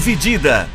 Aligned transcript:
Dividida. 0.00 0.66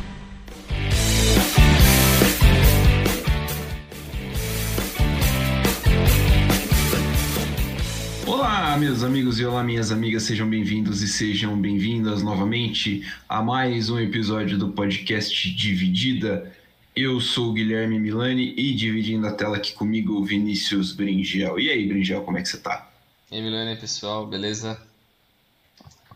Olá, 8.24 8.76
meus 8.78 9.02
amigos 9.02 9.40
e 9.40 9.44
olá, 9.44 9.64
minhas 9.64 9.90
amigas, 9.90 10.22
sejam 10.22 10.48
bem-vindos 10.48 11.02
e 11.02 11.08
sejam 11.08 11.60
bem-vindas 11.60 12.22
novamente 12.22 13.04
a 13.28 13.42
mais 13.42 13.90
um 13.90 13.98
episódio 13.98 14.56
do 14.56 14.68
podcast 14.68 15.50
Dividida. 15.50 16.54
Eu 16.94 17.20
sou 17.20 17.50
o 17.50 17.52
Guilherme 17.52 17.98
Milani 17.98 18.54
e 18.56 18.72
dividindo 18.74 19.26
a 19.26 19.32
tela 19.32 19.56
aqui 19.56 19.72
comigo 19.72 20.12
o 20.12 20.24
Vinícius 20.24 20.92
Bringel. 20.92 21.58
E 21.58 21.68
aí, 21.68 21.84
Bringel, 21.84 22.22
como 22.22 22.38
é 22.38 22.42
que 22.42 22.48
você 22.48 22.58
tá? 22.58 22.88
E 23.32 23.34
aí, 23.34 23.42
Milani, 23.42 23.74
pessoal, 23.74 24.24
beleza? 24.24 24.80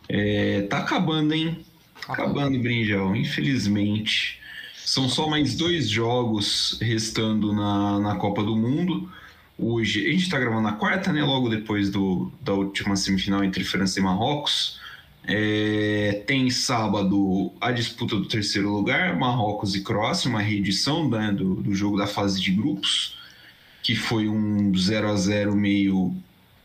É, 0.09 0.63
tá 0.63 0.79
acabando, 0.79 1.35
hein? 1.35 1.67
Acabando, 2.13 2.59
Bringel, 2.59 3.15
infelizmente. 3.15 4.41
São 4.85 5.09
só 5.09 5.29
mais 5.29 5.55
dois 5.55 5.89
jogos 5.89 6.79
restando 6.81 7.53
na, 7.53 8.01
na 8.01 8.17
Copa 8.17 8.43
do 8.43 8.57
Mundo. 8.57 9.11
Hoje, 9.57 10.07
a 10.09 10.11
gente 10.11 10.25
está 10.25 10.39
gravando 10.39 10.63
na 10.63 10.73
quarta, 10.73 11.13
né? 11.13 11.23
Logo 11.23 11.49
depois 11.49 11.91
do, 11.91 12.33
da 12.41 12.53
última 12.53 12.97
semifinal 12.97 13.45
entre 13.45 13.63
França 13.63 14.01
e 14.01 14.03
Marrocos. 14.03 14.81
É, 15.25 16.25
tem 16.27 16.51
sábado 16.51 17.53
a 17.61 17.71
disputa 17.71 18.17
do 18.17 18.27
terceiro 18.27 18.71
lugar, 18.71 19.17
Marrocos 19.17 19.77
e 19.77 19.83
Croácia, 19.83 20.31
uma 20.31 20.41
reedição 20.41 21.09
né, 21.09 21.31
do, 21.31 21.57
do 21.57 21.75
jogo 21.75 21.99
da 21.99 22.07
fase 22.07 22.41
de 22.41 22.51
grupos, 22.51 23.19
que 23.83 23.95
foi 23.95 24.29
um 24.29 24.75
0 24.77 25.09
a 25.09 25.17
0 25.17 25.55
meio 25.55 26.15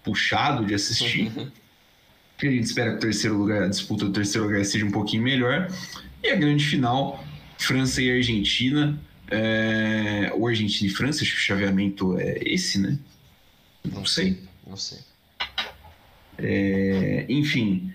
puxado 0.04 0.66
de 0.66 0.74
assistir. 0.74 1.32
a 2.42 2.46
gente 2.46 2.64
espera 2.64 2.92
que 2.92 2.98
o 2.98 3.00
terceiro 3.00 3.38
lugar, 3.38 3.64
a 3.64 3.68
disputa 3.68 4.06
do 4.06 4.12
terceiro 4.12 4.48
lugar 4.48 4.64
seja 4.66 4.86
um 4.86 4.92
pouquinho 4.92 5.24
melhor. 5.24 5.68
E 6.24 6.30
a 6.30 6.36
grande 6.36 6.66
final, 6.66 7.24
França 7.58 8.02
e 8.02 8.12
Argentina. 8.12 9.00
É, 9.28 10.32
ou 10.36 10.48
Argentina 10.48 10.90
e 10.90 10.94
França, 10.94 11.24
acho 11.24 11.32
que 11.32 11.38
o 11.38 11.42
chaveamento 11.42 12.18
é 12.20 12.38
esse, 12.44 12.80
né? 12.80 13.00
Não, 13.84 14.06
sei. 14.06 14.40
Não 14.68 14.78
sei. 14.78 15.00
É, 16.38 17.26
enfim, 17.30 17.92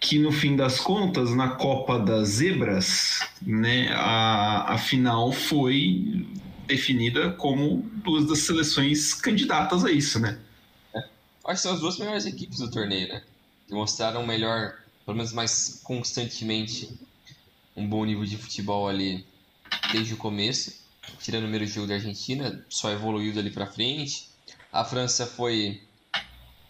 que 0.00 0.18
no 0.18 0.32
fim 0.32 0.56
das 0.56 0.80
contas, 0.80 1.34
na 1.34 1.50
Copa 1.50 1.98
das 1.98 2.28
Zebras, 2.28 3.20
né, 3.42 3.88
a, 3.92 4.74
a 4.74 4.78
final 4.78 5.32
foi 5.32 6.26
definida 6.66 7.32
como 7.32 7.88
duas 8.04 8.26
das 8.26 8.40
seleções 8.40 9.14
candidatas 9.14 9.84
a 9.84 9.90
isso, 9.90 10.18
né? 10.18 10.38
Acho 11.44 11.56
que 11.56 11.56
são 11.56 11.74
as 11.74 11.80
duas 11.80 11.98
melhores 11.98 12.24
equipes 12.24 12.58
do 12.58 12.70
torneio, 12.70 13.08
né? 13.08 13.22
Que 13.72 13.76
mostraram 13.76 14.26
melhor, 14.26 14.74
pelo 15.06 15.16
menos 15.16 15.32
mais 15.32 15.80
constantemente, 15.82 16.92
um 17.74 17.88
bom 17.88 18.04
nível 18.04 18.26
de 18.26 18.36
futebol 18.36 18.86
ali 18.86 19.24
desde 19.90 20.12
o 20.12 20.18
começo. 20.18 20.74
Tirando 21.22 21.44
o 21.44 21.46
primeiro 21.46 21.66
jogo 21.66 21.86
da 21.86 21.94
Argentina, 21.94 22.62
só 22.68 22.90
evoluiu 22.90 23.32
dali 23.32 23.50
pra 23.50 23.66
frente. 23.66 24.28
A 24.70 24.84
França 24.84 25.26
foi. 25.26 25.80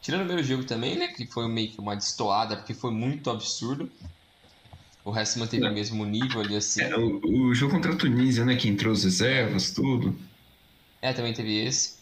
Tirando 0.00 0.20
o 0.20 0.26
primeiro 0.26 0.46
jogo 0.46 0.62
também, 0.62 0.96
né? 0.96 1.08
Que 1.08 1.26
foi 1.26 1.48
meio 1.48 1.72
que 1.72 1.80
uma 1.80 1.96
destoada, 1.96 2.56
porque 2.56 2.72
foi 2.72 2.92
muito 2.92 3.30
absurdo. 3.30 3.90
O 5.04 5.10
resto 5.10 5.40
manteve 5.40 5.66
o 5.66 5.72
mesmo 5.72 6.04
nível 6.04 6.40
ali, 6.40 6.54
assim. 6.54 6.82
É, 6.82 6.96
o, 6.96 7.48
o 7.48 7.52
jogo 7.52 7.72
contra 7.72 7.94
a 7.94 7.96
Tunísia, 7.96 8.44
né? 8.44 8.54
Que 8.54 8.68
entrou 8.68 8.92
as 8.92 9.02
reservas, 9.02 9.72
tudo. 9.72 10.16
É, 11.00 11.12
também 11.12 11.34
teve 11.34 11.64
esse. 11.64 11.94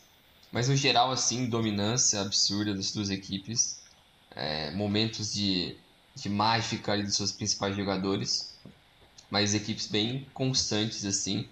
Mas 0.52 0.68
no 0.68 0.76
geral, 0.76 1.10
assim, 1.10 1.48
dominância 1.48 2.20
absurda 2.20 2.74
das 2.74 2.92
duas 2.92 3.08
equipes. 3.08 3.80
É, 4.34 4.70
momentos 4.70 5.32
de, 5.32 5.76
de 6.14 6.28
mágica 6.28 6.92
ali 6.92 7.02
dos 7.02 7.16
seus 7.16 7.32
principais 7.32 7.76
jogadores. 7.76 8.54
Mas 9.30 9.54
equipes 9.54 9.86
bem 9.86 10.26
constantes, 10.34 11.04
assim. 11.04 11.48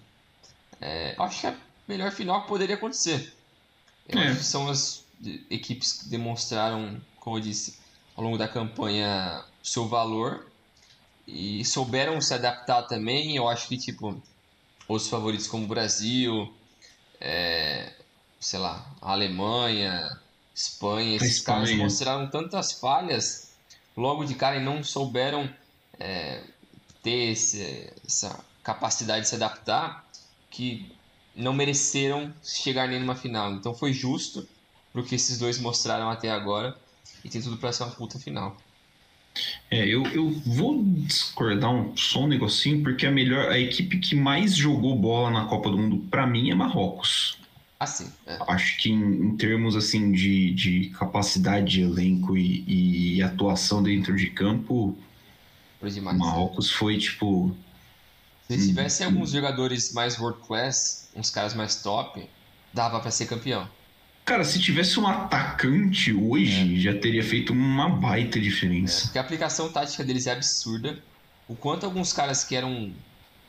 É, 0.81 1.15
acho 1.19 1.41
que 1.41 1.47
é 1.47 1.50
a 1.50 1.56
melhor 1.87 2.11
final 2.11 2.43
que 2.43 2.49
poderia 2.49 2.75
acontecer. 2.77 3.33
Eu 4.09 4.19
É. 4.19 4.28
acho 4.28 4.38
que 4.38 4.44
são 4.44 4.69
as 4.69 5.05
equipes 5.50 5.93
que 5.93 6.09
demonstraram, 6.09 7.00
como 7.21 7.37
eu 7.37 7.41
disse, 7.41 7.78
ao 8.17 8.25
longo 8.25 8.38
da 8.38 8.49
campanha, 8.49 9.44
seu 9.62 9.87
valor. 9.88 10.47
E 11.27 11.65
souberam 11.65 12.21
se 12.21 12.33
adaptar 12.34 12.83
também. 12.84 13.37
Eu 13.37 13.49
acho 13.49 13.69
que, 13.69 13.77
tipo, 13.77 14.21
os 14.88 15.09
favoritos 15.09 15.47
como 15.47 15.65
o 15.65 15.69
Brasil, 15.69 16.53
é, 17.21 17.93
sei 18.41 18.59
lá, 18.59 18.91
a 19.00 19.12
Alemanha, 19.12 20.19
Espanha, 20.59 21.17
esses 21.17 21.41
caras 21.41 21.71
mostraram 21.85 22.29
tantas 22.29 22.73
falhas 22.73 23.53
logo 23.97 24.25
de 24.25 24.35
cara 24.35 24.57
e 24.57 24.65
não 24.65 24.83
souberam 24.83 25.49
é, 26.01 26.43
ter 27.03 27.31
esse- 27.33 27.93
essa 28.07 28.45
capacidade 28.63 29.23
de 29.23 29.29
se 29.29 29.35
adaptar 29.37 30.05
que 30.51 30.91
não 31.35 31.53
mereceram 31.53 32.33
chegar 32.43 32.89
nem 32.89 32.99
numa 33.01 33.15
final. 33.15 33.53
Então 33.53 33.73
foi 33.75 33.93
justo 33.93 34.47
pro 34.93 35.05
que 35.05 35.15
esses 35.15 35.39
dois 35.39 35.59
mostraram 35.61 36.11
até 36.11 36.31
agora 36.31 36.77
e 37.25 37.29
tem 37.29 37.41
tudo 37.41 37.57
para 37.57 37.73
ser 37.73 37.85
uma 37.85 37.93
puta 37.93 38.19
final. 38.19 38.57
É, 39.71 39.87
eu, 39.87 40.05
eu 40.07 40.31
vou 40.45 40.83
discordar 40.85 41.71
um, 41.71 41.97
só 41.97 42.21
um 42.21 42.27
negocinho, 42.27 42.83
porque 42.83 43.07
a 43.07 43.11
melhor, 43.11 43.51
a 43.51 43.59
equipe 43.59 43.99
que 43.99 44.17
mais 44.17 44.57
jogou 44.57 44.97
bola 44.97 45.31
na 45.31 45.45
Copa 45.47 45.71
do 45.71 45.79
Mundo, 45.79 45.99
pra 46.11 46.27
mim, 46.27 46.51
é 46.51 46.55
Marrocos. 46.55 47.39
Assim, 47.81 48.11
é. 48.27 48.39
Acho 48.49 48.77
que 48.78 48.91
em, 48.91 49.03
em 49.27 49.37
termos 49.37 49.77
assim 49.77 50.11
de, 50.11 50.53
de 50.53 50.91
capacidade 50.91 51.66
de 51.72 51.83
elenco 51.83 52.37
e, 52.37 53.16
e 53.16 53.22
atuação 53.22 53.83
dentro 53.83 54.16
de 54.16 54.31
campo, 54.31 54.99
né? 55.81 56.00
Marrocos 56.00 56.72
foi 56.72 56.99
tipo. 56.99 57.56
Se 58.49 58.67
tivesse 58.67 59.05
alguns 59.05 59.31
jogadores 59.31 59.93
mais 59.93 60.19
world 60.19 60.41
class, 60.47 61.11
uns 61.15 61.31
caras 61.31 61.55
mais 61.55 61.83
top, 61.83 62.28
dava 62.72 62.99
pra 62.99 63.11
ser 63.11 63.27
campeão. 63.27 63.69
Cara, 64.25 64.43
se 64.43 64.59
tivesse 64.59 64.99
um 64.99 65.06
atacante 65.06 66.12
hoje, 66.12 66.81
já 66.81 66.99
teria 66.99 67.22
feito 67.22 67.53
uma 67.53 67.88
baita 67.88 68.41
diferença. 68.41 69.03
Porque 69.03 69.19
a 69.19 69.21
aplicação 69.21 69.71
tática 69.71 70.03
deles 70.03 70.27
é 70.27 70.33
absurda. 70.33 70.99
O 71.47 71.55
quanto 71.55 71.84
alguns 71.84 72.12
caras 72.12 72.43
que 72.43 72.56
eram 72.56 72.93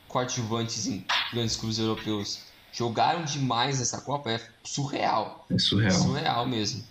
coadjuvantes 0.06 0.86
em 0.86 1.04
grandes 1.32 1.56
clubes 1.56 1.78
europeus 1.78 2.49
jogaram 2.72 3.24
demais 3.24 3.78
nessa 3.78 4.00
Copa 4.00 4.30
é 4.30 4.40
surreal. 4.62 5.46
É 5.50 5.58
surreal. 5.58 5.92
Surreal 5.92 6.46
mesmo. 6.46 6.84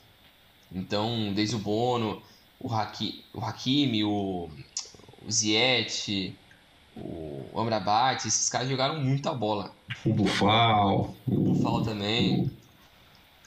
Então, 0.72 1.34
desde 1.34 1.56
o 1.56 1.60
Bono, 1.60 2.22
o, 2.60 2.72
Haki, 2.74 3.24
o 3.34 3.40
Hakimi, 3.40 4.04
o, 4.04 4.50
o 5.26 5.32
Ziyech, 5.32 6.36
o 6.96 7.60
Amrabat, 7.60 8.28
esses 8.28 8.50
caras 8.50 8.70
jogaram 8.70 9.00
muita 9.00 9.34
bola. 9.34 9.72
O 10.06 10.14
Bufal, 10.14 11.16
O 11.28 11.34
o, 11.34 11.40
Buffalo 11.54 11.84
também. 11.84 12.52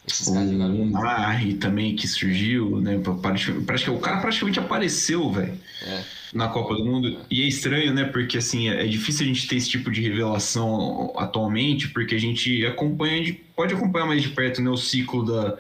Esses 0.06 0.28
o. 0.28 0.90
Narri 0.90 1.54
também 1.54 1.94
que 1.94 2.08
surgiu, 2.08 2.80
né? 2.80 3.00
Praticamente, 3.22 3.90
o 3.90 3.98
cara 3.98 4.20
praticamente 4.20 4.58
apareceu, 4.58 5.30
velho. 5.30 5.54
É. 5.84 6.02
na 6.32 6.48
Copa 6.48 6.74
do 6.74 6.84
Mundo. 6.84 7.20
E 7.30 7.42
é 7.42 7.46
estranho, 7.46 7.92
né? 7.92 8.04
Porque 8.04 8.38
assim, 8.38 8.68
é 8.68 8.86
difícil 8.86 9.24
a 9.24 9.28
gente 9.28 9.46
ter 9.46 9.56
esse 9.56 9.68
tipo 9.68 9.90
de 9.90 10.00
revelação 10.00 11.12
atualmente, 11.16 11.88
porque 11.88 12.14
a 12.14 12.18
gente 12.18 12.64
acompanha, 12.66 13.22
de, 13.22 13.32
pode 13.32 13.74
acompanhar 13.74 14.06
mais 14.06 14.22
de 14.22 14.28
perto 14.30 14.62
né, 14.62 14.70
o 14.70 14.76
ciclo 14.76 15.24
da, 15.24 15.56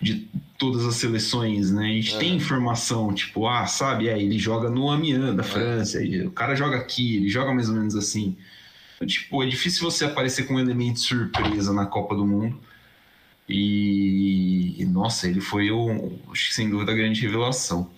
de 0.00 0.28
todas 0.56 0.84
as 0.84 0.94
seleções, 0.96 1.70
né? 1.70 1.84
A 1.86 1.94
gente 1.94 2.14
É. 2.14 2.18
tem 2.18 2.34
informação, 2.36 3.12
tipo, 3.12 3.46
ah, 3.46 3.66
sabe, 3.66 4.08
é, 4.08 4.18
ele 4.18 4.38
joga 4.38 4.70
no 4.70 4.90
Amiens 4.90 5.34
da 5.34 5.42
França, 5.42 6.02
e 6.02 6.26
o 6.26 6.30
cara 6.30 6.54
joga 6.54 6.76
aqui, 6.76 7.16
ele 7.16 7.28
joga 7.28 7.52
mais 7.52 7.68
ou 7.68 7.74
menos 7.74 7.96
assim. 7.96 8.36
Então, 8.96 9.06
tipo, 9.08 9.42
é 9.42 9.46
difícil 9.46 9.82
você 9.82 10.04
aparecer 10.04 10.46
com 10.46 10.54
um 10.54 10.60
elemento 10.60 10.94
de 10.94 11.00
surpresa 11.00 11.72
na 11.72 11.86
Copa 11.86 12.14
do 12.14 12.24
Mundo. 12.24 12.58
E, 13.48 14.86
nossa, 14.90 15.28
ele 15.28 15.40
foi, 15.40 15.70
o, 15.70 16.10
sem 16.34 16.70
dúvida, 16.70 16.92
a 16.92 16.94
grande 16.94 17.20
revelação. 17.20 17.90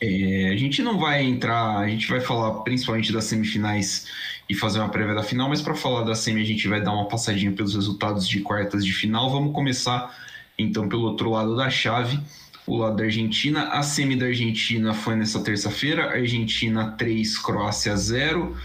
É, 0.00 0.50
a 0.52 0.56
gente 0.56 0.82
não 0.82 0.98
vai 0.98 1.24
entrar, 1.24 1.78
a 1.78 1.88
gente 1.88 2.08
vai 2.08 2.20
falar 2.20 2.62
principalmente 2.62 3.12
das 3.12 3.24
semifinais 3.24 4.06
e 4.48 4.54
fazer 4.54 4.78
uma 4.78 4.88
prévia 4.88 5.14
da 5.14 5.22
final, 5.22 5.48
mas 5.48 5.60
para 5.60 5.74
falar 5.74 6.02
da 6.04 6.14
semi 6.14 6.40
a 6.40 6.44
gente 6.44 6.66
vai 6.68 6.80
dar 6.80 6.92
uma 6.92 7.06
passadinha 7.06 7.52
pelos 7.52 7.74
resultados 7.74 8.26
de 8.26 8.40
quartas 8.40 8.84
de 8.84 8.92
final. 8.92 9.30
Vamos 9.30 9.52
começar 9.52 10.16
então 10.56 10.88
pelo 10.88 11.02
outro 11.02 11.30
lado 11.30 11.54
da 11.54 11.68
chave, 11.68 12.18
o 12.66 12.76
lado 12.76 12.96
da 12.96 13.04
Argentina. 13.04 13.68
A 13.68 13.82
semi 13.82 14.16
da 14.16 14.26
Argentina 14.26 14.94
foi 14.94 15.16
nessa 15.16 15.42
terça-feira, 15.42 16.12
Argentina 16.12 16.92
3, 16.92 17.38
Croácia 17.38 17.94
0. 17.96 18.56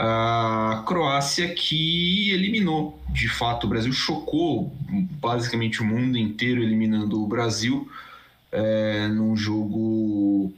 A 0.00 0.84
Croácia 0.86 1.52
que 1.52 2.30
eliminou, 2.30 3.02
de 3.10 3.28
fato, 3.28 3.64
o 3.64 3.68
Brasil 3.68 3.92
chocou 3.92 4.72
basicamente 5.20 5.82
o 5.82 5.84
mundo 5.84 6.16
inteiro 6.16 6.62
eliminando 6.62 7.20
o 7.20 7.26
Brasil 7.26 7.90
é, 8.52 9.08
num 9.08 9.36
jogo 9.36 10.52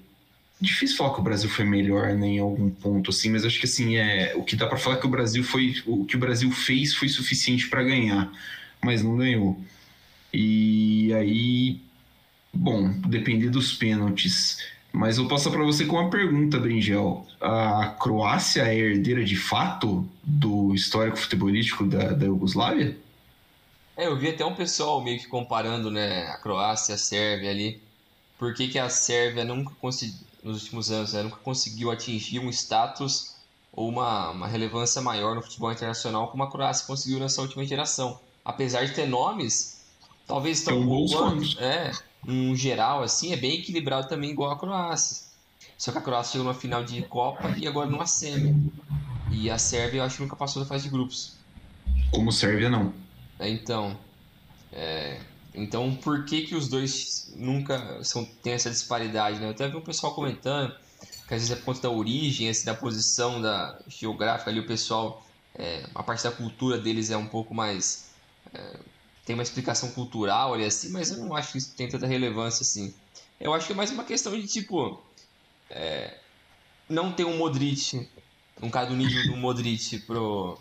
difícil 0.61 0.99
falar 0.99 1.15
que 1.15 1.21
o 1.21 1.25
Brasil 1.25 1.49
foi 1.49 1.65
melhor 1.65 2.09
né, 2.13 2.27
em 2.27 2.39
algum 2.39 2.69
ponto 2.69 3.11
assim, 3.11 3.31
mas 3.31 3.47
acho 3.47 3.59
que 3.59 3.65
assim 3.65 3.97
é 3.97 4.35
o 4.37 4.45
que 4.45 4.55
dá 4.55 4.67
para 4.67 4.77
falar 4.77 4.97
é 4.97 5.01
que 5.01 5.07
o 5.07 5.11
Brasil 5.11 5.43
foi 5.43 5.75
o 5.87 6.05
que 6.05 6.17
o 6.17 6.19
Brasil 6.19 6.51
fez 6.53 6.95
foi 6.95 7.09
suficiente 7.09 7.67
para 7.69 7.83
ganhar, 7.83 8.31
mas 8.83 9.03
não 9.03 9.17
ganhou. 9.17 9.59
E 10.35 11.13
aí, 11.15 11.81
bom, 12.53 12.91
depender 13.09 13.49
dos 13.49 13.73
pênaltis, 13.73 14.59
Mas 14.93 15.19
eu 15.19 15.29
passo 15.29 15.51
para 15.51 15.63
você 15.63 15.87
com 15.87 15.97
uma 15.97 16.11
pergunta, 16.11 16.59
Bringel. 16.59 17.27
A 17.41 17.95
Croácia 18.01 18.63
é 18.63 18.77
herdeira 18.77 19.25
de 19.25 19.37
fato 19.37 20.07
do 20.23 20.75
histórico 20.75 21.17
futebolístico 21.17 21.87
da, 21.87 22.13
da 22.13 22.27
Iugoslávia? 22.27 22.99
É, 23.97 24.07
eu 24.07 24.17
vi 24.19 24.29
até 24.29 24.45
um 24.45 24.55
pessoal 24.55 25.03
meio 25.03 25.19
que 25.19 25.27
comparando 25.27 25.91
né, 25.91 26.27
a 26.27 26.39
Croácia 26.39 26.95
a 26.95 26.99
Sérvia 26.99 27.51
ali. 27.51 27.81
Por 28.39 28.55
que, 28.55 28.69
que 28.69 28.79
a 28.79 28.89
Sérvia 28.89 29.45
nunca 29.45 29.73
conseguiu, 29.81 30.19
nos 30.43 30.63
últimos 30.63 30.91
anos, 30.91 31.13
né, 31.13 31.23
nunca 31.23 31.37
conseguiu 31.37 31.91
atingir 31.91 32.39
um 32.39 32.49
status 32.49 33.37
ou 33.73 33.89
uma, 33.89 34.31
uma 34.31 34.49
relevância 34.49 35.01
maior 35.01 35.35
no 35.35 35.43
futebol 35.43 35.71
internacional 35.71 36.29
como 36.29 36.43
a 36.43 36.51
Croácia 36.51 36.87
conseguiu 36.87 37.21
nessa 37.21 37.43
última 37.43 37.65
geração. 37.65 38.19
Apesar 38.45 38.85
de 38.85 38.93
ter 38.93 39.07
nomes, 39.07 39.85
talvez 40.27 40.63
tão 40.63 40.85
bons. 40.85 41.57
É, 41.59 41.93
um 42.27 42.55
geral, 42.55 43.03
assim, 43.03 43.33
é 43.33 43.37
bem 43.37 43.59
equilibrado 43.59 44.09
também, 44.09 44.31
igual 44.31 44.51
a 44.51 44.59
Croácia. 44.59 45.29
Só 45.77 45.93
que 45.93 45.99
a 45.99 46.01
Croácia 46.01 46.33
chegou 46.33 46.45
numa 46.45 46.55
final 46.55 46.85
de 46.85 47.01
Copa 47.03 47.55
e 47.57 47.67
agora 47.67 47.89
numa 47.89 48.07
semi. 48.07 48.71
E 49.31 49.49
a 49.49 49.59
Sérvia, 49.59 50.01
eu 50.01 50.05
acho 50.05 50.17
que 50.17 50.23
nunca 50.23 50.37
passou 50.37 50.63
da 50.63 50.69
fase 50.69 50.85
de 50.85 50.91
grupos. 50.91 51.37
Como 52.11 52.31
Sérvia, 52.31 52.69
não. 52.69 52.93
É, 53.39 53.49
então, 53.49 53.97
é, 54.73 55.19
então 55.55 55.95
por 55.97 56.25
que 56.25 56.43
que 56.43 56.55
os 56.55 56.69
dois 56.69 57.33
nunca 57.37 58.05
são, 58.05 58.25
tem 58.25 58.53
essa 58.53 58.69
disparidade, 58.71 59.39
né? 59.39 59.47
Eu 59.47 59.51
até 59.51 59.69
vi 59.69 59.77
um 59.77 59.81
pessoal 59.81 60.15
comentando 60.15 60.75
que 61.27 61.35
às 61.35 61.41
vezes 61.41 61.51
é 61.51 61.57
por 61.57 61.67
conta 61.67 61.83
da 61.83 61.91
origem, 61.91 62.53
da 62.65 62.75
posição 62.75 63.41
da 63.41 63.79
geográfica 63.87 64.51
ali, 64.51 64.61
o 64.61 64.67
pessoal, 64.67 65.25
é, 65.55 65.87
a 65.95 66.03
parte 66.03 66.25
da 66.25 66.33
cultura 66.33 66.77
deles 66.77 67.11
é 67.11 67.17
um 67.17 67.27
pouco 67.27 67.55
mais... 67.55 68.11
É, 68.53 68.77
tem 69.31 69.35
uma 69.35 69.45
explicação 69.45 69.93
cultural 69.93 70.55
ali 70.55 70.65
assim, 70.65 70.91
mas 70.91 71.13
eu 71.13 71.19
não 71.19 71.37
acho 71.37 71.53
que 71.53 71.59
isso 71.59 71.77
tem 71.77 71.89
tanta 71.89 72.05
relevância 72.05 72.65
assim. 72.65 72.93
Eu 73.39 73.55
acho 73.55 73.65
que 73.65 73.73
é 73.73 73.77
mais 73.77 73.93
uma 73.93 74.03
questão 74.03 74.33
de 74.33 74.45
tipo 74.49 75.01
é, 75.71 76.19
não 76.89 77.13
ter 77.13 77.25
um 77.25 77.39
Modric, 77.39 78.11
um 78.61 78.69
cara 78.69 78.87
do 78.87 78.97
nível 78.97 79.23
do 79.23 79.37
Modric 79.37 80.01
pro 80.01 80.59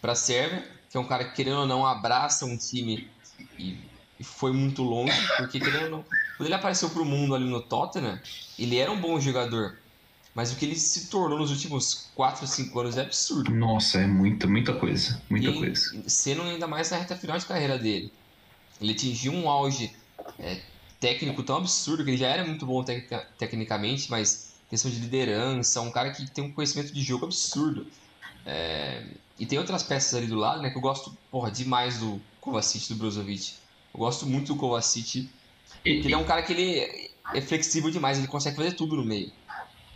para 0.00 0.16
Sérvia, 0.16 0.68
que 0.90 0.96
é 0.96 1.00
um 1.00 1.06
cara 1.06 1.26
que 1.26 1.36
querendo 1.36 1.60
ou 1.60 1.66
não 1.66 1.86
abraça 1.86 2.44
um 2.44 2.58
time 2.58 3.08
e, 3.56 3.88
e 4.18 4.24
foi 4.24 4.52
muito 4.52 4.82
longe, 4.82 5.28
porque 5.36 5.60
querendo 5.60 5.84
ou 5.84 5.90
não, 5.90 6.02
quando 6.36 6.46
ele 6.46 6.54
apareceu 6.54 6.90
pro 6.90 7.04
mundo 7.04 7.36
ali 7.36 7.48
no 7.48 7.62
Tottenham, 7.68 8.20
ele 8.58 8.78
era 8.78 8.90
um 8.90 9.00
bom 9.00 9.20
jogador, 9.20 9.78
mas 10.34 10.52
o 10.52 10.56
que 10.56 10.64
ele 10.64 10.76
se 10.76 11.08
tornou 11.08 11.38
nos 11.38 11.50
últimos 11.50 12.10
4, 12.14 12.46
5 12.46 12.80
anos 12.80 12.96
é 12.96 13.02
absurdo. 13.02 13.50
Nossa, 13.50 14.00
é 14.00 14.06
muita, 14.06 14.46
muita 14.46 14.72
coisa. 14.72 15.20
Muita 15.28 15.50
e 15.50 15.58
coisa. 15.58 16.02
Sendo 16.08 16.42
ainda 16.42 16.66
mais 16.66 16.90
na 16.90 16.98
reta 16.98 17.16
final 17.16 17.38
de 17.38 17.44
carreira 17.44 17.78
dele. 17.78 18.10
Ele 18.80 18.92
atingiu 18.92 19.32
um 19.32 19.48
auge 19.48 19.94
é, 20.38 20.60
técnico 20.98 21.42
tão 21.42 21.56
absurdo 21.56 22.02
que 22.02 22.10
ele 22.10 22.16
já 22.16 22.28
era 22.28 22.44
muito 22.44 22.64
bom 22.64 22.82
tec 22.82 23.10
tecnicamente, 23.38 24.10
mas 24.10 24.54
questão 24.70 24.90
de 24.90 24.98
liderança, 25.00 25.82
um 25.82 25.90
cara 25.90 26.10
que 26.10 26.30
tem 26.30 26.44
um 26.44 26.52
conhecimento 26.52 26.94
de 26.94 27.02
jogo 27.02 27.26
absurdo. 27.26 27.86
É, 28.46 29.04
e 29.38 29.44
tem 29.44 29.58
outras 29.58 29.82
peças 29.82 30.14
ali 30.14 30.26
do 30.26 30.36
lado, 30.36 30.62
né, 30.62 30.70
que 30.70 30.76
eu 30.76 30.80
gosto 30.80 31.16
porra, 31.30 31.50
demais 31.50 31.98
do 31.98 32.20
Kovacic, 32.40 32.88
do 32.88 32.94
Brozovic. 32.94 33.54
Eu 33.92 34.00
gosto 34.00 34.26
muito 34.26 34.54
do 34.54 34.58
Kovacic. 34.58 35.28
Ele 35.84 36.12
é 36.12 36.16
um 36.16 36.24
cara 36.24 36.42
que 36.42 36.52
ele 36.52 37.10
é 37.34 37.40
flexível 37.40 37.90
demais, 37.90 38.18
ele 38.18 38.26
consegue 38.26 38.56
fazer 38.56 38.72
tudo 38.72 38.96
no 38.96 39.04
meio. 39.04 39.30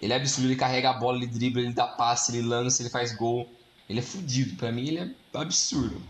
Ele 0.00 0.12
é 0.12 0.16
absurdo, 0.16 0.46
ele 0.48 0.56
carrega 0.56 0.90
a 0.90 0.94
bola, 0.94 1.16
ele 1.16 1.26
dribla, 1.26 1.62
ele 1.62 1.72
dá 1.72 1.87
passe, 1.87 2.37
ele 2.37 2.46
lança, 2.46 2.82
ele 2.82 2.90
faz 2.90 3.14
gol. 3.14 3.50
Ele 3.88 4.00
é 4.00 4.02
fodido, 4.02 4.56
pra 4.56 4.72
mim 4.72 4.88
ele 4.88 4.98
é 4.98 5.10
absurdo. 5.38 6.02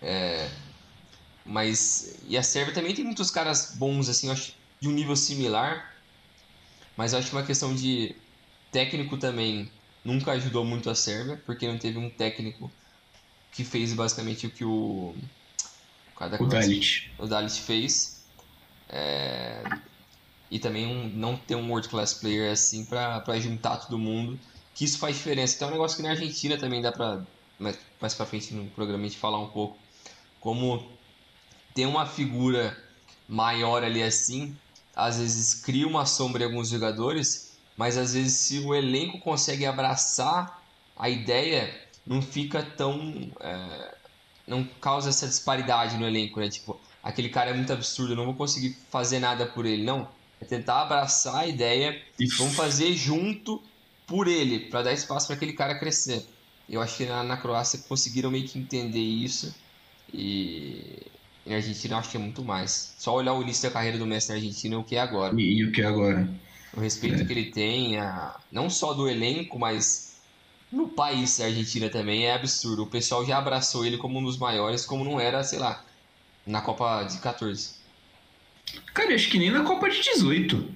É... 0.00 0.48
Mas. 1.44 2.18
E 2.28 2.36
a 2.36 2.42
Sérvia 2.42 2.74
também 2.74 2.94
tem 2.94 3.04
muitos 3.04 3.30
caras 3.30 3.74
bons, 3.76 4.08
assim, 4.08 4.30
acho, 4.30 4.54
de 4.80 4.88
um 4.88 4.92
nível 4.92 5.16
similar. 5.16 5.92
Mas 6.96 7.12
eu 7.12 7.18
acho 7.18 7.28
que 7.28 7.36
uma 7.36 7.44
questão 7.44 7.74
de 7.74 8.14
técnico 8.70 9.16
também 9.18 9.70
nunca 10.04 10.32
ajudou 10.32 10.64
muito 10.64 10.88
a 10.88 10.94
Sérvia, 10.94 11.42
porque 11.44 11.66
não 11.66 11.78
teve 11.78 11.98
um 11.98 12.08
técnico 12.08 12.70
que 13.50 13.64
fez 13.64 13.92
basicamente 13.92 14.46
o 14.46 14.50
que 14.50 14.64
o. 14.64 15.14
O, 16.20 16.44
o 16.44 16.46
Dalit. 16.46 17.10
O 17.18 17.26
Dalit 17.26 17.60
fez. 17.60 18.22
É 18.88 19.62
e 20.54 20.58
também 20.60 20.86
um, 20.86 21.08
não 21.08 21.36
ter 21.36 21.56
um 21.56 21.68
world 21.68 21.88
class 21.88 22.14
player 22.14 22.52
assim 22.52 22.84
para 22.84 23.40
juntar 23.40 23.76
todo 23.78 23.98
mundo, 23.98 24.38
que 24.72 24.84
isso 24.84 24.98
faz 24.98 25.16
diferença. 25.16 25.56
Então 25.56 25.66
é 25.66 25.70
um 25.72 25.74
negócio 25.74 25.96
que 25.96 26.02
na 26.04 26.10
Argentina 26.10 26.56
também 26.56 26.80
dá 26.80 26.92
para 26.92 27.26
mais, 27.58 27.76
mais 28.00 28.14
para 28.14 28.24
frente 28.24 28.54
no 28.54 28.70
programa 28.70 29.02
a 29.02 29.08
gente 29.08 29.18
falar 29.18 29.40
um 29.40 29.48
pouco 29.48 29.76
como 30.38 30.92
ter 31.74 31.86
uma 31.86 32.06
figura 32.06 32.78
maior 33.28 33.82
ali 33.82 34.00
assim, 34.00 34.56
às 34.94 35.18
vezes 35.18 35.56
cria 35.56 35.88
uma 35.88 36.06
sombra 36.06 36.44
em 36.44 36.46
alguns 36.46 36.68
jogadores, 36.68 37.58
mas 37.76 37.98
às 37.98 38.14
vezes 38.14 38.34
se 38.34 38.60
o 38.60 38.72
elenco 38.72 39.18
consegue 39.18 39.66
abraçar 39.66 40.62
a 40.96 41.10
ideia, 41.10 41.82
não 42.06 42.22
fica 42.22 42.62
tão 42.62 43.28
é, 43.40 43.94
não 44.46 44.62
causa 44.80 45.08
essa 45.08 45.26
disparidade 45.26 45.96
no 45.96 46.06
elenco, 46.06 46.38
né? 46.38 46.48
Tipo, 46.48 46.80
aquele 47.02 47.28
cara 47.28 47.50
é 47.50 47.54
muito 47.54 47.72
absurdo, 47.72 48.12
eu 48.12 48.16
não 48.16 48.26
vou 48.26 48.34
conseguir 48.34 48.78
fazer 48.88 49.18
nada 49.18 49.46
por 49.46 49.66
ele, 49.66 49.82
não 49.82 50.08
é 50.40 50.44
tentar 50.44 50.82
abraçar 50.82 51.36
a 51.36 51.46
ideia, 51.46 52.00
e 52.18 52.26
vamos 52.26 52.54
fazer 52.54 52.92
junto 52.94 53.62
por 54.06 54.28
ele, 54.28 54.60
para 54.70 54.82
dar 54.82 54.92
espaço 54.92 55.26
para 55.26 55.36
aquele 55.36 55.52
cara 55.52 55.78
crescer. 55.78 56.24
Eu 56.68 56.80
acho 56.80 56.96
que 56.96 57.06
na, 57.06 57.22
na, 57.22 57.36
Croácia 57.36 57.78
conseguiram 57.88 58.30
meio 58.30 58.46
que 58.46 58.58
entender 58.58 59.00
isso 59.00 59.54
e 60.12 61.02
na 61.44 61.56
Argentina 61.56 61.94
eu 61.94 61.98
acho 61.98 62.10
que 62.10 62.16
é 62.16 62.20
muito 62.20 62.42
mais. 62.42 62.94
Só 62.98 63.14
olhar 63.14 63.34
o 63.34 63.42
início 63.42 63.68
da 63.68 63.70
carreira 63.70 63.98
do 63.98 64.06
Messi 64.06 64.30
na 64.30 64.36
Argentina 64.36 64.74
e 64.74 64.78
o 64.78 64.84
que 64.84 64.96
é 64.96 65.00
agora. 65.00 65.38
E, 65.38 65.58
e 65.58 65.64
o 65.64 65.72
que 65.72 65.82
é 65.82 65.84
agora. 65.84 66.28
O 66.72 66.80
respeito 66.80 67.22
é. 67.22 67.24
que 67.24 67.32
ele 67.32 67.50
tem, 67.50 67.98
a, 67.98 68.38
não 68.50 68.70
só 68.70 68.94
do 68.94 69.08
elenco, 69.08 69.58
mas 69.58 70.16
no 70.72 70.88
país 70.88 71.38
da 71.38 71.44
Argentina 71.44 71.88
também 71.88 72.26
é 72.26 72.34
absurdo. 72.34 72.84
O 72.84 72.86
pessoal 72.86 73.24
já 73.24 73.38
abraçou 73.38 73.84
ele 73.84 73.98
como 73.98 74.18
um 74.18 74.24
dos 74.24 74.38
maiores, 74.38 74.84
como 74.84 75.04
não 75.04 75.20
era, 75.20 75.44
sei 75.44 75.58
lá, 75.58 75.84
na 76.46 76.60
Copa 76.62 77.04
de 77.04 77.18
14. 77.18 77.83
Cara, 78.92 79.14
acho 79.14 79.28
que 79.28 79.38
nem 79.38 79.50
na 79.50 79.62
Copa 79.62 79.90
de 79.90 80.00
18. 80.00 80.68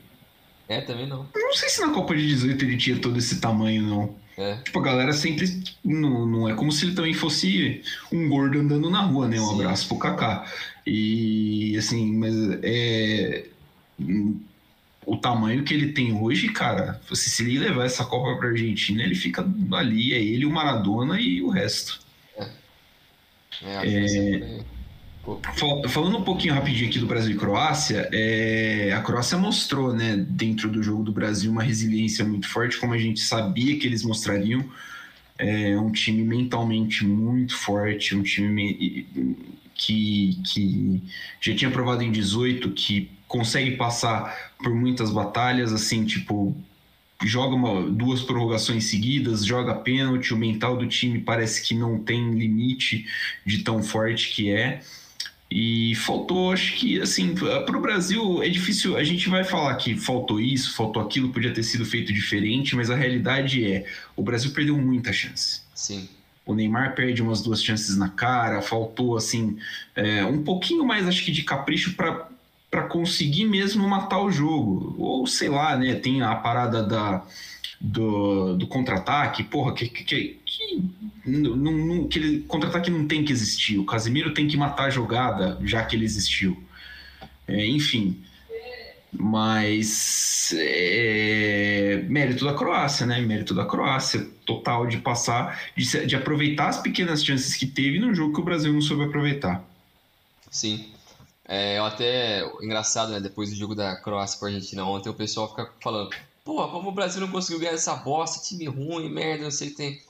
É, 0.68 0.80
também 0.80 1.06
não. 1.06 1.26
Não 1.34 1.54
sei 1.54 1.68
se 1.68 1.80
na 1.80 1.92
Copa 1.92 2.14
de 2.14 2.26
18 2.26 2.64
ele 2.64 2.76
tinha 2.76 2.98
todo 2.98 3.18
esse 3.18 3.40
tamanho, 3.40 3.82
não. 3.82 4.16
É. 4.36 4.56
Tipo, 4.58 4.78
a 4.78 4.82
galera 4.82 5.12
sempre. 5.12 5.46
Não, 5.84 6.26
não 6.26 6.48
é 6.48 6.54
como 6.54 6.70
se 6.70 6.84
ele 6.84 6.94
também 6.94 7.14
fosse 7.14 7.82
um 8.12 8.28
gordo 8.28 8.60
andando 8.60 8.88
na 8.90 9.00
rua, 9.02 9.26
né? 9.26 9.40
Um 9.40 9.48
Sim. 9.48 9.54
abraço 9.54 9.88
pro 9.88 9.98
Kaká. 9.98 10.46
E 10.86 11.76
assim, 11.76 12.14
mas 12.14 12.34
é. 12.62 13.46
O 15.04 15.16
tamanho 15.16 15.64
que 15.64 15.72
ele 15.72 15.92
tem 15.92 16.12
hoje, 16.12 16.50
cara, 16.50 17.00
se 17.12 17.42
ele 17.42 17.58
levar 17.58 17.86
essa 17.86 18.04
Copa 18.04 18.38
pra 18.38 18.50
Argentina, 18.50 19.02
ele 19.02 19.14
fica 19.14 19.44
ali, 19.72 20.12
é 20.12 20.22
ele, 20.22 20.44
o 20.44 20.50
Maradona 20.50 21.18
e 21.18 21.42
o 21.42 21.48
resto. 21.48 21.98
É. 22.36 22.48
É, 23.64 23.86
é... 23.86 24.60
Falando 25.88 26.18
um 26.18 26.22
pouquinho 26.22 26.54
rapidinho 26.54 26.88
aqui 26.88 26.98
do 26.98 27.06
Brasil 27.06 27.34
e 27.34 27.38
Croácia, 27.38 28.08
é, 28.12 28.92
a 28.94 29.00
Croácia 29.00 29.36
mostrou, 29.36 29.92
né, 29.92 30.16
dentro 30.16 30.70
do 30.70 30.82
jogo 30.82 31.02
do 31.02 31.12
Brasil, 31.12 31.50
uma 31.50 31.62
resiliência 31.62 32.24
muito 32.24 32.48
forte, 32.48 32.78
como 32.78 32.94
a 32.94 32.98
gente 32.98 33.20
sabia 33.20 33.78
que 33.78 33.86
eles 33.86 34.02
mostrariam. 34.02 34.64
É 35.36 35.78
um 35.78 35.92
time 35.92 36.24
mentalmente 36.24 37.06
muito 37.06 37.56
forte, 37.56 38.14
um 38.14 38.22
time 38.22 39.06
que, 39.74 40.40
que 40.44 41.02
já 41.40 41.54
tinha 41.54 41.70
provado 41.70 42.02
em 42.02 42.10
18 42.10 42.72
que 42.72 43.10
consegue 43.28 43.76
passar 43.76 44.52
por 44.58 44.74
muitas 44.74 45.10
batalhas, 45.10 45.72
assim, 45.72 46.04
tipo, 46.04 46.56
joga 47.22 47.54
uma, 47.54 47.88
duas 47.90 48.22
prorrogações 48.22 48.84
seguidas, 48.84 49.44
joga 49.44 49.74
pênalti, 49.74 50.32
o 50.32 50.36
mental 50.36 50.76
do 50.76 50.86
time 50.86 51.20
parece 51.20 51.62
que 51.62 51.74
não 51.74 51.98
tem 51.98 52.32
limite 52.32 53.06
de 53.44 53.62
tão 53.62 53.82
forte 53.82 54.30
que 54.30 54.50
é. 54.50 54.80
E 55.50 55.94
faltou, 55.94 56.52
acho 56.52 56.76
que, 56.76 57.00
assim, 57.00 57.34
para 57.34 57.76
o 57.76 57.80
Brasil 57.80 58.42
é 58.42 58.48
difícil. 58.50 58.98
A 58.98 59.04
gente 59.04 59.30
vai 59.30 59.44
falar 59.44 59.74
que 59.76 59.96
faltou 59.96 60.38
isso, 60.38 60.76
faltou 60.76 61.02
aquilo, 61.02 61.30
podia 61.30 61.52
ter 61.52 61.62
sido 61.62 61.86
feito 61.86 62.12
diferente, 62.12 62.76
mas 62.76 62.90
a 62.90 62.94
realidade 62.94 63.64
é: 63.64 63.86
o 64.14 64.22
Brasil 64.22 64.50
perdeu 64.50 64.76
muita 64.76 65.10
chance. 65.10 65.62
Sim. 65.74 66.06
O 66.44 66.54
Neymar 66.54 66.94
perde 66.94 67.22
umas 67.22 67.42
duas 67.42 67.62
chances 67.62 67.96
na 67.96 68.08
cara, 68.10 68.60
faltou, 68.60 69.16
assim, 69.16 69.58
é, 69.94 70.24
um 70.24 70.42
pouquinho 70.42 70.84
mais, 70.84 71.06
acho 71.08 71.24
que, 71.24 71.32
de 71.32 71.42
capricho 71.42 71.94
para 71.94 72.82
conseguir 72.84 73.46
mesmo 73.46 73.88
matar 73.88 74.20
o 74.20 74.30
jogo. 74.30 74.94
Ou 74.98 75.26
sei 75.26 75.48
lá, 75.48 75.76
né? 75.76 75.94
Tem 75.94 76.20
a 76.20 76.34
parada 76.34 76.82
da 76.82 77.24
do, 77.80 78.56
do 78.56 78.66
contra-ataque, 78.66 79.44
porra, 79.44 79.72
que, 79.72 79.88
que, 79.88 80.40
que, 80.44 80.82
não, 81.24 81.56
não, 81.56 82.08
que 82.08 82.40
contra-ataque 82.40 82.90
não 82.90 83.06
tem 83.06 83.24
que 83.24 83.32
existir. 83.32 83.78
O 83.78 83.84
Casemiro 83.84 84.34
tem 84.34 84.48
que 84.48 84.56
matar 84.56 84.84
a 84.84 84.90
jogada, 84.90 85.58
já 85.62 85.84
que 85.84 85.94
ele 85.94 86.04
existiu. 86.04 86.62
É, 87.46 87.66
enfim. 87.66 88.22
Mas 89.12 90.52
é, 90.54 92.04
mérito 92.08 92.44
da 92.44 92.52
Croácia, 92.52 93.06
né? 93.06 93.20
Mérito 93.20 93.54
da 93.54 93.64
Croácia, 93.64 94.26
total 94.44 94.86
de 94.86 94.98
passar, 94.98 95.70
de, 95.74 96.06
de 96.06 96.14
aproveitar 96.14 96.68
as 96.68 96.78
pequenas 96.82 97.24
chances 97.24 97.56
que 97.56 97.66
teve 97.66 97.98
num 97.98 98.14
jogo 98.14 98.34
que 98.34 98.40
o 98.40 98.44
Brasil 98.44 98.72
não 98.72 98.82
soube 98.82 99.04
aproveitar. 99.04 99.64
Sim. 100.50 100.92
É, 101.46 101.78
eu 101.78 101.84
até. 101.84 102.44
Engraçado, 102.60 103.12
né? 103.12 103.20
Depois 103.20 103.48
do 103.48 103.56
jogo 103.56 103.74
da 103.74 103.96
Croácia 103.96 104.38
com 104.38 104.44
a 104.44 104.48
Argentina 104.48 104.84
ontem, 104.84 105.08
o 105.08 105.14
pessoal 105.14 105.48
fica 105.48 105.70
falando: 105.80 106.10
Pô, 106.48 106.66
como 106.68 106.88
o 106.88 106.92
Brasil 106.92 107.20
não 107.20 107.28
conseguiu 107.28 107.60
ganhar 107.60 107.74
essa 107.74 107.94
bosta, 107.94 108.42
time 108.42 108.64
ruim, 108.64 109.10
merda, 109.10 109.44
não 109.44 109.50
sei 109.50 109.68
o 109.68 109.70
que 109.72 109.76
tem. 109.76 110.02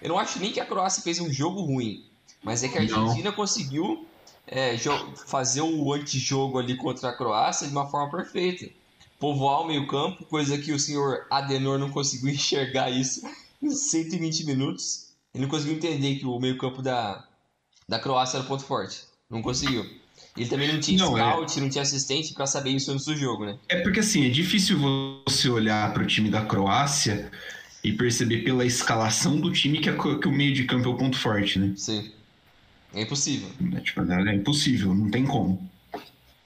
Eu 0.00 0.08
não 0.08 0.18
acho 0.18 0.38
nem 0.38 0.50
que 0.50 0.58
a 0.58 0.64
Croácia 0.64 1.02
fez 1.02 1.20
um 1.20 1.30
jogo 1.30 1.60
ruim, 1.60 2.06
mas 2.42 2.62
é 2.62 2.68
que 2.68 2.78
a 2.78 2.80
Argentina 2.80 3.28
não. 3.28 3.36
conseguiu 3.36 4.06
é, 4.46 4.74
fazer 5.26 5.60
o 5.60 5.92
antijogo 5.92 6.58
ali 6.58 6.78
contra 6.78 7.10
a 7.10 7.12
Croácia 7.12 7.66
de 7.66 7.74
uma 7.74 7.90
forma 7.90 8.10
perfeita. 8.10 8.72
Povoar 9.20 9.60
o 9.60 9.66
meio-campo, 9.66 10.24
coisa 10.24 10.56
que 10.56 10.72
o 10.72 10.78
senhor 10.78 11.26
Adenor 11.30 11.78
não 11.78 11.90
conseguiu 11.90 12.30
enxergar 12.32 12.88
isso 12.88 13.28
em 13.62 13.68
120 13.68 14.46
minutos. 14.46 15.08
Ele 15.34 15.44
não 15.44 15.50
conseguiu 15.50 15.76
entender 15.76 16.14
que 16.14 16.24
o 16.24 16.40
meio-campo 16.40 16.80
da, 16.80 17.22
da 17.86 17.98
Croácia 17.98 18.38
era 18.38 18.46
o 18.46 18.48
ponto 18.48 18.64
forte. 18.64 19.04
Não 19.28 19.42
conseguiu. 19.42 19.84
Ele 20.36 20.48
também 20.48 20.72
não 20.72 20.80
tinha 20.80 20.98
não, 20.98 21.16
é. 21.16 21.20
scout, 21.20 21.58
é... 21.58 21.62
não 21.62 21.68
tinha 21.68 21.82
assistente 21.82 22.32
para 22.32 22.46
saber 22.46 22.70
isso 22.70 22.90
antes 22.90 23.04
do 23.04 23.16
jogo, 23.16 23.44
né? 23.44 23.58
É 23.68 23.80
porque 23.80 24.00
assim, 24.00 24.26
é 24.26 24.30
difícil 24.30 24.78
você 25.26 25.48
olhar 25.48 25.92
para 25.92 26.02
o 26.02 26.06
time 26.06 26.30
da 26.30 26.44
Croácia 26.44 27.30
e 27.84 27.92
perceber 27.92 28.38
pela 28.38 28.64
escalação 28.64 29.38
do 29.40 29.52
time 29.52 29.78
que, 29.78 29.88
é, 29.88 29.92
que 29.92 30.28
o 30.28 30.32
meio 30.32 30.54
de 30.54 30.64
campo 30.64 30.88
é 30.88 30.92
o 30.92 30.96
ponto 30.96 31.18
forte, 31.18 31.58
né? 31.58 31.74
Sim. 31.76 32.10
É 32.94 33.02
impossível. 33.02 33.50
É, 33.74 33.80
tipo, 33.80 34.00
é 34.00 34.34
impossível, 34.34 34.94
não 34.94 35.10
tem 35.10 35.24
como. 35.24 35.70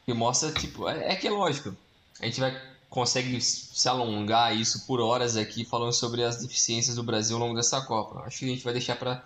E 0.07 0.13
mostra, 0.13 0.53
tipo, 0.53 0.89
é, 0.89 1.13
é 1.13 1.17
que 1.17 1.27
é 1.27 1.31
lógico. 1.31 1.77
A 2.21 2.25
gente 2.25 2.41
vai 2.41 2.57
consegue 2.89 3.41
se 3.41 3.89
alongar 3.89 4.57
isso 4.57 4.87
por 4.87 5.01
horas 5.01 5.37
aqui 5.37 5.65
falando 5.65 5.93
sobre 5.93 6.23
as 6.23 6.39
deficiências 6.39 6.97
do 6.97 7.03
Brasil 7.03 7.37
ao 7.37 7.43
longo 7.43 7.55
dessa 7.55 7.81
Copa. 7.83 8.23
Acho 8.25 8.39
que 8.39 8.45
a 8.47 8.49
gente 8.49 8.65
vai 8.65 8.73
deixar 8.73 8.97
para 8.97 9.23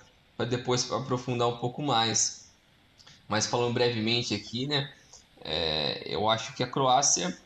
depois 0.48 0.90
aprofundar 0.90 1.48
um 1.48 1.56
pouco 1.58 1.82
mais. 1.82 2.39
Mas 3.30 3.46
falando 3.46 3.74
brevemente 3.74 4.34
aqui, 4.34 4.66
né? 4.66 4.92
É, 5.42 6.02
eu 6.04 6.28
acho 6.28 6.52
que 6.52 6.64
a 6.64 6.66
Croácia 6.66 7.38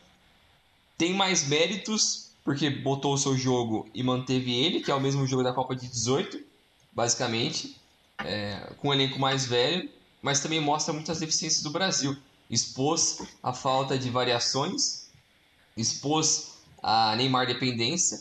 tem 0.97 1.13
mais 1.13 1.47
méritos 1.47 2.31
porque 2.43 2.71
botou 2.71 3.13
o 3.13 3.17
seu 3.19 3.37
jogo 3.37 3.87
e 3.93 4.01
manteve 4.01 4.51
ele, 4.51 4.81
que 4.81 4.89
é 4.89 4.95
o 4.95 4.99
mesmo 4.99 5.27
jogo 5.27 5.43
da 5.43 5.53
Copa 5.53 5.75
de 5.75 5.87
18, 5.87 6.43
basicamente, 6.91 7.79
é, 8.17 8.73
com 8.79 8.89
um 8.89 8.93
elenco 8.93 9.19
mais 9.19 9.45
velho, 9.45 9.87
mas 10.23 10.39
também 10.39 10.59
mostra 10.59 10.91
muitas 10.91 11.19
deficiências 11.19 11.61
do 11.61 11.69
Brasil. 11.69 12.17
Expôs 12.49 13.21
a 13.43 13.53
falta 13.53 13.95
de 13.95 14.09
variações, 14.09 15.07
expôs 15.77 16.53
a 16.81 17.15
Neymar 17.15 17.45
dependência, 17.45 18.19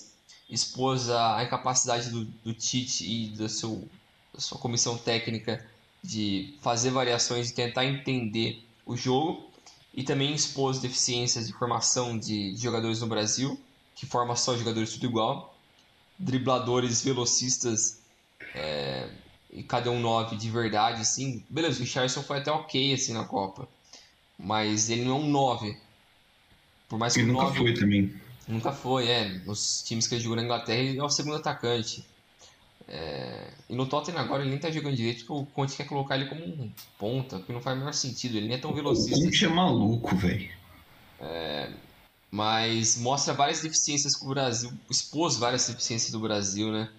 expôs 0.51 1.09
a 1.09 1.43
incapacidade 1.43 2.11
do, 2.11 2.27
do 2.27 2.53
Tite 2.53 3.05
e 3.11 3.29
da, 3.31 3.49
seu, 3.49 3.89
da 4.35 4.41
sua 4.41 4.59
comissão 4.59 4.99
técnica 4.99 5.67
de 6.05 6.55
fazer 6.61 6.91
variações 6.91 7.49
e 7.49 7.55
tentar 7.55 7.87
entender 7.87 8.63
o 8.85 8.95
jogo 8.95 9.51
e 9.95 10.03
também 10.03 10.35
expôs 10.35 10.79
deficiências 10.79 11.47
de 11.47 11.55
formação 11.55 12.19
de, 12.19 12.55
jogadores 12.57 13.01
no 13.01 13.07
Brasil, 13.07 13.59
que 13.95 14.05
forma 14.05 14.37
só 14.37 14.55
jogadores 14.55 14.93
tudo 14.93 15.07
igual, 15.07 15.57
dribladores, 16.19 17.03
velocistas 17.03 18.01
é, 18.55 19.09
e 19.51 19.63
cada 19.63 19.91
um 19.91 19.99
nove 19.99 20.37
de 20.37 20.51
verdade, 20.51 21.01
assim. 21.01 21.43
Beleza, 21.49 21.79
o 21.79 21.81
Richardson 21.81 22.23
foi 22.23 22.39
até 22.39 22.53
ok 22.53 22.93
assim 22.93 23.15
na 23.15 23.25
Copa, 23.25 23.67
mas 24.39 24.91
ele 24.91 25.07
não 25.07 25.17
é 25.17 25.21
um 25.21 25.31
nove. 25.31 25.75
Por 26.87 26.99
mais 26.99 27.15
que 27.15 27.21
ele 27.21 27.33
nunca 27.33 27.45
9, 27.45 27.59
foi 27.59 27.73
também. 27.73 28.15
Nunca 28.47 28.73
foi, 28.73 29.09
é. 29.09 29.39
Nos 29.47 29.83
times 29.83 30.07
que 30.07 30.17
ele 30.17 30.23
jogou 30.23 30.37
na 30.37 30.43
Inglaterra, 30.43 30.81
ele 30.81 30.99
é 30.99 31.03
o 31.03 31.09
segundo 31.09 31.37
atacante. 31.37 32.05
É... 32.89 33.51
E 33.69 33.75
no 33.75 33.87
Tottenham 33.87 34.21
agora 34.21 34.43
ele 34.43 34.51
nem 34.51 34.59
tá 34.59 34.71
jogando 34.71 34.97
direito, 34.97 35.25
porque 35.25 35.33
o 35.33 35.47
Conte 35.47 35.77
quer 35.77 35.87
colocar 35.87 36.17
ele 36.17 36.27
como 36.27 36.45
um 36.45 36.71
ponta, 36.99 37.41
que 37.41 37.53
não 37.53 37.61
faz 37.61 37.77
o 37.77 37.81
menor 37.81 37.95
sentido, 37.95 38.37
ele 38.37 38.49
nem 38.49 38.57
é 38.57 38.61
tão 38.61 38.75
velocista. 38.75 39.19
O 39.19 39.25
Conte 39.25 39.45
é 39.45 39.49
maluco, 39.49 40.17
velho. 40.17 40.51
É... 41.21 41.71
Mas 42.31 42.99
mostra 42.99 43.33
várias 43.33 43.63
deficiências 43.63 44.17
que 44.17 44.25
o 44.25 44.29
Brasil, 44.29 44.73
expôs 44.91 45.37
várias 45.37 45.69
deficiências 45.69 46.11
do 46.11 46.19
Brasil, 46.19 46.73
né? 46.73 46.91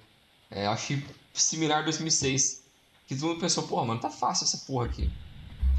É, 0.49 0.65
acho 0.65 1.01
similar 1.33 1.79
a 1.79 1.81
2006. 1.81 2.63
Que 3.05 3.15
todo 3.15 3.27
mundo 3.27 3.41
pensou, 3.41 3.63
porra, 3.67 3.85
mano, 3.85 3.99
tá 3.99 4.09
fácil 4.09 4.45
essa 4.45 4.59
porra 4.59 4.85
aqui. 4.85 5.09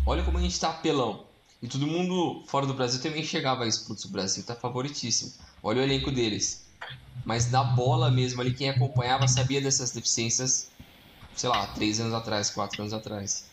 Olha 0.04 0.22
como 0.22 0.38
a 0.38 0.42
gente 0.42 0.60
tá 0.60 0.68
apelão. 0.68 1.24
E 1.62 1.66
todo 1.66 1.86
mundo 1.86 2.44
fora 2.46 2.66
do 2.66 2.74
Brasil 2.74 3.00
também 3.00 3.24
chegava 3.24 3.66
isso. 3.66 3.86
Putz, 3.86 4.04
o 4.04 4.10
Brasil 4.10 4.44
tá 4.44 4.54
favoritíssimo. 4.54 5.32
Olha 5.62 5.80
o 5.80 5.84
elenco 5.84 6.12
deles. 6.12 6.65
Mas 7.24 7.50
na 7.50 7.64
bola 7.64 8.10
mesmo 8.10 8.40
ali, 8.40 8.54
quem 8.54 8.70
acompanhava 8.70 9.26
sabia 9.26 9.60
dessas 9.60 9.90
deficiências, 9.90 10.70
sei 11.34 11.48
lá, 11.48 11.66
três 11.68 11.98
anos 11.98 12.14
atrás, 12.14 12.50
quatro 12.50 12.82
anos 12.82 12.94
atrás. 12.94 13.48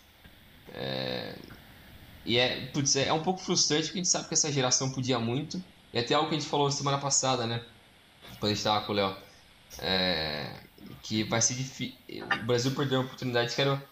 É... 0.73 1.35
E 2.25 2.37
é, 2.37 2.67
putz, 2.67 2.95
é 2.95 3.11
um 3.11 3.21
pouco 3.21 3.41
frustrante 3.41 3.85
porque 3.85 3.99
a 3.99 4.03
gente 4.03 4.11
sabe 4.11 4.27
que 4.27 4.33
essa 4.33 4.51
geração 4.51 4.91
podia 4.91 5.19
muito. 5.19 5.61
E 5.91 5.99
até 5.99 6.13
algo 6.13 6.29
que 6.29 6.35
a 6.35 6.39
gente 6.39 6.49
falou 6.49 6.69
semana 6.71 6.97
passada, 6.97 7.45
né? 7.47 7.61
Quando 8.39 8.51
a 8.51 8.53
gente 8.53 8.63
tava 8.63 8.85
com 8.85 8.93
o 8.93 8.95
Léo. 8.95 9.15
É... 9.79 10.55
Que 11.01 11.23
vai 11.23 11.41
ser 11.41 11.55
difícil. 11.55 11.95
O 12.41 12.45
Brasil 12.45 12.71
perdeu 12.71 12.99
uma 12.99 13.05
oportunidade 13.05 13.55
que 13.55 13.61
era 13.61 13.83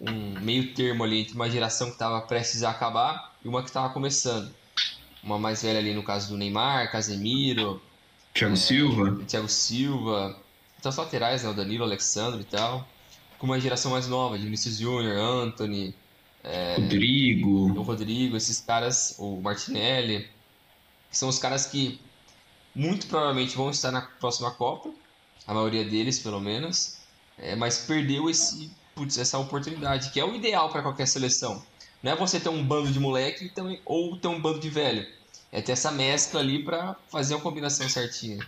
um 0.00 0.40
meio 0.40 0.74
termo 0.74 1.04
ali 1.04 1.20
entre 1.20 1.34
uma 1.34 1.50
geração 1.50 1.88
que 1.88 1.94
estava 1.94 2.20
prestes 2.22 2.62
a 2.62 2.70
acabar 2.70 3.34
e 3.44 3.48
uma 3.48 3.62
que 3.62 3.68
estava 3.68 3.92
começando. 3.92 4.52
Uma 5.22 5.38
mais 5.38 5.62
velha 5.62 5.78
ali 5.78 5.94
no 5.94 6.02
caso 6.02 6.28
do 6.28 6.36
Neymar, 6.36 6.90
Casemiro, 6.90 7.80
Thiago 8.38 8.56
Silva. 8.56 9.24
Thiago 9.26 9.48
Silva. 9.48 10.36
Então 10.78 10.90
os 10.90 10.96
laterais, 10.96 11.42
né? 11.42 11.50
O 11.50 11.54
Danilo, 11.54 11.82
o 11.82 11.86
Alexandre 11.86 12.42
e 12.42 12.44
tal. 12.44 12.86
Com 13.36 13.46
uma 13.46 13.58
geração 13.58 13.90
mais 13.90 14.06
nova, 14.06 14.38
de 14.38 14.44
Vinícius 14.44 14.78
Júnior, 14.78 15.16
Anthony. 15.16 15.92
É, 16.44 16.76
Rodrigo. 16.76 17.72
O 17.76 17.82
Rodrigo, 17.82 18.36
esses 18.36 18.60
caras, 18.60 19.16
o 19.18 19.40
Martinelli. 19.40 20.28
Que 21.10 21.18
são 21.18 21.28
os 21.28 21.38
caras 21.38 21.66
que 21.66 22.00
muito 22.74 23.08
provavelmente 23.08 23.56
vão 23.56 23.70
estar 23.70 23.90
na 23.90 24.02
próxima 24.02 24.52
Copa. 24.52 24.90
A 25.44 25.52
maioria 25.52 25.84
deles, 25.84 26.20
pelo 26.20 26.40
menos. 26.40 26.98
É, 27.36 27.56
mas 27.56 27.78
perdeu 27.86 28.30
esse, 28.30 28.70
putz, 28.94 29.18
essa 29.18 29.36
oportunidade, 29.38 30.10
que 30.10 30.20
é 30.20 30.24
o 30.24 30.34
ideal 30.34 30.68
para 30.70 30.82
qualquer 30.82 31.06
seleção. 31.06 31.60
Não 32.00 32.12
é 32.12 32.16
você 32.16 32.38
ter 32.38 32.50
um 32.50 32.62
bando 32.62 32.92
de 32.92 33.00
moleque 33.00 33.50
ou 33.84 34.16
ter 34.16 34.28
um 34.28 34.40
bando 34.40 34.60
de 34.60 34.70
velho. 34.70 35.04
É 35.50 35.60
ter 35.60 35.72
essa 35.72 35.90
mescla 35.90 36.40
ali 36.40 36.62
para 36.62 36.94
fazer 37.10 37.34
uma 37.34 37.40
combinação 37.40 37.88
certinha. 37.88 38.38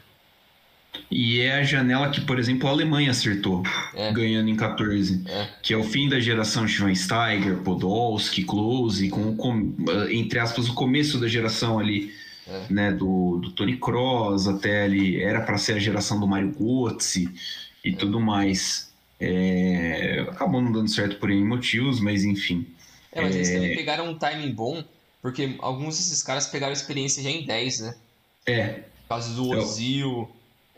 E 1.10 1.40
é 1.40 1.54
a 1.54 1.62
janela 1.62 2.10
que, 2.10 2.20
por 2.20 2.38
exemplo, 2.38 2.68
a 2.68 2.72
Alemanha 2.72 3.10
acertou, 3.10 3.62
é. 3.94 4.12
ganhando 4.12 4.48
em 4.48 4.56
14. 4.56 5.22
É. 5.26 5.48
Que 5.62 5.74
é 5.74 5.76
o 5.76 5.84
fim 5.84 6.08
da 6.08 6.20
geração 6.20 6.66
Schweinsteiger, 6.66 7.58
Podolski, 7.58 8.44
Klose, 8.44 9.08
com, 9.08 9.36
com, 9.36 9.74
entre 10.10 10.38
aspas, 10.38 10.68
o 10.68 10.74
começo 10.74 11.18
da 11.18 11.28
geração 11.28 11.78
ali, 11.78 12.12
é. 12.46 12.62
né, 12.70 12.92
do, 12.92 13.38
do 13.38 13.50
Tony 13.52 13.76
Kroos 13.76 14.46
até 14.46 14.84
ali, 14.84 15.20
era 15.20 15.40
para 15.40 15.58
ser 15.58 15.74
a 15.74 15.78
geração 15.78 16.18
do 16.18 16.26
Mario 16.26 16.52
Götze 16.52 17.28
e 17.84 17.90
é. 17.90 17.96
tudo 17.96 18.20
mais. 18.20 18.92
É, 19.18 20.26
acabou 20.30 20.62
não 20.62 20.72
dando 20.72 20.88
certo 20.88 21.16
por 21.18 21.30
N 21.30 21.44
motivos, 21.44 22.00
mas 22.00 22.24
enfim. 22.24 22.66
É, 23.12 23.20
mas 23.20 23.34
eles 23.34 23.50
é. 23.50 23.54
também 23.54 23.76
pegaram 23.76 24.08
um 24.08 24.18
timing 24.18 24.52
bom, 24.52 24.82
porque 25.22 25.56
alguns 25.60 25.96
desses 25.98 26.22
caras 26.22 26.46
pegaram 26.46 26.72
experiência 26.72 27.22
já 27.22 27.30
em 27.30 27.44
10, 27.44 27.80
né? 27.80 27.94
É. 28.46 28.66
Por 29.02 29.08
causa 29.08 29.34
do 29.34 29.48
Ozil. 29.50 30.30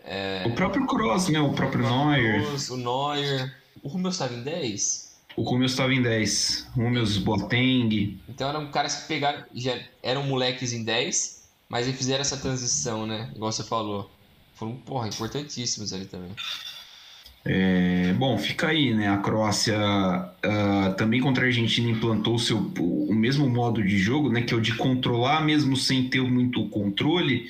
É... 0.05 0.45
O 0.47 0.55
próprio 0.55 0.87
Cross, 0.87 1.29
né? 1.29 1.41
O 1.41 1.53
próprio 1.53 1.85
o 1.85 2.07
Neuer. 2.11 2.45
Kroos, 2.45 2.71
o 2.71 2.77
Neuer. 2.77 3.57
O 3.83 3.89
Rummels 3.89 4.15
estava 4.15 4.35
em 4.35 4.43
10? 4.43 5.13
O 5.37 5.43
Rummels 5.43 5.73
estava 5.73 5.95
em 5.95 6.03
10. 6.03 6.69
Rummels, 6.75 7.19
Boateng. 7.19 8.21
Então 8.29 8.49
eram 8.49 8.71
caras 8.71 8.97
que 8.97 9.09
pegaram, 9.09 9.45
já 9.55 9.79
eram 10.03 10.25
moleques 10.25 10.73
em 10.73 10.85
10, 10.85 11.43
mas 11.69 11.87
eles 11.87 11.99
fizeram 11.99 12.21
essa 12.21 12.37
transição, 12.37 13.07
né? 13.07 13.31
Igual 13.35 13.51
você 13.51 13.65
falou. 13.65 14.11
Foram, 14.55 14.77
porra, 14.77 15.09
importantíssimos 15.09 15.93
ali 15.93 16.05
também. 16.05 16.31
É, 17.45 18.13
bom, 18.13 18.39
fica 18.39 18.69
aí, 18.69 18.95
né? 18.95 19.09
A 19.09 19.17
Croácia 19.17 19.77
uh, 19.77 20.95
também 20.95 21.21
contra 21.21 21.45
a 21.45 21.47
Argentina 21.47 21.91
implantou 21.91 22.37
o, 22.37 22.39
seu, 22.39 22.59
o 22.79 23.13
mesmo 23.13 23.49
modo 23.49 23.83
de 23.83 23.99
jogo, 23.99 24.31
né? 24.31 24.43
Que 24.43 24.55
é 24.55 24.57
o 24.57 24.61
de 24.61 24.75
controlar 24.75 25.45
mesmo 25.45 25.77
sem 25.77 26.09
ter 26.09 26.23
muito 26.23 26.69
controle, 26.69 27.49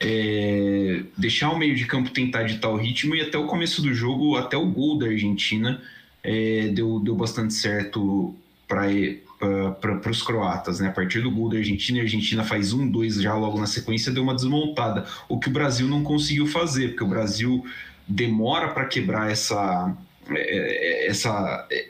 é, 0.00 1.02
deixar 1.16 1.50
o 1.50 1.58
meio 1.58 1.76
de 1.76 1.84
campo 1.84 2.10
tentar 2.10 2.44
ditar 2.44 2.70
o 2.70 2.76
ritmo 2.76 3.14
e 3.14 3.20
até 3.20 3.36
o 3.36 3.46
começo 3.46 3.82
do 3.82 3.92
jogo, 3.92 4.36
até 4.36 4.56
o 4.56 4.66
gol 4.66 4.98
da 4.98 5.06
Argentina 5.06 5.80
é, 6.22 6.68
deu, 6.68 6.98
deu 7.00 7.14
bastante 7.14 7.52
certo 7.52 8.34
para 8.66 10.10
os 10.10 10.22
croatas, 10.22 10.80
né? 10.80 10.88
A 10.88 10.92
partir 10.92 11.20
do 11.20 11.30
gol 11.30 11.50
da 11.50 11.58
Argentina, 11.58 11.98
a 12.00 12.02
Argentina 12.02 12.42
faz 12.42 12.72
um, 12.72 12.90
dois 12.90 13.20
já 13.20 13.34
logo 13.34 13.60
na 13.60 13.66
sequência, 13.66 14.10
deu 14.10 14.22
uma 14.22 14.34
desmontada, 14.34 15.04
o 15.28 15.38
que 15.38 15.48
o 15.48 15.52
Brasil 15.52 15.86
não 15.86 16.02
conseguiu 16.02 16.46
fazer, 16.46 16.88
porque 16.88 17.04
o 17.04 17.08
Brasil 17.08 17.62
demora 18.06 18.68
para 18.68 18.86
quebrar 18.86 19.30
essa 19.30 19.96
é, 20.30 21.06
é, 21.06 21.06
essa 21.08 21.66
é, 21.70 21.88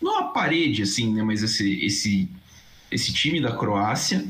não 0.00 0.18
a 0.18 0.24
parede 0.24 0.82
assim, 0.82 1.12
né, 1.12 1.22
mas 1.22 1.42
esse 1.42 1.84
esse 1.84 2.28
esse 2.90 3.12
time 3.12 3.40
da 3.40 3.56
Croácia 3.56 4.24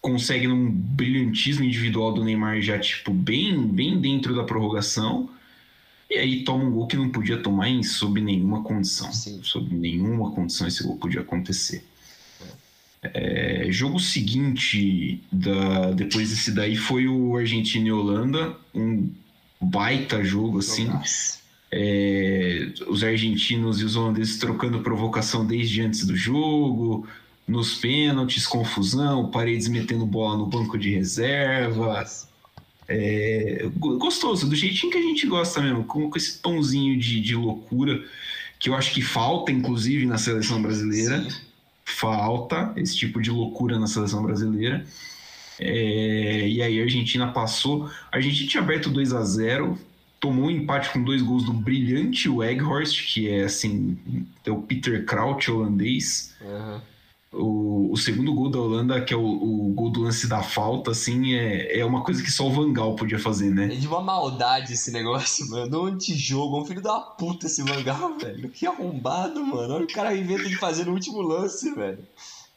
consegue 0.00 0.46
num 0.46 0.70
brilhantismo 0.70 1.64
individual 1.64 2.12
do 2.12 2.24
Neymar 2.24 2.60
já 2.60 2.78
tipo 2.78 3.12
bem 3.12 3.66
bem 3.66 4.00
dentro 4.00 4.34
da 4.34 4.44
prorrogação 4.44 5.28
e 6.10 6.16
aí 6.16 6.42
toma 6.42 6.64
um 6.64 6.72
gol 6.72 6.88
que 6.88 6.96
não 6.96 7.08
podia 7.08 7.40
tomar 7.40 7.68
em 7.68 7.84
sob 7.84 8.20
nenhuma 8.20 8.64
condição, 8.64 9.12
Sim. 9.12 9.40
sob 9.44 9.72
nenhuma 9.72 10.32
condição 10.32 10.66
esse 10.66 10.82
gol 10.82 10.96
podia 10.96 11.20
acontecer. 11.20 11.84
É, 13.00 13.68
jogo 13.70 14.00
seguinte, 14.00 15.22
da, 15.30 15.92
depois 15.92 16.30
desse 16.30 16.50
daí, 16.50 16.76
foi 16.76 17.06
o 17.06 17.36
Argentina 17.36 17.86
e 17.86 17.92
Holanda, 17.92 18.56
um 18.74 19.08
baita 19.60 20.24
jogo, 20.24 20.58
assim. 20.58 20.90
É, 21.72 22.72
os 22.88 23.04
argentinos 23.04 23.80
e 23.80 23.84
os 23.84 23.94
holandeses 23.94 24.38
trocando 24.38 24.80
provocação 24.80 25.46
desde 25.46 25.82
antes 25.82 26.04
do 26.04 26.16
jogo, 26.16 27.06
nos 27.46 27.76
pênaltis, 27.76 28.46
confusão, 28.46 29.30
Paredes 29.30 29.68
metendo 29.68 30.06
bola 30.06 30.38
no 30.38 30.46
banco 30.46 30.78
de 30.78 30.90
reserva. 30.90 32.04
É, 32.88 33.70
gostoso, 33.76 34.48
do 34.48 34.56
jeitinho 34.56 34.90
que 34.90 34.98
a 34.98 35.02
gente 35.02 35.26
gosta 35.26 35.60
mesmo, 35.60 35.84
com, 35.84 36.10
com 36.10 36.16
esse 36.16 36.40
tomzinho 36.40 36.98
de, 36.98 37.20
de 37.20 37.36
loucura 37.36 38.02
que 38.58 38.68
eu 38.68 38.74
acho 38.74 38.92
que 38.92 39.00
falta, 39.00 39.50
inclusive, 39.50 40.04
na 40.04 40.18
seleção 40.18 40.60
brasileira. 40.60 41.22
Sim. 41.28 41.36
Falta 41.84 42.72
esse 42.76 42.96
tipo 42.96 43.20
de 43.20 43.30
loucura 43.30 43.78
na 43.78 43.86
seleção 43.86 44.22
brasileira. 44.22 44.84
É, 45.60 46.48
e 46.48 46.62
aí 46.62 46.80
a 46.80 46.82
Argentina 46.82 47.28
passou. 47.28 47.90
A 48.10 48.16
Argentina 48.16 48.48
tinha 48.48 48.62
aberto 48.62 48.90
2 48.90 49.12
a 49.12 49.22
0 49.22 49.78
tomou 50.20 50.44
um 50.44 50.50
empate 50.50 50.90
com 50.90 51.02
dois 51.02 51.22
gols 51.22 51.44
do 51.44 51.52
brilhante 51.52 52.28
Weghorst, 52.28 53.12
que 53.12 53.28
é 53.28 53.44
assim, 53.44 53.98
é 54.44 54.50
o 54.50 54.60
Peter 54.60 55.04
Crouch 55.06 55.50
holandês. 55.50 56.34
Uhum. 56.42 56.80
O, 57.32 57.92
o, 57.92 57.96
segundo 57.96 58.34
gol 58.34 58.50
da 58.50 58.58
Holanda, 58.58 59.00
que 59.00 59.14
é 59.14 59.16
o, 59.16 59.22
o, 59.22 59.72
gol 59.72 59.88
do 59.88 60.02
lance 60.02 60.26
da 60.26 60.42
falta, 60.42 60.90
assim, 60.90 61.34
é, 61.34 61.78
é 61.78 61.84
uma 61.84 62.02
coisa 62.02 62.22
que 62.22 62.30
só 62.30 62.48
o 62.48 62.52
Vangal 62.52 62.96
podia 62.96 63.20
fazer, 63.20 63.50
né? 63.50 63.66
É 63.66 63.76
de 63.76 63.86
uma 63.86 64.00
maldade 64.00 64.72
esse 64.72 64.90
negócio, 64.90 65.46
mano. 65.48 65.84
Um 65.84 65.86
antijogo, 65.86 66.60
um 66.60 66.64
filho 66.64 66.82
da 66.82 66.98
puta 66.98 67.46
esse 67.46 67.62
Vangal, 67.62 68.18
velho. 68.18 68.50
Que 68.50 68.66
arrombado, 68.66 69.44
mano. 69.44 69.74
Olha 69.74 69.84
o 69.84 69.92
cara 69.92 70.14
inventa 70.14 70.48
de 70.48 70.56
fazer 70.56 70.86
no 70.86 70.92
último 70.92 71.22
lance, 71.22 71.72
velho. 71.72 72.04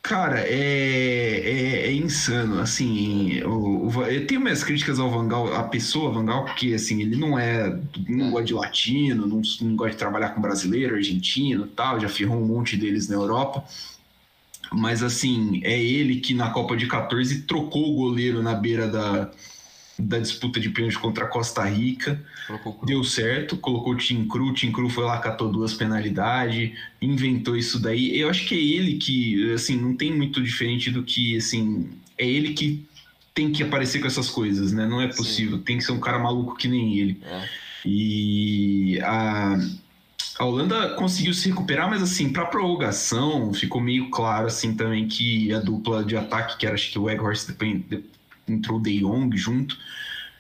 Cara, 0.04 0.42
é, 0.42 0.54
é, 0.54 1.88
é, 1.88 1.94
insano, 1.94 2.60
assim, 2.60 3.42
o, 3.44 3.88
o, 3.88 4.04
eu 4.04 4.28
tenho 4.28 4.42
minhas 4.42 4.62
críticas 4.62 5.00
ao 5.00 5.10
Vangal, 5.10 5.54
a 5.56 5.64
pessoa 5.64 6.12
Vangal, 6.12 6.44
porque, 6.44 6.74
assim, 6.74 7.02
ele 7.02 7.16
não 7.16 7.40
é, 7.40 7.80
não 8.10 8.30
gosta 8.30 8.46
de 8.48 8.54
latino, 8.54 9.26
não, 9.26 9.42
não 9.62 9.76
gosta 9.78 9.92
de 9.94 9.98
trabalhar 9.98 10.32
com 10.32 10.42
brasileiro, 10.42 10.96
argentino 10.96 11.68
tal, 11.68 12.02
já 12.02 12.10
firmou 12.10 12.38
um 12.38 12.46
monte 12.46 12.76
deles 12.76 13.08
na 13.08 13.16
Europa, 13.16 13.64
mas 14.74 15.02
assim, 15.02 15.62
é 15.64 15.82
ele 15.82 16.20
que 16.20 16.34
na 16.34 16.50
Copa 16.50 16.76
de 16.76 16.86
14 16.86 17.44
trocou 17.44 17.94
o 17.94 17.96
goleiro 17.96 18.44
na 18.44 18.54
beira 18.56 18.90
da, 18.90 19.32
da 19.98 20.20
disputa 20.20 20.60
de 20.60 20.70
pênalti 20.70 20.98
contra 20.98 21.26
a 21.26 21.28
Costa 21.28 21.64
Rica. 21.64 22.22
Deu 22.86 23.04
certo, 23.04 23.58
colocou 23.58 23.94
o 23.94 23.98
Tim 23.98 24.28
Cru, 24.28 24.48
o 24.48 24.54
Tim 24.54 24.72
Cru 24.72 24.90
foi 24.90 25.04
lá, 25.04 25.20
catou 25.20 25.52
duas 25.52 25.74
penalidades, 25.74 26.72
inventou 27.02 27.56
isso 27.56 27.80
daí. 27.80 28.20
Eu 28.20 28.30
acho 28.30 28.48
que 28.48 28.56
é 28.56 28.58
ele 28.58 28.98
que, 28.98 29.54
assim, 29.54 29.76
não 29.76 29.96
tem 29.96 30.16
muito 30.16 30.42
diferente 30.42 30.90
do 30.90 31.04
que, 31.04 31.38
assim, 31.38 31.90
é 32.18 32.28
ele 32.28 32.54
que 32.54 32.86
tem 33.34 33.52
que 33.52 33.64
aparecer 33.64 34.00
com 34.00 34.08
essas 34.08 34.30
coisas, 34.30 34.72
né? 34.72 34.88
Não 34.88 35.02
é 35.02 35.08
possível, 35.08 35.58
Sim. 35.58 35.64
tem 35.64 35.78
que 35.78 35.84
ser 35.84 35.92
um 35.92 36.00
cara 36.00 36.20
maluco 36.20 36.56
que 36.56 36.68
nem 36.68 36.98
ele. 36.98 37.22
É. 37.26 37.50
E 37.86 39.00
a, 39.02 39.58
a 40.40 40.46
Holanda 40.46 40.90
conseguiu 40.96 41.34
se 41.34 41.50
recuperar, 41.50 41.90
mas 41.90 42.02
assim, 42.02 42.32
para 42.32 42.46
prorrogação, 42.46 43.54
ficou 43.54 43.82
meio 43.82 44.10
claro 44.10 44.48
assim 44.48 44.76
também 44.76 45.08
que 45.08 45.52
a 45.54 45.60
dupla 45.60 46.04
de 46.04 46.16
ataque, 46.16 46.58
que 46.58 46.66
era 46.66 46.76
acho 46.76 46.92
que 46.92 47.00
o 47.00 47.04
Weghorst 47.04 47.48
entrou 48.48 48.80
o 48.80 48.82
De 48.82 49.00
Jong 49.00 49.36
junto, 49.38 49.78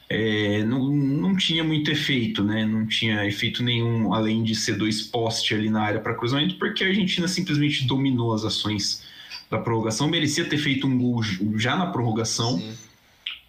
é, 0.09 0.63
não, 0.63 0.89
não 0.89 1.35
tinha 1.35 1.63
muito 1.63 1.89
efeito, 1.89 2.43
né? 2.43 2.65
Não 2.65 2.85
tinha 2.85 3.25
efeito 3.25 3.63
nenhum, 3.63 4.13
além 4.13 4.43
de 4.43 4.53
ser 4.53 4.77
dois 4.77 5.01
postes 5.01 5.57
ali 5.57 5.69
na 5.69 5.81
área 5.81 5.99
para 5.99 6.13
cruzamento, 6.13 6.55
porque 6.55 6.83
a 6.83 6.87
Argentina 6.87 7.27
simplesmente 7.27 7.87
dominou 7.87 8.33
as 8.33 8.43
ações 8.43 9.03
da 9.49 9.57
prorrogação. 9.57 10.07
Merecia 10.07 10.45
ter 10.45 10.57
feito 10.57 10.85
um 10.85 10.97
gol 10.97 11.23
já 11.57 11.75
na 11.75 11.87
prorrogação, 11.87 12.59
Sim. 12.59 12.73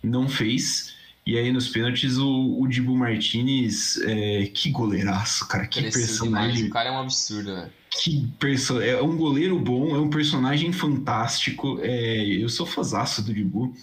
não 0.02 0.28
fez. 0.28 0.94
E 1.26 1.38
aí 1.38 1.50
nos 1.50 1.68
pênaltis 1.68 2.18
o, 2.18 2.60
o 2.60 2.66
Dibu 2.68 2.94
Martinez, 2.94 3.98
é, 4.02 4.46
que 4.52 4.70
goleiraço, 4.70 5.48
cara, 5.48 5.66
que 5.66 5.82
personagem. 5.82 6.54
Demais. 6.54 6.70
O 6.70 6.70
cara 6.70 6.88
é 6.90 6.92
um 6.92 6.98
absurdo, 6.98 7.54
velho. 7.54 7.72
Que 7.90 8.26
perso... 8.38 8.80
É 8.80 9.00
um 9.02 9.16
goleiro 9.16 9.58
bom, 9.58 9.94
é 9.94 9.98
um 9.98 10.10
personagem 10.10 10.72
fantástico. 10.72 11.78
É, 11.82 12.26
eu 12.26 12.48
sou 12.48 12.66
fãzaço 12.66 13.22
do 13.22 13.32
Dibu. 13.32 13.74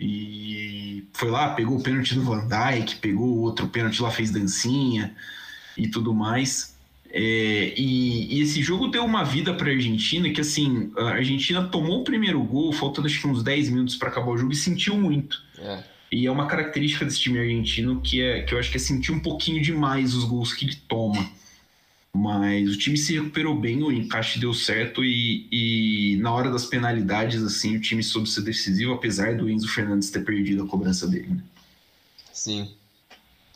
E 0.00 1.04
foi 1.12 1.30
lá, 1.30 1.50
pegou 1.50 1.76
o 1.76 1.82
pênalti 1.82 2.14
do 2.14 2.22
Van 2.22 2.48
Dijk, 2.48 2.96
pegou 2.96 3.40
outro 3.40 3.68
pênalti 3.68 4.00
lá, 4.00 4.10
fez 4.10 4.30
dancinha 4.30 5.14
e 5.76 5.88
tudo 5.88 6.14
mais. 6.14 6.74
É, 7.12 7.74
e, 7.76 8.36
e, 8.36 8.40
esse 8.40 8.62
jogo 8.62 8.86
deu 8.86 9.04
uma 9.04 9.24
vida 9.24 9.52
para 9.52 9.68
a 9.68 9.74
Argentina 9.74 10.30
que, 10.30 10.40
assim, 10.40 10.92
a 10.96 11.10
Argentina 11.10 11.62
tomou 11.64 12.00
o 12.00 12.04
primeiro 12.04 12.42
gol, 12.42 12.72
faltando 12.72 13.08
acho 13.08 13.20
que 13.20 13.26
uns 13.26 13.42
10 13.42 13.68
minutos 13.68 13.96
para 13.96 14.08
acabar 14.08 14.28
o 14.28 14.38
jogo 14.38 14.52
e 14.52 14.56
sentiu 14.56 14.96
muito. 14.96 15.42
É. 15.58 15.82
E 16.12 16.26
é 16.26 16.30
uma 16.30 16.46
característica 16.46 17.04
desse 17.04 17.20
time 17.20 17.38
argentino 17.38 18.00
que, 18.00 18.22
é, 18.22 18.42
que 18.42 18.54
eu 18.54 18.58
acho 18.58 18.70
que 18.70 18.76
é 18.76 18.80
sentir 18.80 19.12
um 19.12 19.20
pouquinho 19.20 19.60
demais 19.60 20.14
os 20.14 20.24
gols 20.24 20.52
que 20.52 20.64
ele 20.64 20.76
toma. 20.88 21.28
Mas 22.14 22.70
o 22.70 22.76
time 22.76 22.96
se 22.96 23.14
recuperou 23.14 23.58
bem, 23.58 23.82
o 23.82 23.92
encaixe 23.92 24.40
deu 24.40 24.52
certo 24.52 25.04
e, 25.04 25.46
e 25.50 26.16
na 26.16 26.32
hora 26.32 26.50
das 26.50 26.66
penalidades, 26.66 27.42
assim, 27.42 27.76
o 27.76 27.80
time 27.80 28.02
soube 28.02 28.28
ser 28.28 28.42
decisivo, 28.42 28.92
apesar 28.92 29.36
do 29.36 29.48
Enzo 29.48 29.68
Fernandes 29.68 30.10
ter 30.10 30.24
perdido 30.24 30.64
a 30.64 30.66
cobrança 30.66 31.06
dele. 31.06 31.28
Né? 31.28 31.42
Sim. 32.32 32.74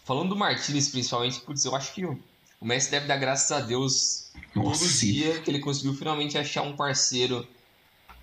Falando 0.04 0.30
do 0.30 0.36
Martinez, 0.36 0.88
principalmente, 0.88 1.40
putz, 1.40 1.64
eu 1.64 1.74
acho 1.74 1.92
que 1.92 2.04
o 2.04 2.18
Messi 2.62 2.90
deve 2.90 3.06
dar 3.06 3.16
graças 3.16 3.50
a 3.50 3.60
Deus 3.60 4.30
Nossa, 4.54 4.80
todo 4.80 4.90
sim. 4.90 5.12
dia 5.12 5.40
que 5.40 5.50
ele 5.50 5.58
conseguiu 5.58 5.94
finalmente 5.94 6.38
achar 6.38 6.62
um 6.62 6.76
parceiro 6.76 7.46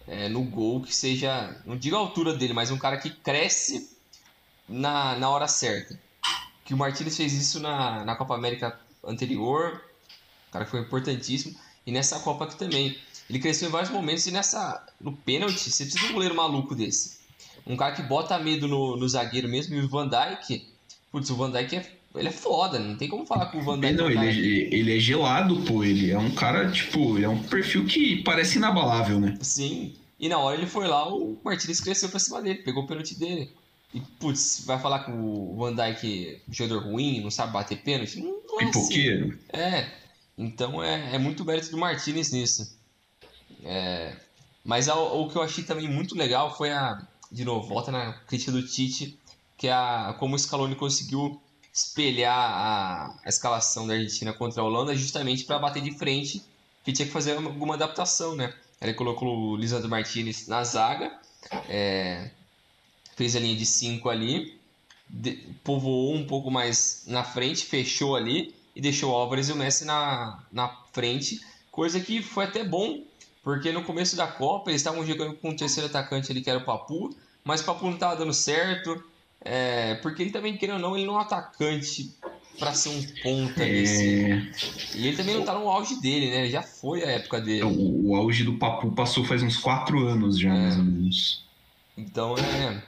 é, 0.08 0.30
no 0.30 0.44
gol 0.44 0.82
que 0.82 0.96
seja, 0.96 1.62
não 1.66 1.76
digo 1.76 1.96
a 1.96 2.00
altura 2.00 2.34
dele, 2.34 2.54
mas 2.54 2.72
um 2.72 2.78
cara 2.78 2.98
que 2.98 3.10
cresce 3.10 3.90
na, 4.68 5.16
na 5.18 5.30
hora 5.30 5.48
certa. 5.48 6.00
Que 6.64 6.74
o 6.74 6.78
Martinez 6.78 7.18
fez 7.18 7.34
isso 7.34 7.60
na, 7.60 8.06
na 8.06 8.16
Copa 8.16 8.34
América 8.34 8.80
anterior, 9.04 9.84
o 10.52 10.54
cara 10.54 10.66
foi 10.66 10.82
importantíssimo, 10.82 11.56
e 11.88 11.92
nessa 11.94 12.20
Copa 12.20 12.44
aqui 12.44 12.58
também. 12.58 12.98
Ele 13.30 13.40
cresceu 13.40 13.70
em 13.70 13.72
vários 13.72 13.90
momentos 13.90 14.26
e 14.28 14.32
nessa 14.32 14.86
no 15.00 15.14
pênalti 15.14 15.58
você 15.58 15.86
precisa 15.86 16.06
de 16.06 16.12
um 16.12 16.14
goleiro 16.14 16.36
maluco 16.36 16.76
desse. 16.76 17.22
Um 17.66 17.78
cara 17.78 17.96
que 17.96 18.04
bota 18.04 18.38
medo 18.38 18.68
no, 18.68 18.98
no 18.98 19.08
zagueiro 19.08 19.48
mesmo, 19.48 19.74
e 19.74 19.80
o 19.80 19.88
Van 19.88 20.10
Dijk, 20.10 20.68
putz, 21.10 21.30
o 21.30 21.36
Van 21.38 21.50
Dijk 21.50 21.78
é 21.78 21.92
ele 22.14 22.28
é 22.28 22.32
foda, 22.32 22.78
não 22.78 22.98
tem 22.98 23.08
como 23.08 23.26
falar 23.26 23.46
com 23.46 23.60
o 23.60 23.62
Van 23.62 23.80
Dijk. 23.80 23.94
Não, 23.94 24.12
ele 24.12 24.28
é, 24.28 24.76
ele 24.76 24.98
é 24.98 25.00
gelado, 25.00 25.62
pô. 25.62 25.82
Ele 25.82 26.12
é 26.12 26.18
um 26.18 26.32
cara, 26.32 26.70
tipo, 26.70 27.18
é 27.18 27.30
um 27.30 27.42
perfil 27.42 27.86
que 27.86 28.22
parece 28.24 28.58
inabalável, 28.58 29.18
né? 29.18 29.38
Sim. 29.40 29.94
E 30.20 30.28
na 30.28 30.38
hora 30.38 30.58
ele 30.58 30.68
foi 30.68 30.88
lá, 30.88 31.08
o 31.08 31.40
Martinez 31.42 31.80
cresceu 31.80 32.10
pra 32.10 32.20
cima 32.20 32.42
dele, 32.42 32.60
pegou 32.64 32.84
o 32.84 32.88
pênalti 32.88 33.16
dele. 33.16 33.50
E, 33.94 34.02
putz, 34.20 34.64
vai 34.66 34.78
falar 34.78 35.06
que 35.06 35.12
o 35.12 35.56
Van 35.56 35.74
Dijk 35.74 36.42
jogador 36.50 36.84
ruim, 36.84 37.22
não 37.22 37.32
sabe 37.32 37.54
bater 37.54 37.78
pênalti? 37.78 38.20
Não, 38.20 38.42
não 38.46 38.60
é 38.60 38.66
Pipoqueiro. 38.66 39.40
Assim. 39.54 39.64
É. 39.64 40.01
Então 40.38 40.84
é, 40.84 41.16
é 41.16 41.18
muito 41.18 41.46
mérito 41.46 41.72
do 41.72 41.78
Martinez 41.78 42.32
nisso. 42.32 42.76
É, 43.64 44.16
mas 44.64 44.88
o 44.88 45.28
que 45.28 45.36
eu 45.36 45.42
achei 45.42 45.64
também 45.64 45.90
muito 45.90 46.16
legal 46.16 46.56
foi 46.56 46.72
a. 46.72 47.02
De 47.32 47.46
novo, 47.46 47.68
volta 47.68 47.92
na 47.92 48.14
crítica 48.14 48.52
do 48.52 48.66
Tite, 48.66 49.18
que 49.58 49.68
é 49.68 49.72
a, 49.72 50.14
como 50.20 50.36
o 50.36 50.40
Scaloni 50.40 50.76
conseguiu 50.76 51.42
espelhar 51.74 52.36
a, 52.38 53.20
a 53.24 53.30
escalação 53.30 53.88
da 53.88 53.94
Argentina 53.94 54.34
contra 54.34 54.62
a 54.62 54.66
Holanda 54.66 54.94
justamente 54.94 55.46
para 55.46 55.58
bater 55.58 55.82
de 55.82 55.98
frente, 55.98 56.44
que 56.84 56.92
tinha 56.92 57.06
que 57.06 57.12
fazer 57.14 57.38
alguma 57.38 57.76
adaptação, 57.76 58.36
né? 58.36 58.54
Ele 58.82 58.94
colocou 58.94 59.52
o 59.52 59.56
Lisandro 59.56 59.90
Martinez 59.90 60.48
na 60.48 60.64
zaga, 60.64 61.18
é, 61.70 62.32
fez 63.16 63.36
a 63.36 63.40
linha 63.40 63.56
de 63.56 63.66
5 63.66 64.10
ali, 64.10 64.60
de, 65.08 65.34
povoou 65.64 66.16
um 66.16 66.26
pouco 66.26 66.52
mais 66.52 67.04
na 67.08 67.24
frente, 67.24 67.66
fechou 67.66 68.16
ali 68.16 68.54
e 68.76 68.82
deixou 68.82 69.12
o 69.12 69.16
Álvares 69.16 69.50
e 69.50 69.52
o 69.52 69.56
Messi 69.56 69.86
na, 69.86 70.40
na 70.52 70.70
frente, 70.92 71.42
coisa 71.72 72.00
que 72.00 72.22
foi 72.22 72.46
até 72.46 72.64
bom, 72.64 73.04
porque 73.44 73.72
no 73.72 73.84
começo 73.84 74.16
da 74.16 74.28
Copa 74.28 74.70
eles 74.70 74.82
estavam 74.82 75.06
jogando 75.06 75.36
com 75.36 75.50
o 75.50 75.56
terceiro 75.56 75.90
atacante 75.90 76.32
ali 76.32 76.42
que 76.42 76.50
era 76.50 76.60
o 76.60 76.66
Papu, 76.66 77.16
mas 77.44 77.62
o 77.62 77.66
Papu 77.66 77.86
não 77.86 77.94
estava 77.94 78.16
dando 78.16 78.34
certo, 78.34 79.04
é, 79.44 79.96
porque 79.96 80.22
ele 80.22 80.32
também, 80.32 80.56
querendo 80.56 80.76
ou 80.76 80.82
não, 80.82 80.96
ele 80.96 81.06
não 81.06 81.16
é 81.16 81.18
um 81.18 81.22
atacante 81.22 82.14
para 82.60 82.74
ser 82.74 82.90
um 82.90 83.02
ponta 83.24 83.64
é... 83.64 83.68
desse. 83.68 84.52
E 84.96 85.08
ele 85.08 85.18
também 85.18 85.36
não 85.36 85.44
tá 85.44 85.54
no 85.54 85.68
auge 85.68 86.00
dele, 86.00 86.30
né? 86.30 86.48
Já 86.48 86.62
foi 86.62 87.04
a 87.04 87.12
época 87.12 87.42
dele. 87.42 87.64
O, 87.64 88.10
o 88.10 88.16
auge 88.16 88.44
do 88.44 88.54
Papu 88.54 88.92
passou 88.92 89.26
faz 89.26 89.42
uns 89.42 89.58
quatro 89.58 90.08
anos 90.08 90.38
já, 90.38 90.54
é. 90.54 90.60
mais 90.60 90.78
ou 90.78 90.84
menos. 90.84 91.44
Então 91.98 92.36
é. 92.38 92.82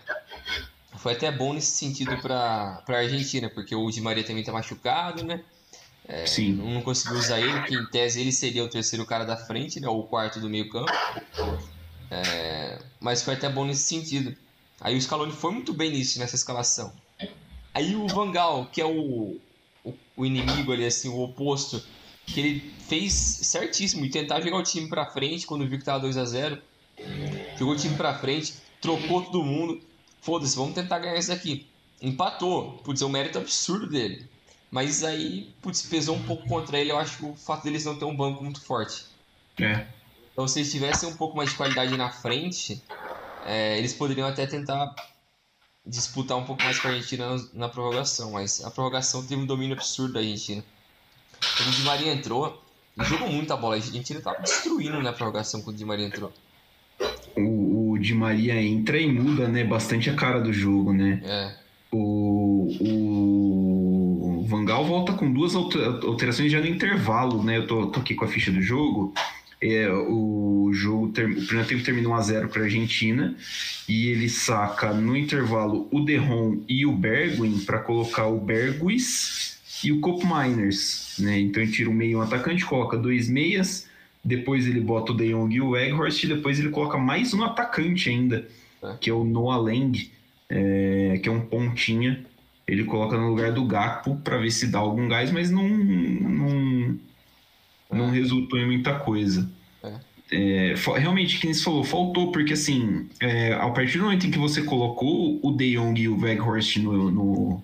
Foi 0.97 1.13
até 1.13 1.29
bom 1.31 1.53
nesse 1.53 1.71
sentido 1.71 2.15
para 2.21 2.81
a 2.87 2.93
Argentina, 2.93 3.49
porque 3.49 3.75
o 3.75 3.89
Di 3.89 3.99
Maria 3.99 4.23
também 4.23 4.43
tá 4.43 4.53
machucado, 4.53 5.23
né? 5.23 5.41
É, 6.07 6.25
Sim. 6.25 6.53
Não 6.53 6.81
conseguiu 6.81 7.17
usar 7.17 7.39
ele, 7.39 7.61
que 7.63 7.75
em 7.75 7.85
tese 7.85 8.19
ele 8.19 8.31
seria 8.31 8.63
o 8.63 8.67
terceiro 8.67 9.05
cara 9.05 9.23
da 9.23 9.37
frente, 9.37 9.79
né? 9.79 9.87
Ou 9.87 10.01
o 10.01 10.03
quarto 10.03 10.39
do 10.39 10.49
meio 10.49 10.69
campo. 10.69 10.91
É, 12.11 12.79
mas 12.99 13.23
foi 13.23 13.35
até 13.35 13.49
bom 13.49 13.65
nesse 13.65 13.83
sentido. 13.83 14.35
Aí 14.81 14.97
o 14.97 15.01
Scaloni 15.01 15.31
foi 15.31 15.51
muito 15.51 15.73
bem 15.73 15.91
nisso, 15.91 16.19
nessa 16.19 16.35
escalação. 16.35 16.93
Aí 17.73 17.95
o 17.95 18.07
Vangal, 18.07 18.67
que 18.71 18.81
é 18.81 18.85
o, 18.85 19.39
o, 19.83 19.93
o 20.15 20.25
inimigo 20.25 20.71
ali, 20.71 20.85
assim, 20.85 21.07
o 21.09 21.19
oposto, 21.21 21.81
que 22.25 22.39
ele 22.39 22.73
fez 22.87 23.13
certíssimo 23.13 24.03
de 24.03 24.09
tentar 24.09 24.41
jogar 24.41 24.57
o 24.57 24.63
time 24.63 24.87
pra 24.87 25.05
frente 25.05 25.47
quando 25.47 25.67
viu 25.67 25.79
que 25.79 25.85
tava 25.85 26.01
2 26.01 26.17
a 26.17 26.25
0 26.25 26.61
jogou 27.57 27.73
o 27.73 27.77
time 27.77 27.95
pra 27.95 28.13
frente, 28.13 28.53
trocou 28.81 29.23
todo 29.23 29.43
mundo. 29.43 29.81
Foda-se, 30.21 30.55
vamos 30.55 30.73
tentar 30.73 30.99
ganhar 30.99 31.17
isso 31.17 31.31
aqui. 31.31 31.67
Empatou. 32.01 32.73
Putz, 32.83 33.01
é 33.01 33.05
um 33.05 33.09
mérito 33.09 33.39
absurdo 33.39 33.87
dele. 33.87 34.27
Mas 34.73 35.03
aí, 35.03 35.53
putz, 35.61 35.83
pesou 35.83 36.15
um 36.15 36.23
pouco 36.23 36.47
contra 36.47 36.79
ele. 36.79 36.91
Eu 36.91 36.97
acho 36.97 37.17
que 37.17 37.25
o 37.25 37.35
fato 37.35 37.63
deles 37.63 37.85
não 37.85 37.95
ter 37.95 38.05
um 38.05 38.15
banco 38.15 38.43
muito 38.43 38.59
forte. 38.59 39.05
É. 39.61 39.85
Então, 40.31 40.47
se 40.47 40.57
eles 40.57 40.71
tivessem 40.71 41.07
um 41.07 41.15
pouco 41.15 41.37
mais 41.37 41.51
de 41.51 41.55
qualidade 41.55 41.95
na 41.95 42.09
frente, 42.09 42.81
é, 43.45 43.77
eles 43.77 43.93
poderiam 43.93 44.27
até 44.27 44.47
tentar 44.47 44.95
disputar 45.85 46.39
um 46.39 46.43
pouco 46.43 46.63
mais 46.63 46.79
com 46.79 46.87
a 46.87 46.91
Argentina 46.91 47.35
na, 47.35 47.43
na 47.53 47.69
prorrogação. 47.69 48.31
Mas 48.31 48.65
a 48.65 48.71
prorrogação 48.71 49.21
teve 49.23 49.39
um 49.39 49.45
domínio 49.45 49.75
absurdo 49.75 50.13
da 50.13 50.21
Argentina. 50.21 50.63
Quando 51.55 51.69
o 51.69 51.71
Di 51.71 51.81
Maria 51.83 52.11
entrou, 52.11 52.63
jogou 52.97 53.31
muita 53.31 53.55
bola. 53.55 53.75
A 53.75 53.77
Argentina 53.77 54.17
estava 54.17 54.41
destruindo 54.41 54.99
na 55.03 55.13
prorrogação 55.13 55.61
quando 55.61 55.75
o 55.75 55.77
Di 55.77 55.85
Maria 55.85 56.07
entrou. 56.07 56.33
O, 57.37 57.91
o 57.91 57.99
Di 57.99 58.15
Maria 58.15 58.59
entra 58.59 58.97
e 58.97 59.07
muda, 59.07 59.47
né? 59.47 59.63
Bastante 59.63 60.09
a 60.09 60.15
cara 60.15 60.41
do 60.41 60.51
jogo, 60.51 60.91
né? 60.93 61.21
É. 61.23 61.63
O, 61.91 62.75
o 62.81 63.12
Vangal 64.63 64.85
volta 64.85 65.11
com 65.13 65.31
duas 65.31 65.55
alterações 65.55 66.49
já 66.49 66.59
no 66.61 66.67
intervalo, 66.67 67.43
né? 67.43 67.57
Eu 67.57 67.67
tô, 67.67 67.87
tô 67.87 67.99
aqui 67.99 68.15
com 68.15 68.23
a 68.23 68.27
ficha 68.29 68.49
do 68.49 68.61
jogo. 68.61 69.13
É, 69.61 69.89
o 69.91 70.71
jogo, 70.73 71.09
ter, 71.09 71.25
o 71.25 71.45
primeiro 71.45 71.67
tempo 71.67 71.83
termina 71.83 72.09
1x0 72.09 72.47
para 72.47 72.61
a 72.61 72.63
Argentina 72.65 73.35
e 73.87 74.07
ele 74.07 74.27
saca 74.29 74.93
no 74.93 75.15
intervalo 75.15 75.87
o 75.91 76.01
Derron 76.01 76.57
e 76.67 76.85
o 76.85 76.91
Bergwin 76.91 77.59
para 77.59 77.79
colocar 77.79 78.27
o 78.27 78.39
Berguis 78.39 79.59
e 79.83 79.91
o 79.91 79.99
Cop 80.01 80.25
Miners, 80.25 81.15
né? 81.19 81.39
Então 81.39 81.61
ele 81.63 81.71
tira 81.71 81.89
o 81.89 81.93
meio 81.93 82.19
um 82.19 82.21
atacante, 82.21 82.65
coloca 82.65 82.97
dois 82.97 83.29
meias, 83.29 83.87
depois 84.23 84.67
ele 84.67 84.79
bota 84.81 85.11
o 85.11 85.15
De 85.15 85.29
Jong 85.29 85.53
e 85.53 85.61
o 85.61 85.71
Weghorst 85.71 86.23
e 86.23 86.27
depois 86.27 86.59
ele 86.59 86.69
coloca 86.69 86.97
mais 86.97 87.33
um 87.33 87.43
atacante 87.43 88.09
ainda, 88.09 88.47
É. 88.81 88.95
que 88.99 89.09
é 89.09 89.13
o 89.13 89.23
Noah 89.23 89.57
Lang, 89.61 90.09
é, 90.49 91.19
que 91.21 91.27
é 91.29 91.31
um 91.31 91.41
pontinha. 91.41 92.25
Ele 92.67 92.83
coloca 92.85 93.17
no 93.17 93.27
lugar 93.29 93.51
do 93.51 93.65
Gakpo 93.65 94.15
para 94.17 94.37
ver 94.37 94.49
se 94.51 94.67
dá 94.67 94.79
algum 94.79 95.07
gás, 95.07 95.31
mas 95.31 95.51
não, 95.51 95.67
não, 95.67 96.99
não 97.91 98.09
resultou 98.09 98.57
em 98.59 98.65
muita 98.65 98.95
coisa. 98.99 99.49
É, 100.31 100.75
fa- 100.77 100.97
realmente, 100.97 101.37
que 101.39 101.45
nem 101.45 101.53
você 101.53 101.63
falou, 101.63 101.83
faltou, 101.83 102.31
porque 102.31 102.53
assim, 102.53 103.07
é, 103.19 103.53
a 103.53 103.69
partir 103.69 103.97
do 103.97 104.05
momento 104.05 104.25
em 104.25 104.31
que 104.31 104.39
você 104.39 104.63
colocou 104.63 105.39
o 105.43 105.51
De 105.51 105.75
Jong 105.75 106.01
e 106.01 106.07
o 106.07 106.17
Weghorst 106.19 106.77
no, 106.77 107.11
no, 107.11 107.63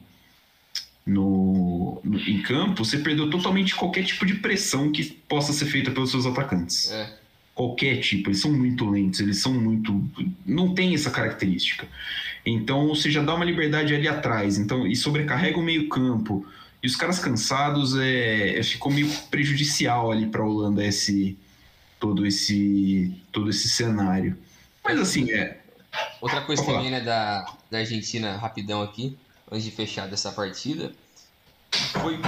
no- 1.06 2.02
no- 2.04 2.20
em 2.20 2.42
campo, 2.42 2.84
você 2.86 2.98
perdeu 3.00 3.30
totalmente 3.30 3.76
qualquer 3.76 4.04
tipo 4.04 4.26
de 4.26 4.36
pressão 4.36 4.92
que 4.92 5.04
possa 5.28 5.54
ser 5.54 5.66
feita 5.66 5.92
pelos 5.92 6.12
seus 6.12 6.26
atacantes. 6.26 6.92
É. 6.92 7.19
Qualquer 7.60 8.00
tipo, 8.00 8.30
eles 8.30 8.40
são 8.40 8.54
muito 8.54 8.90
lentos, 8.90 9.20
eles 9.20 9.42
são 9.42 9.54
muito. 9.54 10.02
Não 10.46 10.74
tem 10.74 10.96
essa 10.96 11.12
característica. 11.12 11.86
Então 12.46 12.88
você 12.88 13.12
já 13.12 13.22
dá 13.22 13.36
uma 13.36 13.44
liberdade 13.44 13.94
ali 13.94 14.08
atrás, 14.08 14.58
então 14.58 14.88
e 14.88 14.96
sobrecarrega 14.96 15.60
o 15.60 15.62
meio-campo. 15.62 16.48
E 16.82 16.88
os 16.88 16.96
caras 16.96 17.20
cansados 17.20 17.98
é, 17.98 18.64
ficou 18.64 18.90
meio 18.90 19.10
prejudicial 19.30 20.10
ali 20.10 20.28
para 20.28 20.42
a 20.42 20.46
Holanda 20.46 20.86
esse 20.86 21.38
todo 22.00 22.26
esse 22.26 23.14
todo 23.30 23.50
esse 23.50 23.68
cenário. 23.68 24.38
Mas 24.82 24.98
assim, 24.98 25.30
é, 25.30 25.60
Outra 26.22 26.40
coisa 26.40 26.62
lá. 26.62 26.76
também, 26.76 26.92
né, 26.92 27.02
da, 27.02 27.46
da 27.70 27.80
Argentina, 27.80 28.38
rapidão 28.38 28.82
aqui, 28.82 29.18
antes 29.52 29.66
de 29.66 29.72
fechar 29.72 30.08
dessa 30.08 30.32
partida, 30.32 30.94
foi 32.02 32.22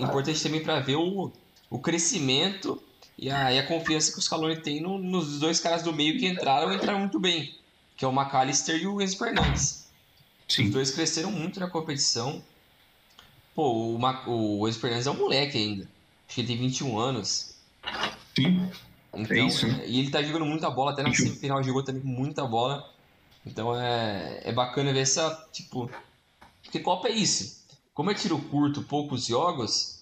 importante 0.00 0.40
também 0.40 0.62
para 0.62 0.78
ver 0.78 0.94
o, 0.94 1.32
o 1.68 1.78
crescimento 1.80 2.80
e 3.20 3.30
a, 3.30 3.52
e 3.52 3.58
a 3.58 3.66
confiança 3.66 4.10
que 4.10 4.18
o 4.18 4.22
Scaloni 4.22 4.60
tem 4.62 4.80
no- 4.80 4.98
nos 4.98 5.38
dois 5.38 5.60
caras 5.60 5.82
do 5.82 5.92
meio 5.92 6.18
que 6.18 6.26
entraram 6.26 6.72
entraram 6.72 6.98
muito 7.00 7.20
bem, 7.20 7.54
que 7.96 8.04
é 8.04 8.08
o 8.08 8.12
McAllister 8.12 8.74
e 8.80 8.86
o 8.86 9.00
Enzo 9.00 9.18
Fernandes. 9.18 9.88
Os 10.48 10.54
sim, 10.56 10.70
dois 10.70 10.90
cresceram 10.90 11.30
muito 11.30 11.60
na 11.60 11.68
competição. 11.68 12.42
Pô, 13.54 13.94
o, 13.94 13.98
Ma- 13.98 14.24
o 14.26 14.66
Enzo 14.66 14.80
Fernandes 14.80 15.06
é 15.06 15.10
um 15.10 15.18
moleque 15.18 15.58
ainda. 15.58 15.84
Acho 16.26 16.34
que 16.34 16.40
ele 16.40 16.48
tem 16.48 16.56
21 16.58 16.98
anos. 16.98 17.54
sim. 18.34 18.70
Então, 19.12 19.46
isso, 19.48 19.66
né? 19.66 19.82
E 19.86 19.98
ele 19.98 20.10
tá 20.10 20.22
jogando 20.22 20.46
muita 20.46 20.70
bola, 20.70 20.92
até 20.92 21.02
na 21.02 21.10
21. 21.10 21.26
semifinal 21.26 21.62
jogou 21.62 21.82
também 21.82 22.02
muita 22.02 22.46
bola. 22.46 22.88
Então 23.44 23.74
é, 23.78 24.40
é 24.44 24.52
bacana 24.52 24.92
ver 24.92 25.00
essa, 25.00 25.46
tipo... 25.52 25.90
Porque 26.62 26.78
Copa 26.78 27.08
é 27.08 27.12
isso. 27.12 27.64
Como 27.92 28.10
é 28.10 28.14
tiro 28.14 28.38
curto, 28.38 28.82
poucos 28.84 29.26
jogos, 29.26 29.99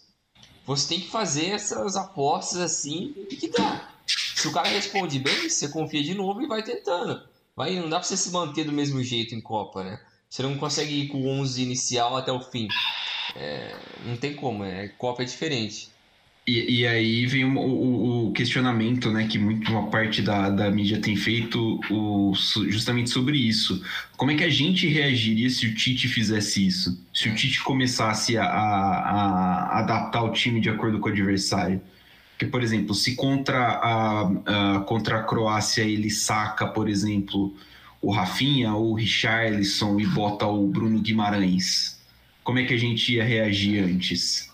você 0.69 0.87
tem 0.87 1.01
que 1.01 1.09
fazer 1.09 1.47
essas 1.47 1.97
apostas 1.97 2.61
assim 2.61 3.15
e 3.31 3.37
que 3.37 3.49
dá. 3.49 3.89
Se 4.07 4.47
o 4.47 4.53
cara 4.53 4.69
responde 4.69 5.19
bem, 5.19 5.49
você 5.49 5.67
confia 5.69 6.03
de 6.03 6.13
novo 6.13 6.43
e 6.43 6.47
vai 6.47 6.63
tentando. 6.63 7.23
Vai, 7.57 7.75
não 7.81 7.89
dá 7.89 7.99
pra 7.99 8.07
você 8.07 8.19
se 8.19 8.31
manter 8.31 8.65
do 8.65 8.73
mesmo 8.73 9.03
jeito 9.03 9.35
em 9.35 9.41
Copa, 9.41 9.83
né? 9.83 9.99
Você 10.29 10.43
não 10.43 10.59
consegue 10.59 10.93
ir 10.93 11.09
com 11.09 11.23
o 11.23 11.29
11 11.41 11.63
inicial 11.63 12.19
até 12.19 12.31
o 12.31 12.43
fim. 12.43 12.69
É, 13.35 13.75
não 14.05 14.19
tem 14.19 14.37
como, 14.37 14.63
é, 14.63 14.89
Copa 14.89 15.23
é 15.23 15.25
diferente. 15.25 15.91
E, 16.51 16.81
e 16.81 16.87
aí 16.87 17.27
vem 17.27 17.45
o, 17.45 17.59
o- 17.59 18.29
o 18.29 18.33
questionamento, 18.33 19.11
né, 19.13 19.27
que 19.29 19.39
muito 19.39 19.71
uma 19.71 19.89
parte 19.91 20.23
da, 20.23 20.49
da 20.49 20.71
mídia 20.71 20.99
tem 20.99 21.15
feito 21.15 21.79
o- 21.91 22.33
justamente 22.71 23.11
sobre 23.11 23.37
isso. 23.37 23.83
Como 24.17 24.31
é 24.31 24.35
que 24.35 24.45
a 24.45 24.49
gente 24.49 24.87
reagiria 24.89 25.51
se 25.51 25.67
o 25.67 25.75
Tite 25.75 26.09
fizesse 26.09 26.67
isso? 26.67 26.99
Se 27.13 27.29
o 27.29 27.35
Tite 27.35 27.63
começasse 27.63 28.39
a, 28.39 28.45
a- 28.45 29.03
a 29.75 29.79
adaptar 29.81 30.23
o 30.23 30.33
time 30.33 30.59
de 30.59 30.71
acordo 30.71 30.99
com 31.01 31.11
o 31.11 31.13
adversário? 31.13 31.83
Porque, 32.33 32.47
por 32.47 32.63
exemplo, 32.63 32.95
se 32.95 33.15
contra 33.15 33.59
a, 33.59 34.77
a- 34.77 34.81
contra 34.87 35.19
a 35.19 35.23
Croácia 35.25 35.83
ele 35.83 36.09
saca, 36.09 36.67
por 36.67 36.89
exemplo, 36.89 37.55
o 38.01 38.11
Rafinha 38.11 38.73
ou 38.73 38.93
o 38.93 38.95
Richarlison 38.95 40.01
e 40.01 40.07
bota 40.07 40.47
o 40.47 40.67
Bruno 40.67 40.99
Guimarães, 41.01 42.01
como 42.43 42.59
é 42.59 42.65
que 42.65 42.73
a 42.73 42.79
gente 42.79 43.13
ia 43.13 43.25
reagir 43.25 43.85
antes? 43.85 44.48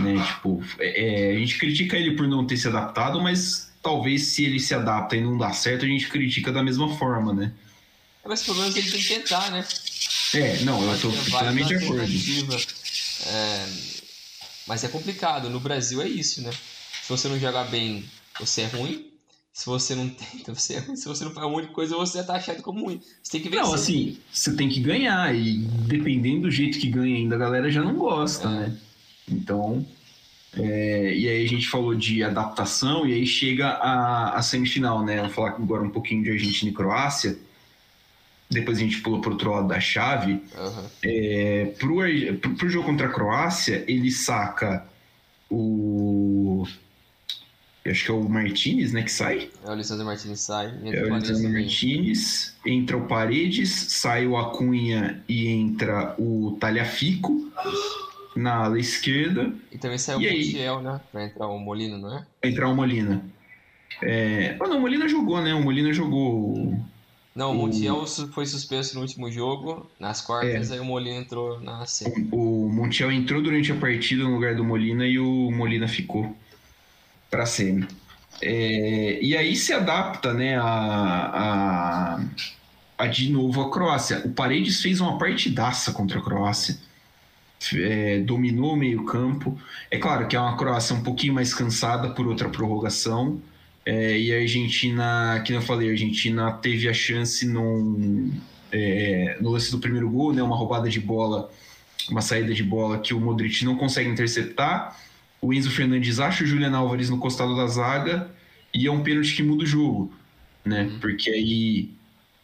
Né? 0.00 0.24
Tipo, 0.26 0.62
é, 0.78 1.34
a 1.34 1.38
gente 1.38 1.58
critica 1.58 1.96
ele 1.96 2.16
por 2.16 2.26
não 2.26 2.46
ter 2.46 2.56
se 2.56 2.68
adaptado, 2.68 3.20
mas 3.20 3.70
talvez 3.82 4.24
se 4.26 4.44
ele 4.44 4.58
se 4.60 4.74
adapta 4.74 5.16
e 5.16 5.20
não 5.20 5.36
dá 5.38 5.52
certo, 5.52 5.84
a 5.84 5.88
gente 5.88 6.08
critica 6.08 6.52
da 6.52 6.62
mesma 6.62 6.96
forma, 6.96 7.32
né? 7.32 7.52
Mas 8.26 8.42
pelo 8.42 8.58
menos 8.58 8.76
ele 8.76 8.90
tem 8.90 9.00
que 9.00 9.08
tentar, 9.08 9.50
né? 9.50 9.64
É, 10.34 10.58
não, 10.62 10.80
eu 10.82 10.96
vale 11.10 11.30
plenamente 11.30 11.68
de 11.68 11.74
acordo. 11.84 12.02
É, 13.26 13.66
mas 14.66 14.84
é 14.84 14.88
complicado. 14.88 15.48
No 15.50 15.58
Brasil 15.60 16.00
é 16.02 16.08
isso, 16.08 16.42
né? 16.42 16.50
Se 17.02 17.08
você 17.08 17.28
não 17.28 17.38
jogar 17.38 17.64
bem, 17.64 18.04
você 18.38 18.62
é 18.62 18.66
ruim. 18.66 19.06
Se 19.52 19.66
você 19.66 19.94
não 19.94 20.08
tenta, 20.10 20.54
você 20.54 20.74
é 20.74 20.78
ruim. 20.80 20.96
Se 20.96 21.08
você 21.08 21.24
não 21.24 21.32
faz 21.32 21.46
um 21.46 21.50
monte 21.50 21.68
de 21.68 21.72
coisa, 21.72 21.96
você 21.96 22.18
é 22.18 22.22
taxado 22.22 22.62
como 22.62 22.84
ruim. 22.84 23.00
Você 23.22 23.32
tem 23.32 23.40
que 23.40 23.48
vencer. 23.48 23.64
Não, 23.64 23.74
assim, 23.74 24.18
você 24.32 24.54
tem 24.54 24.68
que 24.68 24.80
ganhar, 24.80 25.34
e 25.34 25.58
dependendo 25.58 26.42
do 26.42 26.50
jeito 26.50 26.78
que 26.78 26.88
ganha 26.88 27.16
ainda, 27.16 27.34
a 27.34 27.38
galera 27.38 27.70
já 27.70 27.82
não 27.82 27.94
gosta, 27.94 28.46
É. 28.48 28.50
né? 28.52 28.76
Então, 29.30 29.86
é, 30.56 31.14
e 31.14 31.28
aí 31.28 31.44
a 31.44 31.48
gente 31.48 31.68
falou 31.68 31.94
de 31.94 32.22
adaptação, 32.24 33.06
e 33.06 33.12
aí 33.12 33.26
chega 33.26 33.68
a, 33.68 34.36
a 34.36 34.42
semifinal, 34.42 35.04
né? 35.04 35.20
Vou 35.20 35.30
falar 35.30 35.50
agora 35.50 35.82
um 35.82 35.90
pouquinho 35.90 36.24
de 36.24 36.30
Argentina 36.30 36.70
e 36.70 36.74
Croácia. 36.74 37.38
Depois 38.50 38.78
a 38.78 38.80
gente 38.80 39.00
pula 39.00 39.20
pro 39.20 39.30
outro 39.30 39.52
lado 39.52 39.68
da 39.68 39.78
chave. 39.78 40.42
Aham. 40.58 40.84
É, 41.04 41.72
pro, 41.78 41.98
pro 42.56 42.68
jogo 42.68 42.86
contra 42.86 43.06
a 43.06 43.12
Croácia, 43.12 43.84
ele 43.86 44.10
saca 44.10 44.84
o. 45.48 46.66
Acho 47.86 48.04
que 48.04 48.10
é 48.10 48.14
o 48.14 48.28
Martinez, 48.28 48.92
né? 48.92 49.02
Que 49.02 49.10
sai. 49.10 49.48
É 49.64 49.68
o 49.68 49.70
Alessandro 49.70 50.04
Martins 50.04 50.40
sai. 50.40 50.66
É 50.84 51.02
o 51.04 51.06
o 51.06 51.10
Martinez. 51.10 52.56
Entra 52.66 52.96
o 52.96 53.06
Paredes, 53.06 53.70
sai 53.70 54.26
o 54.26 54.36
Acunha 54.36 55.22
e 55.28 55.46
entra 55.48 56.14
o 56.18 56.56
Talhafico 56.60 57.50
na 58.36 58.54
ala 58.64 58.78
esquerda. 58.78 59.44
também. 59.44 59.60
E 59.72 59.78
também 59.78 59.98
saiu 59.98 60.18
o? 60.18 60.22
Montiel, 60.22 60.80
né? 60.82 61.00
Pra 61.10 61.24
entrar 61.24 61.46
o 61.48 61.58
Molino, 61.58 61.98
não 61.98 62.16
é? 62.18 62.26
Vai 62.42 62.50
entrar 62.52 62.68
o 62.68 62.74
Molina. 62.76 63.22
É... 64.02 64.56
Ah, 64.60 64.68
não, 64.68 64.78
o 64.78 64.80
Molina 64.80 65.08
jogou, 65.08 65.40
né? 65.42 65.52
O 65.54 65.62
Molina 65.62 65.92
jogou. 65.92 66.78
Não, 67.34 67.52
o 67.52 67.54
Montiel 67.54 68.06
foi 68.32 68.44
suspenso 68.44 68.94
no 68.96 69.02
último 69.02 69.30
jogo, 69.30 69.88
nas 70.00 70.20
quartas, 70.20 70.70
É. 70.70 70.74
aí 70.74 70.80
o 70.80 70.84
Molino 70.84 71.16
entrou 71.16 71.60
na 71.60 71.86
semi. 71.86 72.28
O 72.32 72.68
Montiel 72.68 73.10
entrou 73.12 73.40
durante 73.40 73.70
a 73.70 73.76
partida 73.76 74.24
no 74.24 74.34
lugar 74.34 74.54
do 74.56 74.64
Molina 74.64 75.06
e 75.06 75.18
o 75.18 75.50
Molina 75.50 75.86
ficou 75.86 76.36
para 77.30 77.46
semi. 77.46 77.86
É, 78.42 79.18
e 79.22 79.36
aí 79.36 79.54
se 79.54 79.72
adapta, 79.72 80.32
né, 80.34 80.56
a, 80.56 80.64
a, 80.64 82.20
a 82.98 83.06
de 83.06 83.30
novo 83.30 83.60
a 83.62 83.70
Croácia. 83.70 84.22
O 84.24 84.30
Paredes 84.32 84.80
fez 84.82 85.00
uma 85.00 85.16
partidaça 85.18 85.92
contra 85.92 86.18
a 86.18 86.22
Croácia. 86.22 86.76
É, 87.74 88.20
dominou 88.20 88.72
o 88.72 88.76
meio-campo. 88.76 89.58
É 89.90 89.98
claro 89.98 90.26
que 90.26 90.34
é 90.34 90.40
uma 90.40 90.56
Croácia 90.56 90.96
um 90.96 91.02
pouquinho 91.02 91.34
mais 91.34 91.52
cansada 91.52 92.10
por 92.10 92.26
outra 92.26 92.48
prorrogação. 92.48 93.40
É, 93.84 94.18
e 94.18 94.32
a 94.32 94.38
Argentina, 94.38 95.42
que 95.44 95.52
eu 95.52 95.62
falei, 95.62 95.88
a 95.88 95.92
Argentina 95.92 96.52
teve 96.52 96.88
a 96.88 96.92
chance 96.92 97.46
num, 97.46 98.32
é, 98.72 99.36
no 99.40 99.50
lance 99.50 99.70
do 99.70 99.78
primeiro 99.78 100.08
gol, 100.08 100.32
né, 100.32 100.42
uma 100.42 100.56
roubada 100.56 100.88
de 100.88 101.00
bola, 101.00 101.50
uma 102.10 102.20
saída 102.20 102.52
de 102.54 102.62
bola 102.62 102.98
que 102.98 103.12
o 103.12 103.20
Modric 103.20 103.64
não 103.64 103.76
consegue 103.76 104.08
interceptar. 104.08 104.98
O 105.40 105.52
Enzo 105.52 105.70
Fernandes 105.70 106.20
acha 106.20 106.44
o 106.44 106.46
Julian 106.46 106.76
Álvares 106.76 107.08
no 107.10 107.18
costado 107.18 107.56
da 107.56 107.66
zaga 107.66 108.30
e 108.72 108.86
é 108.86 108.90
um 108.92 109.02
pênalti 109.02 109.34
que 109.34 109.42
muda 109.42 109.64
o 109.64 109.66
jogo. 109.66 110.12
né? 110.64 110.82
Uhum. 110.84 110.98
Porque 111.00 111.30
aí, 111.30 111.90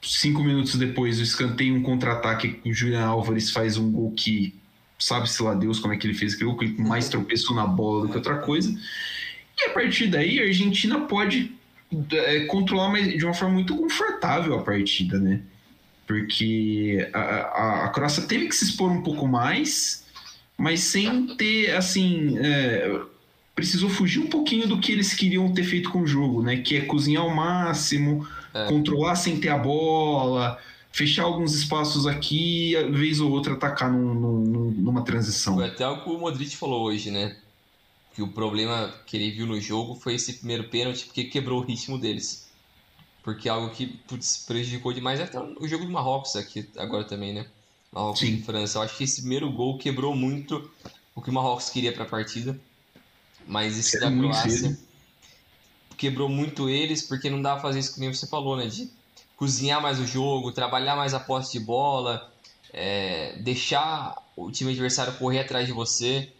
cinco 0.02 0.42
minutos 0.42 0.76
depois, 0.76 1.18
o 1.18 1.22
escanteio, 1.22 1.74
um 1.74 1.82
contra-ataque, 1.82 2.60
o 2.64 2.72
Julian 2.72 3.04
Álvares 3.04 3.50
faz 3.50 3.76
um 3.76 3.90
gol 3.90 4.12
que 4.12 4.54
sabe-se 4.98 5.42
lá 5.42 5.54
Deus 5.54 5.78
como 5.78 5.94
é 5.94 5.96
que 5.96 6.06
ele 6.06 6.14
fez 6.14 6.34
aquele 6.34 6.50
gol, 6.50 6.58
que 6.58 6.64
ele 6.66 6.82
mais 6.82 7.08
tropeçou 7.08 7.54
na 7.54 7.66
bola 7.66 8.02
do 8.02 8.08
que 8.08 8.16
outra 8.16 8.38
coisa. 8.38 8.74
E 9.58 9.70
a 9.70 9.72
partir 9.72 10.08
daí, 10.08 10.40
a 10.40 10.44
Argentina 10.44 11.00
pode 11.00 11.52
é, 12.12 12.40
controlar 12.46 12.92
de 13.00 13.24
uma 13.24 13.34
forma 13.34 13.54
muito 13.54 13.76
confortável 13.76 14.54
a 14.54 14.62
partida, 14.62 15.18
né? 15.18 15.40
Porque 16.06 17.08
a, 17.12 17.20
a, 17.20 17.84
a 17.86 17.88
Croácia 17.88 18.22
teve 18.24 18.46
que 18.46 18.54
se 18.54 18.64
expor 18.64 18.90
um 18.90 19.02
pouco 19.02 19.26
mais, 19.26 20.04
mas 20.56 20.80
sem 20.80 21.36
ter, 21.36 21.74
assim. 21.74 22.38
É, 22.38 23.00
precisou 23.56 23.88
fugir 23.88 24.20
um 24.20 24.26
pouquinho 24.26 24.68
do 24.68 24.78
que 24.78 24.92
eles 24.92 25.14
queriam 25.14 25.50
ter 25.50 25.64
feito 25.64 25.90
com 25.90 26.02
o 26.02 26.06
jogo, 26.06 26.42
né? 26.42 26.58
Que 26.58 26.76
é 26.76 26.80
cozinhar 26.82 27.22
ao 27.22 27.34
máximo, 27.34 28.28
é. 28.52 28.66
controlar 28.66 29.16
sem 29.16 29.40
ter 29.40 29.48
a 29.48 29.56
bola, 29.56 30.58
fechar 30.96 31.24
alguns 31.24 31.52
espaços 31.54 32.06
aqui 32.06 32.74
e, 32.74 32.90
vez 32.90 33.20
ou 33.20 33.30
outra, 33.30 33.52
atacar 33.52 33.92
num, 33.92 34.14
num, 34.14 34.70
numa 34.70 35.04
transição. 35.04 35.56
Foi 35.56 35.66
até 35.66 35.86
o 35.86 36.02
que 36.02 36.08
o 36.08 36.18
Modric 36.18 36.56
falou 36.56 36.84
hoje, 36.84 37.10
né? 37.10 37.36
Que 38.14 38.22
o 38.22 38.28
problema 38.28 38.94
que 39.04 39.14
ele 39.14 39.30
viu 39.30 39.46
no 39.46 39.60
jogo 39.60 39.94
foi 39.94 40.14
esse 40.14 40.32
primeiro 40.32 40.70
pênalti, 40.70 41.04
porque 41.04 41.24
quebrou 41.24 41.60
o 41.60 41.64
ritmo 41.66 41.98
deles. 41.98 42.48
Porque 43.22 43.46
é 43.46 43.52
algo 43.52 43.74
que 43.74 43.88
putz, 44.08 44.46
prejudicou 44.46 44.90
demais 44.90 45.20
até 45.20 45.38
o 45.38 45.68
jogo 45.68 45.84
do 45.84 45.92
Marrocos 45.92 46.34
aqui 46.34 46.66
agora 46.78 47.04
também, 47.04 47.34
né? 47.34 47.46
Marrocos 47.92 48.20
Sim. 48.20 48.36
e 48.36 48.42
França. 48.42 48.78
Eu 48.78 48.82
acho 48.82 48.96
que 48.96 49.04
esse 49.04 49.20
primeiro 49.20 49.52
gol 49.52 49.76
quebrou 49.76 50.16
muito 50.16 50.70
o 51.14 51.20
que 51.20 51.28
o 51.28 51.32
Marrocos 51.32 51.68
queria 51.68 51.92
para 51.92 52.04
a 52.04 52.08
partida. 52.08 52.58
Mas 53.46 53.78
esse 53.78 54.00
da 54.00 54.10
Croácia 54.10 54.78
quebrou 55.98 56.30
muito 56.30 56.70
eles, 56.70 57.02
porque 57.02 57.28
não 57.28 57.42
dá 57.42 57.52
pra 57.52 57.60
fazer 57.60 57.80
isso 57.80 57.92
que 57.92 58.00
nem 58.00 58.14
você 58.14 58.26
falou, 58.26 58.56
né? 58.56 58.66
De 58.66 58.90
cozinhar 59.36 59.80
mais 59.80 60.00
o 60.00 60.06
jogo, 60.06 60.52
trabalhar 60.52 60.96
mais 60.96 61.14
a 61.14 61.20
posse 61.20 61.58
de 61.58 61.64
bola, 61.64 62.32
é, 62.72 63.36
deixar 63.40 64.16
o 64.34 64.50
time 64.50 64.72
adversário 64.72 65.16
correr 65.18 65.40
atrás 65.40 65.66
de 65.66 65.72
você. 65.72 66.32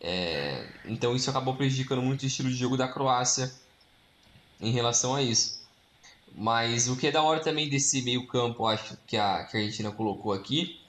É, 0.00 0.66
então 0.86 1.14
isso 1.14 1.28
acabou 1.28 1.54
prejudicando 1.54 2.02
muito 2.02 2.22
o 2.22 2.26
estilo 2.26 2.48
de 2.48 2.56
jogo 2.56 2.76
da 2.76 2.88
Croácia 2.88 3.52
em 4.60 4.72
relação 4.72 5.14
a 5.14 5.22
isso. 5.22 5.60
Mas 6.34 6.88
o 6.88 6.96
que 6.96 7.08
é 7.08 7.10
da 7.10 7.22
hora 7.22 7.40
também 7.40 7.68
desse 7.68 8.02
meio 8.02 8.26
campo, 8.26 8.66
acho 8.66 8.96
que 9.06 9.16
a, 9.16 9.44
que 9.44 9.56
a 9.56 9.60
Argentina 9.60 9.90
colocou 9.90 10.32
aqui, 10.32 10.80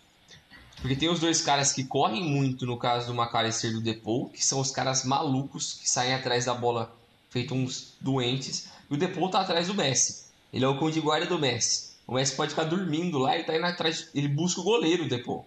porque 0.81 0.95
tem 0.95 1.09
os 1.09 1.19
dois 1.19 1.41
caras 1.41 1.73
que 1.73 1.83
correm 1.83 2.23
muito, 2.23 2.65
no 2.65 2.77
caso 2.77 3.07
do 3.07 3.19
McAllister 3.19 3.69
e 3.69 3.73
do 3.73 3.81
Depou, 3.81 4.29
que 4.29 4.43
são 4.43 4.59
os 4.59 4.71
caras 4.71 5.03
malucos 5.03 5.73
que 5.73 5.89
saem 5.89 6.13
atrás 6.13 6.45
da 6.45 6.53
bola 6.53 6.95
feito 7.29 7.53
uns 7.53 7.93
doentes. 7.99 8.67
E 8.89 8.93
o 8.93 8.97
Depou 8.97 9.29
tá 9.29 9.41
atrás 9.41 9.67
do 9.67 9.75
Messi. 9.75 10.30
Ele 10.53 10.65
é 10.65 10.67
o 10.67 10.77
cão 10.77 10.89
de 10.89 10.99
guarda 10.99 11.25
do 11.25 11.39
Messi. 11.39 11.91
O 12.05 12.13
Messi 12.13 12.35
pode 12.35 12.51
ficar 12.51 12.65
dormindo 12.65 13.17
lá 13.17 13.37
e 13.37 13.43
tá 13.43 13.55
indo 13.55 13.65
atrás. 13.65 14.09
Ele 14.13 14.27
busca 14.27 14.59
o 14.59 14.63
goleiro, 14.63 15.05
o 15.05 15.09
Depou. 15.09 15.45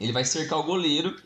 Ele 0.00 0.12
vai 0.12 0.24
cercar 0.24 0.58
o 0.58 0.64
goleiro 0.64 1.16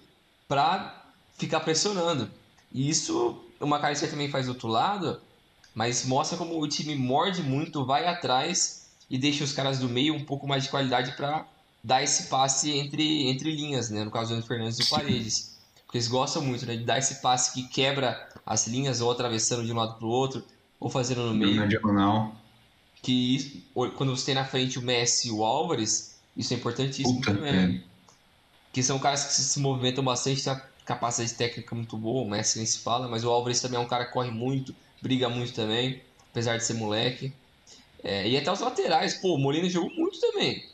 pra 0.48 1.04
ficar 1.36 1.60
pressionando. 1.60 2.30
E 2.72 2.88
isso 2.88 3.40
o 3.60 3.66
McAllister 3.66 4.10
também 4.10 4.28
faz 4.28 4.46
do 4.46 4.52
outro 4.52 4.68
lado, 4.68 5.20
mas 5.74 6.04
mostra 6.04 6.36
como 6.36 6.60
o 6.60 6.68
time 6.68 6.94
morde 6.94 7.42
muito, 7.42 7.84
vai 7.84 8.06
atrás 8.06 8.88
e 9.08 9.16
deixa 9.16 9.44
os 9.44 9.52
caras 9.52 9.78
do 9.78 9.88
meio 9.88 10.14
um 10.14 10.24
pouco 10.24 10.46
mais 10.46 10.64
de 10.64 10.70
qualidade 10.70 11.12
para 11.12 11.46
dar 11.82 12.02
esse 12.02 12.24
passe 12.24 12.76
entre, 12.76 13.28
entre 13.28 13.54
linhas, 13.54 13.88
né? 13.90 14.04
No 14.04 14.10
caso 14.10 14.34
do 14.34 14.42
Fernandes 14.42 14.78
e 14.78 14.82
do 14.82 14.90
Paredes. 14.90 15.56
Porque 15.84 15.98
eles 15.98 16.08
gostam 16.08 16.42
muito, 16.42 16.66
né? 16.66 16.76
De 16.76 16.84
dar 16.84 16.98
esse 16.98 17.22
passe 17.22 17.52
que 17.52 17.68
quebra 17.68 18.28
as 18.44 18.66
linhas, 18.66 19.00
ou 19.00 19.10
atravessando 19.10 19.64
de 19.64 19.72
um 19.72 19.76
lado 19.76 19.94
para 19.94 20.06
o 20.06 20.10
outro, 20.10 20.42
ou 20.80 20.90
fazendo 20.90 21.22
no 21.26 21.34
meio. 21.34 21.54
Na 21.54 21.66
diagonal. 21.66 22.34
Que 23.06 23.62
quando 23.94 24.16
você 24.16 24.26
tem 24.26 24.34
na 24.34 24.44
frente 24.44 24.80
o 24.80 24.82
Messi 24.82 25.28
e 25.28 25.30
o 25.30 25.44
Álvares, 25.44 26.16
isso 26.36 26.52
é 26.52 26.56
importantíssimo 26.56 27.20
Puta 27.20 27.34
também. 27.34 27.76
É. 27.76 27.80
Que 28.72 28.82
são 28.82 28.98
caras 28.98 29.24
que 29.26 29.32
se 29.32 29.60
movimentam 29.60 30.02
bastante, 30.02 30.42
tem 30.42 30.52
uma 30.52 30.60
capacidade 30.84 31.34
técnica 31.34 31.72
muito 31.72 31.96
boa, 31.96 32.24
o 32.24 32.28
Messi 32.28 32.58
nem 32.58 32.66
se 32.66 32.80
fala, 32.80 33.06
mas 33.06 33.22
o 33.22 33.30
Álvares 33.30 33.60
também 33.60 33.78
é 33.78 33.80
um 33.80 33.86
cara 33.86 34.06
que 34.06 34.12
corre 34.12 34.32
muito, 34.32 34.74
briga 35.00 35.28
muito 35.28 35.52
também, 35.52 36.02
apesar 36.32 36.56
de 36.56 36.64
ser 36.64 36.74
moleque. 36.74 37.32
É, 38.02 38.28
e 38.28 38.36
até 38.36 38.50
os 38.50 38.58
laterais, 38.58 39.14
pô, 39.14 39.36
o 39.36 39.38
Molina 39.38 39.68
jogou 39.68 39.90
muito 39.90 40.18
também. 40.20 40.64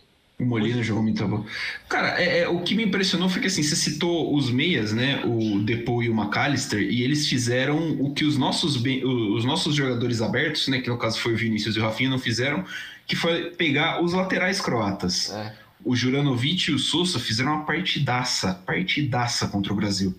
O 0.43 0.47
Molina 0.47 0.83
jogou 0.83 1.03
muito 1.03 1.27
bom. 1.27 1.47
Cara, 1.89 2.21
é, 2.21 2.41
é, 2.41 2.49
o 2.49 2.61
que 2.61 2.75
me 2.75 2.85
impressionou 2.85 3.29
foi 3.29 3.41
que 3.41 3.47
assim, 3.47 3.63
você 3.63 3.77
citou 3.77 4.35
os 4.35 4.51
meias, 4.51 4.93
né? 4.93 5.23
O 5.25 5.61
Depou 5.61 6.03
e 6.03 6.09
o 6.09 6.13
McAllister, 6.13 6.81
e 6.81 7.03
eles 7.03 7.29
fizeram 7.29 7.93
o 8.01 8.13
que 8.13 8.25
os 8.25 8.37
nossos, 8.37 8.77
os 8.77 9.45
nossos 9.45 9.75
jogadores 9.75 10.21
abertos, 10.21 10.67
né? 10.69 10.81
Que 10.81 10.91
no 10.91 10.99
caso 10.99 11.19
foi 11.21 11.35
o 11.35 11.37
Vinícius 11.37 11.77
e 11.77 11.79
o 11.79 11.83
Rafinha, 11.83 12.11
não 12.11 12.19
fizeram, 12.19 12.65
que 13.07 13.15
foi 13.15 13.51
pegar 13.51 14.03
os 14.03 14.13
laterais 14.13 14.61
croatas. 14.61 15.31
É. 15.31 15.55
O 15.85 15.95
Juranovic 15.95 16.71
e 16.71 16.75
o 16.75 16.79
Sousa 16.79 17.19
fizeram 17.19 17.53
uma 17.53 17.65
partidaça, 17.65 18.55
partidaça 18.67 19.49
contra 19.49 19.73
o 19.73 19.77
Brasil. 19.77 20.15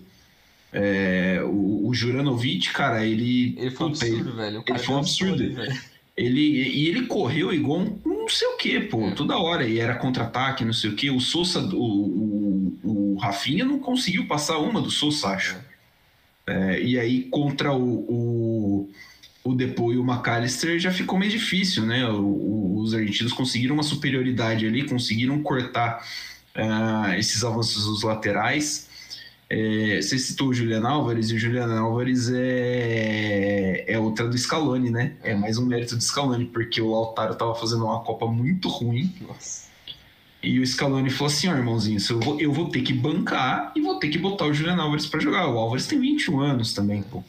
É, 0.72 1.40
o, 1.44 1.88
o 1.88 1.94
Juranovic, 1.94 2.72
cara, 2.72 3.04
ele. 3.04 3.54
Ele 3.58 3.70
foi 3.70 3.86
um 3.86 3.90
absurdo, 3.90 4.14
ele, 4.16 4.36
velho. 4.36 4.64
Ele 4.66 4.78
foi 4.78 4.94
um 4.94 4.98
absurdo. 4.98 5.44
Ele, 6.16 6.40
e 6.40 6.88
ele 6.88 7.06
correu 7.06 7.52
igual 7.52 7.80
um 7.80 7.98
não 8.24 8.28
sei 8.28 8.48
o 8.48 8.56
que, 8.56 8.80
pô, 8.80 9.08
é. 9.08 9.10
toda 9.12 9.36
hora. 9.36 9.68
E 9.68 9.78
era 9.78 9.94
contra-ataque, 9.94 10.64
não 10.64 10.72
sei 10.72 10.90
o 10.90 10.96
que. 10.96 11.10
O 11.10 11.20
Sousa, 11.20 11.60
o, 11.60 11.76
o, 11.76 13.14
o 13.14 13.16
Rafinha 13.16 13.64
não 13.64 13.78
conseguiu 13.78 14.26
passar 14.26 14.58
uma 14.58 14.80
do 14.80 14.90
Sousa, 14.90 15.28
acho. 15.28 15.56
É, 16.46 16.80
e 16.80 16.98
aí 16.98 17.24
contra 17.24 17.72
o, 17.72 18.04
o, 18.08 18.90
o 19.44 19.54
Depô 19.54 19.92
e 19.92 19.98
o 19.98 20.04
McAllister 20.04 20.78
já 20.78 20.90
ficou 20.90 21.18
mais 21.18 21.32
difícil, 21.32 21.84
né? 21.84 22.06
O, 22.08 22.78
os 22.78 22.94
argentinos 22.94 23.32
conseguiram 23.32 23.74
uma 23.74 23.82
superioridade 23.82 24.66
ali, 24.66 24.86
conseguiram 24.88 25.42
cortar 25.42 26.04
uh, 26.56 27.14
esses 27.14 27.44
avanços 27.44 27.86
dos 27.86 28.02
laterais. 28.02 28.88
É, 29.56 30.02
você 30.02 30.18
citou 30.18 30.48
o 30.48 30.52
Juliano 30.52 30.88
Álvares, 30.88 31.30
e 31.30 31.34
o 31.36 31.38
Juliano 31.38 31.72
Álvares 31.74 32.28
é, 32.28 33.84
é 33.86 33.96
outra 33.96 34.26
do 34.26 34.36
Scaloni, 34.36 34.90
né? 34.90 35.14
É 35.22 35.32
mais 35.32 35.58
um 35.58 35.64
mérito 35.64 35.94
do 35.94 36.02
Scaloni, 36.02 36.46
porque 36.46 36.80
o 36.80 36.90
Lautaro 36.90 37.36
tava 37.36 37.54
fazendo 37.54 37.84
uma 37.84 38.00
Copa 38.00 38.26
muito 38.26 38.68
ruim. 38.68 39.14
Nossa. 39.20 39.68
E 40.42 40.58
o 40.58 40.66
Scaloni 40.66 41.08
falou 41.08 41.32
assim: 41.32 41.46
ó, 41.46 41.52
oh, 41.52 41.56
irmãozinho, 41.56 42.00
eu 42.10 42.20
vou, 42.20 42.40
eu 42.40 42.52
vou 42.52 42.68
ter 42.68 42.82
que 42.82 42.92
bancar 42.92 43.72
e 43.76 43.80
vou 43.80 44.00
ter 44.00 44.08
que 44.08 44.18
botar 44.18 44.46
o 44.46 44.52
Juliano 44.52 44.82
Álvares 44.82 45.06
para 45.06 45.20
jogar. 45.20 45.46
O 45.48 45.56
Álvares 45.56 45.86
tem 45.86 46.00
21 46.00 46.40
anos 46.40 46.74
também, 46.74 47.04
pô. 47.04 47.22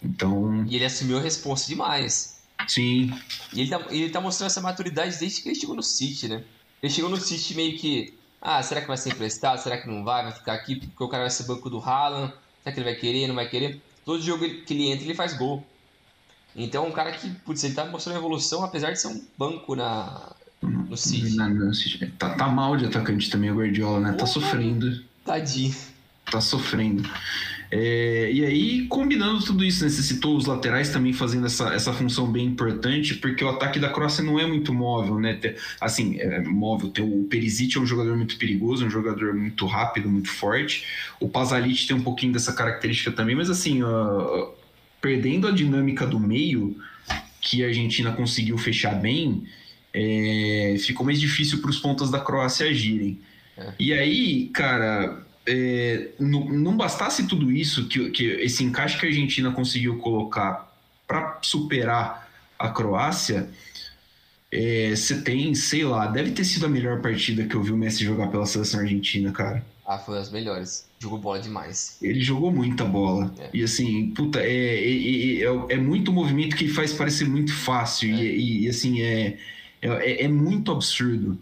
Então. 0.00 0.64
E 0.68 0.76
ele 0.76 0.84
assumiu 0.84 1.18
a 1.18 1.20
resposta 1.20 1.66
demais. 1.66 2.38
Sim. 2.68 3.12
E 3.52 3.62
ele 3.62 3.70
tá, 3.70 3.84
ele 3.90 4.10
tá 4.10 4.20
mostrando 4.20 4.46
essa 4.46 4.60
maturidade 4.60 5.18
desde 5.18 5.42
que 5.42 5.48
ele 5.48 5.58
chegou 5.58 5.74
no 5.74 5.82
City, 5.82 6.28
né? 6.28 6.44
Ele 6.80 6.92
chegou 6.92 7.10
no 7.10 7.16
City 7.16 7.56
meio 7.56 7.76
que 7.76 8.14
ah, 8.40 8.62
será 8.62 8.80
que 8.80 8.86
vai 8.86 8.96
ser 8.96 9.10
emprestado? 9.10 9.58
Será 9.58 9.78
que 9.78 9.88
não 9.88 10.04
vai? 10.04 10.22
Vai 10.22 10.32
ficar 10.32 10.54
aqui 10.54 10.76
porque 10.76 11.02
o 11.02 11.08
cara 11.08 11.24
vai 11.24 11.30
ser 11.30 11.44
banco 11.44 11.68
do 11.68 11.78
Haaland? 11.78 12.32
Será 12.62 12.72
que 12.72 12.80
ele 12.80 12.90
vai 12.90 12.94
querer? 12.94 13.26
Não 13.26 13.34
vai 13.34 13.48
querer? 13.48 13.80
Todo 14.04 14.22
jogo 14.22 14.48
que 14.64 14.74
ele 14.74 14.90
entra, 14.90 15.04
ele 15.04 15.14
faz 15.14 15.36
gol. 15.36 15.64
Então, 16.56 16.86
um 16.86 16.92
cara 16.92 17.12
que, 17.12 17.28
putz, 17.30 17.62
ele 17.64 17.74
tá 17.74 17.84
mostrando 17.84 18.16
evolução, 18.16 18.64
apesar 18.64 18.90
de 18.90 19.00
ser 19.00 19.08
um 19.08 19.24
banco 19.36 19.76
na, 19.76 20.32
no 20.62 20.96
City. 20.96 21.36
Na, 21.36 21.48
no 21.48 21.74
City. 21.74 22.06
Tá, 22.18 22.34
tá 22.34 22.48
mal 22.48 22.76
de 22.76 22.86
atacante 22.86 23.30
também 23.30 23.50
o 23.50 23.56
Guardiola, 23.56 24.00
né? 24.00 24.12
Tá 24.12 24.26
sofrendo. 24.26 25.04
Tadinho. 25.24 25.74
Tá 26.30 26.40
sofrendo. 26.40 27.08
É, 27.70 28.30
e 28.32 28.44
aí, 28.44 28.86
combinando 28.86 29.44
tudo 29.44 29.62
isso, 29.62 29.84
necessitou 29.84 30.36
os 30.36 30.46
laterais 30.46 30.88
também 30.88 31.12
fazendo 31.12 31.46
essa, 31.46 31.74
essa 31.74 31.92
função 31.92 32.30
bem 32.30 32.46
importante, 32.46 33.14
porque 33.14 33.44
o 33.44 33.48
ataque 33.48 33.78
da 33.78 33.90
Croácia 33.90 34.24
não 34.24 34.40
é 34.40 34.46
muito 34.46 34.72
móvel, 34.72 35.18
né? 35.18 35.38
Assim, 35.80 36.18
é 36.18 36.40
móvel. 36.40 36.88
Tem 36.88 37.04
o 37.04 37.24
Perisic 37.24 37.76
é 37.76 37.80
um 37.80 37.86
jogador 37.86 38.16
muito 38.16 38.38
perigoso, 38.38 38.86
um 38.86 38.90
jogador 38.90 39.34
muito 39.34 39.66
rápido, 39.66 40.08
muito 40.08 40.30
forte. 40.30 40.84
O 41.20 41.28
Pasalic 41.28 41.86
tem 41.86 41.96
um 41.96 42.02
pouquinho 42.02 42.32
dessa 42.32 42.52
característica 42.52 43.12
também, 43.12 43.36
mas 43.36 43.50
assim, 43.50 43.82
uh, 43.82 44.50
perdendo 45.00 45.46
a 45.46 45.50
dinâmica 45.50 46.06
do 46.06 46.18
meio, 46.18 46.76
que 47.40 47.62
a 47.62 47.66
Argentina 47.66 48.12
conseguiu 48.12 48.56
fechar 48.56 48.94
bem, 48.94 49.44
é, 49.92 50.76
ficou 50.78 51.04
mais 51.04 51.20
difícil 51.20 51.60
para 51.60 51.70
os 51.70 51.78
pontas 51.78 52.10
da 52.10 52.20
Croácia 52.20 52.66
agirem. 52.66 53.18
É. 53.56 53.72
E 53.78 53.92
aí, 53.92 54.46
cara, 54.52 55.26
é, 55.48 56.08
não, 56.18 56.44
não, 56.44 56.76
bastasse 56.76 57.26
tudo 57.26 57.50
isso, 57.50 57.88
que, 57.88 58.10
que 58.10 58.24
esse 58.24 58.62
encaixe 58.62 58.98
que 58.98 59.06
a 59.06 59.08
Argentina 59.08 59.50
conseguiu 59.50 59.98
colocar 59.98 60.70
para 61.06 61.38
superar 61.42 62.28
a 62.58 62.68
Croácia, 62.68 63.48
é, 64.52 64.90
você 64.94 65.14
é, 65.14 65.20
tem, 65.20 65.54
sei 65.54 65.84
lá, 65.84 66.06
deve 66.06 66.32
ter 66.32 66.44
sido 66.44 66.66
a 66.66 66.68
melhor 66.68 67.00
partida 67.00 67.44
que 67.44 67.54
eu 67.54 67.62
vi 67.62 67.72
o 67.72 67.76
Messi 67.76 68.04
jogar 68.04 68.28
pela 68.28 68.46
seleção 68.46 68.80
argentina, 68.80 69.32
cara. 69.32 69.64
Ah, 69.86 69.98
foi 69.98 70.16
das 70.16 70.30
melhores. 70.30 70.86
Jogou 70.98 71.18
bola 71.18 71.40
demais. 71.40 71.96
Ele 72.02 72.20
jogou 72.20 72.50
muita 72.50 72.84
bola. 72.84 73.32
É. 73.38 73.48
E 73.54 73.62
assim, 73.62 74.10
puta, 74.10 74.40
é, 74.40 74.84
é, 74.84 75.42
é, 75.44 75.46
é, 75.70 75.76
muito 75.78 76.12
movimento 76.12 76.56
que 76.56 76.68
faz 76.68 76.92
parecer 76.92 77.26
muito 77.26 77.54
fácil. 77.54 78.10
E, 78.10 78.20
e, 78.20 78.64
e, 78.64 78.68
assim, 78.68 79.00
é, 79.00 79.38
é, 79.80 80.24
é 80.24 80.28
muito 80.28 80.70
absurdo. 80.70 81.38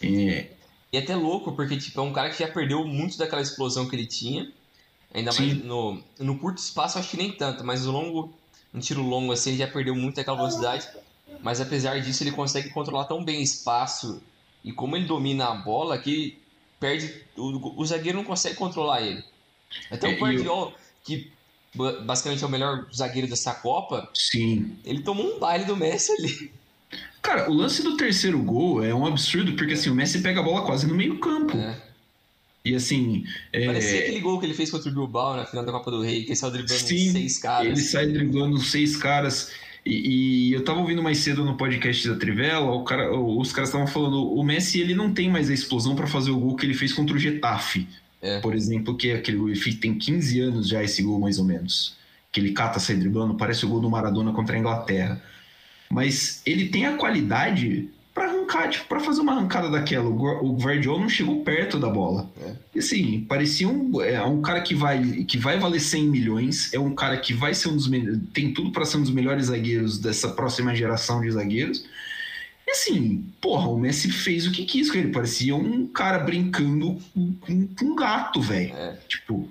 É, 0.00 0.46
e 0.92 0.96
é 0.96 1.00
até 1.00 1.14
louco, 1.14 1.52
porque 1.52 1.76
tipo, 1.76 2.00
é 2.00 2.02
um 2.02 2.12
cara 2.12 2.30
que 2.30 2.38
já 2.38 2.48
perdeu 2.48 2.84
muito 2.86 3.18
daquela 3.18 3.42
explosão 3.42 3.88
que 3.88 3.94
ele 3.94 4.06
tinha. 4.06 4.50
Ainda 5.12 5.32
Sim. 5.32 5.46
mais 5.46 5.64
no, 5.64 6.02
no 6.18 6.38
curto 6.38 6.58
espaço, 6.58 6.98
acho 6.98 7.10
que 7.10 7.16
nem 7.16 7.32
tanto, 7.32 7.64
mas 7.64 7.84
no 7.84 7.92
longo, 7.92 8.34
um 8.72 8.78
tiro 8.78 9.02
longo 9.02 9.32
assim, 9.32 9.50
ele 9.50 9.58
já 9.58 9.68
perdeu 9.68 9.94
muito 9.94 10.16
daquela 10.16 10.36
velocidade. 10.36 10.88
mas 11.42 11.60
apesar 11.60 12.00
disso 12.00 12.22
ele 12.22 12.32
consegue 12.32 12.70
controlar 12.70 13.04
tão 13.04 13.24
bem 13.24 13.42
espaço 13.42 14.22
e 14.64 14.72
como 14.72 14.96
ele 14.96 15.06
domina 15.06 15.46
a 15.48 15.54
bola 15.54 15.98
que 15.98 16.38
perde 16.78 17.22
o, 17.36 17.80
o 17.80 17.86
zagueiro 17.86 18.18
não 18.18 18.24
consegue 18.24 18.56
controlar 18.56 19.02
ele. 19.02 19.22
Até 19.90 20.10
é, 20.10 20.14
o 20.14 20.18
Guardiol, 20.18 20.74
que 21.04 21.30
basicamente 21.74 22.42
é 22.42 22.46
o 22.46 22.50
melhor 22.50 22.86
zagueiro 22.94 23.28
dessa 23.28 23.54
Copa, 23.54 24.08
sim. 24.14 24.76
ele 24.84 25.02
tomou 25.02 25.36
um 25.36 25.38
baile 25.38 25.64
do 25.64 25.76
Messi 25.76 26.12
ali. 26.12 26.57
Cara, 27.22 27.50
o 27.50 27.54
lance 27.54 27.82
do 27.82 27.96
terceiro 27.96 28.38
gol 28.42 28.82
é 28.84 28.94
um 28.94 29.06
absurdo, 29.06 29.52
porque 29.54 29.74
assim, 29.74 29.90
o 29.90 29.94
Messi 29.94 30.20
pega 30.20 30.40
a 30.40 30.42
bola 30.42 30.64
quase 30.64 30.86
no 30.86 30.94
meio 30.94 31.18
campo. 31.18 31.56
É. 31.56 31.76
E 32.64 32.74
assim. 32.74 33.24
É... 33.52 33.66
Parecia 33.66 34.00
aquele 34.00 34.20
gol 34.20 34.38
que 34.38 34.46
ele 34.46 34.54
fez 34.54 34.70
contra 34.70 34.90
o 34.90 34.94
Bilbao 34.94 35.36
na 35.36 35.46
final 35.46 35.64
da 35.64 35.72
Copa 35.72 35.90
do 35.90 36.02
Rei, 36.02 36.22
que 36.22 36.28
ele 36.28 36.36
saiu 36.36 36.52
driblando 36.52 36.80
Sim, 36.80 37.12
seis 37.12 37.38
caras. 37.38 37.66
Ele 37.66 37.80
sai 37.80 38.06
driblando 38.06 38.58
seis 38.58 38.96
caras. 38.96 39.52
E, 39.86 40.50
e, 40.50 40.52
eu 40.52 40.62
tava 40.64 40.80
ouvindo 40.80 41.02
mais 41.02 41.18
cedo 41.18 41.44
no 41.44 41.56
podcast 41.56 42.06
da 42.08 42.16
Trivela, 42.16 42.70
o 42.70 42.84
cara, 42.84 43.10
os 43.16 43.52
caras 43.52 43.70
estavam 43.70 43.86
falando, 43.86 44.22
o 44.34 44.42
Messi 44.42 44.80
ele 44.80 44.94
não 44.94 45.14
tem 45.14 45.30
mais 45.30 45.48
a 45.48 45.54
explosão 45.54 45.96
para 45.96 46.06
fazer 46.06 46.30
o 46.30 46.38
gol 46.38 46.56
que 46.56 46.66
ele 46.66 46.74
fez 46.74 46.92
contra 46.92 47.16
o 47.16 47.18
Getafe. 47.18 47.88
É. 48.20 48.40
Por 48.40 48.54
exemplo, 48.54 48.96
que 48.96 49.10
é 49.10 49.14
aquele 49.14 49.58
tem 49.76 49.96
15 49.96 50.40
anos 50.40 50.68
já 50.68 50.82
esse 50.82 51.02
gol 51.02 51.18
mais 51.18 51.38
ou 51.38 51.44
menos. 51.44 51.96
Que 52.30 52.40
ele 52.40 52.52
cata 52.52 52.78
sai 52.78 52.96
driblando, 52.96 53.34
parece 53.34 53.64
o 53.64 53.68
gol 53.68 53.80
do 53.80 53.88
Maradona 53.88 54.32
contra 54.32 54.56
a 54.56 54.58
Inglaterra. 54.58 55.22
Mas 55.90 56.42
ele 56.44 56.68
tem 56.68 56.86
a 56.86 56.96
qualidade 56.96 57.88
para 58.18 58.26
arrancar, 58.30 58.68
tipo, 58.68 58.86
para 58.86 58.98
fazer 58.98 59.20
uma 59.20 59.32
arrancada 59.32 59.70
daquela. 59.70 60.08
O 60.08 60.56
Guardiola 60.56 61.00
não 61.00 61.08
chegou 61.08 61.44
perto 61.44 61.78
da 61.78 61.88
bola. 61.88 62.28
É. 62.40 62.52
E 62.74 62.78
assim, 62.80 63.20
parecia 63.28 63.68
um, 63.68 64.02
é, 64.02 64.22
um 64.24 64.42
cara 64.42 64.60
que 64.60 64.74
vai, 64.74 65.00
que 65.22 65.38
vai 65.38 65.58
valer 65.58 65.80
100 65.80 66.08
milhões, 66.08 66.72
é 66.74 66.80
um 66.80 66.94
cara 66.94 67.16
que 67.16 67.32
vai 67.32 67.54
ser 67.54 67.68
um 67.68 67.76
dos 67.76 67.88
tem 68.32 68.52
tudo 68.52 68.72
para 68.72 68.84
ser 68.84 68.96
um 68.96 69.02
dos 69.02 69.12
melhores 69.12 69.46
zagueiros 69.46 69.98
dessa 69.98 70.30
próxima 70.30 70.74
geração 70.74 71.20
de 71.20 71.30
zagueiros. 71.30 71.84
E 72.66 72.72
assim, 72.72 73.24
porra, 73.40 73.68
o 73.68 73.78
Messi 73.78 74.10
fez 74.10 74.46
o 74.46 74.52
que 74.52 74.64
quis 74.64 74.90
com 74.90 74.98
ele. 74.98 75.12
Parecia 75.12 75.54
um 75.54 75.86
cara 75.86 76.18
brincando 76.18 76.98
com, 77.14 77.32
com 77.40 77.84
um 77.84 77.94
gato, 77.94 78.42
velho. 78.42 78.74
É. 78.74 78.98
Tipo, 79.08 79.48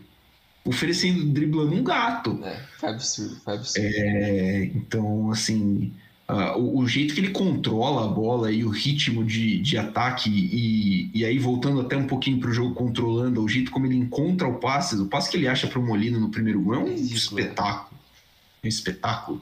oferecendo, 0.66 1.26
driblando 1.26 1.74
um 1.74 1.84
gato. 1.84 2.40
É, 2.44 2.60
foi 2.78 2.90
absurdo, 2.90 3.36
foi 3.44 3.54
absurdo. 3.56 3.88
É, 3.88 4.66
então, 4.66 5.32
assim, 5.32 5.94
Uh, 6.30 6.60
o, 6.60 6.80
o, 6.80 6.88
jeito 6.88 7.14
que 7.14 7.22
ele 7.22 7.30
controla 7.30 8.04
a 8.04 8.08
bola 8.10 8.52
e 8.52 8.66
o 8.66 8.70
ritmo 8.70 9.24
de, 9.24 9.60
de 9.60 9.78
ataque, 9.78 10.30
e, 10.30 11.10
e 11.14 11.24
aí 11.24 11.40
voltando 11.40 11.80
até 11.80 11.96
um 11.96 12.06
pouquinho 12.06 12.38
para 12.38 12.50
o 12.50 12.54
jogo 12.54 12.76
controlando, 12.76 13.42
o 13.42 13.48
jeito 13.48 13.72
como 13.72 13.86
ele 13.86 13.96
encontra 13.96 14.46
o 14.46 14.56
passe, 14.56 14.98
o 14.98 15.06
passe 15.06 15.32
que 15.32 15.38
ele 15.38 15.48
acha 15.48 15.68
para 15.68 15.80
o 15.80 15.86
Molina 15.86 16.20
no 16.20 16.28
primeiro 16.28 16.60
gol 16.60 16.74
é 16.76 16.80
um 16.80 16.88
é 16.90 16.96
espetáculo. 16.96 17.98
É 18.62 18.66
um 18.66 18.68
espetáculo. 18.68 19.42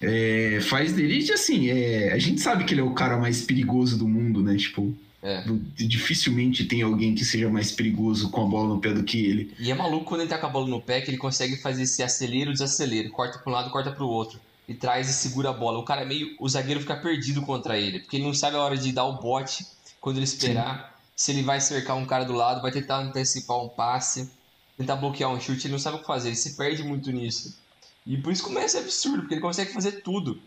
É, 0.00 0.60
faz 0.62 0.92
dele, 0.92 1.28
assim, 1.32 1.70
é, 1.70 2.12
a 2.12 2.18
gente 2.18 2.40
sabe 2.40 2.62
que 2.62 2.72
ele 2.72 2.82
é 2.82 2.84
o 2.84 2.94
cara 2.94 3.18
mais 3.18 3.42
perigoso 3.42 3.98
do 3.98 4.06
mundo, 4.06 4.44
né? 4.44 4.56
Tipo, 4.56 4.96
é. 5.20 5.44
dificilmente 5.74 6.66
tem 6.66 6.82
alguém 6.82 7.16
que 7.16 7.24
seja 7.24 7.50
mais 7.50 7.72
perigoso 7.72 8.30
com 8.30 8.46
a 8.46 8.48
bola 8.48 8.68
no 8.76 8.80
pé 8.80 8.92
do 8.92 9.02
que 9.02 9.26
ele. 9.26 9.52
E 9.58 9.72
é 9.72 9.74
maluco 9.74 10.04
quando 10.04 10.20
ele 10.20 10.30
tá 10.30 10.38
com 10.38 10.46
a 10.46 10.50
bola 10.50 10.68
no 10.68 10.80
pé 10.80 11.00
que 11.00 11.10
ele 11.10 11.18
consegue 11.18 11.56
fazer 11.56 11.82
esse 11.82 12.00
acelero, 12.00 12.52
desacelero, 12.52 13.10
corta 13.10 13.40
para 13.40 13.50
um 13.50 13.54
lado, 13.56 13.70
corta 13.70 13.90
para 13.90 14.04
o 14.04 14.08
outro 14.08 14.38
e 14.70 14.74
traz 14.74 15.10
e 15.10 15.12
segura 15.12 15.50
a 15.50 15.52
bola. 15.52 15.80
O 15.80 15.82
cara 15.82 16.02
é 16.02 16.04
meio. 16.04 16.36
O 16.38 16.48
zagueiro 16.48 16.78
fica 16.78 16.94
perdido 16.94 17.42
contra 17.42 17.76
ele, 17.76 17.98
porque 17.98 18.16
ele 18.16 18.24
não 18.24 18.32
sabe 18.32 18.54
a 18.56 18.60
hora 18.60 18.76
de 18.76 18.92
dar 18.92 19.04
o 19.04 19.20
bote 19.20 19.66
quando 20.00 20.18
ele 20.18 20.24
esperar. 20.24 20.78
Sim. 20.78 21.00
Se 21.16 21.32
ele 21.32 21.42
vai 21.42 21.60
cercar 21.60 21.96
um 21.96 22.06
cara 22.06 22.24
do 22.24 22.32
lado, 22.32 22.62
vai 22.62 22.70
tentar 22.70 23.00
antecipar 23.00 23.60
um 23.60 23.68
passe, 23.68 24.30
tentar 24.78 24.94
bloquear 24.94 25.28
um 25.28 25.40
chute, 25.40 25.66
ele 25.66 25.72
não 25.72 25.78
sabe 25.80 25.96
o 25.96 26.00
que 26.00 26.06
fazer, 26.06 26.28
ele 26.28 26.36
se 26.36 26.56
perde 26.56 26.84
muito 26.84 27.10
nisso. 27.10 27.58
E 28.06 28.16
por 28.16 28.32
isso 28.32 28.44
começa 28.44 28.78
a 28.78 28.80
absurdo, 28.80 29.22
porque 29.22 29.34
ele 29.34 29.40
consegue 29.40 29.72
fazer 29.72 30.02
tudo. 30.02 30.40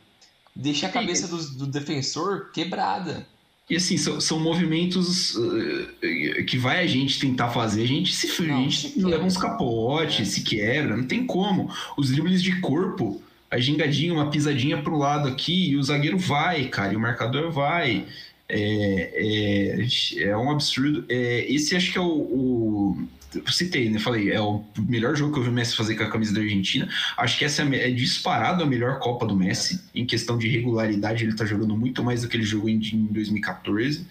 Deixa 0.56 0.88
a 0.88 0.90
cabeça 0.90 1.28
do, 1.28 1.38
do 1.58 1.68
defensor 1.68 2.50
quebrada. 2.52 3.28
E 3.70 3.76
assim, 3.76 3.98
são, 3.98 4.22
são 4.22 4.40
movimentos 4.40 5.36
uh, 5.36 6.46
que 6.48 6.58
vai 6.58 6.82
a 6.82 6.88
gente 6.88 7.20
tentar 7.20 7.50
fazer, 7.50 7.84
a 7.84 7.88
gente 7.88 8.14
se, 8.14 8.42
não, 8.42 8.58
a 8.58 8.62
gente 8.62 8.90
se 8.90 9.04
leva 9.04 9.24
uns 9.24 9.38
capotes, 9.38 10.28
é. 10.28 10.32
se 10.32 10.42
quebra, 10.44 10.96
não 10.96 11.08
tem 11.08 11.26
como. 11.26 11.70
Os 11.98 12.10
dribles 12.10 12.42
de 12.42 12.60
corpo 12.62 13.22
a 13.54 13.60
gingadinha, 13.60 14.14
uma 14.14 14.32
pisadinha 14.32 14.82
pro 14.82 14.98
lado 14.98 15.30
aqui 15.30 15.70
e 15.70 15.78
o 15.78 15.84
zagueiro 15.84 16.18
vai, 16.18 16.66
cara, 16.66 16.94
e 16.94 16.96
o 16.96 17.00
marcador 17.00 17.52
vai. 17.52 18.06
É, 18.50 19.78
é, 20.18 20.24
é 20.24 20.38
um 20.38 20.50
absurdo. 20.50 21.06
É, 21.08 21.46
esse 21.52 21.76
acho 21.76 21.92
que 21.92 21.98
é 21.98 22.02
o, 22.02 23.08
o 23.46 23.52
citei, 23.52 23.90
né? 23.90 24.00
Falei, 24.00 24.32
é 24.32 24.42
o 24.42 24.64
melhor 24.80 25.16
jogo 25.16 25.34
que 25.34 25.40
eu 25.40 25.44
vi 25.44 25.50
o 25.50 25.54
Messi 25.54 25.76
fazer 25.76 25.96
com 25.96 26.04
a 26.04 26.10
camisa 26.10 26.34
da 26.34 26.42
Argentina. 26.42 26.90
Acho 27.16 27.38
que 27.38 27.46
essa 27.46 27.62
é, 27.64 27.90
é 27.90 27.92
disparado 27.92 28.64
a 28.64 28.66
melhor 28.66 28.98
Copa 29.00 29.26
do 29.26 29.36
Messi. 29.36 29.80
Em 29.94 30.06
questão 30.06 30.36
de 30.38 30.48
regularidade, 30.48 31.24
ele 31.24 31.36
tá 31.36 31.46
jogando 31.46 31.78
muito 31.78 32.04
mais 32.04 32.24
do 32.24 32.28
que 32.28 32.36
ele 32.36 32.44
jogou 32.44 32.70
em, 32.70 32.82
em 32.82 33.06
2014. 33.06 34.06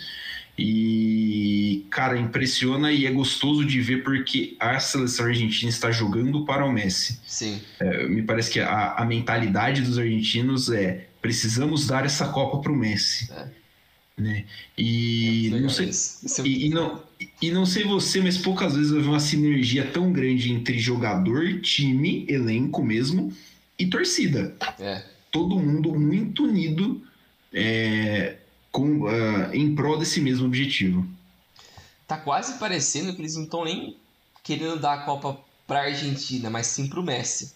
E, 0.59 1.87
cara, 1.91 2.19
impressiona 2.19 2.93
e 2.93 3.07
é 3.07 3.11
gostoso 3.11 3.65
de 3.65 3.81
ver 3.81 4.05
porque 4.05 4.55
a 4.61 4.79
seleção 4.79 5.27
argentina 5.27 5.71
está 5.71 5.91
jogando 5.91 6.45
para 6.45 6.65
o 6.65 6.73
Messi. 6.73 7.21
Sim. 7.27 7.61
É, 7.81 8.07
me 8.07 8.23
parece 8.23 8.51
que 8.51 8.61
a, 8.61 8.93
a, 8.93 9.05
mentalidade 9.05 9.81
dos 9.81 9.99
argentinos 9.99 10.71
é 10.71 11.09
precisamos 11.23 11.87
dar 11.87 12.05
essa 12.05 12.29
Copa 12.29 12.59
para 12.59 12.73
o 12.73 12.77
Messi. 12.77 13.33
É. 13.33 13.47
Né? 14.21 14.45
E, 14.77 15.51
é 15.55 15.61
não 15.61 15.71
sei, 15.71 15.89
é 15.89 16.43
e, 16.47 16.67
e, 16.67 16.69
não, 16.69 17.03
e 17.41 17.51
não 17.51 17.65
sei 17.65 17.85
você, 17.85 18.21
mas 18.21 18.37
poucas 18.37 18.77
vezes 18.77 18.93
eu 18.93 19.01
vi 19.01 19.09
uma 19.09 19.21
sinergia 19.21 19.87
tão 19.87 20.13
grande 20.13 20.53
entre 20.53 20.79
jogador, 20.79 21.61
time, 21.61 22.27
elenco 22.29 22.85
mesmo 22.85 23.33
e 23.79 23.87
torcida. 23.87 24.55
É. 24.79 25.03
Todo 25.31 25.59
mundo 25.59 25.99
muito 25.99 26.45
unido. 26.45 27.03
É, 27.55 28.37
com, 28.73 29.03
uh, 29.03 29.55
em 29.55 29.75
prol 29.75 29.99
desse 29.99 30.21
mesmo 30.21 30.47
objetivo. 30.47 31.07
Tá 32.09 32.17
quase 32.17 32.59
parecendo 32.59 33.15
que 33.15 33.21
eles 33.21 33.37
não 33.37 33.45
estão 33.45 33.65
nem 33.65 33.97
querendo 34.43 34.81
dar 34.81 34.95
a 34.95 35.03
Copa 35.05 35.39
pra 35.67 35.83
Argentina, 35.83 36.51
mas 36.51 36.67
sim 36.67 36.89
pro 36.89 37.03
Messi. 37.03 37.55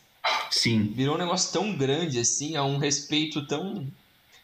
Sim. 0.50 0.92
Virou 0.94 1.16
um 1.16 1.18
negócio 1.18 1.52
tão 1.52 1.76
grande 1.76 2.18
assim, 2.20 2.54
é 2.54 2.62
um 2.62 2.78
respeito 2.78 3.46
tão. 3.46 3.86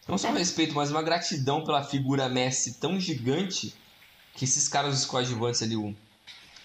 Não 0.09 0.19
só 0.19 0.31
um 0.31 0.35
respeito, 0.35 0.75
mas 0.75 0.91
uma 0.91 1.03
gratidão 1.03 1.63
pela 1.63 1.85
figura 1.85 2.29
Messi 2.29 2.75
tão 2.75 2.99
gigante 2.99 3.73
que 4.35 4.45
esses 4.45 4.67
caras 4.67 4.95
dos 4.95 5.05
coadjuvantes 5.05 5.63
ali, 5.63 5.77
o 5.77 5.95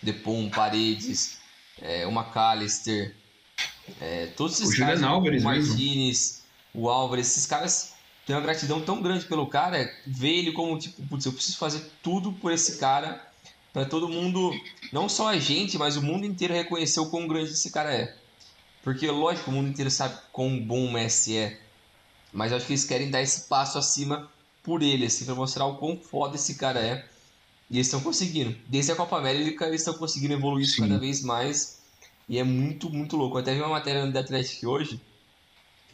Depon, 0.01 0.49
Paredes, 0.49 1.37
é, 1.81 2.07
o 2.07 2.11
McAllister, 2.11 3.13
é, 4.01 4.27
todos 4.27 4.59
esses 4.59 4.75
o 4.75 4.79
caras, 4.79 5.03
Álvares 5.03 5.41
o 5.41 5.45
Martinez, 5.45 6.43
mesmo. 6.73 6.85
o 6.85 6.89
Álvares, 6.89 7.27
esses 7.27 7.45
caras 7.45 7.93
tem 8.27 8.35
uma 8.35 8.41
gratidão 8.41 8.81
tão 8.81 9.01
grande 9.01 9.25
pelo 9.25 9.47
cara, 9.47 9.89
ver 10.05 10.39
ele 10.39 10.51
como 10.51 10.77
tipo, 10.77 11.01
putz, 11.07 11.25
eu 11.25 11.31
preciso 11.31 11.57
fazer 11.57 11.81
tudo 12.03 12.33
por 12.33 12.51
esse 12.51 12.77
cara, 12.77 13.25
para 13.71 13.85
todo 13.85 14.09
mundo, 14.09 14.51
não 14.91 15.07
só 15.07 15.29
a 15.29 15.39
gente, 15.39 15.77
mas 15.77 15.95
o 15.95 16.01
mundo 16.01 16.25
inteiro 16.25 16.53
reconhecer 16.53 16.99
o 16.99 17.09
quão 17.09 17.25
grande 17.25 17.51
esse 17.51 17.71
cara 17.71 17.93
é. 17.93 18.13
Porque, 18.83 19.09
lógico, 19.09 19.49
o 19.49 19.53
mundo 19.53 19.69
inteiro 19.69 19.89
sabe 19.89 20.17
quão 20.33 20.59
bom 20.59 20.87
o 20.87 20.91
Messi 20.91 21.37
é, 21.37 21.57
mas 22.33 22.51
acho 22.51 22.65
que 22.65 22.73
eles 22.73 22.83
querem 22.83 23.09
dar 23.09 23.21
esse 23.21 23.47
passo 23.47 23.77
acima 23.77 24.29
por 24.61 24.83
ele, 24.83 25.05
assim, 25.05 25.23
para 25.23 25.33
mostrar 25.33 25.65
o 25.65 25.77
quão 25.77 25.97
foda 25.97 26.35
esse 26.35 26.55
cara 26.55 26.81
é. 26.81 27.07
E 27.69 27.77
eles 27.77 27.87
estão 27.87 28.01
conseguindo. 28.01 28.57
Desde 28.67 28.91
a 28.91 28.95
Copa 28.95 29.17
América, 29.17 29.67
eles 29.67 29.81
estão 29.81 29.93
conseguindo 29.93 30.33
evoluir 30.33 30.65
isso 30.65 30.81
cada 30.81 30.97
vez 30.97 31.21
mais. 31.21 31.79
E 32.27 32.37
é 32.37 32.43
muito, 32.43 32.89
muito 32.89 33.15
louco. 33.15 33.37
Eu 33.37 33.41
até 33.41 33.53
vi 33.53 33.61
uma 33.61 33.69
matéria 33.69 34.05
no 34.05 34.11
The 34.11 34.19
Athletic 34.19 34.65
hoje, 34.65 34.99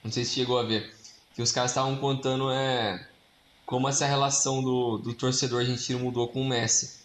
não 0.03 0.11
sei 0.11 0.25
se 0.25 0.33
chegou 0.33 0.57
a 0.57 0.63
ver 0.63 1.02
que 1.35 1.41
os 1.41 1.51
caras 1.51 1.71
estavam 1.71 1.95
contando 1.97 2.51
é 2.51 3.07
como 3.65 3.87
essa 3.87 4.05
relação 4.05 4.61
do, 4.61 4.97
do 4.97 5.13
torcedor 5.13 5.61
argentino 5.61 5.99
mudou 5.99 6.27
com 6.27 6.41
o 6.41 6.47
Messi. 6.47 7.01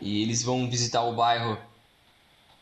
E 0.00 0.22
eles 0.22 0.42
vão 0.42 0.68
visitar 0.68 1.02
o 1.02 1.14
bairro 1.14 1.58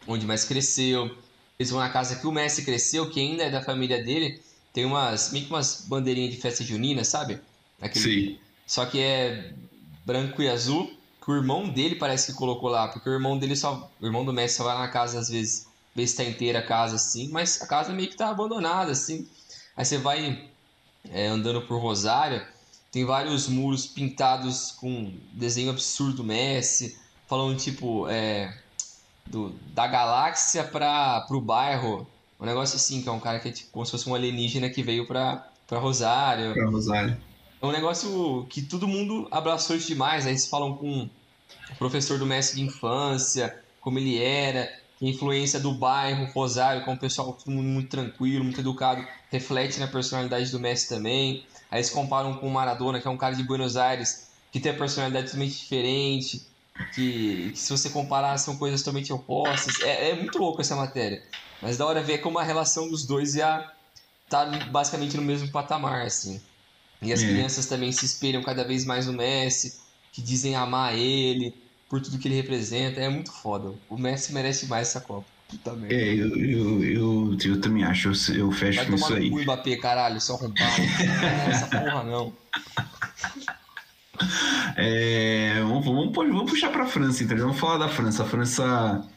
onde 0.06 0.24
o 0.24 0.28
Messi 0.28 0.46
cresceu. 0.46 1.16
Eles 1.58 1.70
vão 1.70 1.80
na 1.80 1.88
casa 1.88 2.16
que 2.16 2.26
o 2.26 2.32
Messi 2.32 2.64
cresceu, 2.64 3.10
que 3.10 3.20
ainda 3.20 3.44
é 3.44 3.50
da 3.50 3.62
família 3.62 4.02
dele. 4.02 4.40
Tem 4.72 4.84
umas, 4.84 5.32
meio 5.32 5.46
que 5.46 5.50
umas 5.50 5.86
bandeirinhas 5.88 6.34
de 6.34 6.40
festa 6.40 6.62
junina, 6.62 7.04
sabe? 7.04 7.40
Aquele, 7.80 8.04
Sim. 8.04 8.38
Só 8.66 8.84
que 8.84 9.00
é 9.00 9.54
branco 10.04 10.42
e 10.42 10.48
azul, 10.48 10.92
que 11.24 11.30
o 11.30 11.36
irmão 11.36 11.68
dele 11.68 11.94
parece 11.94 12.32
que 12.32 12.38
colocou 12.38 12.68
lá, 12.68 12.88
porque 12.88 13.08
o 13.08 13.12
irmão 13.12 13.38
dele 13.38 13.56
só. 13.56 13.90
O 14.00 14.06
irmão 14.06 14.24
do 14.24 14.32
Messi 14.32 14.56
só 14.56 14.64
vai 14.64 14.78
na 14.78 14.88
casa 14.88 15.18
às 15.18 15.28
vezes, 15.28 15.66
ver 15.94 16.06
se 16.06 16.16
tá 16.16 16.24
inteira 16.24 16.58
a 16.58 16.62
casa 16.62 16.96
assim, 16.96 17.28
mas 17.30 17.62
a 17.62 17.66
casa 17.66 17.92
meio 17.92 18.08
que 18.08 18.16
tá 18.16 18.28
abandonada, 18.28 18.92
assim. 18.92 19.28
Aí 19.76 19.84
você 19.84 19.96
vai 19.96 20.50
é, 21.12 21.26
andando 21.26 21.62
por 21.62 21.80
Rosário, 21.80 22.44
tem 22.90 23.04
vários 23.04 23.48
muros 23.48 23.86
pintados 23.86 24.72
com 24.72 25.12
desenho 25.32 25.70
absurdo 25.70 26.24
Messi, 26.24 26.98
falando 27.26 27.58
tipo 27.58 28.08
é, 28.08 28.56
do, 29.26 29.50
da 29.74 29.86
galáxia 29.86 30.64
para 30.64 31.26
o 31.30 31.40
bairro. 31.40 32.06
Um 32.40 32.46
negócio 32.46 32.76
assim, 32.76 33.02
que 33.02 33.08
é 33.08 33.12
um 33.12 33.20
cara 33.20 33.40
que 33.40 33.48
é 33.48 33.52
tipo, 33.52 33.70
como 33.70 33.84
se 33.84 33.92
fosse 33.92 34.08
um 34.08 34.14
alienígena 34.14 34.70
que 34.70 34.82
veio 34.82 35.06
para 35.06 35.50
Rosário. 35.70 36.54
Pra 36.54 36.66
Rosário. 36.66 37.16
É 37.60 37.66
um 37.66 37.72
negócio 37.72 38.46
que 38.48 38.62
todo 38.62 38.86
mundo 38.86 39.26
abraçou 39.30 39.76
isso 39.76 39.88
demais. 39.88 40.24
Aí 40.24 40.32
eles 40.32 40.46
falam 40.46 40.76
com 40.76 41.08
o 41.70 41.76
professor 41.76 42.18
do 42.18 42.24
Messi 42.24 42.56
de 42.56 42.62
infância, 42.62 43.58
como 43.80 43.98
ele 43.98 44.22
era, 44.22 44.70
influência 45.00 45.60
do 45.60 45.72
bairro, 45.72 46.30
Rosário, 46.32 46.84
como 46.84 46.96
o 46.96 47.00
pessoal 47.00 47.32
todo 47.32 47.50
mundo 47.50 47.68
muito 47.68 47.88
tranquilo, 47.88 48.44
muito 48.44 48.60
educado, 48.60 49.06
reflete 49.30 49.78
na 49.78 49.86
personalidade 49.86 50.50
do 50.50 50.58
Messi 50.58 50.88
também. 50.88 51.46
Aí 51.70 51.78
eles 51.78 51.90
comparam 51.90 52.34
com 52.34 52.48
o 52.48 52.50
Maradona, 52.50 53.00
que 53.00 53.06
é 53.06 53.10
um 53.10 53.16
cara 53.16 53.34
de 53.34 53.44
Buenos 53.44 53.76
Aires, 53.76 54.30
que 54.50 54.58
tem 54.58 54.72
a 54.72 54.76
personalidade 54.76 55.26
totalmente 55.26 55.58
diferente, 55.58 56.46
que, 56.94 57.50
que 57.50 57.58
se 57.58 57.70
você 57.70 57.90
comparar 57.90 58.38
são 58.38 58.56
coisas 58.56 58.80
totalmente 58.82 59.12
opostas. 59.12 59.80
É, 59.82 60.10
é 60.10 60.14
muito 60.14 60.38
louco 60.38 60.60
essa 60.60 60.74
matéria. 60.74 61.22
Mas 61.60 61.76
da 61.76 61.86
hora 61.86 62.02
ver 62.02 62.18
como 62.18 62.38
a 62.38 62.42
relação 62.42 62.88
dos 62.88 63.06
dois 63.06 63.34
ia 63.34 63.70
tá 64.28 64.44
basicamente 64.70 65.16
no 65.16 65.22
mesmo 65.22 65.50
patamar, 65.50 66.02
assim. 66.02 66.40
E 67.00 67.12
as 67.12 67.22
é. 67.22 67.26
crianças 67.26 67.66
também 67.66 67.92
se 67.92 68.04
espelham 68.04 68.42
cada 68.42 68.64
vez 68.64 68.84
mais 68.84 69.06
no 69.06 69.12
Messi, 69.12 69.80
que 70.12 70.20
dizem 70.20 70.54
amar 70.54 70.96
ele 70.96 71.67
por 71.88 72.00
tudo 72.00 72.18
que 72.18 72.28
ele 72.28 72.36
representa. 72.36 73.00
É 73.00 73.08
muito 73.08 73.32
foda. 73.32 73.72
O 73.88 73.96
Messi 73.96 74.32
merece 74.32 74.66
mais 74.66 74.88
essa 74.88 75.00
Copa. 75.00 75.26
Puta 75.48 75.72
merda. 75.72 75.94
É, 75.94 76.14
eu, 76.14 76.36
eu, 76.36 76.84
eu, 76.84 77.38
eu 77.42 77.60
também 77.60 77.82
acho. 77.82 78.08
Eu, 78.08 78.36
eu 78.36 78.52
fecho 78.52 78.84
com 78.86 78.94
isso 78.94 79.14
aí. 79.14 79.30
Vai 79.30 79.30
tomar 79.30 79.42
Mbappé, 79.42 79.76
caralho, 79.76 80.20
só 80.20 80.34
arrombado. 80.34 80.58
não 81.02 81.50
essa 81.50 81.66
porra, 81.66 82.04
não. 82.04 82.32
É, 84.76 85.60
vamos, 85.62 85.84
vamos, 85.84 86.12
vamos 86.14 86.50
puxar 86.50 86.70
para 86.70 86.84
a 86.84 86.86
França, 86.86 87.24
entendeu? 87.24 87.46
Vamos 87.46 87.60
falar 87.60 87.78
da 87.78 87.88
França. 87.88 88.22
A 88.22 88.26
França, 88.26 89.08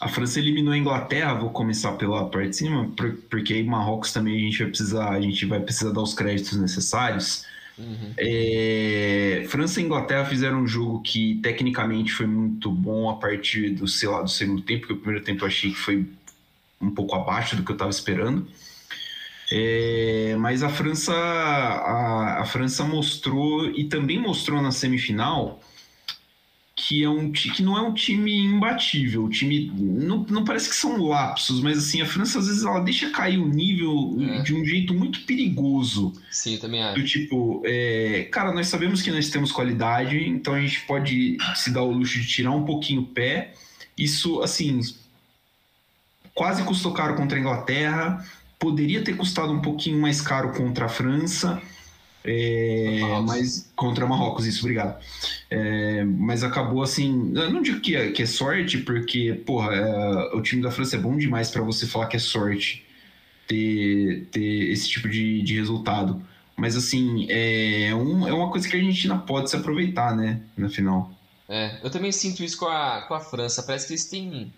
a 0.00 0.08
França 0.08 0.38
eliminou 0.38 0.74
a 0.74 0.76
Inglaterra. 0.78 1.34
Vou 1.34 1.50
começar 1.50 1.92
pela 1.92 2.28
parte 2.28 2.50
de 2.50 2.56
cima, 2.56 2.92
porque 3.30 3.54
aí 3.54 3.64
Marrocos 3.64 4.12
também 4.12 4.36
a 4.36 4.40
gente 4.40 4.58
vai 4.58 4.68
precisar, 4.68 5.08
a 5.08 5.20
gente 5.20 5.46
vai 5.46 5.60
precisar 5.60 5.90
dar 5.92 6.02
os 6.02 6.12
créditos 6.12 6.58
necessários. 6.58 7.46
Uhum. 7.78 8.12
É, 8.18 9.44
França 9.48 9.80
e 9.80 9.84
Inglaterra 9.84 10.24
fizeram 10.24 10.62
um 10.62 10.66
jogo 10.66 11.00
que 11.00 11.40
tecnicamente 11.42 12.12
foi 12.12 12.26
muito 12.26 12.70
bom 12.70 13.08
a 13.08 13.14
partir 13.14 13.70
do, 13.70 13.88
sei 13.88 14.08
lá, 14.08 14.22
do 14.22 14.30
segundo 14.30 14.62
tempo, 14.62 14.80
porque 14.80 14.94
o 14.94 14.98
primeiro 14.98 15.24
tempo 15.24 15.44
eu 15.44 15.48
achei 15.48 15.70
que 15.70 15.78
foi 15.78 16.06
um 16.80 16.90
pouco 16.90 17.14
abaixo 17.14 17.56
do 17.56 17.64
que 17.64 17.70
eu 17.70 17.74
estava 17.74 17.90
esperando. 17.90 18.46
É, 19.50 20.34
mas 20.38 20.62
a 20.62 20.68
França, 20.68 21.12
a, 21.12 22.40
a, 22.40 22.44
França 22.46 22.84
mostrou 22.84 23.66
e 23.66 23.84
também 23.84 24.18
mostrou 24.18 24.62
na 24.62 24.72
semifinal 24.72 25.60
que, 26.84 27.04
é 27.04 27.08
um, 27.08 27.30
que 27.30 27.62
não 27.62 27.78
é 27.78 27.80
um 27.80 27.94
time 27.94 28.36
imbatível. 28.36 29.24
O 29.24 29.28
time 29.28 29.70
não, 29.78 30.26
não 30.28 30.44
parece 30.44 30.68
que 30.68 30.74
são 30.74 31.00
lapsos, 31.00 31.60
mas 31.60 31.78
assim, 31.78 32.02
a 32.02 32.06
França 32.06 32.40
às 32.40 32.48
vezes 32.48 32.64
ela 32.64 32.80
deixa 32.80 33.10
cair 33.10 33.38
o 33.38 33.46
nível 33.46 34.16
é. 34.20 34.42
de 34.42 34.52
um 34.52 34.64
jeito 34.64 34.92
muito 34.92 35.20
perigoso. 35.22 36.12
Sim, 36.28 36.56
também 36.56 36.82
acho. 36.82 37.00
Do 37.00 37.06
tipo, 37.06 37.62
é, 37.64 38.28
cara, 38.32 38.52
nós 38.52 38.66
sabemos 38.66 39.00
que 39.00 39.12
nós 39.12 39.30
temos 39.30 39.52
qualidade, 39.52 40.18
então 40.28 40.54
a 40.54 40.60
gente 40.60 40.80
pode 40.80 41.36
se 41.54 41.70
dar 41.70 41.82
o 41.82 41.92
luxo 41.92 42.18
de 42.18 42.26
tirar 42.26 42.50
um 42.50 42.64
pouquinho 42.64 43.02
o 43.02 43.06
pé. 43.06 43.52
Isso, 43.96 44.42
assim, 44.42 44.80
quase 46.34 46.64
custou 46.64 46.92
caro 46.92 47.14
contra 47.14 47.38
a 47.38 47.40
Inglaterra 47.40 48.26
poderia 48.58 49.02
ter 49.02 49.16
custado 49.16 49.52
um 49.52 49.60
pouquinho 49.60 50.00
mais 50.00 50.20
caro 50.20 50.52
contra 50.52 50.86
a 50.86 50.88
França, 50.88 51.60
é, 52.24 53.00
mas 53.26 53.72
contra 53.74 54.06
Marrocos, 54.06 54.46
isso, 54.46 54.60
obrigado. 54.60 55.02
É, 55.50 56.04
mas 56.04 56.44
acabou 56.44 56.82
assim, 56.82 57.32
eu 57.34 57.50
não 57.50 57.62
digo 57.62 57.80
que 57.80 57.96
é, 57.96 58.12
que 58.12 58.22
é 58.22 58.26
sorte, 58.26 58.78
porque, 58.78 59.34
porra, 59.44 59.74
é, 59.74 60.36
o 60.36 60.40
time 60.40 60.62
da 60.62 60.70
França 60.70 60.96
é 60.96 60.98
bom 60.98 61.16
demais 61.16 61.50
para 61.50 61.62
você 61.62 61.86
falar 61.86 62.06
que 62.06 62.16
é 62.16 62.20
sorte 62.20 62.86
ter, 63.48 64.28
ter 64.30 64.70
esse 64.70 64.88
tipo 64.88 65.08
de, 65.08 65.42
de 65.42 65.54
resultado. 65.54 66.24
Mas 66.56 66.76
assim, 66.76 67.26
é, 67.28 67.92
um, 67.94 68.26
é 68.28 68.32
uma 68.32 68.50
coisa 68.50 68.68
que 68.68 68.76
a 68.76 68.78
Argentina 68.78 69.18
pode 69.18 69.50
se 69.50 69.56
aproveitar, 69.56 70.14
né, 70.14 70.42
na 70.56 70.68
final. 70.68 71.12
É, 71.48 71.80
eu 71.82 71.90
também 71.90 72.12
sinto 72.12 72.44
isso 72.44 72.56
com 72.56 72.66
a, 72.66 73.02
com 73.02 73.14
a 73.14 73.20
França. 73.20 73.62
Parece 73.62 73.86
que 73.86 73.92
eles 73.94 74.04
têm. 74.04 74.52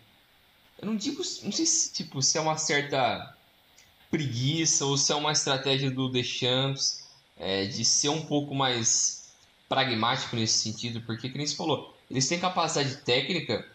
Eu 0.81 0.87
não 0.87 0.97
digo. 0.97 1.23
Não 1.43 1.51
sei 1.51 1.65
se, 1.65 1.93
tipo, 1.93 2.21
se 2.21 2.37
é 2.37 2.41
uma 2.41 2.57
certa 2.57 3.35
preguiça 4.11 4.85
ou 4.85 4.97
se 4.99 5.11
é 5.11 5.15
uma 5.15 5.33
estratégia 5.33 5.91
do 5.91 6.09
Deschamps 6.09 7.04
é, 7.37 7.65
de 7.65 7.85
ser 7.85 8.09
um 8.09 8.23
pouco 8.23 8.55
mais 8.55 9.33
pragmático 9.69 10.37
nesse 10.37 10.59
sentido, 10.59 11.01
porque, 11.03 11.29
como 11.29 11.47
você 11.47 11.57
falou, 11.57 11.95
eles 12.11 12.29
têm 12.29 12.39
capacidade 12.39 12.97
técnica 12.99 13.67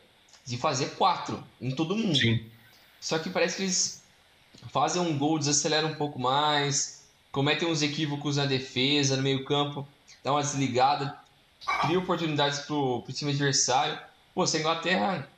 de 0.46 0.58
fazer 0.58 0.92
quatro 0.96 1.44
em 1.60 1.72
todo 1.72 1.96
mundo. 1.96 2.18
Sim. 2.18 2.44
Só 3.00 3.20
que 3.20 3.30
parece 3.30 3.58
que 3.58 3.64
eles 3.64 4.02
fazem 4.72 5.02
um 5.02 5.18
gol, 5.18 5.40
desaceleram 5.40 5.90
um 5.90 5.96
pouco 5.96 6.20
mais, 6.20 7.04
cometem 7.32 7.68
uns 7.68 7.82
equívocos 7.82 8.38
na 8.38 8.46
defesa, 8.46 9.16
no 9.16 9.24
meio 9.24 9.46
campo, 9.46 9.88
dá 10.24 10.32
uma 10.32 10.42
desligada, 10.42 11.18
cria 11.82 12.00
oportunidades 12.00 12.60
pro, 12.60 13.02
pro 13.02 13.14
time 13.14 13.32
adversário. 13.32 14.00
Pô, 14.34 14.46
se 14.46 14.58
a 14.58 14.60
Inglaterra 14.60 15.30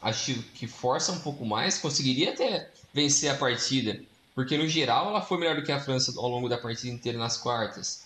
acho 0.00 0.34
que 0.54 0.66
força 0.66 1.12
um 1.12 1.20
pouco 1.20 1.44
mais, 1.44 1.78
conseguiria 1.78 2.32
até 2.32 2.70
vencer 2.92 3.30
a 3.30 3.34
partida. 3.34 4.00
Porque 4.36 4.58
no 4.58 4.68
geral 4.68 5.08
ela 5.08 5.22
foi 5.22 5.38
melhor 5.38 5.56
do 5.56 5.62
que 5.62 5.72
a 5.72 5.80
França 5.80 6.12
ao 6.18 6.28
longo 6.28 6.46
da 6.46 6.58
partida 6.58 6.92
inteira 6.92 7.18
nas 7.18 7.38
quartas. 7.38 8.04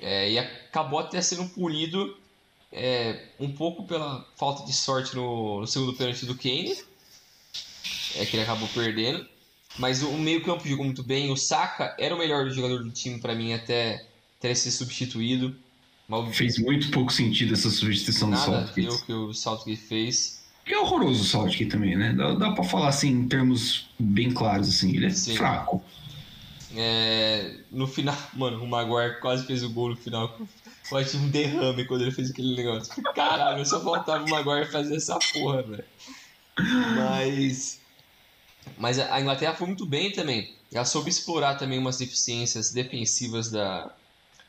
É, 0.00 0.32
e 0.32 0.36
acabou 0.36 0.98
até 0.98 1.22
sendo 1.22 1.48
punido 1.48 2.18
é, 2.72 3.28
um 3.38 3.52
pouco 3.52 3.86
pela 3.86 4.26
falta 4.36 4.66
de 4.66 4.72
sorte 4.72 5.14
no, 5.14 5.60
no 5.60 5.66
segundo 5.68 5.94
pênalti 5.94 6.26
do 6.26 6.36
Kane. 6.36 6.76
É 8.16 8.26
que 8.26 8.34
ele 8.34 8.42
acabou 8.42 8.68
perdendo. 8.74 9.24
Mas 9.78 10.02
o, 10.02 10.10
meio 10.14 10.42
campo 10.42 10.66
jogou 10.66 10.84
muito 10.84 11.04
bem. 11.04 11.30
O 11.30 11.36
Saka 11.36 11.94
era 12.00 12.16
o 12.16 12.18
melhor 12.18 12.50
jogador 12.50 12.82
do 12.82 12.90
time 12.90 13.20
para 13.20 13.36
mim 13.36 13.52
até, 13.52 14.04
até 14.40 14.52
ser 14.52 14.72
substituído. 14.72 15.54
Fez 16.32 16.58
muito 16.58 16.90
pouco 16.90 17.12
sentido 17.12 17.54
essa 17.54 17.70
substituição 17.70 18.28
nada 18.28 18.42
do 18.42 18.66
Southgate. 18.66 18.88
Nada 18.88 19.02
que 19.06 19.12
o 19.12 19.32
Southgate 19.32 19.80
fez. 19.80 20.39
E 20.66 20.72
é 20.72 20.78
horroroso 20.78 21.22
o 21.22 21.24
Southgate 21.24 21.66
também, 21.66 21.96
né? 21.96 22.12
Dá, 22.12 22.34
dá 22.34 22.52
pra 22.52 22.64
falar 22.64 22.88
assim, 22.88 23.10
em 23.10 23.28
termos 23.28 23.88
bem 23.98 24.30
claros, 24.30 24.68
assim. 24.68 24.94
Ele 24.94 25.06
é 25.06 25.10
Sim. 25.10 25.36
fraco. 25.36 25.82
É, 26.76 27.56
no 27.70 27.86
final, 27.86 28.16
mano, 28.34 28.62
o 28.62 28.68
Maguire 28.68 29.20
quase 29.20 29.46
fez 29.46 29.62
o 29.62 29.70
gol 29.70 29.90
no 29.90 29.96
final. 29.96 30.38
Quase 30.88 31.16
um 31.16 31.28
derrame 31.28 31.84
quando 31.84 32.02
ele 32.02 32.12
fez 32.12 32.30
aquele 32.30 32.56
negócio. 32.56 33.02
Caralho, 33.14 33.64
só 33.64 33.80
faltava 33.80 34.24
o 34.24 34.30
Maguire 34.30 34.70
fazer 34.70 34.96
essa 34.96 35.18
porra, 35.32 35.62
velho. 35.62 35.84
Mas. 36.96 37.80
Mas 38.78 38.98
a 38.98 39.20
Inglaterra 39.20 39.54
foi 39.54 39.66
muito 39.66 39.86
bem 39.86 40.12
também. 40.12 40.54
Ela 40.72 40.84
soube 40.84 41.10
explorar 41.10 41.56
também 41.56 41.78
umas 41.78 41.98
deficiências 41.98 42.72
defensivas 42.72 43.50
da, 43.50 43.92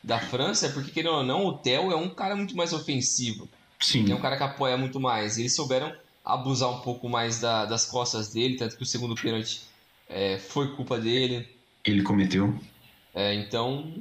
da 0.02 0.18
França, 0.20 0.68
porque, 0.70 0.90
querendo 0.90 1.16
ou 1.16 1.24
não, 1.24 1.46
o 1.46 1.58
Theo 1.58 1.90
é 1.90 1.96
um 1.96 2.08
cara 2.08 2.36
muito 2.36 2.56
mais 2.56 2.72
ofensivo. 2.72 3.48
Sim. 3.80 4.10
é 4.10 4.14
um 4.14 4.20
cara 4.20 4.36
que 4.36 4.42
apoia 4.44 4.76
muito 4.76 5.00
mais. 5.00 5.38
Eles 5.38 5.54
souberam 5.54 5.92
abusar 6.24 6.70
um 6.70 6.80
pouco 6.80 7.08
mais 7.08 7.40
da, 7.40 7.64
das 7.64 7.84
costas 7.84 8.28
dele, 8.28 8.56
tanto 8.56 8.76
que 8.76 8.82
o 8.82 8.86
segundo 8.86 9.14
pênalti 9.14 9.62
é, 10.08 10.38
foi 10.38 10.74
culpa 10.74 10.98
dele. 10.98 11.48
Ele 11.84 12.02
cometeu. 12.02 12.58
É, 13.14 13.34
então, 13.34 13.92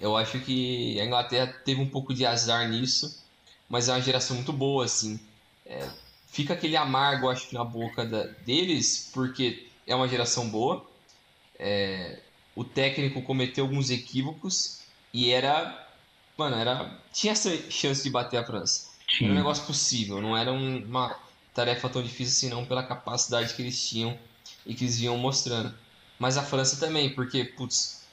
eu 0.00 0.16
acho 0.16 0.38
que 0.40 1.00
a 1.00 1.04
Inglaterra 1.04 1.52
teve 1.64 1.80
um 1.80 1.88
pouco 1.88 2.14
de 2.14 2.24
azar 2.24 2.68
nisso, 2.68 3.22
mas 3.68 3.88
é 3.88 3.92
uma 3.92 4.00
geração 4.00 4.36
muito 4.36 4.52
boa, 4.52 4.84
assim. 4.84 5.18
É, 5.66 5.88
fica 6.28 6.54
aquele 6.54 6.76
amargo, 6.76 7.28
acho 7.28 7.48
que, 7.48 7.54
na 7.54 7.64
boca 7.64 8.04
da, 8.04 8.24
deles, 8.44 9.10
porque 9.12 9.66
é 9.86 9.94
uma 9.94 10.08
geração 10.08 10.48
boa. 10.48 10.84
É, 11.58 12.20
o 12.54 12.64
técnico 12.64 13.22
cometeu 13.22 13.64
alguns 13.64 13.90
equívocos 13.90 14.80
e 15.12 15.30
era. 15.30 15.88
Mano, 16.36 16.56
era. 16.56 16.98
Tinha 17.12 17.32
essa 17.32 17.54
chance 17.70 18.02
de 18.02 18.10
bater 18.10 18.38
a 18.38 18.44
França. 18.44 18.89
Tinha. 19.10 19.30
Era 19.30 19.34
um 19.34 19.42
negócio 19.42 19.64
possível, 19.64 20.20
não 20.20 20.36
era 20.36 20.52
uma 20.52 21.16
tarefa 21.54 21.88
tão 21.88 22.02
difícil 22.02 22.48
assim 22.48 22.54
não 22.54 22.64
pela 22.64 22.82
capacidade 22.82 23.52
que 23.54 23.62
eles 23.62 23.88
tinham 23.88 24.16
e 24.64 24.74
que 24.74 24.84
eles 24.84 24.98
vinham 24.98 25.16
mostrando. 25.18 25.74
Mas 26.18 26.36
a 26.36 26.42
França 26.42 26.78
também, 26.78 27.10
porque, 27.10 27.44
putz, 27.44 28.04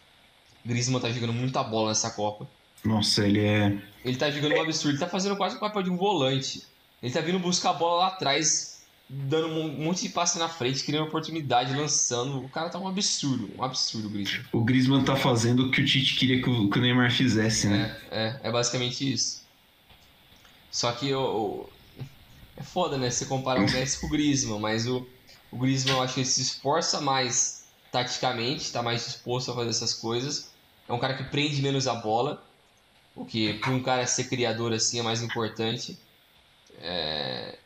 Griezmann 0.66 1.02
tá 1.02 1.12
jogando 1.12 1.34
muita 1.34 1.64
bola 1.64 1.90
nessa 1.90 2.10
Copa. 2.12 2.48
Nossa, 2.84 3.26
ele 3.26 3.46
é. 3.46 3.78
Ele 4.04 4.18
tá 4.18 4.30
jogando 4.32 4.56
um 4.56 4.62
absurdo, 4.62 4.92
ele 4.92 5.00
tá 5.00 5.08
fazendo 5.08 5.36
quase 5.36 5.58
o 5.58 5.60
papel 5.60 5.84
de 5.84 5.90
um 5.90 5.98
volante. 5.98 6.64
Ele 7.04 7.14
tá 7.14 7.22
vindo 7.22 7.38
buscar 7.38 7.72
a 7.72 7.74
bola 7.74 8.00
lá 8.00 8.08
atrás, 8.08 8.82
dando 9.10 9.48
um 9.48 9.84
monte 9.84 10.04
de 10.04 10.10
passe 10.10 10.40
na 10.40 10.48
frente, 10.48 10.84
criando 10.84 11.08
oportunidade, 11.08 11.76
lançando. 11.76 12.40
O 12.40 12.50
cara 12.50 12.70
tá 12.70 12.80
um 12.80 12.88
absurdo, 12.88 13.50
um 13.58 13.64
absurdo 13.64 14.08
o 14.08 14.12
Griezmann. 14.12 14.46
O 14.52 14.64
Griezmann 14.64 15.04
tá 15.04 15.16
fazendo 15.16 15.68
o 15.68 15.72
que 15.72 15.82
o 15.82 15.86
Tite 15.86 16.16
queria 16.16 16.42
que 16.42 16.50
o, 16.50 16.70
que 16.70 16.80
o 16.80 16.82
Neymar 16.82 17.12
fizesse, 17.12 17.68
né? 17.68 17.96
É, 18.10 18.28
é, 18.28 18.40
é 18.44 18.52
basicamente 18.52 19.12
isso. 19.12 19.46
Só 20.78 20.92
que 20.92 21.12
o, 21.12 21.68
é 22.56 22.62
foda, 22.62 23.00
né? 23.00 23.10
Você 23.10 23.26
comparar 23.26 23.62
o 23.62 23.72
Messi 23.72 24.00
com 24.00 24.06
o 24.06 24.10
Griezmann, 24.12 24.60
mas 24.60 24.86
o, 24.86 25.08
o 25.52 25.58
Griezmann 25.58 25.96
eu 25.96 26.04
acho 26.04 26.14
que 26.14 26.20
ele 26.20 26.28
se 26.28 26.40
esforça 26.40 27.02
mais 27.02 27.66
taticamente, 27.92 28.72
tá 28.72 28.84
mais 28.84 29.04
disposto 29.04 29.50
a 29.50 29.56
fazer 29.56 29.72
essas 29.72 29.96
coisas. 29.96 30.52
É 30.88 30.94
um 30.94 31.00
cara 31.00 31.16
que 31.16 31.24
prende 31.24 31.64
menos 31.64 31.88
a 31.88 31.96
bola, 31.96 32.46
o 33.16 33.26
que 33.26 33.56
para 33.56 33.72
um 33.72 33.82
cara 33.82 34.06
ser 34.06 34.26
criador 34.26 34.72
assim 34.72 35.00
é 35.00 35.02
mais 35.02 35.24
importante. 35.24 35.98
É... 36.80 37.58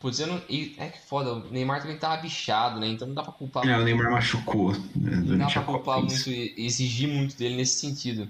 Putz, 0.00 0.18
eu 0.18 0.26
não... 0.26 0.42
E 0.48 0.74
é 0.76 0.88
que 0.88 1.06
foda, 1.06 1.34
o 1.34 1.50
Neymar 1.52 1.82
também 1.82 1.98
tava 1.98 2.20
bichado, 2.20 2.80
né? 2.80 2.88
Então 2.88 3.06
não 3.06 3.14
dá 3.14 3.22
pra 3.22 3.32
culpar. 3.32 3.62
É, 3.62 3.68
muito. 3.68 3.82
o 3.82 3.84
Neymar 3.84 4.10
machucou. 4.10 4.72
Né? 4.96 5.22
Não 5.24 5.38
dá 5.38 5.46
pra 5.46 5.62
culpar 5.62 6.00
muito 6.00 6.28
e 6.28 6.52
exigir 6.56 7.08
muito 7.08 7.36
dele 7.36 7.54
nesse 7.54 7.78
sentido. 7.78 8.28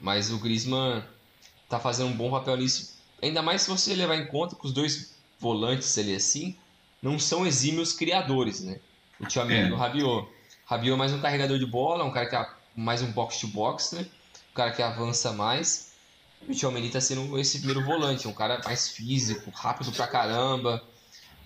Mas 0.00 0.30
o 0.30 0.38
Griezmann 0.38 1.02
tá 1.68 1.78
fazendo 1.78 2.08
um 2.08 2.16
bom 2.16 2.30
papel 2.30 2.56
nisso 2.56 2.96
Ainda 3.22 3.42
mais 3.42 3.62
se 3.62 3.70
você 3.70 3.94
levar 3.94 4.16
em 4.16 4.26
conta 4.26 4.54
que 4.54 4.66
os 4.66 4.72
dois 4.72 5.14
volantes 5.40 5.96
ali 5.98 6.14
assim 6.14 6.56
não 7.02 7.18
são 7.18 7.46
exímios 7.46 7.92
criadores, 7.92 8.60
né? 8.60 8.78
O 9.20 9.24
é. 9.24 9.68
e 9.68 9.72
o 9.72 9.76
Rabiot. 9.76 10.28
Rabiot 10.64 10.94
é 10.94 10.96
mais 10.96 11.12
um 11.12 11.20
carregador 11.20 11.58
de 11.58 11.66
bola, 11.66 12.04
um 12.04 12.10
cara 12.10 12.26
que 12.26 12.58
mais 12.76 13.02
um 13.02 13.10
box-to-box, 13.10 13.96
né? 13.96 14.06
O 14.52 14.54
cara 14.54 14.70
que 14.70 14.82
avança 14.82 15.32
mais. 15.32 15.92
E 16.46 16.52
o 16.52 16.54
Tchouameni 16.54 16.88
tá 16.88 17.00
sendo 17.00 17.38
esse 17.38 17.58
primeiro 17.58 17.84
volante, 17.84 18.28
um 18.28 18.32
cara 18.32 18.60
mais 18.64 18.88
físico, 18.90 19.50
rápido 19.50 19.90
pra 19.92 20.06
caramba. 20.06 20.82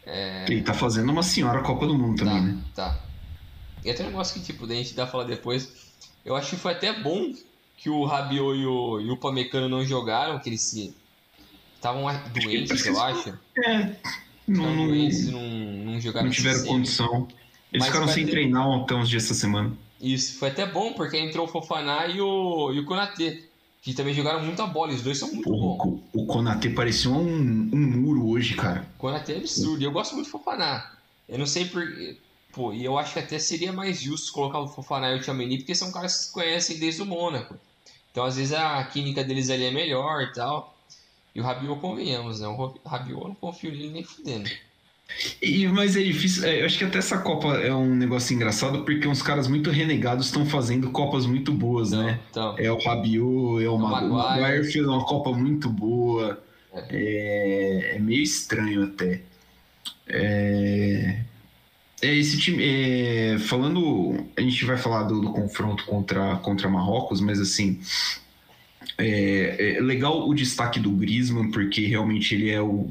É... 0.05 0.45
Ele 0.49 0.63
tá 0.63 0.75
fazendo 0.75 1.11
uma 1.11 1.23
senhora 1.23 1.63
Copa 1.63 1.87
do 1.87 1.97
Mundo 1.97 2.19
também, 2.19 2.35
tá, 2.35 2.43
né? 2.43 2.65
Tá. 2.75 3.01
E 3.85 3.91
até 3.91 4.03
um 4.03 4.09
negócio 4.09 4.35
que, 4.35 4.45
tipo, 4.45 4.65
a 4.65 4.69
gente 4.69 4.95
dá 4.95 5.05
pra 5.05 5.13
falar 5.13 5.25
depois. 5.25 5.93
Eu 6.25 6.37
acho 6.37 6.51
que 6.51 6.57
foi 6.57 6.73
até 6.73 6.93
bom 6.93 7.33
que 7.77 7.89
o 7.89 8.05
Rabiot 8.05 8.59
e 8.59 8.67
o, 8.67 9.01
e 9.01 9.11
o 9.11 9.17
Pamecano 9.17 9.69
não 9.69 9.85
jogaram, 9.85 10.39
que 10.39 10.49
eles 10.49 10.61
se. 10.61 10.95
Estavam 11.83 12.05
doentes, 12.33 12.87
eu 12.87 13.03
acho. 13.03 13.37
É. 13.59 13.97
Não, 14.47 14.73
não, 14.73 14.87
doentes 14.87 15.27
não, 15.27 15.43
não 15.43 16.01
jogaram 16.01 16.27
Não 16.27 16.33
tiveram 16.33 16.65
condição. 16.65 17.27
Eles 17.73 17.81
Mas 17.81 17.87
ficaram 17.87 18.07
sem 18.07 18.23
até... 18.23 18.31
treinar 18.31 18.83
até 18.83 18.95
uns 18.95 19.09
dias 19.09 19.25
essa 19.25 19.35
semana. 19.35 19.73
Isso, 20.01 20.39
foi 20.39 20.51
até 20.51 20.65
bom, 20.65 20.93
porque 20.93 21.19
entrou 21.19 21.45
o 21.45 21.49
Fofaná 21.49 22.07
e 22.07 22.21
o, 22.21 22.73
e 22.73 22.79
o 22.79 22.85
Konatê, 22.85 23.43
que 23.83 23.95
também 23.95 24.15
jogaram 24.15 24.45
muita 24.45 24.65
bola, 24.65 24.93
os 24.93 25.03
dois 25.03 25.19
são 25.19 25.33
muito 25.33 25.51
bons. 25.51 26.01
O, 26.13 26.23
o 26.23 26.27
Konatê 26.27 26.71
parecia 26.71 27.11
um, 27.11 27.71
um 27.73 27.77
muro 27.77 28.29
hoje, 28.29 28.55
cara. 28.55 28.87
O 28.97 29.01
Konatê 29.01 29.33
é 29.33 29.37
absurdo, 29.39 29.83
e 29.83 29.85
eu 29.85 29.91
gosto 29.91 30.15
muito 30.15 30.29
do 30.29 30.31
Fofaná. 30.31 30.89
Eu 31.29 31.37
não 31.37 31.47
sei 31.47 31.65
por... 31.65 31.83
Pô, 32.53 32.73
e 32.73 32.85
eu 32.85 32.97
acho 32.97 33.15
que 33.15 33.19
até 33.19 33.41
seria 33.41 33.73
mais 33.73 34.01
justo 34.01 34.33
colocar 34.33 34.61
o 34.61 34.69
Fofaná 34.69 35.11
e 35.11 35.17
o 35.17 35.21
Tchameni, 35.21 35.59
porque 35.59 35.75
são 35.75 35.91
caras 35.91 36.17
que 36.17 36.25
se 36.27 36.33
conhecem 36.33 36.79
desde 36.79 37.03
o 37.03 37.07
Mônaco. 37.07 37.57
Então, 38.13 38.25
às 38.25 38.37
vezes, 38.37 38.53
a 38.53 38.85
química 38.85 39.25
deles 39.25 39.51
ali 39.51 39.65
é 39.65 39.73
melhor 39.73 40.23
e 40.23 40.33
tal. 40.33 40.72
E 41.35 41.41
o 41.41 41.45
Rabiot, 41.45 41.81
convenhamos, 41.81 42.41
né? 42.41 42.49
O 42.49 42.81
Rabiot 42.85 43.21
eu 43.21 43.29
não 43.29 43.35
confio 43.35 43.71
nele 43.71 43.91
nem 43.91 44.05
fudendo. 44.05 44.51
E, 45.43 45.67
mas 45.69 45.97
é 45.97 46.03
difícil, 46.03 46.45
é, 46.45 46.63
eu 46.63 46.67
acho 46.67 46.79
que 46.79 46.85
até 46.85 46.99
essa 46.99 47.19
Copa 47.19 47.57
é 47.59 47.75
um 47.75 47.95
negócio 47.95 48.35
engraçado 48.35 48.83
porque 48.83 49.07
uns 49.07 49.21
caras 49.21 49.47
muito 49.47 49.71
renegados 49.71 50.27
estão 50.27 50.47
fazendo 50.47 50.91
Copas 50.91 51.27
muito 51.27 51.53
boas, 51.53 51.89
então, 51.89 52.03
né? 52.03 52.21
Então. 52.31 52.55
É 52.59 52.73
o 52.73 52.79
Rabiot, 52.79 53.63
é 53.63 53.69
o, 53.69 53.75
o 53.75 53.79
Maguire. 53.79 54.13
Maguire 54.13 54.73
fez 54.73 54.87
uma 54.87 55.05
Copa 55.05 55.33
muito 55.33 55.69
boa. 55.69 56.43
É, 56.73 56.87
é, 56.91 57.97
é 57.97 57.99
meio 57.99 58.23
estranho 58.23 58.85
até. 58.85 59.21
É, 60.07 61.21
é 62.01 62.15
esse 62.15 62.39
time. 62.39 62.63
É, 62.63 63.39
falando, 63.39 64.27
a 64.37 64.41
gente 64.41 64.65
vai 64.65 64.77
falar 64.77 65.05
do, 65.05 65.21
do, 65.21 65.33
confronto 65.33 65.85
contra, 65.85 66.37
contra 66.37 66.69
Marrocos, 66.69 67.21
mas 67.21 67.41
assim. 67.41 67.81
É, 68.99 69.77
é 69.77 69.81
legal 69.81 70.29
o 70.29 70.35
destaque 70.35 70.79
do 70.79 70.91
Griezmann, 70.91 71.51
porque 71.51 71.87
realmente 71.87 72.35
ele 72.35 72.51
é 72.51 72.61
o 72.61 72.91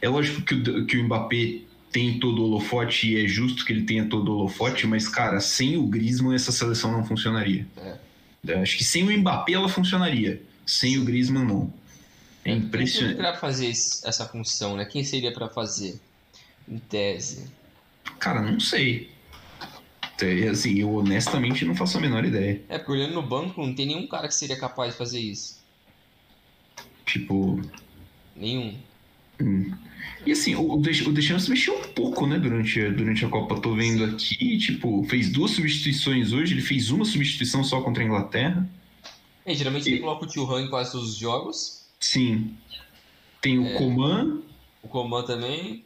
é 0.00 0.08
lógico 0.08 0.42
que 0.42 0.54
o, 0.54 0.86
que 0.86 0.96
o 0.98 1.04
Mbappé 1.04 1.60
tem 1.90 2.18
todo 2.18 2.42
o 2.42 2.44
holofote 2.44 3.10
e 3.10 3.24
é 3.24 3.26
justo 3.26 3.64
que 3.64 3.72
ele 3.72 3.82
tenha 3.82 4.06
todo 4.06 4.30
o 4.30 4.38
holofote, 4.38 4.86
mas, 4.86 5.08
cara, 5.08 5.40
sem 5.40 5.76
o 5.76 5.86
Griezmann 5.86 6.34
essa 6.34 6.52
seleção 6.52 6.92
não 6.92 7.04
funcionaria. 7.04 7.66
É. 7.76 7.96
é 8.48 8.60
acho 8.60 8.76
que 8.76 8.84
sem 8.84 9.02
o 9.02 9.18
Mbappé 9.18 9.54
ela 9.54 9.68
funcionaria, 9.68 10.42
sem 10.66 10.98
o 10.98 11.04
Griezmann 11.04 11.46
não. 11.46 11.72
É 12.44 12.52
impressionante. 12.52 13.16
Quem 13.16 13.24
seria 13.24 13.32
para 13.32 13.40
fazer 13.40 13.70
essa 13.70 14.26
função, 14.26 14.76
né? 14.76 14.84
Quem 14.84 15.02
seria 15.02 15.32
para 15.32 15.48
fazer, 15.48 15.98
em 16.68 16.78
tese? 16.78 17.46
Cara, 18.18 18.40
não 18.40 18.60
sei. 18.60 19.10
Assim, 20.50 20.78
eu 20.78 20.94
honestamente 20.94 21.64
não 21.64 21.74
faço 21.74 21.98
a 21.98 22.00
menor 22.00 22.24
ideia. 22.24 22.62
É, 22.68 22.78
porque 22.78 22.92
olhando 22.92 23.14
no 23.14 23.22
banco 23.22 23.60
não 23.60 23.74
tem 23.74 23.86
nenhum 23.86 24.06
cara 24.06 24.28
que 24.28 24.34
seria 24.34 24.58
capaz 24.58 24.92
de 24.92 24.98
fazer 24.98 25.20
isso. 25.20 25.60
Tipo. 27.04 27.60
Nenhum. 28.34 28.76
Hum. 29.40 29.72
E 30.24 30.32
assim, 30.32 30.54
o, 30.56 30.76
Deschamps 30.78 31.48
mexeu 31.48 31.78
um 31.78 31.82
pouco, 31.82 32.26
né, 32.26 32.38
durante, 32.38 32.90
durante 32.90 33.24
a 33.24 33.28
Copa. 33.28 33.60
Tô 33.60 33.74
vendo 33.74 34.04
aqui, 34.04 34.58
tipo, 34.58 35.04
fez 35.04 35.30
duas 35.30 35.52
substituições 35.52 36.32
hoje, 36.32 36.54
ele 36.54 36.62
fez 36.62 36.90
uma 36.90 37.04
substituição 37.04 37.62
só 37.62 37.80
contra 37.80 38.02
a 38.02 38.06
Inglaterra. 38.06 38.68
É, 39.44 39.54
geralmente 39.54 39.88
e... 39.88 39.92
ele 39.92 40.00
coloca 40.00 40.24
o 40.24 40.28
Tio 40.28 40.50
Han 40.50 40.62
em 40.62 40.68
quase 40.68 40.92
todos 40.92 41.10
os 41.10 41.16
jogos. 41.16 41.86
Sim. 42.00 42.56
Tem 43.40 43.58
o 43.58 43.66
é... 43.66 43.74
Coman. 43.74 44.40
O 44.82 44.88
Coman 44.88 45.22
também. 45.22 45.84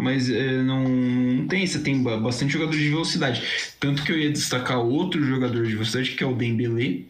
Mas 0.00 0.30
é, 0.30 0.62
não, 0.62 0.88
não 0.88 1.46
tem, 1.46 1.66
você 1.66 1.78
tem 1.80 2.02
bastante 2.02 2.52
jogador 2.52 2.72
de 2.72 2.88
velocidade. 2.88 3.42
Tanto 3.78 4.02
que 4.02 4.12
eu 4.12 4.18
ia 4.18 4.30
destacar 4.30 4.78
outro 4.78 5.22
jogador 5.24 5.66
de 5.66 5.72
velocidade, 5.72 6.12
que 6.12 6.24
é 6.24 6.26
o 6.26 6.34
Dembélé 6.34 7.04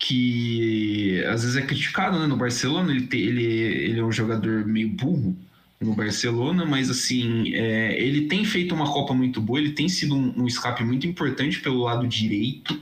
que 0.00 1.22
às 1.26 1.42
vezes 1.42 1.56
é 1.56 1.62
criticado 1.62 2.18
né, 2.18 2.26
no 2.26 2.36
Barcelona. 2.36 2.90
Ele, 2.90 3.06
tem, 3.06 3.20
ele, 3.20 3.44
ele 3.44 4.00
é 4.00 4.04
um 4.04 4.10
jogador 4.10 4.66
meio 4.66 4.88
burro 4.88 5.36
no 5.78 5.94
Barcelona, 5.94 6.64
mas 6.64 6.90
assim, 6.90 7.54
é, 7.54 8.00
ele 8.02 8.26
tem 8.26 8.44
feito 8.44 8.74
uma 8.74 8.90
Copa 8.90 9.14
muito 9.14 9.40
boa, 9.40 9.58
ele 9.58 9.72
tem 9.72 9.88
sido 9.88 10.14
um, 10.14 10.42
um, 10.42 10.46
escape 10.46 10.84
muito 10.84 11.06
importante 11.06 11.60
pelo 11.60 11.82
lado 11.82 12.08
direito. 12.08 12.80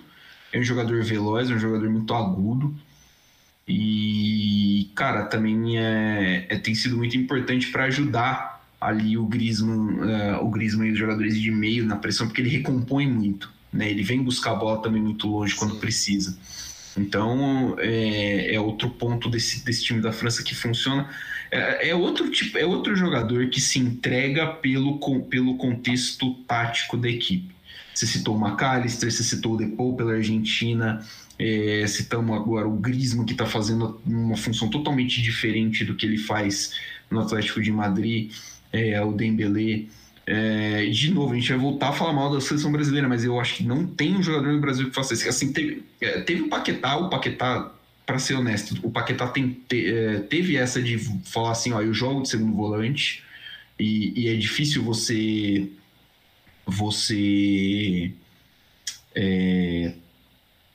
É 0.53 0.59
um 0.59 0.63
jogador 0.63 1.03
veloz, 1.03 1.51
é 1.51 1.55
um 1.55 1.59
jogador 1.59 1.91
muito 1.91 2.15
agudo. 2.15 2.75
E, 3.67 4.91
cara, 4.95 5.25
também 5.25 5.79
é, 5.79 6.47
é 6.49 6.57
tem 6.57 6.75
sido 6.75 6.97
muito 6.97 7.17
importante 7.17 7.69
para 7.69 7.85
ajudar 7.85 8.58
ali 8.81 9.17
o 9.17 9.27
Griezmann, 9.27 9.99
uh, 10.01 10.45
o 10.45 10.51
Griezmann 10.51 10.89
e 10.89 10.93
os 10.93 10.99
jogadores 10.99 11.41
de 11.41 11.51
meio 11.51 11.85
na 11.85 11.97
pressão, 11.97 12.27
porque 12.27 12.41
ele 12.41 12.51
recompõe 12.51 13.07
muito. 13.07 13.51
Né? 13.73 13.91
Ele 13.91 14.03
vem 14.03 14.23
buscar 14.23 14.53
a 14.53 14.55
bola 14.55 14.83
também 14.83 15.03
muito 15.03 15.29
longe 15.29 15.55
quando 15.55 15.77
precisa. 15.77 16.39
Então 16.97 17.77
é, 17.79 18.55
é, 18.55 18.61
outro 18.61 18.91
ponto 18.91 19.29
desse, 19.29 19.65
desse 19.65 19.85
time 19.85 20.01
da 20.01 20.13
França 20.13 20.43
que 20.43 20.55
funciona. 20.55 21.09
É, 21.51 21.91
é, 21.91 21.95
outro 21.95 22.31
tipo, 22.31 22.59
é 22.59 22.67
outro 22.67 22.95
jogador 22.97 23.49
que 23.49 23.61
se 23.61 23.79
entrega 23.79 24.47
pelo, 24.47 24.99
pelo 25.29 25.57
contexto 25.57 26.35
tático 26.47 26.97
da 26.97 27.09
equipe. 27.09 27.55
Você 27.95 28.07
citou 28.07 28.37
o 28.37 28.41
McAllister, 28.41 29.11
você 29.11 29.25
citou 29.25 29.55
o 29.55 29.57
Depou 29.57 29.97
pela 29.97 30.15
Argentina, 30.15 31.05
é, 31.39 31.85
citamos 31.87 32.37
agora 32.37 32.69
o 32.69 32.77
Griezmann 32.77 33.27
que 33.27 33.33
está 33.33 33.47
fazendo 33.47 34.01
uma 34.07 34.37
função 34.37 34.69
totalmente 34.69 35.21
diferente 35.23 35.85
do 35.85 35.95
que 35.95 36.07
ele 36.07 36.19
faz 36.19 36.75
no 37.11 37.21
Atlético 37.21 37.63
de 37.63 37.73
Madrid, 37.73 38.33
é, 38.73 39.01
o 39.03 39.13
Dembélé. 39.13 39.87
É, 40.27 40.85
de 40.87 41.11
novo, 41.13 41.33
a 41.33 41.37
gente 41.37 41.49
vai 41.49 41.59
voltar 41.59 41.89
a 41.89 41.93
falar 41.93 42.13
mal 42.13 42.31
da 42.31 42.41
seleção 42.41 42.71
brasileira, 42.71 43.09
mas 43.09 43.25
eu 43.25 43.41
acho 43.41 43.57
que 43.57 43.65
não 43.65 43.87
tem 43.87 44.15
um 44.15 44.23
jogador 44.23 44.53
no 44.53 44.61
Brasil 44.61 44.89
que 44.89 44.95
faça 44.95 45.15
isso. 45.15 45.29
Assim, 45.29 45.53
teve, 45.53 45.83
é, 46.01 46.21
teve 46.21 46.43
o 46.43 46.49
Paquetá, 46.49 46.97
o 46.99 47.09
Paquetá, 47.09 47.73
para 48.05 48.19
ser 48.19 48.35
honesto, 48.35 48.79
o 48.83 48.91
Paquetá 48.91 49.27
tem, 49.29 49.51
te, 49.69 49.91
é, 49.91 50.19
teve 50.21 50.57
essa 50.57 50.83
de 50.83 50.99
falar 51.25 51.53
assim: 51.53 51.73
ó, 51.73 51.81
eu 51.81 51.95
jogo 51.95 52.23
de 52.23 52.29
segundo 52.29 52.55
volante 52.55 53.23
e, 53.79 54.25
e 54.25 54.29
é 54.29 54.35
difícil 54.35 54.83
você. 54.83 55.69
Você. 56.67 58.13
É, 59.15 59.95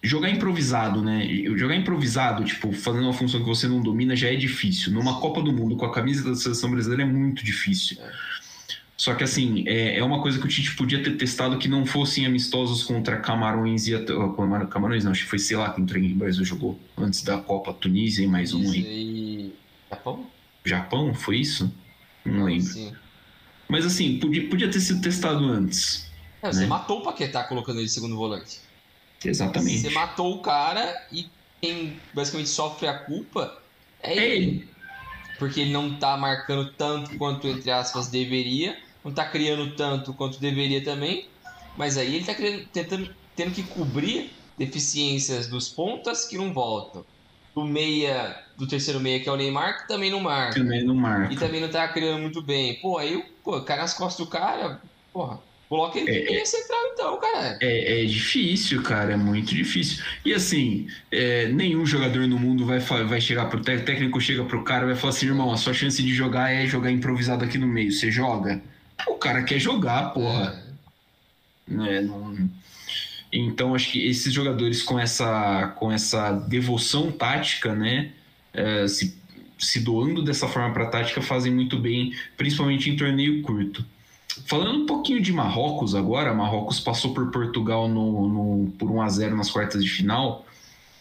jogar 0.04 0.30
improvisado, 0.30 1.02
né? 1.02 1.26
Jogar 1.56 1.76
improvisado, 1.76 2.44
tipo, 2.44 2.74
fazendo 2.74 3.04
uma 3.04 3.14
função 3.14 3.40
que 3.40 3.46
você 3.46 3.68
não 3.68 3.82
domina 3.82 4.16
já 4.16 4.28
é 4.28 4.36
difícil. 4.36 4.92
Numa 4.92 5.20
Copa 5.20 5.42
do 5.42 5.54
Mundo 5.54 5.78
com 5.78 5.86
a 5.86 5.94
camisa 5.94 6.30
da 6.30 6.36
seleção 6.36 6.70
brasileira 6.70 7.04
é 7.04 7.06
muito 7.06 7.44
difícil. 7.44 7.98
É. 8.02 8.12
Só 8.98 9.16
que 9.16 9.24
assim, 9.24 9.64
é, 9.68 9.98
é 9.98 10.04
uma 10.04 10.22
coisa 10.22 10.38
que 10.38 10.46
o 10.46 10.48
Tite 10.48 10.76
podia 10.76 11.02
ter 11.02 11.18
testado 11.18 11.58
que 11.58 11.68
não 11.68 11.86
fossem 11.86 12.26
amistosos 12.26 12.84
contra 12.84 13.18
Camarões 13.18 13.88
e 13.88 13.94
Camarões 14.70 15.04
não, 15.04 15.12
acho 15.12 15.24
que 15.24 15.30
foi, 15.30 15.40
sei 15.40 15.58
lá, 15.58 15.72
contra 15.72 16.00
quem 16.00 16.12
o 16.12 16.16
Brasil 16.16 16.46
jogou 16.46 16.80
antes 16.98 17.24
da 17.24 17.38
Copa, 17.38 17.74
Tunísia 17.74 18.24
e 18.24 18.28
mais 18.28 18.54
um 18.54 18.62
aí. 18.72 18.80
E... 18.80 19.54
Japão? 19.90 20.28
Japão, 20.64 21.14
foi 21.14 21.38
isso? 21.38 21.74
Não 22.24 22.46
lembro. 22.46 22.66
Sim. 22.66 22.94
Mas 23.68 23.86
assim, 23.86 24.20
podia, 24.20 24.48
podia 24.48 24.70
ter 24.70 24.80
sido 24.80 25.02
testado 25.02 25.44
antes. 25.44 26.10
É, 26.42 26.52
você 26.52 26.62
né? 26.62 26.68
matou 26.68 27.00
o 27.00 27.04
Paquetá 27.04 27.44
colocando 27.44 27.80
ele 27.80 27.90
segundo 27.90 28.16
volante. 28.16 28.60
Exatamente. 29.26 29.80
Você 29.80 29.90
matou 29.90 30.36
o 30.36 30.42
cara 30.42 30.94
e 31.12 31.28
quem 31.62 32.00
basicamente 32.14 32.50
sofre 32.50 32.88
a 32.88 33.00
culpa 33.00 33.58
é, 34.02 34.14
é 34.14 34.26
ele. 34.26 34.46
ele 34.46 34.74
porque 35.38 35.62
ele 35.62 35.72
não 35.72 35.94
está 35.94 36.16
marcando 36.16 36.72
tanto 36.74 37.18
quanto, 37.18 37.48
entre 37.48 37.72
aspas, 37.72 38.08
deveria, 38.08 38.78
não 39.04 39.12
está 39.12 39.26
criando 39.26 39.76
tanto 39.76 40.14
quanto 40.14 40.40
deveria 40.40 40.84
também, 40.84 41.28
mas 41.78 41.98
aí 41.98 42.16
ele 42.16 42.20
está 42.20 42.34
tentando, 42.72 43.14
tendo 43.36 43.52
que 43.52 43.64
cobrir 43.64 44.32
deficiências 44.58 45.48
dos 45.48 45.70
pontas 45.70 46.26
que 46.26 46.38
não 46.38 46.54
voltam. 46.54 47.06
Do 47.54 47.66
meia, 47.66 48.36
do 48.58 48.68
terceiro 48.68 49.00
meia, 49.00 49.20
que 49.20 49.30
é 49.30 49.32
o 49.32 49.36
Neymar, 49.36 49.82
que 49.82 49.88
também 49.88 50.10
não 50.10 50.20
marca. 50.20 50.60
Também 50.60 50.84
não 50.84 50.96
marca. 50.96 51.34
E 51.34 51.38
também 51.38 51.60
não 51.60 51.68
está 51.68 51.88
criando 51.88 52.22
muito 52.22 52.42
bem. 52.42 52.80
Pô, 52.82 52.98
aí 52.98 53.22
pô, 53.44 53.62
cai 53.62 53.78
nas 53.78 53.94
costas 53.94 54.26
do 54.26 54.32
cara, 54.32 54.82
porra, 55.12 55.44
Coloca 55.74 55.98
ele 55.98 56.12
é, 56.12 56.40
é, 56.40 56.46
central 56.46 56.80
então, 56.94 57.20
cara. 57.20 57.58
É, 57.60 58.04
é 58.04 58.06
difícil, 58.06 58.84
cara, 58.84 59.14
é 59.14 59.18
muito 59.18 59.56
difícil. 59.56 60.04
E 60.24 60.32
assim, 60.32 60.88
é, 61.12 61.48
nenhum 61.48 61.84
jogador 61.84 62.28
no 62.28 62.38
mundo 62.38 62.64
vai, 62.64 62.78
vai 62.78 63.20
chegar 63.20 63.46
pro 63.46 63.60
técnico, 63.60 63.82
o 63.82 63.86
técnico 63.88 64.22
chega 64.22 64.46
pro 64.46 64.64
cara 64.64 64.84
e 64.84 64.90
vai 64.90 64.96
falar 64.96 65.14
assim, 65.14 65.26
irmão, 65.26 65.52
a 65.52 65.58
sua 65.58 65.74
chance 65.74 66.00
de 66.04 66.14
jogar 66.14 66.52
é 66.52 66.68
jogar 66.68 66.92
improvisado 66.92 67.44
aqui 67.44 67.58
no 67.58 67.66
meio. 67.66 67.92
Você 67.92 68.12
joga? 68.12 68.62
O 69.08 69.16
cara 69.16 69.42
quer 69.42 69.58
jogar, 69.58 70.14
porra. 70.14 70.64
É. 71.68 72.02
não... 72.02 72.38
Então 73.32 73.74
acho 73.74 73.94
que 73.94 74.08
esses 74.08 74.32
jogadores 74.32 74.84
com 74.84 75.00
essa, 75.00 75.74
com 75.80 75.92
essa 75.92 76.34
devoção 76.34 77.12
tática, 77.12 77.74
né? 77.74 78.12
É, 78.54 78.88
se, 78.88 79.18
se 79.58 79.80
doando 79.80 80.22
dessa 80.22 80.48
forma 80.48 80.72
para 80.72 80.86
tática 80.86 81.20
fazem 81.20 81.52
muito 81.52 81.80
bem, 81.80 82.14
principalmente 82.38 82.92
em 82.92 82.96
torneio 82.96 83.42
curto. 83.42 83.84
Falando 84.46 84.84
um 84.84 84.86
pouquinho 84.86 85.22
de 85.22 85.32
Marrocos 85.32 85.96
agora, 85.96 86.34
Marrocos 86.34 86.80
passou 86.80 87.14
por 87.14 87.32
Portugal 87.32 87.88
no, 87.88 88.28
no 88.28 88.72
por 88.72 88.90
1 88.90 89.02
a 89.02 89.10
0 89.10 89.38
nas 89.38 89.50
quartas 89.52 89.84
de 89.84 89.90
final. 89.90 90.46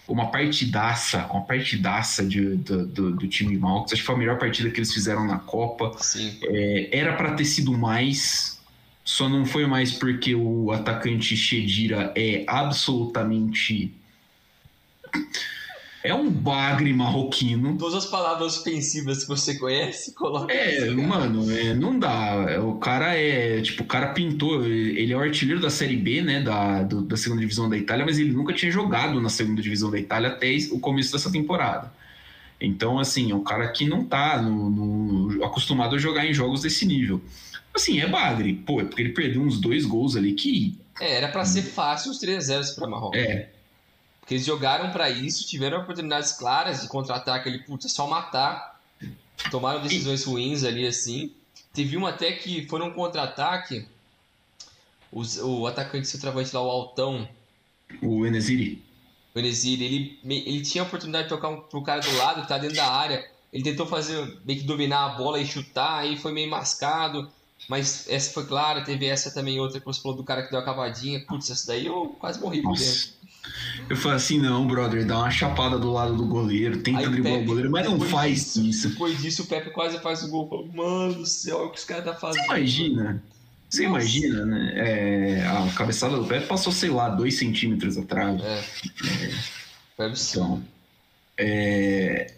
Uma 0.06 0.30
partidaça, 0.30 1.26
uma 1.30 1.42
partidaça 1.42 2.26
de, 2.26 2.56
do, 2.56 2.86
do, 2.86 3.10
do, 3.12 3.28
time 3.28 3.52
de 3.52 3.58
Marrocos. 3.58 3.92
Acho 3.92 4.02
que 4.02 4.06
foi 4.06 4.14
a 4.14 4.18
melhor 4.18 4.38
partida 4.38 4.70
que 4.70 4.78
eles 4.78 4.92
fizeram 4.92 5.26
na 5.26 5.38
Copa. 5.38 5.92
É, 6.44 6.88
era 6.92 7.14
para 7.14 7.34
ter 7.34 7.44
sido 7.44 7.72
mais, 7.72 8.60
só 9.04 9.28
não 9.28 9.46
foi 9.46 9.66
mais 9.66 9.92
porque 9.92 10.34
o 10.34 10.70
atacante 10.70 11.36
Chedira 11.36 12.12
é 12.16 12.44
absolutamente 12.46 13.94
é 16.04 16.12
um 16.12 16.28
bagre 16.28 16.92
marroquino. 16.92 17.78
Todas 17.78 18.04
as 18.04 18.06
palavras 18.06 18.58
ofensivas 18.58 19.22
que 19.22 19.28
você 19.28 19.56
conhece, 19.56 20.12
coloca. 20.14 20.52
É, 20.52 20.90
mano, 20.90 21.50
é, 21.50 21.74
não 21.74 21.96
dá. 21.96 22.46
É, 22.48 22.58
o 22.58 22.74
cara 22.74 23.16
é. 23.16 23.60
Tipo, 23.60 23.84
o 23.84 23.86
cara 23.86 24.08
pintou. 24.08 24.64
Ele 24.64 25.12
é 25.12 25.16
o 25.16 25.20
artilheiro 25.20 25.60
da 25.60 25.70
Série 25.70 25.96
B, 25.96 26.20
né? 26.20 26.42
Da, 26.42 26.82
do, 26.82 27.02
da 27.02 27.16
segunda 27.16 27.40
divisão 27.40 27.68
da 27.68 27.76
Itália, 27.76 28.04
mas 28.04 28.18
ele 28.18 28.32
nunca 28.32 28.52
tinha 28.52 28.70
jogado 28.70 29.20
na 29.20 29.28
segunda 29.28 29.62
divisão 29.62 29.90
da 29.90 29.98
Itália 29.98 30.30
até 30.30 30.48
o 30.72 30.80
começo 30.80 31.12
dessa 31.12 31.30
temporada. 31.30 31.92
Então, 32.60 32.98
assim, 32.98 33.30
é 33.30 33.34
um 33.34 33.42
cara 33.42 33.68
que 33.68 33.86
não 33.86 34.04
tá 34.04 34.40
no, 34.40 34.70
no, 34.70 35.44
acostumado 35.44 35.96
a 35.96 35.98
jogar 35.98 36.26
em 36.26 36.34
jogos 36.34 36.62
desse 36.62 36.84
nível. 36.84 37.20
Assim, 37.74 38.00
é 38.00 38.06
bagre. 38.06 38.54
Pô, 38.54 38.80
é 38.80 38.84
porque 38.84 39.02
ele 39.02 39.12
perdeu 39.12 39.40
uns 39.42 39.60
dois 39.60 39.84
gols 39.84 40.16
ali 40.16 40.32
que. 40.32 40.78
É, 41.00 41.16
era 41.16 41.28
para 41.28 41.44
ser 41.44 41.62
fácil 41.62 42.10
os 42.10 42.18
3 42.18 42.44
0 42.44 42.74
para 42.74 42.88
Marrocos. 42.88 43.18
É. 43.18 43.50
Porque 44.22 44.34
eles 44.34 44.46
jogaram 44.46 44.92
para 44.92 45.10
isso, 45.10 45.46
tiveram 45.48 45.80
oportunidades 45.80 46.32
claras 46.32 46.80
de 46.80 46.88
contra-ataque 46.88 47.48
ali, 47.48 47.58
putz, 47.58 47.86
é 47.86 47.88
só 47.88 48.06
matar. 48.06 48.80
Tomaram 49.50 49.82
decisões 49.82 50.22
ruins 50.22 50.62
ali, 50.62 50.86
assim. 50.86 51.32
Teve 51.72 51.96
uma 51.96 52.10
até 52.10 52.30
que 52.30 52.64
foi 52.68 52.78
num 52.78 52.92
contra-ataque. 52.92 53.84
O 55.10 55.66
atacante 55.66 56.06
centroavante 56.06 56.54
lá, 56.54 56.62
o 56.62 56.70
Altão. 56.70 57.28
O 58.00 58.24
Enesiri. 58.24 58.80
O 59.34 59.40
Enesiri, 59.40 59.84
ele, 59.84 60.20
ele 60.24 60.62
tinha 60.62 60.84
a 60.84 60.86
oportunidade 60.86 61.24
de 61.24 61.28
tocar 61.30 61.48
um, 61.48 61.60
pro 61.60 61.82
cara 61.82 62.00
do 62.00 62.16
lado, 62.16 62.42
que 62.42 62.48
tá 62.48 62.58
dentro 62.58 62.76
da 62.76 62.86
área. 62.86 63.28
Ele 63.52 63.64
tentou 63.64 63.86
fazer, 63.86 64.38
meio 64.44 64.60
que 64.60 64.64
dominar 64.64 65.04
a 65.04 65.08
bola 65.16 65.40
e 65.40 65.44
chutar, 65.44 65.98
aí 65.98 66.16
foi 66.16 66.30
meio 66.30 66.48
mascado. 66.48 67.28
Mas 67.68 68.08
essa 68.08 68.32
foi 68.32 68.46
clara, 68.46 68.82
teve 68.82 69.06
essa 69.06 69.34
também 69.34 69.58
outra 69.58 69.80
que 69.80 69.86
você 69.86 70.00
falou 70.00 70.16
do 70.16 70.22
cara 70.22 70.44
que 70.44 70.50
deu 70.50 70.60
a 70.60 70.64
cavadinha. 70.64 71.24
Putz, 71.26 71.50
essa 71.50 71.66
daí 71.66 71.86
eu 71.86 72.14
quase 72.20 72.40
morri 72.40 72.62
por 72.62 72.76
dentro. 72.76 73.21
Eu 73.88 73.96
falei 73.96 74.16
assim, 74.16 74.38
não, 74.38 74.66
brother, 74.66 75.04
dá 75.04 75.18
uma 75.18 75.30
chapada 75.30 75.78
do 75.78 75.92
lado 75.92 76.16
do 76.16 76.24
goleiro, 76.24 76.78
tenta 76.78 77.08
driblar 77.08 77.40
o 77.40 77.44
goleiro, 77.44 77.70
mas 77.70 77.86
não 77.86 78.00
faz 78.00 78.54
disso, 78.54 78.62
isso. 78.62 78.88
Depois 78.90 79.20
disso, 79.20 79.42
o 79.42 79.46
Pepe 79.46 79.70
quase 79.70 79.98
faz 79.98 80.22
o 80.22 80.28
gol. 80.28 80.70
Mano 80.72 81.14
do 81.14 81.26
céu, 81.26 81.58
olha 81.58 81.66
o 81.66 81.70
que 81.70 81.78
os 81.78 81.84
caras 81.84 82.04
tá 82.04 82.14
fazendo. 82.14 82.44
Você 82.44 82.48
imagina? 82.48 83.22
Você 83.68 83.88
Nossa. 83.88 84.00
imagina, 84.00 84.46
né? 84.46 84.72
É, 84.76 85.46
a 85.46 85.72
cabeçada 85.74 86.16
do 86.16 86.26
Pepe 86.26 86.46
passou, 86.46 86.72
sei 86.72 86.90
lá, 86.90 87.08
dois 87.08 87.34
centímetros 87.38 87.98
atrás. 87.98 88.40
É. 88.42 88.58
é. 88.58 89.34
Pepe 89.96 90.18
então, 90.30 90.62
é, 91.38 92.34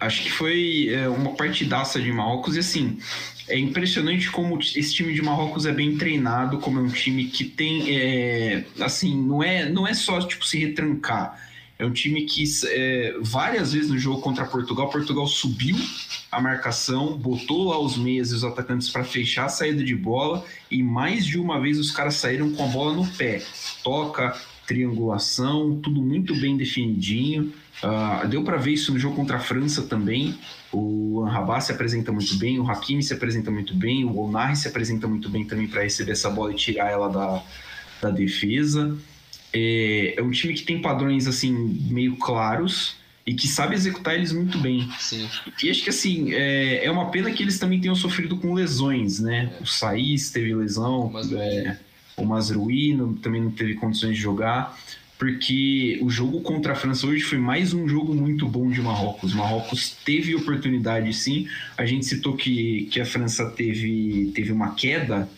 acho 0.00 0.22
que 0.22 0.30
foi 0.30 0.88
é, 0.90 1.08
uma 1.08 1.34
partidaça 1.34 2.00
de 2.00 2.12
Marrocos 2.12 2.56
e 2.56 2.60
assim, 2.60 2.98
é 3.48 3.58
impressionante 3.58 4.30
como 4.30 4.58
esse 4.58 4.94
time 4.94 5.14
de 5.14 5.22
Marrocos 5.22 5.66
é 5.66 5.72
bem 5.72 5.96
treinado, 5.96 6.58
como 6.58 6.78
é 6.78 6.82
um 6.82 6.88
time 6.88 7.26
que 7.26 7.44
tem, 7.44 7.96
é, 7.96 8.64
assim, 8.80 9.16
não 9.16 9.42
é, 9.42 9.68
não 9.68 9.86
é 9.86 9.94
só 9.94 10.20
tipo 10.20 10.44
se 10.44 10.58
retrancar. 10.58 11.45
É 11.78 11.84
um 11.84 11.92
time 11.92 12.22
que 12.22 12.42
é, 12.68 13.16
várias 13.20 13.72
vezes 13.74 13.90
no 13.90 13.98
jogo 13.98 14.22
contra 14.22 14.46
Portugal, 14.46 14.88
Portugal 14.88 15.26
subiu 15.26 15.76
a 16.32 16.40
marcação, 16.40 17.18
botou 17.18 17.64
lá 17.68 17.78
os 17.78 17.98
meias 17.98 18.30
e 18.30 18.34
os 18.34 18.44
atacantes 18.44 18.88
para 18.88 19.04
fechar 19.04 19.44
a 19.44 19.48
saída 19.50 19.84
de 19.84 19.94
bola 19.94 20.44
e 20.70 20.82
mais 20.82 21.26
de 21.26 21.38
uma 21.38 21.60
vez 21.60 21.78
os 21.78 21.90
caras 21.90 22.14
saíram 22.14 22.50
com 22.52 22.64
a 22.64 22.66
bola 22.68 22.94
no 22.94 23.06
pé. 23.06 23.42
Toca, 23.84 24.34
triangulação, 24.66 25.78
tudo 25.82 26.02
muito 26.02 26.34
bem 26.40 26.56
definidinho. 26.56 27.52
Uh, 27.82 28.26
deu 28.26 28.42
para 28.42 28.56
ver 28.56 28.72
isso 28.72 28.90
no 28.92 28.98
jogo 28.98 29.14
contra 29.14 29.36
a 29.36 29.40
França 29.40 29.82
também. 29.82 30.38
O 30.72 31.22
Anrabá 31.22 31.60
se 31.60 31.72
apresenta 31.72 32.10
muito 32.10 32.36
bem, 32.36 32.58
o 32.58 32.68
Hakimi 32.68 33.02
se 33.02 33.12
apresenta 33.12 33.50
muito 33.50 33.74
bem, 33.74 34.04
o 34.04 34.16
Onari 34.18 34.56
se 34.56 34.66
apresenta 34.66 35.06
muito 35.06 35.28
bem 35.28 35.44
também 35.44 35.68
para 35.68 35.82
receber 35.82 36.12
essa 36.12 36.30
bola 36.30 36.52
e 36.52 36.56
tirar 36.56 36.90
ela 36.90 37.08
da, 37.08 37.42
da 38.00 38.10
defesa. 38.10 38.96
É, 39.52 40.14
é, 40.16 40.22
um 40.22 40.30
time 40.30 40.54
que 40.54 40.62
tem 40.62 40.80
padrões 40.80 41.26
assim 41.26 41.52
meio 41.90 42.16
claros 42.16 42.96
e 43.26 43.34
que 43.34 43.48
sabe 43.48 43.74
executar 43.74 44.14
eles 44.14 44.32
muito 44.32 44.58
bem. 44.58 44.88
Sim. 44.98 45.28
E 45.62 45.70
acho 45.70 45.82
que 45.82 45.90
assim 45.90 46.32
é, 46.32 46.84
é 46.84 46.90
uma 46.90 47.10
pena 47.10 47.30
que 47.30 47.42
eles 47.42 47.58
também 47.58 47.80
tenham 47.80 47.94
sofrido 47.94 48.36
com 48.36 48.54
lesões, 48.54 49.20
né? 49.20 49.52
É. 49.58 49.62
O 49.62 49.66
Saiz 49.66 50.30
teve 50.30 50.54
lesão, 50.54 51.12
o 52.16 52.24
Mazrui 52.24 52.92
é, 52.92 53.22
também 53.22 53.42
não 53.42 53.50
teve 53.50 53.74
condições 53.74 54.16
de 54.16 54.22
jogar 54.22 54.76
porque 55.18 55.98
o 56.02 56.10
jogo 56.10 56.40
contra 56.42 56.72
a 56.72 56.76
França 56.76 57.06
hoje 57.06 57.22
foi 57.22 57.38
mais 57.38 57.72
um 57.72 57.88
jogo 57.88 58.14
muito 58.14 58.46
bom 58.46 58.70
de 58.70 58.82
Marrocos. 58.82 59.32
Marrocos 59.32 59.96
teve 60.04 60.34
oportunidade, 60.34 61.12
sim. 61.14 61.48
A 61.76 61.86
gente 61.86 62.04
citou 62.04 62.36
que, 62.36 62.86
que 62.90 63.00
a 63.00 63.06
França 63.06 63.48
teve, 63.50 64.30
teve 64.34 64.52
uma 64.52 64.74
queda, 64.74 65.28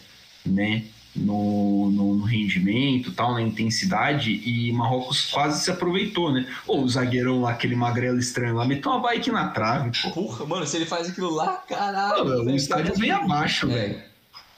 né? 0.45 0.83
No, 1.19 1.91
no, 1.91 2.15
no, 2.17 2.25
rendimento, 2.25 3.13
tal, 3.13 3.35
na 3.35 3.43
intensidade, 3.43 4.31
e 4.45 4.73
Marrocos 4.73 5.31
quase 5.31 5.65
se 5.65 5.71
aproveitou, 5.71 6.33
né? 6.33 6.47
Ou 6.67 6.83
o 6.83 6.89
zagueirão 6.89 7.41
lá, 7.41 7.51
aquele 7.51 7.75
magrelo 7.75 8.19
estranho 8.19 8.55
lá, 8.55 8.65
meteu 8.65 8.93
uma 8.93 9.01
bike 9.01 9.31
na 9.31 9.49
trave. 9.49 9.91
Pô. 10.03 10.11
Porra, 10.11 10.47
mano, 10.47 10.67
se 10.67 10.77
ele 10.77 10.87
faz 10.87 11.09
aquilo 11.09 11.31
lá, 11.31 11.63
caralho. 11.69 12.45
o 12.45 12.51
estádio 12.51 12.95
vem 12.95 13.11
abaixo, 13.11 13.71
é. 13.71 13.75
velho. 13.75 14.09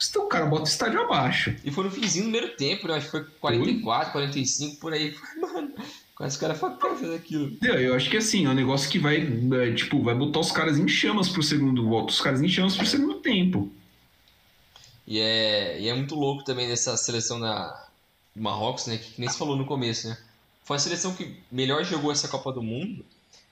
Então 0.09 0.25
o 0.25 0.27
cara 0.27 0.45
bota 0.45 0.63
o 0.63 0.67
estádio 0.67 0.99
abaixo. 0.99 1.55
E 1.63 1.69
foi 1.69 1.83
no 1.83 1.91
finzinho 1.91 2.25
do 2.25 2.31
primeiro 2.31 2.55
tempo, 2.55 2.87
né? 2.87 2.95
Acho 2.95 3.05
que 3.05 3.11
foi 3.11 3.25
44, 3.39 4.11
45, 4.11 4.79
por 4.79 4.93
aí. 4.93 5.15
Mano, 5.39 5.73
quase 6.15 6.35
os 6.35 6.41
caras 6.41 6.59
fazer 6.59 7.15
aquilo. 7.15 7.57
Eu 7.61 7.95
acho 7.95 8.09
que 8.09 8.17
assim, 8.17 8.45
é 8.45 8.49
um 8.49 8.53
negócio 8.53 8.89
que 8.89 8.97
vai, 8.97 9.17
é, 9.17 9.73
tipo, 9.73 10.01
vai 10.01 10.15
botar 10.15 10.39
os 10.39 10.51
caras 10.51 10.79
em 10.79 10.87
chamas 10.87 11.29
pro 11.29 11.43
segundo 11.43 11.87
voto, 11.87 12.09
os 12.09 12.21
caras 12.21 12.41
em 12.41 12.47
chamas 12.47 12.75
pro 12.75 12.85
segundo 12.85 13.15
tempo. 13.15 13.71
E 15.11 15.19
é, 15.19 15.79
e 15.81 15.89
é 15.89 15.93
muito 15.93 16.15
louco 16.15 16.43
também 16.43 16.67
nessa 16.67 16.95
seleção 16.95 17.39
da 17.39 17.87
Marrocos, 18.33 18.85
né? 18.85 18.97
Que, 18.97 19.11
que 19.11 19.19
nem 19.19 19.29
se 19.29 19.37
falou 19.37 19.57
no 19.57 19.65
começo, 19.65 20.07
né? 20.07 20.17
Foi 20.63 20.77
a 20.77 20.79
seleção 20.79 21.13
que 21.13 21.35
melhor 21.51 21.83
jogou 21.83 22.13
essa 22.13 22.29
Copa 22.29 22.53
do 22.53 22.63
Mundo. 22.63 23.05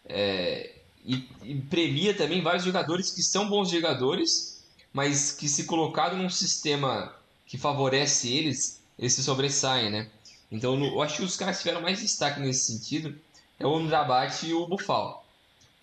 É, 0.06 0.72
e, 1.06 1.28
e 1.44 1.56
premia 1.56 2.14
também 2.14 2.42
vários 2.42 2.64
jogadores 2.64 3.12
que 3.12 3.22
são 3.22 3.50
bons 3.50 3.70
jogadores 3.70 4.60
mas 4.94 5.32
que 5.32 5.48
se 5.48 5.66
colocado 5.66 6.16
num 6.16 6.30
sistema 6.30 7.14
que 7.46 7.58
favorece 7.58 8.34
eles, 8.34 8.82
eles 8.98 9.14
se 9.14 9.24
sobressaem, 9.24 9.90
né? 9.90 10.10
Então 10.52 10.82
eu 10.84 11.02
acho 11.02 11.18
que 11.18 11.24
os 11.24 11.36
caras 11.36 11.58
que 11.58 11.64
tiveram 11.64 11.82
mais 11.82 12.00
destaque 12.00 12.40
nesse 12.40 12.72
sentido 12.72 13.20
é 13.60 13.66
o 13.66 13.76
Amrabat 13.76 14.46
e 14.48 14.54
o 14.54 14.66
Bufal. 14.66 15.26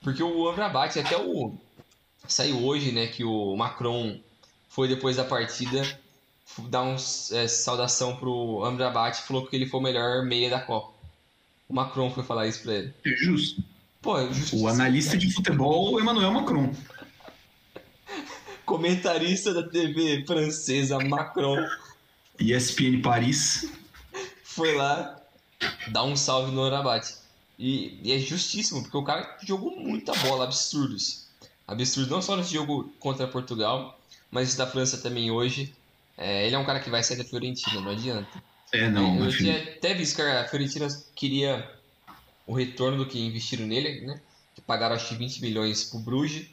Porque 0.01 0.23
o 0.23 0.49
Amrabat, 0.49 0.99
até 0.99 1.17
o. 1.17 1.55
Saiu 2.27 2.65
hoje, 2.65 2.93
né? 2.93 3.07
Que 3.07 3.25
o 3.25 3.57
Macron 3.57 4.19
foi 4.77 4.87
depois 4.87 5.17
da 5.17 5.25
partida 5.25 5.83
dar 6.69 6.83
uma 6.83 6.97
é, 7.33 7.49
saudação 7.49 8.15
pro 8.17 8.63
Amrabat 8.63 9.19
e 9.19 9.23
falou 9.23 9.47
que 9.47 9.57
ele 9.57 9.67
foi 9.67 9.81
o 9.81 9.83
melhor 9.83 10.23
meia 10.27 10.51
da 10.51 10.61
Copa. 10.61 10.93
O 11.67 11.75
Macron 11.75 12.11
foi 12.11 12.23
falar 12.23 12.47
isso 12.47 12.63
pra 12.63 12.75
ele. 12.75 12.95
É 13.05 13.11
justo. 13.17 13.65
Pô, 14.03 14.19
é 14.19 14.31
justo. 14.33 14.59
O 14.59 14.69
analista 14.69 15.17
de 15.17 15.33
futebol, 15.33 15.99
Emmanuel 15.99 16.31
Macron 16.31 16.75
comentarista 18.67 19.55
da 19.55 19.63
TV 19.63 20.25
francesa 20.27 20.99
Macron. 20.99 21.57
ESPN 22.39 23.01
Paris. 23.01 23.71
Foi 24.43 24.75
lá 24.75 25.19
dar 25.89 26.05
um 26.05 26.17
salve 26.17 26.53
no 26.53 26.65
Arabate. 26.65 27.15
E, 27.59 27.99
e, 28.03 28.13
é 28.13 28.19
justíssimo, 28.19 28.83
porque 28.83 28.97
o 28.99 29.05
cara 29.05 29.39
jogou 29.43 29.75
muita 29.81 30.13
bola, 30.17 30.45
absurdos. 30.45 31.29
Absurdos, 31.67 32.11
não 32.11 32.21
só 32.21 32.37
nesse 32.37 32.53
jogo 32.53 32.93
contra 33.01 33.27
Portugal, 33.27 33.96
mas 34.37 34.55
da 34.55 34.67
França 34.67 34.99
também 34.99 35.31
hoje. 35.31 35.73
É, 36.19 36.47
ele 36.47 36.55
é 36.55 36.59
um 36.59 36.65
cara 36.65 36.79
que 36.79 36.91
vai 36.91 37.03
sair 37.03 37.17
da 37.17 37.25
Fiorentina, 37.25 37.81
não 37.81 37.93
adianta. 37.93 38.29
É, 38.71 38.91
não. 38.91 39.25
Eu 39.25 39.31
tinha 39.31 39.57
até 39.57 39.95
visto 39.95 40.17
que 40.17 40.23
a 40.23 40.47
Fiorentina 40.47 40.87
queria 41.15 41.71
o 42.47 42.53
retorno 42.53 42.99
do 42.99 43.07
que 43.07 43.19
investiram 43.19 43.67
nele, 43.67 44.03
né? 44.03 44.21
Que 44.55 44.61
pagaram 44.61 44.95
acho 44.95 45.09
que 45.09 45.15
20 45.15 45.41
milhões 45.41 45.85
pro 45.85 46.01
Bruges 46.01 46.47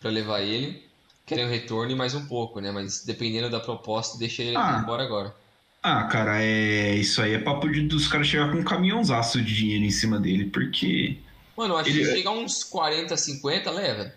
para 0.00 0.10
levar 0.10 0.40
ele 0.40 0.84
querem 1.24 1.44
o 1.44 1.48
retorno 1.48 1.92
e 1.92 1.94
mais 1.94 2.12
um 2.12 2.26
pouco, 2.26 2.58
né? 2.58 2.72
Mas 2.72 3.04
dependendo 3.04 3.48
da 3.48 3.60
proposta, 3.60 4.18
deixa 4.18 4.42
ele 4.42 4.56
ah. 4.56 4.80
embora 4.82 5.04
agora. 5.04 5.32
Ah, 5.80 6.04
cara, 6.04 6.42
é 6.42 6.96
isso 6.96 7.22
aí 7.22 7.34
é 7.34 7.38
papo 7.38 7.68
de, 7.68 7.82
dos 7.82 8.08
caras 8.08 8.26
chegar 8.26 8.50
com 8.50 8.58
um 8.58 8.64
caminhãozaço 8.64 9.40
de 9.40 9.54
dinheiro 9.54 9.84
em 9.84 9.90
cima 9.92 10.18
dele, 10.18 10.46
porque. 10.46 11.18
Mano, 11.56 11.76
acho 11.76 11.90
ele... 11.90 12.00
que 12.00 12.16
chegar 12.16 12.32
uns 12.32 12.64
40, 12.64 13.16
50, 13.16 13.70
leva. 13.70 14.12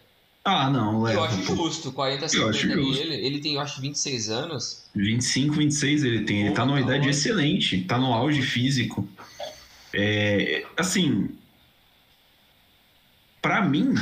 Ah, 0.47 0.69
não, 0.69 1.01
leva. 1.01 1.19
Eu 1.19 1.23
acho 1.23 1.41
pô. 1.41 1.55
justo, 1.55 1.91
40, 1.91 2.29
50 2.29 2.37
eu 2.37 2.49
acho 2.51 2.69
justo. 2.69 3.01
Ele, 3.01 3.39
tem, 3.39 3.55
eu 3.55 3.61
acho, 3.61 3.81
26 3.81 4.29
anos. 4.29 4.85
25, 4.95 5.55
26 5.55 6.03
ele 6.03 6.23
tem. 6.23 6.45
Ele 6.45 6.51
tá 6.53 6.63
numa 6.63 6.77
tá 6.77 6.83
idade 6.83 7.09
excelente, 7.09 7.81
tá 7.81 7.97
no 7.97 8.13
auge 8.13 8.43
físico. 8.43 9.09
É, 9.91 10.63
assim, 10.77 11.29
para 13.41 13.65
mim, 13.65 13.95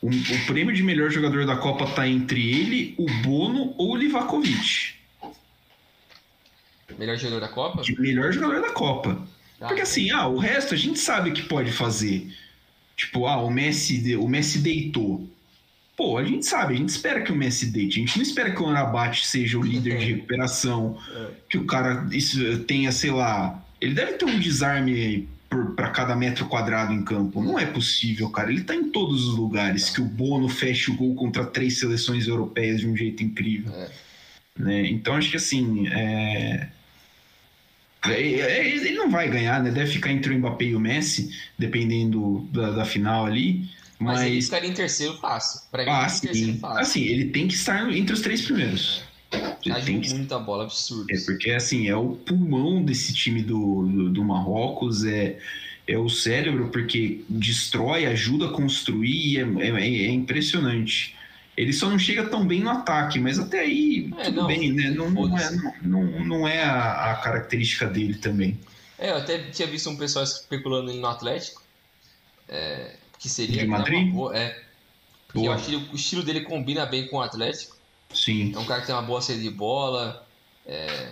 O, 0.00 0.08
o, 0.08 0.46
prêmio 0.46 0.72
de 0.72 0.84
melhor 0.84 1.10
jogador 1.10 1.44
da 1.44 1.56
Copa 1.56 1.84
tá 1.86 2.06
entre 2.06 2.50
ele, 2.50 2.94
o 2.96 3.06
Bono 3.22 3.74
ou 3.76 3.94
o 3.94 3.96
Livakovic. 3.96 4.94
Melhor 6.96 7.16
jogador 7.16 7.40
da 7.40 7.48
Copa? 7.48 7.82
De 7.82 8.00
melhor 8.00 8.32
jogador 8.32 8.60
da 8.60 8.70
Copa. 8.70 9.26
Ah, 9.60 9.66
Porque 9.66 9.82
assim, 9.82 10.10
ah, 10.12 10.28
o 10.28 10.38
resto 10.38 10.74
a 10.74 10.76
gente 10.76 11.00
sabe 11.00 11.32
que 11.32 11.42
pode 11.42 11.72
fazer. 11.72 12.32
Tipo, 12.98 13.26
ah, 13.26 13.40
o 13.40 13.48
Messi, 13.48 14.16
o 14.16 14.26
Messi 14.26 14.58
deitou. 14.58 15.30
Pô, 15.96 16.18
a 16.18 16.24
gente 16.24 16.44
sabe, 16.44 16.74
a 16.74 16.76
gente 16.76 16.88
espera 16.88 17.22
que 17.22 17.30
o 17.30 17.36
Messi 17.36 17.66
deite. 17.66 17.98
A 17.98 18.00
gente 18.00 18.16
não 18.16 18.22
espera 18.24 18.50
que 18.50 18.60
o 18.60 18.66
Anabate 18.66 19.24
seja 19.24 19.56
o 19.56 19.62
líder 19.62 19.98
de 19.98 20.04
recuperação, 20.04 20.98
é. 21.14 21.26
que 21.48 21.56
o 21.56 21.64
cara 21.64 22.08
isso, 22.10 22.58
tenha, 22.64 22.90
sei 22.90 23.12
lá. 23.12 23.64
Ele 23.80 23.94
deve 23.94 24.14
ter 24.14 24.24
um 24.24 24.40
desarme 24.40 25.28
para 25.76 25.90
cada 25.90 26.16
metro 26.16 26.46
quadrado 26.46 26.92
em 26.92 27.04
campo. 27.04 27.40
Não 27.40 27.56
é 27.56 27.66
possível, 27.66 28.28
cara. 28.30 28.50
Ele 28.50 28.62
tá 28.62 28.74
em 28.74 28.90
todos 28.90 29.28
os 29.28 29.36
lugares. 29.36 29.90
Que 29.90 30.00
o 30.00 30.04
Bono 30.04 30.48
feche 30.48 30.90
o 30.90 30.96
gol 30.96 31.14
contra 31.14 31.46
três 31.46 31.78
seleções 31.78 32.26
europeias 32.26 32.80
de 32.80 32.88
um 32.88 32.96
jeito 32.96 33.22
incrível. 33.22 33.72
É. 33.72 33.90
Né? 34.58 34.88
Então 34.88 35.14
acho 35.14 35.30
que 35.30 35.36
assim. 35.36 35.86
É... 35.86 36.68
É, 38.06 38.22
é... 38.22 38.68
Ele 38.68 38.92
não 38.92 39.10
vai 39.10 39.28
ganhar, 39.28 39.62
né? 39.62 39.70
Deve 39.70 39.92
ficar 39.92 40.12
entre 40.12 40.34
o 40.34 40.38
Mbappé 40.38 40.66
e 40.66 40.76
o 40.76 40.80
Messi, 40.80 41.30
dependendo 41.58 42.48
da, 42.52 42.70
da 42.70 42.84
final 42.84 43.26
ali. 43.26 43.68
Mas, 43.98 44.20
mas 44.20 44.26
ele 44.26 44.42
ficaria 44.42 44.70
em 44.70 44.74
terceiro 44.74 45.14
fácil. 45.18 45.62
Pra 45.70 45.84
mim, 45.84 45.90
ah, 45.90 46.08
sim. 46.08 46.58
fácil. 46.58 46.80
Assim, 46.80 47.02
ele 47.02 47.26
tem 47.26 47.48
que 47.48 47.54
estar 47.54 47.90
entre 47.92 48.14
os 48.14 48.20
três 48.20 48.42
primeiros. 48.42 49.02
Ele 49.64 49.82
tem 49.82 50.00
que... 50.00 50.14
muita 50.14 50.38
bola 50.38 50.64
absurda. 50.64 51.12
É 51.12 51.20
porque 51.20 51.50
assim, 51.50 51.88
é 51.88 51.96
o 51.96 52.12
pulmão 52.12 52.82
desse 52.82 53.12
time 53.12 53.42
do, 53.42 53.86
do, 53.86 54.10
do, 54.10 54.24
Marrocos, 54.24 55.04
é, 55.04 55.38
é 55.86 55.98
o 55.98 56.08
cérebro, 56.08 56.68
porque 56.68 57.22
destrói, 57.28 58.06
ajuda 58.06 58.46
a 58.46 58.50
construir, 58.50 59.38
é, 59.38 59.68
é, 59.68 60.06
é, 60.06 60.10
impressionante. 60.10 61.14
Ele 61.58 61.72
só 61.72 61.90
não 61.90 61.98
chega 61.98 62.24
tão 62.24 62.46
bem 62.46 62.60
no 62.60 62.70
ataque, 62.70 63.18
mas 63.18 63.36
até 63.36 63.58
aí 63.58 64.08
é, 64.16 64.24
tudo 64.26 64.42
não, 64.42 64.46
bem, 64.46 64.72
né? 64.72 64.90
Não, 64.90 65.10
não, 65.10 65.36
é, 65.36 65.50
não, 65.82 66.04
não 66.24 66.48
é 66.48 66.62
a, 66.62 67.10
a 67.10 67.16
característica 67.16 67.84
dele 67.84 68.14
também. 68.14 68.56
É, 68.96 69.10
eu 69.10 69.16
até 69.16 69.38
tinha 69.50 69.66
visto 69.66 69.90
um 69.90 69.96
pessoal 69.96 70.24
especulando 70.24 70.94
no 70.94 71.06
Atlético. 71.08 71.60
É, 72.48 72.94
que 73.18 73.28
seria 73.28 73.62
de 73.62 73.66
Madrid? 73.66 74.08
Boa, 74.12 74.38
é. 74.38 74.56
Porque 75.26 75.48
eu 75.48 75.52
acho 75.52 75.64
que 75.66 75.74
o 75.74 75.96
estilo 75.96 76.22
dele 76.22 76.42
combina 76.42 76.86
bem 76.86 77.08
com 77.08 77.16
o 77.16 77.22
Atlético. 77.22 77.76
Sim. 78.14 78.52
É 78.54 78.58
um 78.58 78.64
cara 78.64 78.80
que 78.80 78.86
tem 78.86 78.94
uma 78.94 79.02
boa 79.02 79.20
saída 79.20 79.42
de 79.42 79.50
bola, 79.50 80.24
é, 80.64 81.10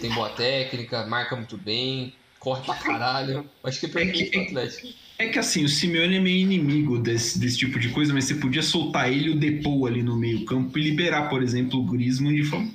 tem 0.00 0.10
boa 0.10 0.30
técnica, 0.30 1.06
marca 1.06 1.36
muito 1.36 1.58
bem, 1.58 2.14
corre 2.38 2.64
pra 2.64 2.76
caralho. 2.76 3.46
Acho 3.62 3.78
que 3.78 3.86
é 3.86 3.88
perfeito 3.90 4.20
é 4.20 4.24
que, 4.24 4.30
pro 4.30 4.40
Atlético. 4.40 4.88
É 5.18 5.28
que 5.28 5.38
assim, 5.38 5.64
o 5.64 5.68
Simeone 5.68 6.16
é 6.16 6.20
meio 6.20 6.38
inimigo 6.38 6.98
desse, 6.98 7.38
desse 7.38 7.58
tipo 7.58 7.78
de 7.78 7.90
coisa, 7.90 8.12
mas 8.12 8.24
você 8.24 8.34
podia 8.34 8.62
soltar 8.62 9.12
ele 9.12 9.30
o 9.30 9.38
Depou 9.38 9.86
ali 9.86 10.02
no 10.02 10.16
meio 10.16 10.44
campo 10.44 10.76
e 10.78 10.82
liberar, 10.82 11.28
por 11.28 11.42
exemplo, 11.42 11.80
o 11.80 11.84
Griezmann 11.84 12.34
de 12.34 12.44
falar, 12.44 12.66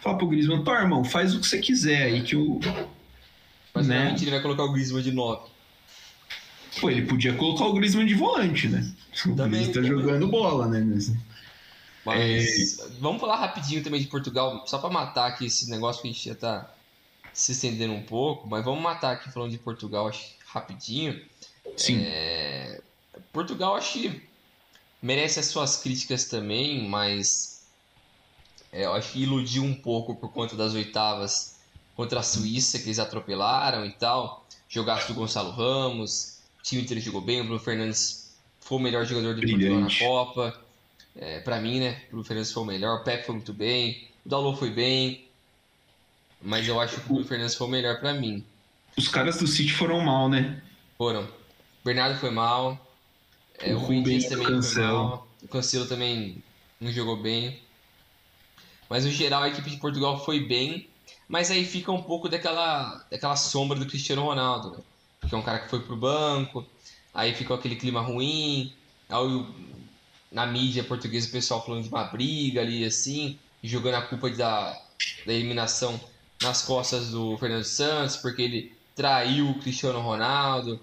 falar 0.00 0.16
pro 0.16 0.28
Griezmann, 0.28 0.64
pô, 0.64 0.72
irmão, 0.72 1.04
faz 1.04 1.34
o 1.34 1.40
que 1.40 1.46
você 1.46 1.58
quiser 1.58 2.04
aí 2.04 2.22
que 2.22 2.36
o... 2.36 2.60
Mas 3.74 3.86
né? 3.86 4.16
ele 4.20 4.30
vai 4.30 4.40
colocar 4.40 4.64
o 4.64 4.72
Griezmann 4.72 5.02
de 5.02 5.12
9. 5.12 5.48
Pô, 6.80 6.90
ele 6.90 7.02
podia 7.02 7.34
colocar 7.34 7.66
o 7.66 7.74
Griezmann 7.74 8.06
de 8.06 8.14
volante, 8.14 8.68
né? 8.68 8.90
O 9.26 9.34
também, 9.34 9.62
Griezmann 9.62 9.82
tá 9.82 9.82
jogando 9.82 10.28
bola, 10.28 10.66
né? 10.68 10.80
Mas 12.04 12.78
é... 12.78 12.88
vamos 12.98 13.20
falar 13.20 13.36
rapidinho 13.36 13.82
também 13.82 14.00
de 14.00 14.06
Portugal, 14.06 14.64
só 14.66 14.78
para 14.78 14.90
matar 14.90 15.26
aqui 15.26 15.46
esse 15.46 15.68
negócio 15.68 16.00
que 16.00 16.08
a 16.08 16.12
gente 16.12 16.28
já 16.28 16.34
tá 16.34 16.72
se 17.32 17.52
estendendo 17.52 17.92
um 17.92 18.02
pouco, 18.02 18.48
mas 18.48 18.64
vamos 18.64 18.82
matar 18.82 19.12
aqui 19.12 19.30
falando 19.30 19.50
de 19.50 19.58
Portugal 19.58 20.08
acho, 20.08 20.34
rapidinho. 20.46 21.20
Sim. 21.76 22.02
É... 22.04 22.80
Portugal 23.32 23.76
acho 23.76 23.92
que 23.94 24.22
merece 25.00 25.40
as 25.40 25.46
suas 25.46 25.76
críticas 25.76 26.24
também, 26.24 26.88
mas 26.88 27.62
é, 28.72 28.84
eu 28.84 28.92
acho 28.92 29.12
que 29.12 29.22
iludiu 29.22 29.62
um 29.62 29.74
pouco 29.74 30.14
por 30.14 30.32
conta 30.32 30.56
das 30.56 30.74
oitavas 30.74 31.56
contra 31.96 32.20
a 32.20 32.22
Suíça, 32.22 32.78
que 32.78 32.86
eles 32.86 32.98
atropelaram 32.98 33.84
e 33.84 33.92
tal. 33.92 34.46
Jogaço 34.68 35.08
do 35.08 35.14
Gonçalo 35.14 35.50
Ramos, 35.50 36.38
o 36.60 36.62
time 36.62 36.82
inteiro 36.82 37.02
jogou 37.02 37.20
bem, 37.20 37.40
o 37.40 37.44
Bruno 37.44 37.58
Fernandes 37.58 38.30
foi 38.60 38.78
o 38.78 38.80
melhor 38.80 39.04
jogador 39.04 39.34
do 39.34 39.40
Portugal 39.40 39.80
na 39.80 39.98
Copa. 39.98 40.60
É, 41.16 41.40
para 41.40 41.60
mim, 41.60 41.80
né? 41.80 42.02
O 42.06 42.10
Bruno 42.10 42.24
Fernandes 42.24 42.52
foi 42.52 42.62
o 42.62 42.66
melhor, 42.66 43.00
o 43.00 43.04
Pepe 43.04 43.26
foi 43.26 43.34
muito 43.34 43.52
bem, 43.52 44.08
o 44.24 44.28
Dalot 44.28 44.58
foi 44.58 44.70
bem. 44.70 45.26
Mas 46.40 46.66
eu 46.68 46.80
acho 46.80 46.94
que 46.96 47.00
o 47.00 47.04
Bruno 47.08 47.24
Fernandes 47.24 47.54
foi 47.54 47.66
o 47.66 47.70
melhor 47.70 47.98
para 47.98 48.14
mim. 48.14 48.44
Os 48.96 49.08
caras 49.08 49.38
do 49.38 49.46
City 49.46 49.72
foram 49.72 50.00
mal, 50.00 50.28
né? 50.28 50.62
Foram. 50.96 51.28
Bernardo 51.84 52.18
foi 52.18 52.30
mal. 52.30 52.86
É, 53.58 53.74
o, 53.74 53.76
o 53.76 53.80
Rubens 53.80 54.26
também 54.26 54.46
Cancelo. 54.46 54.86
foi 54.86 54.96
mal. 54.96 55.28
O 55.42 55.48
Cancelo 55.48 55.86
também 55.86 56.42
não 56.80 56.90
jogou 56.92 57.16
bem. 57.16 57.60
Mas 58.88 59.04
no 59.04 59.10
geral 59.10 59.42
a 59.42 59.48
equipe 59.48 59.70
de 59.70 59.76
Portugal 59.76 60.24
foi 60.24 60.40
bem. 60.40 60.88
Mas 61.28 61.50
aí 61.50 61.64
fica 61.64 61.92
um 61.92 62.02
pouco 62.02 62.28
daquela, 62.28 63.06
daquela 63.08 63.36
sombra 63.36 63.78
do 63.78 63.86
Cristiano 63.86 64.24
Ronaldo, 64.24 64.72
né? 64.72 64.78
que 65.28 65.34
é 65.34 65.38
um 65.38 65.42
cara 65.42 65.60
que 65.60 65.70
foi 65.70 65.78
pro 65.78 65.96
banco, 65.96 66.66
aí 67.14 67.32
ficou 67.34 67.56
aquele 67.56 67.76
clima 67.76 68.00
ruim, 68.00 68.72
aí 69.08 69.46
na 70.32 70.44
mídia 70.44 70.82
portuguesa 70.82 71.28
o 71.28 71.30
pessoal 71.32 71.64
falando 71.64 71.84
de 71.84 71.88
uma 71.88 72.02
briga 72.04 72.60
ali 72.60 72.84
assim, 72.84 73.38
jogando 73.62 73.94
a 73.94 74.02
culpa 74.02 74.28
da, 74.30 74.72
da 75.24 75.32
eliminação 75.32 76.00
nas 76.42 76.62
costas 76.62 77.10
do 77.10 77.36
Fernando 77.38 77.64
Santos, 77.64 78.16
porque 78.16 78.42
ele 78.42 78.74
traiu 78.96 79.50
o 79.50 79.58
Cristiano 79.60 80.00
Ronaldo. 80.00 80.80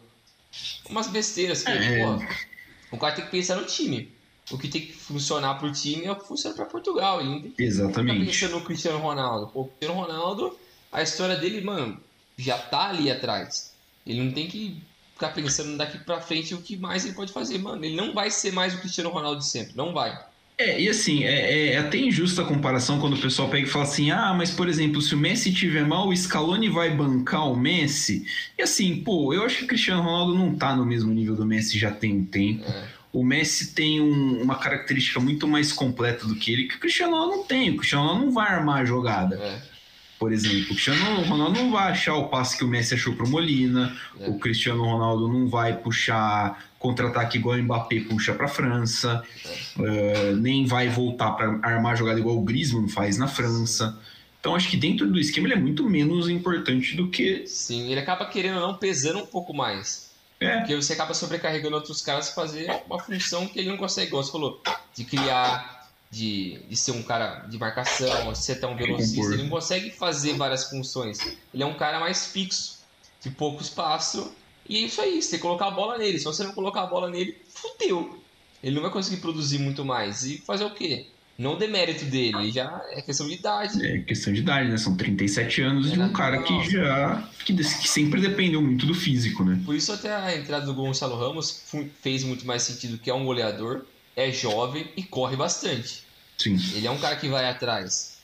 Umas 0.89 1.07
besteiras 1.07 1.63
que, 1.63 1.71
é. 1.71 2.03
pô, 2.03 2.95
o 2.95 2.99
cara 2.99 3.15
tem 3.15 3.25
que 3.25 3.31
pensar 3.31 3.55
no 3.55 3.65
time. 3.65 4.15
O 4.49 4.57
que 4.57 4.69
tem 4.69 4.81
que 4.81 4.93
funcionar 4.93 5.55
pro 5.55 5.71
time 5.71 6.05
é 6.05 6.11
o 6.11 6.15
que 6.15 6.25
funciona 6.25 6.55
para 6.55 6.65
Portugal. 6.65 7.19
Ele 7.19 7.29
não 7.29 7.41
tem 7.41 7.51
que 7.51 7.63
Exatamente. 7.63 8.25
pensando 8.25 8.51
no 8.51 8.61
Cristiano 8.61 8.97
Ronaldo. 8.99 9.47
Pô, 9.47 9.61
o 9.61 9.67
Cristiano 9.67 10.01
Ronaldo, 10.01 10.57
a 10.91 11.01
história 11.01 11.35
dele, 11.35 11.61
mano, 11.61 11.99
já 12.37 12.57
tá 12.57 12.89
ali 12.89 13.11
atrás. 13.11 13.73
Ele 14.05 14.23
não 14.23 14.31
tem 14.31 14.47
que 14.47 14.81
ficar 15.13 15.33
pensando 15.33 15.75
daqui 15.75 15.97
para 15.97 16.21
frente 16.21 16.53
o 16.53 16.61
que 16.61 16.77
mais 16.77 17.03
ele 17.03 17.13
pode 17.13 17.33
fazer, 17.33 17.57
mano. 17.57 17.83
Ele 17.83 17.95
não 17.95 18.13
vai 18.13 18.31
ser 18.31 18.53
mais 18.53 18.73
o 18.73 18.79
Cristiano 18.79 19.09
Ronaldo 19.09 19.39
de 19.39 19.47
sempre, 19.47 19.75
não 19.75 19.93
vai. 19.93 20.17
É, 20.59 20.81
e 20.81 20.89
assim, 20.89 21.23
é, 21.23 21.73
é, 21.73 21.77
até 21.77 21.99
injusta 21.99 22.41
a 22.41 22.45
comparação 22.45 22.99
quando 22.99 23.13
o 23.13 23.21
pessoal 23.21 23.47
pega 23.47 23.67
e 23.67 23.69
fala 23.69 23.85
assim: 23.85 24.09
ah, 24.09 24.33
mas 24.33 24.49
por 24.49 24.67
exemplo, 24.67 25.01
se 25.01 25.13
o 25.13 25.17
Messi 25.17 25.53
tiver 25.53 25.85
mal, 25.85 26.07
o 26.07 26.17
Scaloni 26.17 26.67
vai 26.67 26.89
bancar 26.89 27.47
o 27.47 27.55
Messi. 27.55 28.25
E 28.57 28.63
assim, 28.63 29.03
pô, 29.03 29.31
eu 29.33 29.43
acho 29.43 29.59
que 29.59 29.65
o 29.65 29.67
Cristiano 29.67 30.01
Ronaldo 30.01 30.33
não 30.33 30.55
tá 30.55 30.75
no 30.75 30.83
mesmo 30.83 31.13
nível 31.13 31.35
do 31.35 31.45
Messi 31.45 31.77
já 31.77 31.91
tem 31.91 32.17
um 32.17 32.25
tempo. 32.25 32.63
É. 32.63 32.87
O 33.13 33.23
Messi 33.23 33.73
tem 33.73 34.01
um, 34.01 34.41
uma 34.41 34.55
característica 34.55 35.19
muito 35.19 35.47
mais 35.47 35.71
completa 35.71 36.25
do 36.25 36.35
que 36.35 36.51
ele, 36.51 36.63
que 36.63 36.75
o 36.75 36.79
Cristiano 36.79 37.13
Ronaldo 37.13 37.37
não 37.37 37.43
tem. 37.43 37.69
O 37.69 37.77
Cristiano 37.77 38.05
Ronaldo 38.05 38.25
não 38.25 38.33
vai 38.33 38.47
armar 38.51 38.81
a 38.81 38.85
jogada. 38.85 39.35
É 39.35 39.76
por 40.19 40.31
exemplo. 40.31 40.63
O 40.63 40.67
Cristiano 40.67 41.21
Ronaldo 41.23 41.61
não 41.61 41.71
vai 41.71 41.91
achar 41.91 42.15
o 42.15 42.27
passe 42.27 42.57
que 42.57 42.63
o 42.63 42.67
Messi 42.67 42.95
achou 42.95 43.13
pro 43.13 43.27
Molina. 43.27 43.95
É. 44.19 44.29
O 44.29 44.39
Cristiano 44.39 44.83
Ronaldo 44.83 45.27
não 45.27 45.47
vai 45.47 45.77
puxar 45.77 46.65
contra-ataque 46.79 47.37
igual 47.37 47.57
o 47.57 47.63
Mbappé 47.63 48.01
puxa 48.01 48.33
para 48.33 48.45
a 48.45 48.49
França. 48.49 49.23
É. 49.45 50.31
Uh, 50.31 50.35
nem 50.37 50.65
vai 50.65 50.89
voltar 50.89 51.31
para 51.31 51.59
armar 51.63 51.95
jogada 51.95 52.19
igual 52.19 52.37
o 52.37 52.41
Griezmann 52.41 52.87
faz 52.87 53.17
na 53.17 53.27
França. 53.27 53.97
Então 54.39 54.55
acho 54.55 54.69
que 54.69 54.77
dentro 54.77 55.09
do 55.09 55.19
esquema 55.19 55.47
ele 55.47 55.55
é 55.55 55.59
muito 55.59 55.87
menos 55.89 56.29
importante 56.29 56.95
do 56.95 57.09
que. 57.09 57.45
Sim, 57.47 57.91
ele 57.91 57.99
acaba 57.99 58.25
querendo 58.25 58.59
não 58.59 58.75
pesando 58.75 59.19
um 59.19 59.25
pouco 59.25 59.53
mais. 59.53 60.07
É. 60.39 60.57
Porque 60.57 60.75
você 60.75 60.93
acaba 60.93 61.13
sobrecarregando 61.13 61.75
outros 61.75 62.01
caras 62.01 62.29
fazer 62.29 62.69
uma 62.85 62.99
função 62.99 63.47
que 63.47 63.59
ele 63.59 63.69
não 63.69 63.77
consegue, 63.77 64.07
igual 64.07 64.23
você 64.23 64.31
falou, 64.31 64.61
de 64.93 65.03
criar 65.03 65.76
de, 66.09 66.59
de 66.69 66.75
ser 66.75 66.91
um 66.91 67.03
cara 67.03 67.45
de 67.49 67.57
marcação, 67.57 68.31
de 68.31 68.37
ser 68.37 68.55
tão 68.55 68.75
velocista, 68.75 69.33
ele 69.33 69.43
não 69.43 69.49
consegue 69.49 69.91
fazer 69.91 70.33
várias 70.33 70.69
funções. 70.69 71.19
Ele 71.53 71.63
é 71.63 71.65
um 71.65 71.75
cara 71.75 71.99
mais 71.99 72.27
fixo, 72.27 72.79
de 73.21 73.29
pouco 73.29 73.61
espaço, 73.61 74.33
e 74.69 74.77
é 74.77 74.79
isso 74.81 75.01
aí, 75.01 75.21
você 75.21 75.37
colocar 75.37 75.67
a 75.67 75.71
bola 75.71 75.97
nele. 75.97 76.17
Se 76.19 76.25
você 76.25 76.43
não 76.43 76.51
colocar 76.51 76.83
a 76.83 76.87
bola 76.87 77.09
nele, 77.09 77.37
fudeu. 77.47 78.21
Ele 78.61 78.75
não 78.75 78.81
vai 78.81 78.91
conseguir 78.91 79.17
produzir 79.17 79.59
muito 79.59 79.85
mais. 79.85 80.23
E 80.23 80.39
fazer 80.39 80.65
o 80.65 80.71
quê? 80.71 81.07
Não 81.37 81.55
demérito 81.55 82.03
dele, 82.05 82.51
já 82.51 82.81
é 82.91 83.01
questão 83.01 83.27
de 83.27 83.35
idade. 83.35 83.85
É 83.85 83.99
questão 83.99 84.33
de 84.33 84.39
idade, 84.39 84.69
né? 84.71 84.77
São 84.77 84.97
37 84.97 85.61
anos 85.61 85.87
é 85.87 85.91
de 85.91 85.99
um 85.99 86.11
cara 86.11 86.41
que 86.41 86.71
já. 86.71 87.29
Que, 87.45 87.53
que, 87.53 87.63
sempre 87.63 88.19
dependeu 88.19 88.59
muito 88.59 88.87
do 88.87 88.95
físico, 88.95 89.43
né? 89.43 89.61
Por 89.63 89.75
isso 89.75 89.91
até 89.91 90.13
a 90.15 90.35
entrada 90.35 90.65
do 90.65 90.73
Gonçalo 90.73 91.15
Ramos 91.15 91.63
fez 92.01 92.23
muito 92.23 92.45
mais 92.45 92.63
sentido 92.63 92.97
que 92.97 93.09
é 93.09 93.13
um 93.13 93.23
goleador 93.23 93.85
é 94.17 94.31
jovem 94.31 94.89
e 94.97 95.03
corre 95.03 95.37
bastante. 95.37 96.03
Sim. 96.37 96.57
Ele 96.73 96.87
é 96.87 96.91
um 96.91 96.97
cara 96.97 97.15
que 97.15 97.29
vai 97.29 97.47
atrás. 97.47 98.17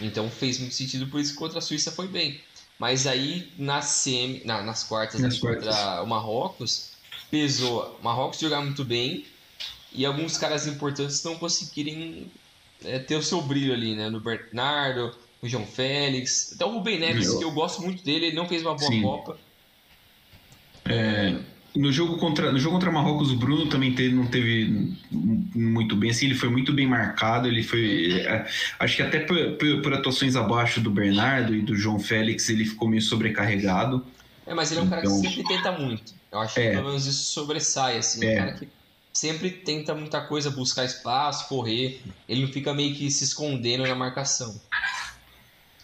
Então 0.00 0.30
fez 0.30 0.58
muito 0.58 0.74
sentido, 0.74 1.08
por 1.08 1.20
isso 1.20 1.32
que 1.32 1.38
contra 1.38 1.58
a 1.58 1.62
Suíça 1.62 1.90
foi 1.90 2.06
bem. 2.06 2.40
Mas 2.78 3.06
aí 3.06 3.52
na 3.58 3.82
semi, 3.82 4.42
na, 4.44 4.62
nas 4.62 4.84
quartas 4.84 5.20
nas 5.20 5.38
contra 5.38 6.02
o 6.02 6.06
Marrocos, 6.06 6.92
pesou. 7.30 7.98
O 8.00 8.04
Marrocos 8.04 8.38
jogar 8.38 8.60
muito 8.60 8.84
bem 8.84 9.26
e 9.92 10.06
alguns 10.06 10.38
caras 10.38 10.66
importantes 10.66 11.22
não 11.24 11.36
conseguirem 11.36 12.30
é, 12.84 12.98
ter 12.98 13.16
o 13.16 13.22
seu 13.22 13.42
brilho 13.42 13.72
ali, 13.72 13.96
né? 13.96 14.08
No 14.08 14.20
Bernardo, 14.20 15.16
o 15.42 15.48
João 15.48 15.66
Félix, 15.66 16.52
até 16.54 16.64
o 16.64 16.70
Rubem 16.70 17.00
Neves, 17.00 17.34
que 17.34 17.44
eu 17.44 17.50
gosto 17.50 17.82
muito 17.82 18.04
dele, 18.04 18.26
ele 18.26 18.36
não 18.36 18.46
fez 18.46 18.62
uma 18.62 18.74
boa 18.74 18.90
Sim. 18.90 19.02
Copa. 19.02 19.38
É, 20.84 21.36
no 21.76 21.92
jogo 21.92 22.16
contra 22.16 22.50
no 22.50 22.58
jogo 22.58 22.76
contra 22.76 22.90
Marrocos 22.90 23.30
o 23.30 23.36
Bruno 23.36 23.66
também 23.66 23.94
teve, 23.94 24.14
não 24.14 24.26
teve 24.26 24.96
muito 25.10 25.94
bem 25.94 26.10
assim 26.10 26.26
ele 26.26 26.34
foi 26.34 26.48
muito 26.48 26.72
bem 26.72 26.86
marcado 26.86 27.46
ele 27.46 27.62
foi 27.62 28.20
é, 28.22 28.46
acho 28.78 28.96
que 28.96 29.02
até 29.02 29.20
por, 29.20 29.36
por, 29.52 29.82
por, 29.82 29.94
atuações 29.94 30.36
abaixo 30.36 30.80
do 30.80 30.90
Bernardo 30.90 31.54
e 31.54 31.60
do 31.60 31.76
João 31.76 31.98
Félix 31.98 32.48
ele 32.48 32.64
ficou 32.64 32.88
meio 32.88 33.02
sobrecarregado. 33.02 34.04
É 34.46 34.54
mas 34.54 34.70
ele 34.70 34.80
é 34.80 34.82
um 34.82 34.86
então, 34.86 34.98
cara 34.98 35.02
que 35.02 35.12
então 35.12 35.30
sempre 35.30 35.44
tenta 35.44 35.72
muito. 35.72 36.14
Eu 36.30 36.38
acho 36.40 36.58
é, 36.58 36.62
que 36.62 36.70
pelo 36.70 36.86
menos 36.86 37.06
isso 37.06 37.32
sobressai 37.32 37.98
assim 37.98 38.24
é. 38.24 38.32
um 38.32 38.36
cara 38.36 38.52
que 38.54 38.68
sempre 39.12 39.50
tenta 39.50 39.94
muita 39.94 40.20
coisa 40.20 40.50
buscar 40.50 40.84
espaço 40.84 41.48
correr. 41.48 42.00
Ele 42.28 42.42
não 42.42 42.52
fica 42.52 42.72
meio 42.72 42.94
que 42.94 43.10
se 43.10 43.24
escondendo 43.24 43.86
na 43.86 43.94
marcação. 43.94 44.60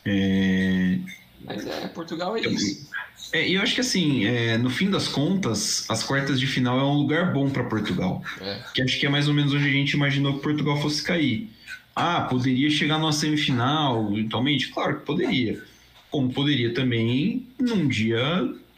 É... 0.05 0.99
mas 1.45 1.64
é 1.64 1.86
Portugal 1.88 2.36
é 2.36 2.40
isso 2.40 2.91
é, 3.33 3.49
eu 3.49 3.62
acho 3.62 3.74
que 3.74 3.80
assim, 3.80 4.26
é, 4.26 4.59
no 4.59 4.68
fim 4.68 4.91
das 4.91 5.09
contas, 5.09 5.89
as 5.89 6.03
quartas 6.05 6.39
de 6.39 6.47
final 6.47 6.78
é 6.78 6.85
um 6.85 6.99
lugar 6.99 7.33
bom 7.33 7.49
para 7.49 7.64
Portugal. 7.64 8.22
É. 8.41 8.62
Que 8.74 8.83
acho 8.83 9.01
que 9.01 9.07
é 9.07 9.09
mais 9.09 9.26
ou 9.26 9.35
menos 9.35 9.55
onde 9.55 9.66
a 9.66 9.72
gente 9.72 9.93
imaginou 9.93 10.35
que 10.35 10.43
Portugal 10.43 10.80
fosse 10.80 11.03
cair. 11.03 11.49
Ah, 11.97 12.22
poderia 12.22 12.70
chegar 12.70 12.99
numa 12.99 13.12
semifinal, 13.12 14.12
eventualmente? 14.12 14.68
Claro 14.68 14.99
que 14.99 15.07
poderia. 15.07 15.62
Como 16.11 16.30
poderia 16.33 16.74
também, 16.74 17.47
num 17.59 17.89
dia, 17.89 18.20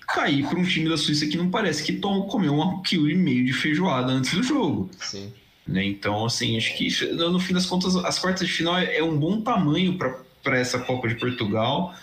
cair 0.09 0.47
para 0.47 0.59
um 0.59 0.65
time 0.65 0.89
da 0.89 0.97
Suíça 0.97 1.27
que 1.27 1.37
não 1.37 1.51
parece 1.51 1.83
que 1.83 1.95
tom, 1.95 2.23
comeu 2.23 2.55
um 2.55 2.81
quilo 2.83 3.11
e 3.11 3.15
meio 3.15 3.45
de 3.45 3.53
feijoada 3.53 4.13
antes 4.13 4.33
do 4.35 4.43
jogo. 4.43 4.89
Sim. 5.01 5.33
Né? 5.67 5.85
Então, 5.85 6.25
assim, 6.25 6.57
acho 6.57 6.77
que 6.77 6.89
no 7.15 7.41
fim 7.41 7.55
das 7.55 7.67
contas, 7.67 7.97
as 7.97 8.19
quartas 8.19 8.47
de 8.47 8.53
final 8.53 8.79
é 8.79 9.03
um 9.03 9.17
bom 9.17 9.41
tamanho 9.41 9.99
para 10.43 10.59
essa 10.59 10.79
Copa 10.79 11.09
de 11.09 11.17
Portugal 11.17 11.95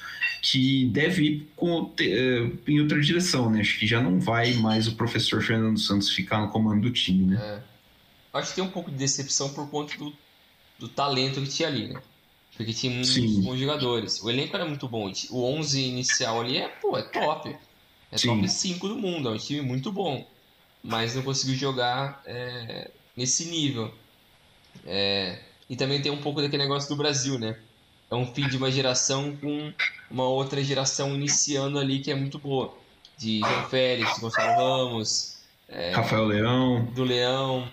que 0.41 0.85
deve 0.85 1.23
ir 1.23 1.51
com, 1.55 1.93
eh, 1.99 2.49
em 2.67 2.81
outra 2.81 2.99
direção, 2.99 3.49
né? 3.49 3.61
Acho 3.61 3.77
que 3.77 3.85
já 3.85 4.01
não 4.01 4.19
vai 4.19 4.53
mais 4.53 4.87
o 4.87 4.95
professor 4.95 5.41
Fernando 5.43 5.79
Santos 5.79 6.09
ficar 6.09 6.41
no 6.41 6.49
comando 6.49 6.81
do 6.81 6.91
time, 6.91 7.25
né? 7.25 7.37
É. 7.39 8.37
Acho 8.39 8.49
que 8.49 8.55
tem 8.55 8.63
um 8.63 8.71
pouco 8.71 8.89
de 8.89 8.97
decepção 8.97 9.53
por 9.53 9.69
conta 9.69 9.95
do, 9.97 10.11
do 10.79 10.89
talento 10.89 11.39
que 11.41 11.47
tinha 11.47 11.67
ali, 11.67 11.89
né? 11.89 12.01
Porque 12.57 12.73
tinha 12.73 12.91
muitos 12.91 13.13
Sim. 13.13 13.41
bons 13.41 13.59
jogadores. 13.59 14.21
O 14.23 14.29
elenco 14.29 14.55
era 14.55 14.65
muito 14.65 14.87
bom. 14.87 15.11
O 15.29 15.43
11 15.43 15.81
inicial 15.81 16.41
ali 16.41 16.57
é, 16.57 16.67
pô, 16.67 16.97
é 16.97 17.03
top. 17.03 17.55
É 18.11 18.17
Sim. 18.17 18.27
top 18.27 18.49
5 18.49 18.87
do 18.87 18.97
mundo. 18.97 19.29
É 19.29 19.31
um 19.31 19.37
time 19.37 19.61
muito 19.61 19.91
bom. 19.91 20.27
Mas 20.83 21.15
não 21.15 21.21
conseguiu 21.21 21.55
jogar 21.55 22.21
é, 22.25 22.89
nesse 23.15 23.45
nível. 23.45 23.93
É, 24.85 25.39
e 25.69 25.75
também 25.75 26.01
tem 26.01 26.11
um 26.11 26.21
pouco 26.21 26.41
daquele 26.41 26.63
negócio 26.63 26.89
do 26.89 26.95
Brasil, 26.95 27.37
né? 27.37 27.57
É 28.11 28.15
um 28.15 28.25
fim 28.25 28.47
de 28.47 28.57
uma 28.57 28.69
geração 28.69 29.35
com 29.37 29.73
uma 30.09 30.27
outra 30.27 30.61
geração 30.61 31.15
iniciando 31.15 31.79
ali 31.79 31.99
que 31.99 32.11
é 32.11 32.15
muito 32.15 32.37
boa. 32.37 32.77
De 33.17 33.39
João 33.39 33.63
Félix, 33.69 34.19
Gonçalo 34.19 34.57
Ramos, 34.57 35.31
é, 35.71 35.91
Rafael 35.91 36.25
Leão. 36.25 36.83
Do 36.93 37.03
Leão. 37.03 37.71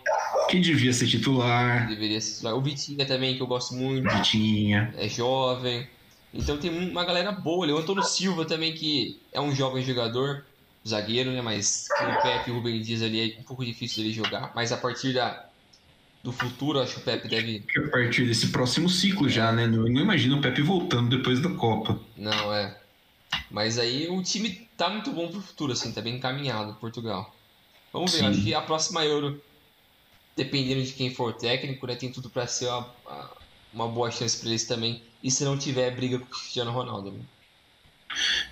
Que 0.49 0.61
devia 0.61 0.93
ser 0.93 1.09
titular. 1.09 1.89
Deveria 1.89 2.21
ser 2.21 2.37
titular. 2.37 2.55
O 2.55 2.61
Vitinha 2.61 3.05
também, 3.05 3.35
que 3.35 3.43
eu 3.43 3.47
gosto 3.47 3.75
muito. 3.75 4.09
Vitinha. 4.09 4.95
É 4.97 5.09
jovem. 5.09 5.89
Então 6.33 6.57
tem 6.57 6.71
uma 6.71 7.05
galera 7.05 7.33
boa 7.33 7.65
ali. 7.65 7.73
O 7.73 7.79
Antônio 7.79 8.05
Silva 8.05 8.45
também, 8.45 8.73
que 8.73 9.21
é 9.33 9.41
um 9.41 9.53
jovem 9.55 9.83
jogador, 9.83 10.45
zagueiro, 10.87 11.33
né? 11.33 11.43
Mas 11.43 11.89
com 11.99 12.05
o 12.05 12.23
Pepe 12.23 12.51
e 12.51 12.53
o 12.53 12.57
Rubem 12.57 12.81
Dias 12.81 13.03
ali 13.03 13.33
é 13.33 13.41
um 13.41 13.43
pouco 13.43 13.65
difícil 13.65 14.03
dele 14.03 14.15
jogar. 14.15 14.53
Mas 14.55 14.71
a 14.71 14.77
partir 14.77 15.13
da, 15.13 15.48
do 16.23 16.33
futuro, 16.33 16.81
acho 16.81 16.95
que 16.95 17.01
o 17.01 17.05
Pepe 17.05 17.29
deve. 17.29 17.65
A 17.77 17.91
partir 17.91 18.27
desse 18.27 18.49
próximo 18.49 18.89
ciclo 18.89 19.27
é. 19.27 19.31
já, 19.31 19.53
né? 19.53 19.67
Não, 19.67 19.85
não 19.85 20.01
imagino 20.01 20.39
o 20.39 20.41
Pepe 20.41 20.63
voltando 20.63 21.17
depois 21.17 21.41
da 21.41 21.51
Copa. 21.51 21.99
Não, 22.17 22.53
é. 22.53 22.77
Mas 23.51 23.79
aí 23.79 24.09
o 24.09 24.23
time 24.23 24.69
tá 24.77 24.89
muito 24.89 25.13
bom 25.13 25.29
pro 25.29 25.41
futuro, 25.41 25.73
assim, 25.73 25.93
tá 25.93 26.01
bem 26.01 26.17
encaminhado, 26.17 26.75
Portugal. 26.75 27.35
Vamos 27.93 28.13
ver, 28.13 28.19
Sim. 28.19 28.27
acho 28.27 28.43
que 28.43 28.55
a 28.55 28.61
próxima 28.61 29.05
Euro, 29.05 29.43
dependendo 30.37 30.83
de 30.83 30.93
quem 30.93 31.15
for 31.15 31.31
o 31.31 31.33
técnico, 31.33 31.87
né, 31.87 31.95
tem 31.95 32.11
tudo 32.11 32.29
para 32.29 32.47
ser 32.47 32.69
uma, 32.69 33.31
uma 33.73 33.89
boa 33.89 34.11
chance 34.11 34.39
para 34.39 34.49
eles 34.49 34.67
também. 34.67 35.03
E 35.23 35.31
se 35.31 35.45
não 35.45 35.59
tiver 35.59 35.91
briga 35.95 36.19
com 36.19 36.25
o 36.25 36.29
Cristiano 36.29 36.71
Ronaldo, 36.71 37.11
né? 37.11 37.21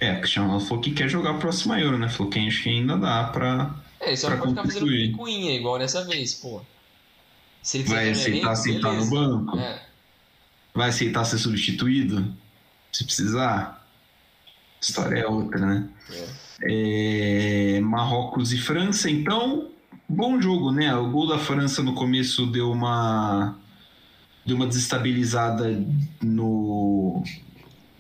É, 0.00 0.12
o 0.12 0.18
Cristiano 0.18 0.48
Ronaldo 0.48 0.68
falou 0.68 0.82
que 0.82 0.90
quer 0.92 1.08
jogar 1.08 1.30
a 1.30 1.38
próxima 1.38 1.80
Euro, 1.80 1.98
né? 1.98 2.08
Falou 2.08 2.30
que 2.30 2.38
acho 2.38 2.62
que 2.62 2.68
ainda 2.68 2.96
dá 2.96 3.24
pra. 3.24 3.74
É, 4.00 4.14
só 4.14 4.28
não 4.28 4.38
pode 4.38 4.50
ficar 4.50 4.64
fazendo 4.64 4.86
picuinha 4.86 5.54
igual 5.54 5.78
dessa 5.78 6.04
vez, 6.04 6.34
pô. 6.34 6.60
Se 7.66 7.78
ele 7.78 7.88
vai 7.88 8.10
aceitar 8.10 8.54
sentar 8.54 8.94
no 8.94 9.06
banco? 9.10 9.58
É. 9.58 9.82
Vai 10.72 10.88
aceitar 10.88 11.24
ser 11.24 11.36
substituído? 11.36 12.32
Se 12.92 13.02
precisar? 13.04 13.84
A 14.46 14.80
história 14.80 15.18
é 15.18 15.26
outra, 15.26 15.58
né? 15.58 15.88
É. 16.62 17.76
É, 17.76 17.80
Marrocos 17.80 18.52
e 18.52 18.56
França, 18.56 19.10
então, 19.10 19.72
bom 20.08 20.40
jogo, 20.40 20.70
né? 20.70 20.94
O 20.94 21.10
gol 21.10 21.26
da 21.26 21.40
França 21.40 21.82
no 21.82 21.92
começo 21.94 22.46
deu 22.46 22.70
uma 22.70 23.58
deu 24.46 24.54
uma 24.54 24.68
desestabilizada 24.68 25.84
no 26.22 27.24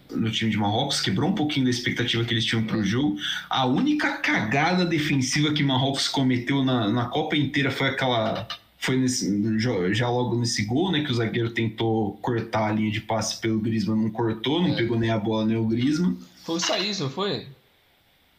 no 0.08 0.30
time 0.30 0.48
de 0.48 0.56
Marrocos, 0.56 1.00
quebrou 1.00 1.28
um 1.28 1.34
pouquinho 1.34 1.64
da 1.64 1.70
expectativa 1.70 2.24
que 2.24 2.32
eles 2.32 2.44
tinham 2.44 2.62
para 2.62 2.76
o 2.76 2.84
jogo. 2.84 3.18
A 3.50 3.66
única 3.66 4.18
cagada 4.18 4.86
defensiva 4.86 5.52
que 5.52 5.64
Marrocos 5.64 6.06
cometeu 6.06 6.62
na, 6.62 6.88
na 6.88 7.06
Copa 7.06 7.36
inteira 7.36 7.72
foi 7.72 7.88
aquela 7.88 8.46
foi 8.78 8.96
nesse, 8.96 9.58
já 9.58 10.08
logo 10.08 10.36
nesse 10.36 10.64
gol, 10.64 10.92
né? 10.92 11.02
Que 11.02 11.10
o 11.10 11.14
zagueiro 11.14 11.50
tentou 11.50 12.12
cortar 12.22 12.68
a 12.68 12.72
linha 12.72 12.90
de 12.90 13.00
passe 13.00 13.40
pelo 13.40 13.60
Griezmann, 13.60 14.02
não 14.02 14.10
cortou, 14.10 14.62
não 14.62 14.70
é. 14.70 14.76
pegou 14.76 14.98
nem 14.98 15.10
a 15.10 15.18
bola 15.18 15.46
nem 15.46 15.56
o 15.56 15.64
Griezmann. 15.64 16.16
Foi 16.44 16.58
o 16.58 17.00
não 17.00 17.10
foi? 17.10 17.46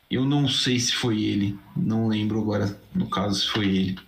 Eu 0.09 0.23
não 0.23 0.47
sei 0.47 0.79
se 0.79 0.93
foi 0.93 1.21
ele, 1.21 1.59
não 1.75 2.07
lembro 2.07 2.39
agora, 2.39 2.79
no 2.95 3.09
caso, 3.09 3.41
se 3.41 3.47
foi 3.47 3.65
ele. 3.67 3.99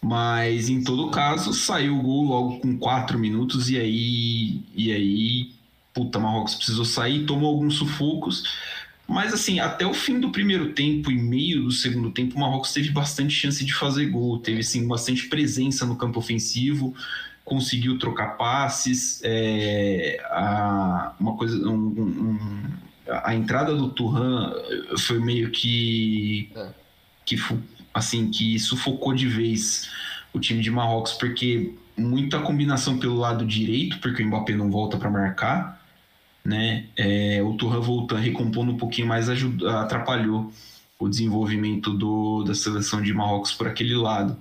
Mas 0.00 0.68
em 0.68 0.82
todo 0.82 1.10
caso, 1.10 1.52
saiu 1.52 1.98
o 1.98 2.02
gol 2.02 2.24
logo 2.24 2.60
com 2.60 2.78
4 2.78 3.18
minutos 3.18 3.68
e 3.68 3.78
aí. 3.78 4.62
E 4.74 4.92
aí. 4.92 5.50
Puta, 5.92 6.20
Marrocos 6.20 6.54
precisou 6.54 6.84
sair, 6.84 7.26
tomou 7.26 7.48
alguns 7.48 7.74
sufocos. 7.74 8.44
Mas 9.08 9.32
assim, 9.32 9.58
até 9.58 9.86
o 9.86 9.94
fim 9.94 10.20
do 10.20 10.30
primeiro 10.30 10.74
tempo 10.74 11.10
e 11.10 11.16
meio 11.16 11.64
do 11.64 11.70
segundo 11.70 12.10
tempo, 12.10 12.36
o 12.36 12.40
Marrocos 12.40 12.74
teve 12.74 12.90
bastante 12.90 13.34
chance 13.34 13.64
de 13.64 13.72
fazer 13.72 14.04
gol, 14.10 14.38
teve 14.38 14.62
sim 14.62 14.86
bastante 14.86 15.28
presença 15.28 15.86
no 15.86 15.96
campo 15.96 16.18
ofensivo, 16.18 16.94
conseguiu 17.42 17.98
trocar 17.98 18.36
passes, 18.36 19.22
é, 19.24 20.20
a, 20.24 21.14
uma 21.18 21.34
coisa, 21.38 21.56
um, 21.66 21.74
um, 21.74 22.70
a 23.08 23.34
entrada 23.34 23.74
do 23.74 23.88
Turhan 23.88 24.52
foi 24.98 25.18
meio 25.18 25.50
que, 25.50 26.50
é. 26.54 26.68
que 27.24 27.42
assim 27.94 28.30
que 28.30 28.58
sufocou 28.58 29.14
de 29.14 29.26
vez 29.26 29.88
o 30.34 30.38
time 30.38 30.60
de 30.60 30.70
Marrocos, 30.70 31.14
porque 31.14 31.72
muita 31.96 32.40
combinação 32.40 32.98
pelo 32.98 33.16
lado 33.16 33.46
direito, 33.46 33.98
porque 34.00 34.22
o 34.22 34.26
Mbappé 34.26 34.54
não 34.54 34.70
volta 34.70 34.98
para 34.98 35.10
marcar 35.10 35.77
né? 36.48 36.86
É, 36.96 37.42
o 37.42 37.52
Turra 37.52 37.78
voltando, 37.78 38.22
recompondo 38.22 38.72
um 38.72 38.78
pouquinho 38.78 39.06
mais, 39.06 39.28
ajudou, 39.28 39.68
atrapalhou 39.68 40.50
o 40.98 41.06
desenvolvimento 41.06 41.92
do, 41.92 42.42
da 42.42 42.54
seleção 42.54 43.02
de 43.02 43.12
Marrocos 43.12 43.52
por 43.52 43.68
aquele 43.68 43.94
lado. 43.94 44.34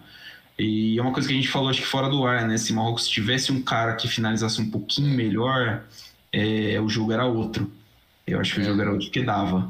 E 0.57 0.97
é 0.97 1.01
uma 1.01 1.11
coisa 1.11 1.27
que 1.27 1.33
a 1.33 1.37
gente 1.37 1.49
falou, 1.49 1.69
acho 1.69 1.81
que 1.81 1.87
fora 1.87 2.09
do 2.09 2.25
ar, 2.25 2.47
né? 2.47 2.57
Se 2.57 2.71
Marrocos 2.71 3.09
tivesse 3.09 3.51
um 3.51 3.61
cara 3.61 3.93
que 3.95 4.07
finalizasse 4.07 4.61
um 4.61 4.71
pouquinho 4.71 5.13
melhor, 5.13 5.83
é, 6.31 6.79
o 6.79 6.87
jogo 6.87 7.11
era 7.11 7.25
outro. 7.25 7.69
Eu 8.25 8.39
acho 8.39 8.55
que 8.55 8.61
é. 8.61 8.63
o 8.63 8.67
jogo 8.67 8.81
era 8.81 8.91
outro 8.91 9.11
que 9.11 9.21
dava. 9.21 9.69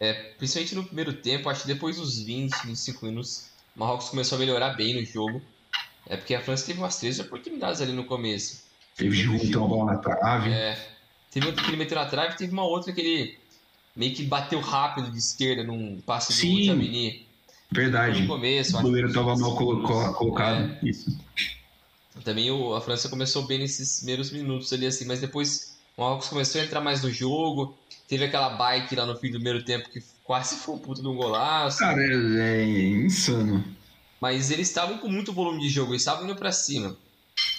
É, 0.00 0.14
principalmente 0.38 0.74
no 0.74 0.84
primeiro 0.84 1.12
tempo, 1.12 1.50
acho 1.50 1.62
que 1.62 1.68
depois 1.68 1.96
dos 1.98 2.18
20, 2.20 2.66
25 2.66 3.04
minutos, 3.04 3.50
o 3.76 3.80
Marrocos 3.80 4.08
começou 4.08 4.36
a 4.36 4.38
melhorar 4.38 4.70
bem 4.70 4.94
no 4.94 5.04
jogo. 5.04 5.40
É 6.06 6.16
porque 6.16 6.34
a 6.34 6.40
França 6.40 6.66
teve 6.66 6.78
umas 6.78 6.96
três 6.96 7.20
oportunidades 7.20 7.82
ali 7.82 7.92
no 7.92 8.04
começo. 8.04 8.64
Teve 8.96 9.14
junto 9.14 9.58
uma 9.58 9.68
bola 9.68 9.92
na 9.92 9.98
trave. 9.98 10.50
É, 10.50 10.93
Teve 11.34 11.48
outra 11.48 11.64
que 11.64 11.70
ele 11.70 11.76
meteu 11.76 11.98
na 11.98 12.06
trave, 12.06 12.36
teve 12.36 12.52
uma 12.52 12.62
outra 12.62 12.92
que 12.92 13.00
ele 13.00 13.38
meio 13.96 14.14
que 14.14 14.22
bateu 14.22 14.60
rápido 14.60 15.10
de 15.10 15.18
esquerda 15.18 15.64
num 15.64 16.00
passe 16.00 16.32
Sim, 16.32 16.58
do 16.58 16.64
Jamini. 16.66 17.26
Verdade. 17.72 18.22
No 18.22 18.28
começo, 18.28 18.78
o 18.78 18.82
goleiro 18.82 19.08
estava 19.08 19.36
mal 19.36 19.56
colocado. 19.56 20.78
É. 20.80 20.88
Isso. 20.88 21.18
Também 22.22 22.52
o, 22.52 22.76
a 22.76 22.80
França 22.80 23.08
começou 23.08 23.42
bem 23.48 23.58
nesses 23.58 23.96
primeiros 23.96 24.30
minutos 24.30 24.72
ali, 24.72 24.86
assim, 24.86 25.04
mas 25.06 25.20
depois 25.20 25.76
o 25.96 26.02
Marrocos 26.02 26.28
começou 26.28 26.60
a 26.60 26.64
entrar 26.64 26.80
mais 26.80 27.02
no 27.02 27.10
jogo. 27.10 27.76
Teve 28.06 28.26
aquela 28.26 28.50
bike 28.50 28.94
lá 28.94 29.04
no 29.04 29.16
fim 29.16 29.32
do 29.32 29.34
primeiro 29.34 29.64
tempo 29.64 29.90
que 29.90 30.00
quase 30.22 30.54
foi 30.62 30.76
um 30.76 30.78
puto 30.78 31.02
de 31.02 31.08
um 31.08 31.16
golaço. 31.16 31.80
Cara, 31.80 32.00
é, 32.00 32.62
é 32.62 32.64
insano. 32.64 33.64
Mas 34.20 34.52
eles 34.52 34.68
estavam 34.68 34.98
com 34.98 35.08
muito 35.08 35.32
volume 35.32 35.62
de 35.62 35.68
jogo, 35.68 35.90
eles 35.90 36.02
estavam 36.02 36.26
indo 36.26 36.36
para 36.36 36.52
cima. 36.52 36.96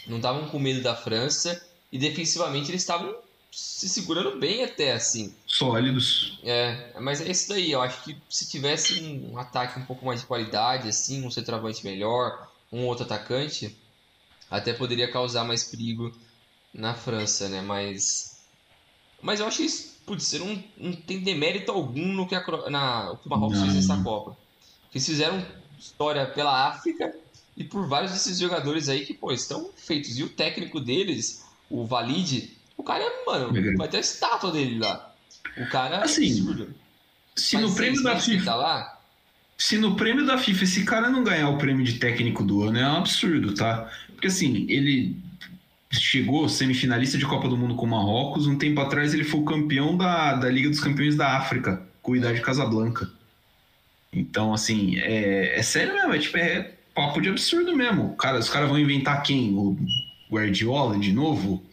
Não 0.07 0.15
estavam 0.15 0.47
com 0.47 0.59
medo 0.59 0.81
da 0.81 0.95
França. 0.95 1.61
E 1.91 1.97
defensivamente 1.97 2.71
eles 2.71 2.81
estavam 2.81 3.13
se 3.55 3.87
segurando 3.87 4.37
bem 4.37 4.65
até, 4.65 4.91
assim. 4.91 5.33
Sólidos. 5.47 6.37
É, 6.43 6.93
mas 6.99 7.21
é 7.21 7.31
isso 7.31 7.47
daí. 7.47 7.71
Eu 7.71 7.81
acho 7.81 8.03
que 8.03 8.17
se 8.29 8.49
tivesse 8.49 9.01
um 9.01 9.37
ataque 9.37 9.79
um 9.79 9.85
pouco 9.85 10.05
mais 10.05 10.19
de 10.19 10.27
qualidade, 10.27 10.89
assim, 10.89 11.25
um 11.25 11.31
centroavante 11.31 11.85
melhor, 11.85 12.51
um 12.69 12.85
outro 12.85 13.05
atacante, 13.05 13.73
até 14.51 14.73
poderia 14.73 15.09
causar 15.09 15.45
mais 15.45 15.63
perigo 15.63 16.13
na 16.73 16.93
França, 16.93 17.47
né? 17.47 17.61
Mas. 17.61 18.41
Mas 19.21 19.39
eu 19.39 19.47
acho 19.47 19.57
que 19.57 19.63
isso, 19.63 20.01
putz, 20.05 20.33
não, 20.33 20.61
não 20.77 20.91
tem 20.91 21.21
demérito 21.21 21.71
algum 21.71 22.11
no 22.11 22.27
que, 22.27 22.35
a, 22.35 22.69
na, 22.69 23.13
o 23.13 23.17
que 23.17 23.27
o 23.27 23.29
Marrocos 23.29 23.61
fez 23.61 23.73
nessa 23.73 24.03
Copa. 24.03 24.37
Eles 24.93 25.05
fizeram 25.05 25.45
história 25.79 26.25
pela 26.25 26.67
África 26.67 27.15
e 27.55 27.63
por 27.63 27.87
vários 27.87 28.11
desses 28.11 28.37
jogadores 28.37 28.89
aí 28.89 29.05
que, 29.05 29.13
pô, 29.13 29.31
estão 29.31 29.69
feitos. 29.77 30.17
E 30.17 30.23
o 30.23 30.29
técnico 30.29 30.81
deles, 30.81 31.45
o 31.69 31.85
Valide, 31.85 32.54
o 32.77 32.83
cara 32.83 33.03
é, 33.03 33.25
mano, 33.25 33.77
vai 33.77 33.87
ter 33.87 33.97
a 33.97 34.01
estátua 34.01 34.51
dele 34.51 34.79
lá. 34.79 35.13
O 35.57 35.67
cara 35.69 36.03
assim, 36.03 36.27
é 36.27 36.41
absurdo. 36.41 36.75
Se 37.35 37.57
no 37.57 37.73
prêmio 37.73 38.03
da 38.03 38.19
FIFA. 38.19 38.45
Tá 38.45 38.55
lá, 38.55 38.95
se 39.57 39.77
no 39.77 39.95
prêmio 39.95 40.25
da 40.25 40.37
FIFA 40.37 40.63
esse 40.63 40.83
cara 40.83 41.09
não 41.09 41.23
ganhar 41.23 41.49
o 41.49 41.57
prêmio 41.57 41.85
de 41.85 41.93
técnico 41.93 42.43
do 42.43 42.63
ano, 42.63 42.77
é 42.77 42.87
um 42.87 42.97
absurdo, 42.97 43.53
tá? 43.53 43.89
Porque 44.09 44.27
assim, 44.27 44.65
ele 44.69 45.15
chegou 45.91 46.49
semifinalista 46.49 47.17
de 47.17 47.25
Copa 47.25 47.47
do 47.47 47.57
Mundo 47.57 47.75
com 47.75 47.85
o 47.85 47.89
Marrocos, 47.89 48.47
um 48.47 48.57
tempo 48.57 48.81
atrás 48.81 49.13
ele 49.13 49.23
foi 49.23 49.39
o 49.39 49.45
campeão 49.45 49.95
da, 49.95 50.33
da 50.33 50.49
Liga 50.49 50.69
dos 50.69 50.79
Campeões 50.79 51.15
da 51.15 51.37
África, 51.37 51.81
com 52.01 52.11
o 52.11 52.15
Idade 52.15 52.41
Casablanca. 52.41 53.09
Então, 54.11 54.53
assim, 54.53 54.97
é, 54.97 55.57
é 55.57 55.63
sério 55.63 55.93
mesmo, 55.93 56.13
é 56.13 56.19
tipo, 56.19 56.37
é 56.37 56.73
papo 56.93 57.21
de 57.21 57.29
absurdo 57.29 57.75
mesmo. 57.75 58.15
Cara, 58.15 58.39
os 58.39 58.49
caras 58.49 58.69
vão 58.69 58.79
inventar 58.79 59.23
quem? 59.23 59.53
O 59.53 59.77
Guardiola 60.29 60.97
de 60.97 61.13
novo? 61.13 61.63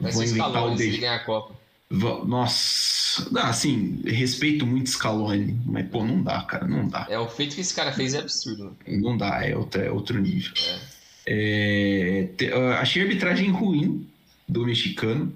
Vai 0.00 0.12
vão 0.12 0.22
inventar 0.22 0.66
o 0.66 0.74
ganhar 0.74 1.14
a 1.14 1.18
Copa. 1.20 1.60
Nossa, 1.90 3.28
dá, 3.32 3.48
assim, 3.48 4.00
respeito 4.06 4.64
muito 4.64 4.90
Scaloni, 4.90 5.60
mas 5.66 5.88
pô, 5.88 6.04
não 6.04 6.22
dá, 6.22 6.40
cara, 6.42 6.66
não 6.66 6.86
dá. 6.86 7.06
É, 7.10 7.18
o 7.18 7.28
feito 7.28 7.56
que 7.56 7.60
esse 7.60 7.74
cara 7.74 7.92
fez 7.92 8.14
é 8.14 8.20
absurdo. 8.20 8.76
Não 8.86 9.16
dá, 9.16 9.44
é 9.44 9.56
outro, 9.56 9.82
é 9.82 9.90
outro 9.90 10.20
nível. 10.20 10.52
É. 10.56 11.00
É, 11.26 12.28
te, 12.36 12.52
achei 12.78 13.02
a 13.02 13.04
arbitragem 13.04 13.50
ruim 13.50 14.06
do 14.48 14.64
mexicano. 14.64 15.32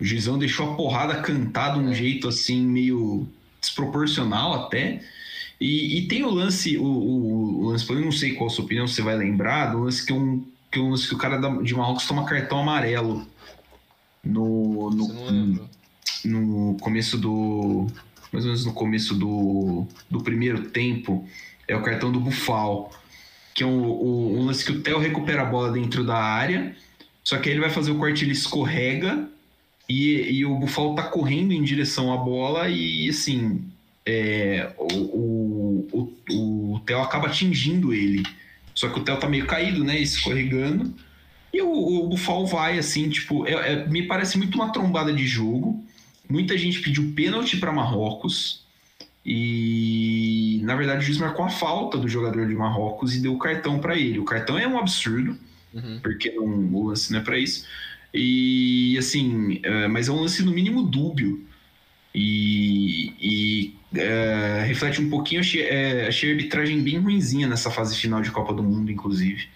O 0.00 0.04
Gizão 0.04 0.38
deixou 0.38 0.72
a 0.72 0.74
porrada 0.74 1.20
cantar 1.20 1.74
de 1.74 1.80
um 1.80 1.90
é. 1.90 1.94
jeito 1.94 2.26
assim, 2.26 2.62
meio 2.62 3.28
desproporcional 3.60 4.54
até. 4.54 5.02
E, 5.60 5.98
e 5.98 6.08
tem 6.08 6.24
o 6.24 6.30
lance, 6.30 6.76
o, 6.76 6.84
o, 6.84 7.60
o, 7.60 7.68
lance, 7.68 7.88
eu 7.88 8.00
não 8.00 8.10
sei 8.10 8.34
qual 8.34 8.48
a 8.48 8.52
sua 8.52 8.64
opinião, 8.64 8.88
você 8.88 9.02
vai 9.02 9.16
lembrar, 9.16 9.66
do 9.66 9.84
lance 9.84 10.04
que, 10.04 10.12
um, 10.12 10.44
que, 10.70 10.80
um 10.80 10.90
lance 10.90 11.06
que 11.06 11.14
o 11.14 11.18
cara 11.18 11.38
de 11.38 11.74
Marrocos 11.74 12.06
toma 12.06 12.24
cartão 12.24 12.60
amarelo 12.60 13.26
no, 14.24 14.90
no, 14.90 15.68
no 16.24 16.76
começo 16.78 17.18
do. 17.18 17.86
Mais 18.32 18.44
ou 18.44 18.50
menos 18.50 18.64
no 18.64 18.72
começo 18.72 19.14
do, 19.14 19.86
do 20.10 20.22
primeiro 20.22 20.70
tempo. 20.70 21.28
É 21.68 21.76
o 21.76 21.82
cartão 21.82 22.10
do 22.10 22.20
Bufal. 22.20 22.92
Que 23.54 23.62
é 23.62 23.66
um, 23.66 23.84
um, 23.84 24.40
um 24.40 24.46
lance 24.46 24.64
que 24.64 24.72
o 24.72 24.80
Theo 24.80 24.98
recupera 24.98 25.42
a 25.42 25.46
bola 25.46 25.70
dentro 25.72 26.04
da 26.04 26.16
área. 26.16 26.74
Só 27.22 27.38
que 27.38 27.48
aí 27.48 27.54
ele 27.54 27.60
vai 27.60 27.70
fazer 27.70 27.90
o 27.90 27.98
corte, 27.98 28.24
ele 28.24 28.32
escorrega. 28.32 29.28
E, 29.88 30.38
e 30.38 30.46
o 30.46 30.54
Bufal 30.56 30.94
tá 30.94 31.02
correndo 31.02 31.52
em 31.52 31.62
direção 31.62 32.12
à 32.12 32.16
bola. 32.16 32.68
E 32.68 33.08
assim, 33.10 33.62
é, 34.06 34.72
o, 34.78 34.96
o, 34.96 36.12
o, 36.30 36.74
o 36.74 36.80
Theo 36.80 37.02
acaba 37.02 37.26
atingindo 37.26 37.92
ele. 37.92 38.22
Só 38.74 38.88
que 38.88 38.98
o 38.98 39.04
Theo 39.04 39.18
tá 39.18 39.28
meio 39.28 39.46
caído, 39.46 39.84
né? 39.84 39.98
Escorregando. 39.98 40.94
E 41.52 41.60
o, 41.60 41.70
o 41.70 42.08
Bufal 42.08 42.46
vai, 42.46 42.78
assim, 42.78 43.08
tipo, 43.10 43.46
é, 43.46 43.52
é, 43.52 43.86
me 43.86 44.04
parece 44.04 44.38
muito 44.38 44.54
uma 44.54 44.72
trombada 44.72 45.12
de 45.12 45.26
jogo. 45.26 45.84
Muita 46.28 46.56
gente 46.56 46.80
pediu 46.80 47.12
pênalti 47.14 47.58
para 47.58 47.72
Marrocos. 47.72 48.62
E 49.24 50.60
na 50.64 50.74
verdade 50.74 51.00
o 51.00 51.02
juiz 51.02 51.18
marcou 51.18 51.44
a 51.44 51.48
falta 51.48 51.96
do 51.96 52.08
jogador 52.08 52.46
de 52.46 52.54
Marrocos 52.54 53.14
e 53.14 53.20
deu 53.20 53.34
o 53.34 53.38
cartão 53.38 53.78
para 53.78 53.96
ele. 53.96 54.18
O 54.18 54.24
cartão 54.24 54.58
é 54.58 54.66
um 54.66 54.78
absurdo, 54.78 55.38
uhum. 55.72 56.00
porque 56.02 56.30
não, 56.32 56.44
o 56.44 56.88
lance 56.88 57.12
não 57.12 57.20
é 57.20 57.22
para 57.22 57.38
isso. 57.38 57.66
E 58.12 58.96
assim, 58.98 59.60
é, 59.62 59.86
mas 59.86 60.08
é 60.08 60.12
um 60.12 60.20
lance 60.20 60.42
no 60.42 60.52
mínimo 60.52 60.82
dúbio. 60.82 61.46
E, 62.14 63.14
e 63.20 63.74
é, 63.94 64.64
reflete 64.66 65.00
um 65.00 65.08
pouquinho, 65.08 65.40
achei, 65.40 65.62
é, 65.62 66.08
achei 66.08 66.30
a 66.30 66.32
arbitragem 66.32 66.82
bem 66.82 66.98
ruinzinha 66.98 67.46
nessa 67.46 67.70
fase 67.70 67.96
final 67.96 68.20
de 68.20 68.30
Copa 68.30 68.52
do 68.52 68.62
Mundo, 68.62 68.90
inclusive. 68.90 69.48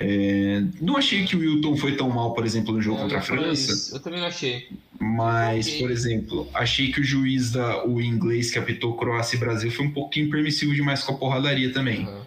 É, 0.00 0.62
não 0.80 0.96
achei 0.96 1.24
que 1.24 1.36
o 1.36 1.38
Wilton 1.38 1.76
foi 1.76 1.94
tão 1.94 2.10
mal, 2.10 2.34
por 2.34 2.44
exemplo, 2.44 2.74
no 2.74 2.82
jogo 2.82 2.98
contra 2.98 3.18
a 3.18 3.22
França. 3.22 3.72
Isso. 3.72 3.94
Eu 3.94 4.00
também 4.00 4.20
não 4.20 4.26
achei. 4.26 4.68
Mas, 4.98 5.66
okay. 5.66 5.78
por 5.80 5.90
exemplo, 5.90 6.48
achei 6.54 6.90
que 6.90 7.00
o 7.00 7.04
juiz 7.04 7.52
da 7.52 7.84
o 7.86 8.00
inglês 8.00 8.50
que 8.50 8.58
apitou 8.58 8.96
Croácia 8.96 9.36
e 9.36 9.38
Brasil 9.38 9.70
foi 9.70 9.86
um 9.86 9.92
pouquinho 9.92 10.28
permissivo 10.30 10.74
demais 10.74 11.02
com 11.02 11.14
a 11.14 11.16
porradaria 11.16 11.72
também. 11.72 12.06
Uhum. 12.06 12.22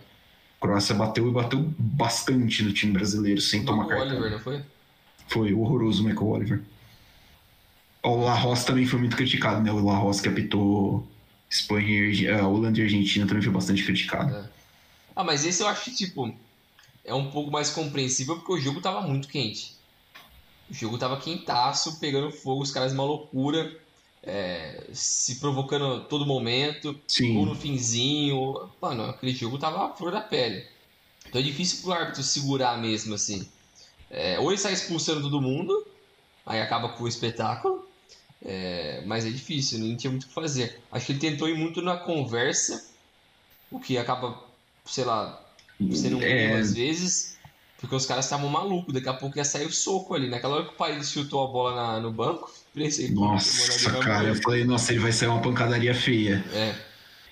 Croácia 0.60 0.96
bateu 0.96 1.28
e 1.28 1.32
bateu 1.32 1.74
bastante 1.78 2.64
no 2.64 2.72
time 2.72 2.94
brasileiro 2.94 3.42
sem 3.42 3.62
o 3.62 3.66
tomar 3.66 3.88
cartão. 3.88 4.08
O 4.08 4.12
Oliver, 4.12 4.32
não 4.32 4.40
foi? 4.40 4.62
Foi 5.28 5.54
horroroso 5.54 6.04
o 6.04 6.08
Michael 6.08 6.28
Oliver. 6.28 6.62
O 8.04 8.18
La 8.18 8.36
Roça 8.36 8.68
também 8.68 8.86
foi 8.86 9.00
muito 9.00 9.16
criticado, 9.16 9.62
né? 9.62 9.72
O 9.72 9.84
La 9.84 9.98
Roça 9.98 10.22
que 10.22 10.30
apitou 10.30 11.08
Espanha 11.50 11.90
e 11.90 12.30
uh, 12.30 12.48
Holanda 12.48 12.80
e 12.80 12.84
Argentina 12.84 13.26
também 13.26 13.42
foi 13.42 13.52
bastante 13.52 13.84
criticado. 13.84 14.36
É. 14.36 14.50
Ah, 15.16 15.24
mas 15.24 15.46
esse 15.46 15.64
eu 15.64 15.68
acho 15.68 15.86
que, 15.86 15.96
tipo, 15.96 16.34
é 17.06 17.14
um 17.14 17.30
pouco 17.30 17.52
mais 17.52 17.70
compreensível 17.70 18.36
porque 18.38 18.54
o 18.54 18.60
jogo 18.60 18.82
tava 18.82 19.02
muito 19.02 19.28
quente. 19.28 19.76
O 20.70 20.74
jogo 20.74 20.98
tava 20.98 21.22
quentaço, 21.22 22.00
pegando 22.00 22.32
fogo, 22.32 22.64
os 22.64 22.72
caras 22.72 22.92
uma 22.92 23.04
loucura, 23.04 23.80
é, 24.24 24.88
se 24.92 25.36
provocando 25.36 26.06
todo 26.06 26.26
momento, 26.26 27.00
Sim. 27.08 27.38
ou 27.38 27.46
no 27.46 27.56
finzinho. 27.56 28.70
Mano, 28.82 29.04
aquele 29.06 29.34
jogo 29.34 29.60
tava 29.60 29.86
a 29.86 29.94
flor 29.94 30.12
da 30.12 30.22
pele. 30.22 30.66
Então 31.28 31.40
é 31.40 31.44
difícil 31.44 31.84
pro 31.84 31.94
árbitro 31.94 32.24
segurar 32.24 32.82
mesmo, 32.82 33.14
assim. 33.14 33.48
É, 34.10 34.40
ou 34.40 34.52
ele 34.52 34.58
sai 34.60 34.74
expulsando 34.74 35.22
todo 35.22 35.42
mundo, 35.42 35.86
aí 36.46 36.62
acaba 36.62 36.90
com 36.90 37.04
o 37.04 37.08
espetáculo, 37.08 37.88
é, 38.44 39.04
mas 39.06 39.26
é 39.26 39.30
difícil, 39.30 39.80
não 39.80 39.96
tinha 39.96 40.10
muito 40.10 40.24
o 40.24 40.28
que 40.28 40.34
fazer. 40.34 40.82
Acho 40.92 41.06
que 41.06 41.12
ele 41.12 41.20
tentou 41.20 41.48
ir 41.48 41.56
muito 41.56 41.82
na 41.82 41.98
conversa, 41.98 42.88
o 43.70 43.80
que 43.80 43.98
acaba, 43.98 44.42
sei 44.86 45.04
lá, 45.04 45.45
sendo 45.94 46.18
um 46.18 46.22
é... 46.22 46.54
às 46.54 46.74
vezes, 46.74 47.38
porque 47.80 47.96
os 47.96 48.06
caras 48.06 48.26
estavam 48.26 48.50
malucos, 48.50 48.94
daqui 48.94 49.10
a 49.10 49.14
pouco 49.14 49.38
ia 49.38 49.44
sair 49.46 49.66
o 49.66 49.72
soco 49.72 50.14
ali. 50.14 50.30
Naquela 50.30 50.56
hora 50.56 50.66
que 50.66 50.74
o 50.74 50.78
país 50.78 51.12
chutou 51.12 51.44
a 51.44 51.52
bola 51.52 51.76
na, 51.76 52.00
no 52.00 52.12
banco, 52.12 52.52
pensei, 52.74 53.10
nossa, 53.12 53.92
cara, 54.00 54.30
eu 54.30 54.36
falei, 54.36 54.64
nossa, 54.64 54.92
ele 54.92 55.02
vai 55.02 55.12
sair 55.12 55.30
uma 55.30 55.42
pancadaria 55.42 55.94
feia. 55.94 56.44
É. 56.54 56.76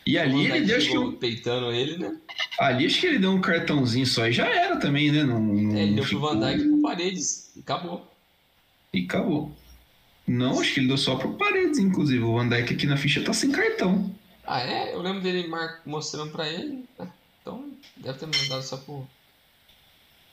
E 0.05 0.17
ali 0.17 0.47
ele 0.47 0.61
deu, 0.61 0.77
acho 0.77 0.89
que 0.89 0.97
eu... 0.97 1.13
peitando 1.13 1.71
ele, 1.71 1.97
né? 1.97 2.13
Ali 2.59 2.85
acho 2.85 2.99
que 2.99 3.07
ele 3.07 3.19
deu 3.19 3.31
um 3.31 3.39
cartãozinho 3.39 4.05
só 4.05 4.27
e 4.27 4.33
já 4.33 4.45
era 4.47 4.75
também, 4.77 5.11
né? 5.11 5.23
Não, 5.23 5.39
não 5.39 5.77
é, 5.77 5.83
ele 5.83 5.95
deu 5.95 6.03
ficou... 6.03 6.29
pro 6.29 6.39
Van 6.39 6.45
Dijk 6.45 6.67
pro 6.67 6.81
Paredes 6.81 7.51
e 7.55 7.59
acabou. 7.61 8.11
E 8.93 9.05
acabou. 9.05 9.51
Não, 10.27 10.59
acho 10.59 10.73
que 10.73 10.81
ele 10.81 10.87
deu 10.87 10.97
só 10.97 11.15
pro 11.15 11.33
Paredes, 11.33 11.79
inclusive. 11.79 12.21
O 12.21 12.33
Van 12.33 12.49
Dijk 12.49 12.73
aqui 12.73 12.85
na 12.85 12.97
ficha 12.97 13.23
tá 13.23 13.33
sem 13.33 13.51
cartão. 13.51 14.13
Ah, 14.45 14.61
é? 14.61 14.93
Eu 14.93 15.01
lembro 15.01 15.21
dele 15.21 15.49
mostrando 15.85 16.31
pra 16.31 16.47
ele. 16.47 16.83
Deve 17.97 18.17
ter 18.17 18.25
mandado 18.25 18.63
só 18.63 18.77
pro, 18.77 19.07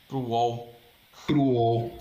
pro 0.09 0.19
UOL. 0.19 0.75
Pro 1.27 1.41
UOL. 1.41 1.99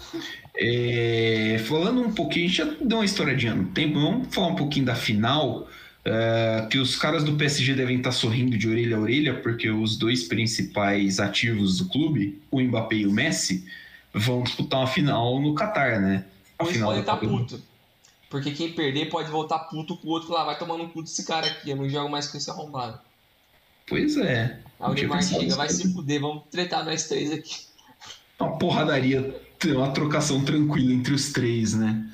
É, 0.56 1.62
falando 1.68 2.02
um 2.02 2.14
pouquinho, 2.14 2.46
a 2.46 2.48
gente 2.48 2.58
já 2.58 2.66
deu 2.86 3.00
uma 3.00 3.06
estouradinha 3.06 3.56
no 3.56 3.70
tempo, 3.72 4.00
vamos 4.00 4.34
falar 4.34 4.48
um 4.48 4.56
pouquinho 4.56 4.86
da 4.86 4.96
final. 4.96 5.68
Uh, 6.00 6.68
que 6.70 6.78
os 6.78 6.96
caras 6.96 7.26
do 7.26 7.36
PSG 7.36 7.74
devem 7.76 7.98
estar 7.98 8.14
sorrindo 8.14 8.58
de 8.58 8.70
orelha 8.70 8.96
a 8.96 9.00
orelha, 9.00 9.42
porque 9.42 9.70
os 9.70 9.98
dois 9.98 10.24
principais 10.24 11.20
ativos 11.20 11.78
do 11.78 11.90
clube, 11.90 12.42
o 12.50 12.60
Mbappé 12.62 12.96
e 12.96 13.06
o 13.06 13.12
Messi, 13.12 13.68
vão 14.14 14.42
disputar 14.42 14.80
uma 14.80 14.88
final 14.88 15.40
no 15.42 15.54
Qatar, 15.54 16.00
né? 16.00 16.26
A 16.58 16.64
Ou 16.64 16.70
final 16.72 16.88
podem 16.88 17.02
estar 17.02 17.18
puto. 17.18 17.62
Porque 18.30 18.52
quem 18.52 18.72
perder 18.72 19.10
pode 19.10 19.30
voltar 19.30 19.60
puto 19.60 19.98
com 19.98 20.08
o 20.08 20.12
outro 20.12 20.32
lá, 20.32 20.46
vai 20.46 20.58
tomando 20.58 20.84
um 20.84 20.90
cu 20.90 21.04
desse 21.04 21.26
cara 21.26 21.48
aqui, 21.48 21.70
eu 21.70 21.76
não 21.76 21.90
jogo 21.90 22.10
mais 22.10 22.28
com 22.28 22.38
esse 22.38 22.50
arrombado. 22.50 23.00
Pois 23.90 24.16
é. 24.18 24.60
A 24.80 24.94
Neymar 24.94 25.22
chega, 25.22 25.56
vai 25.56 25.68
se 25.68 25.92
fuder, 25.92 26.22
vamos 26.22 26.44
tretar 26.50 26.86
nós 26.86 27.08
três 27.08 27.32
aqui. 27.32 27.58
Uma 28.40 28.58
porradaria, 28.58 29.36
uma 29.66 29.92
trocação 29.92 30.46
tranquila 30.46 30.94
entre 30.94 31.14
os 31.14 31.34
três, 31.34 31.74
né? 31.74 32.06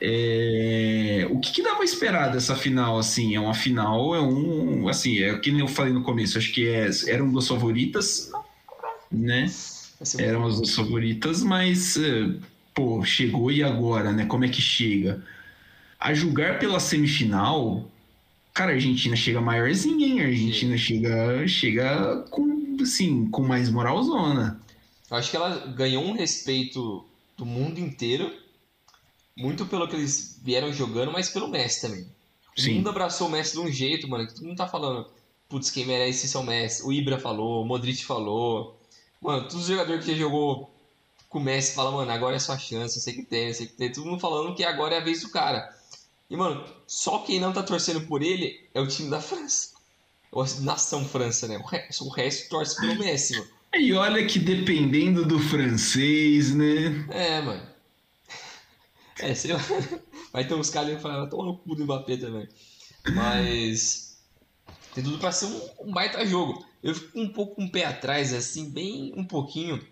É... 0.00 1.26
O 1.30 1.38
que, 1.38 1.52
que, 1.52 1.62
dá 1.62 1.74
pra 1.76 1.84
esperar 1.84 2.32
dessa 2.32 2.56
final, 2.56 2.98
assim? 2.98 3.36
É 3.36 3.40
uma 3.40 3.54
final, 3.54 4.14
é 4.14 4.20
um... 4.20 4.88
Assim, 4.88 5.18
é 5.20 5.32
o 5.32 5.40
que 5.40 5.56
eu 5.56 5.68
falei 5.68 5.92
no 5.92 6.02
começo, 6.02 6.38
acho 6.38 6.52
que 6.52 6.68
é, 6.68 6.90
eram 7.06 7.30
duas 7.30 7.46
favoritas, 7.46 8.32
né? 9.12 9.46
Eram 10.18 10.46
as 10.46 10.56
duas 10.56 10.74
favoritas, 10.74 11.42
mas... 11.42 11.96
É, 11.96 12.28
pô, 12.74 13.04
chegou 13.04 13.50
e 13.50 13.62
agora, 13.62 14.12
né? 14.12 14.26
Como 14.26 14.44
é 14.44 14.48
que 14.48 14.60
chega? 14.60 15.22
A 16.00 16.12
julgar 16.12 16.58
pela 16.58 16.80
semifinal, 16.80 17.88
Cara, 18.56 18.72
a 18.72 18.74
Argentina 18.74 19.14
chega 19.14 19.38
maiorzinha, 19.38 20.06
hein? 20.06 20.20
A 20.22 20.28
Argentina 20.28 20.78
chega, 20.78 21.46
chega 21.46 22.24
com, 22.30 22.78
assim, 22.80 23.28
com 23.28 23.42
mais 23.42 23.68
moralzona. 23.68 24.58
Eu 25.10 25.16
acho 25.18 25.30
que 25.30 25.36
ela 25.36 25.66
ganhou 25.66 26.02
um 26.02 26.14
respeito 26.14 27.04
do 27.36 27.44
mundo 27.44 27.78
inteiro, 27.78 28.32
muito 29.36 29.66
pelo 29.66 29.86
que 29.86 29.94
eles 29.94 30.40
vieram 30.42 30.72
jogando, 30.72 31.12
mas 31.12 31.28
pelo 31.28 31.48
Messi 31.48 31.82
também. 31.82 32.06
O 32.56 32.60
Sim. 32.62 32.76
mundo 32.76 32.88
abraçou 32.88 33.28
o 33.28 33.30
Messi 33.30 33.52
de 33.52 33.58
um 33.58 33.70
jeito, 33.70 34.08
mano, 34.08 34.26
que 34.26 34.32
todo 34.32 34.46
mundo 34.46 34.56
tá 34.56 34.66
falando, 34.66 35.06
putz, 35.50 35.70
quem 35.70 35.84
merece 35.84 36.26
ser 36.26 36.38
o 36.38 36.42
Messi. 36.42 36.82
O 36.82 36.90
Ibra 36.90 37.18
falou, 37.18 37.62
o 37.62 37.66
Modric 37.66 38.06
falou. 38.06 38.80
Mano, 39.20 39.42
todos 39.42 39.64
os 39.64 39.66
jogadores 39.66 40.02
que 40.02 40.12
já 40.12 40.16
jogou 40.16 40.74
com 41.28 41.40
o 41.40 41.42
Messi 41.42 41.74
falam, 41.74 41.92
mano, 41.92 42.10
agora 42.10 42.36
é 42.36 42.38
sua 42.38 42.56
chance, 42.56 42.96
eu 42.96 43.02
sei 43.02 43.12
que 43.12 43.22
tem, 43.22 43.48
eu 43.48 43.54
sei 43.54 43.66
que 43.66 43.74
tem. 43.74 43.92
Todo 43.92 44.06
mundo 44.06 44.18
falando 44.18 44.54
que 44.54 44.64
agora 44.64 44.94
é 44.94 44.98
a 44.98 45.04
vez 45.04 45.20
do 45.20 45.28
cara. 45.28 45.75
E, 46.28 46.36
mano, 46.36 46.64
só 46.86 47.20
quem 47.20 47.38
não 47.38 47.52
tá 47.52 47.62
torcendo 47.62 48.00
por 48.02 48.22
ele 48.22 48.68
é 48.74 48.80
o 48.80 48.86
time 48.86 49.08
da 49.08 49.20
França. 49.20 49.74
nação 50.60 51.04
França, 51.04 51.46
né? 51.46 51.58
O 51.58 51.62
resto, 51.62 52.04
o 52.04 52.08
resto 52.08 52.48
torce 52.48 52.80
pelo 52.80 52.98
Messi, 52.98 53.38
mano. 53.38 53.56
E 53.74 53.92
olha 53.92 54.26
que 54.26 54.38
dependendo 54.38 55.24
do 55.24 55.38
francês, 55.38 56.54
né? 56.54 57.06
É, 57.10 57.40
mano. 57.40 57.62
É, 59.18 59.34
sei 59.34 59.54
lá. 59.54 59.60
Vai 60.30 60.46
ter 60.46 60.52
uns 60.52 60.68
caras 60.68 60.94
que 60.94 61.00
falam, 61.00 61.26
toma 61.26 61.46
no 61.46 61.56
cu 61.56 61.74
do 61.74 61.84
Mbappé 61.84 62.18
também. 62.18 62.46
Mas. 63.14 64.18
Tem 64.94 65.02
tudo 65.02 65.18
pra 65.18 65.32
ser 65.32 65.46
um, 65.46 65.88
um 65.88 65.92
baita 65.92 66.26
jogo. 66.26 66.66
Eu 66.82 66.94
fico 66.94 67.18
um 67.18 67.28
pouco 67.28 67.54
com 67.54 67.62
um 67.62 67.68
pé 67.68 67.86
atrás, 67.86 68.34
assim, 68.34 68.68
bem 68.68 69.14
um 69.16 69.24
pouquinho 69.24 69.82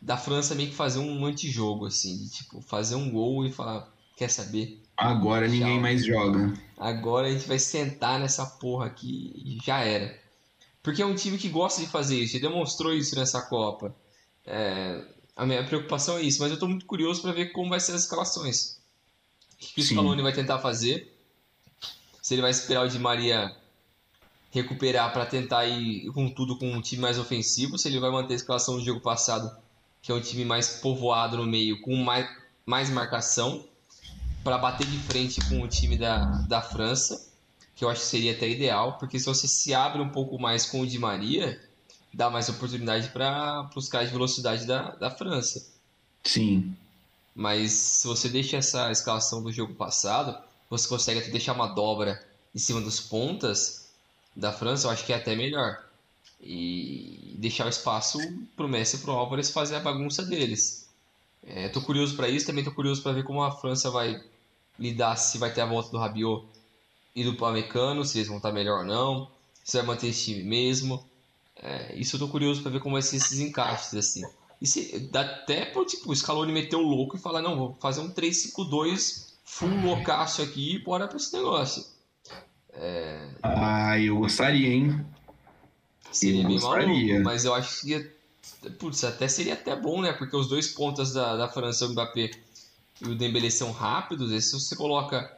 da 0.00 0.16
França 0.16 0.54
meio 0.54 0.70
que 0.70 0.74
fazer 0.74 0.98
um 0.98 1.24
antijogo, 1.24 1.86
assim, 1.86 2.16
de, 2.16 2.30
tipo, 2.30 2.60
fazer 2.60 2.94
um 2.94 3.10
gol 3.10 3.46
e 3.46 3.52
falar, 3.52 3.90
quer 4.16 4.30
saber? 4.30 4.83
Agora 4.96 5.46
Tchau. 5.46 5.56
ninguém 5.56 5.80
mais 5.80 6.04
joga. 6.04 6.54
Agora 6.76 7.28
a 7.28 7.30
gente 7.30 7.46
vai 7.48 7.58
sentar 7.58 8.18
nessa 8.18 8.46
porra 8.46 8.86
aqui 8.86 9.32
e 9.36 9.58
já 9.64 9.80
era. 9.80 10.18
Porque 10.82 11.00
é 11.00 11.06
um 11.06 11.14
time 11.14 11.38
que 11.38 11.48
gosta 11.48 11.80
de 11.80 11.88
fazer 11.88 12.18
isso, 12.18 12.36
e 12.36 12.40
demonstrou 12.40 12.92
isso 12.92 13.16
nessa 13.16 13.40
Copa. 13.42 13.94
É, 14.46 15.02
a 15.34 15.46
minha 15.46 15.64
preocupação 15.64 16.18
é 16.18 16.22
isso, 16.22 16.40
mas 16.40 16.50
eu 16.50 16.54
estou 16.54 16.68
muito 16.68 16.84
curioso 16.84 17.22
para 17.22 17.32
ver 17.32 17.46
como 17.52 17.70
vai 17.70 17.80
ser 17.80 17.92
as 17.92 18.02
escalações. 18.02 18.78
O 19.54 19.74
que 19.74 19.80
o 19.80 19.84
Scaloni 19.84 20.22
vai 20.22 20.32
tentar 20.32 20.58
fazer? 20.58 21.10
Se 22.20 22.34
ele 22.34 22.42
vai 22.42 22.50
esperar 22.50 22.84
o 22.84 22.88
Di 22.88 22.98
Maria 22.98 23.54
recuperar 24.50 25.12
para 25.12 25.26
tentar 25.26 25.66
ir 25.66 26.12
com 26.12 26.28
tudo 26.30 26.56
com 26.56 26.70
um 26.70 26.80
time 26.80 27.02
mais 27.02 27.18
ofensivo, 27.18 27.76
se 27.76 27.88
ele 27.88 27.98
vai 27.98 28.10
manter 28.10 28.34
a 28.34 28.36
escalação 28.36 28.76
do 28.76 28.84
jogo 28.84 29.00
passado, 29.00 29.50
que 30.00 30.12
é 30.12 30.14
um 30.14 30.20
time 30.20 30.44
mais 30.44 30.80
povoado 30.80 31.36
no 31.36 31.46
meio, 31.46 31.80
com 31.80 31.96
mais, 31.96 32.28
mais 32.64 32.90
marcação, 32.90 33.66
para 34.44 34.58
bater 34.58 34.86
de 34.86 34.98
frente 34.98 35.40
com 35.48 35.62
o 35.62 35.68
time 35.68 35.96
da, 35.96 36.26
da 36.46 36.62
França 36.62 37.34
que 37.74 37.84
eu 37.84 37.88
acho 37.88 38.00
que 38.02 38.06
seria 38.06 38.32
até 38.32 38.48
ideal, 38.48 38.98
porque 38.98 39.18
se 39.18 39.26
você 39.26 39.48
se 39.48 39.74
abre 39.74 40.00
um 40.00 40.08
pouco 40.08 40.38
mais 40.38 40.64
com 40.66 40.80
o 40.80 40.86
Di 40.86 40.98
Maria, 40.98 41.60
dá 42.12 42.30
mais 42.30 42.48
oportunidade 42.48 43.08
para 43.08 43.68
os 43.74 43.88
caras 43.88 44.08
de 44.08 44.12
velocidade 44.12 44.64
da, 44.64 44.90
da 44.92 45.10
França. 45.10 45.66
Sim. 46.22 46.74
Mas 47.34 47.72
se 47.72 48.06
você 48.06 48.28
deixa 48.28 48.58
essa 48.58 48.90
escalação 48.92 49.42
do 49.42 49.52
jogo 49.52 49.74
passado, 49.74 50.38
você 50.70 50.88
consegue 50.88 51.20
até 51.20 51.30
deixar 51.30 51.52
uma 51.52 51.66
dobra 51.66 52.24
em 52.54 52.58
cima 52.58 52.80
dos 52.80 53.00
pontas 53.00 53.88
da 54.36 54.52
França, 54.52 54.86
eu 54.86 54.90
acho 54.92 55.04
que 55.04 55.12
é 55.12 55.16
até 55.16 55.34
melhor. 55.34 55.82
E 56.40 57.34
deixar 57.38 57.66
o 57.66 57.70
espaço 57.70 58.18
pro 58.54 58.68
Messi 58.68 58.96
e 58.96 58.98
pro 59.00 59.12
Álvares 59.12 59.50
fazer 59.50 59.76
a 59.76 59.80
bagunça 59.80 60.24
deles. 60.24 60.88
É, 61.42 61.68
tô 61.68 61.80
curioso 61.82 62.14
para 62.14 62.28
isso, 62.28 62.46
também 62.46 62.62
tô 62.62 62.70
curioso 62.70 63.02
para 63.02 63.12
ver 63.12 63.24
como 63.24 63.42
a 63.42 63.50
França 63.50 63.90
vai 63.90 64.22
lidar, 64.78 65.16
se 65.16 65.38
vai 65.38 65.52
ter 65.52 65.60
a 65.60 65.66
volta 65.66 65.90
do 65.90 65.98
Rabiot 65.98 66.44
e 67.14 67.24
do 67.24 67.34
Pamecano, 67.36 68.04
se 68.04 68.18
eles 68.18 68.28
vão 68.28 68.38
estar 68.38 68.52
melhor 68.52 68.80
ou 68.80 68.84
não, 68.84 69.28
se 69.62 69.76
vai 69.76 69.86
manter 69.86 70.08
esse 70.08 70.24
time 70.24 70.42
mesmo. 70.42 71.04
É, 71.56 71.94
isso 71.96 72.16
eu 72.16 72.20
tô 72.20 72.28
curioso 72.28 72.62
para 72.62 72.72
ver 72.72 72.80
como 72.80 72.94
vai 72.94 73.02
ser 73.02 73.16
esses 73.16 73.38
encaixes, 73.38 73.94
assim. 73.94 74.22
E 74.60 74.66
se, 74.66 74.98
dá 75.10 75.20
até 75.20 75.64
pro 75.64 75.84
tipo, 75.84 76.10
o 76.10 76.16
Scaloni 76.16 76.52
meter 76.52 76.76
o 76.76 76.82
louco 76.82 77.16
e 77.16 77.20
falar, 77.20 77.42
não, 77.42 77.56
vou 77.56 77.76
fazer 77.80 78.00
um 78.00 78.10
3-5-2 78.10 79.32
full 79.44 79.80
loucaço 79.82 80.42
aqui 80.42 80.76
e 80.76 80.78
bora 80.78 81.06
pra 81.06 81.16
esse 81.16 81.32
negócio. 81.32 81.84
É... 82.72 83.28
Ah, 83.42 83.98
eu 84.00 84.18
gostaria, 84.18 84.68
hein? 84.68 85.04
Seria 86.10 86.42
eu 86.42 86.48
bem 86.48 86.58
gostaria. 86.58 86.86
maluco, 86.86 87.24
mas 87.24 87.44
eu 87.44 87.54
acho 87.54 87.82
que 87.82 88.14
putz, 88.78 89.04
até 89.04 89.28
seria 89.28 89.54
até 89.54 89.74
bom, 89.76 90.00
né? 90.00 90.12
Porque 90.12 90.36
os 90.36 90.48
dois 90.48 90.68
pontas 90.68 91.12
da, 91.12 91.36
da 91.36 91.48
França, 91.48 91.86
o 91.86 91.90
Mbappé 91.90 92.30
e 93.00 93.08
o 93.08 93.14
Dembélé 93.14 93.50
são 93.50 93.72
rápidos, 93.72 94.32
e 94.32 94.40
se 94.40 94.52
você 94.52 94.76
coloca 94.76 95.30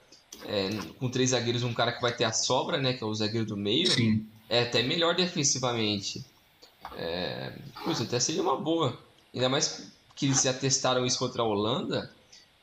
é, 0.44 0.70
com 0.98 1.08
três 1.08 1.30
zagueiros, 1.30 1.62
um 1.62 1.72
cara 1.72 1.92
que 1.92 2.02
vai 2.02 2.14
ter 2.14 2.24
a 2.24 2.32
sobra, 2.32 2.78
né? 2.78 2.92
Que 2.92 3.02
é 3.02 3.06
o 3.06 3.14
zagueiro 3.14 3.46
do 3.46 3.56
meio. 3.56 3.90
Sim. 3.90 4.26
É 4.48 4.62
até 4.62 4.82
melhor 4.82 5.14
defensivamente. 5.14 6.24
É, 6.96 7.52
pois, 7.84 8.00
até 8.00 8.20
seria 8.20 8.42
uma 8.42 8.56
boa. 8.56 8.98
Ainda 9.34 9.48
mais 9.48 9.90
que 10.14 10.26
eles 10.26 10.42
já 10.42 10.52
testaram 10.52 11.04
isso 11.04 11.18
contra 11.18 11.42
a 11.42 11.44
Holanda, 11.44 12.10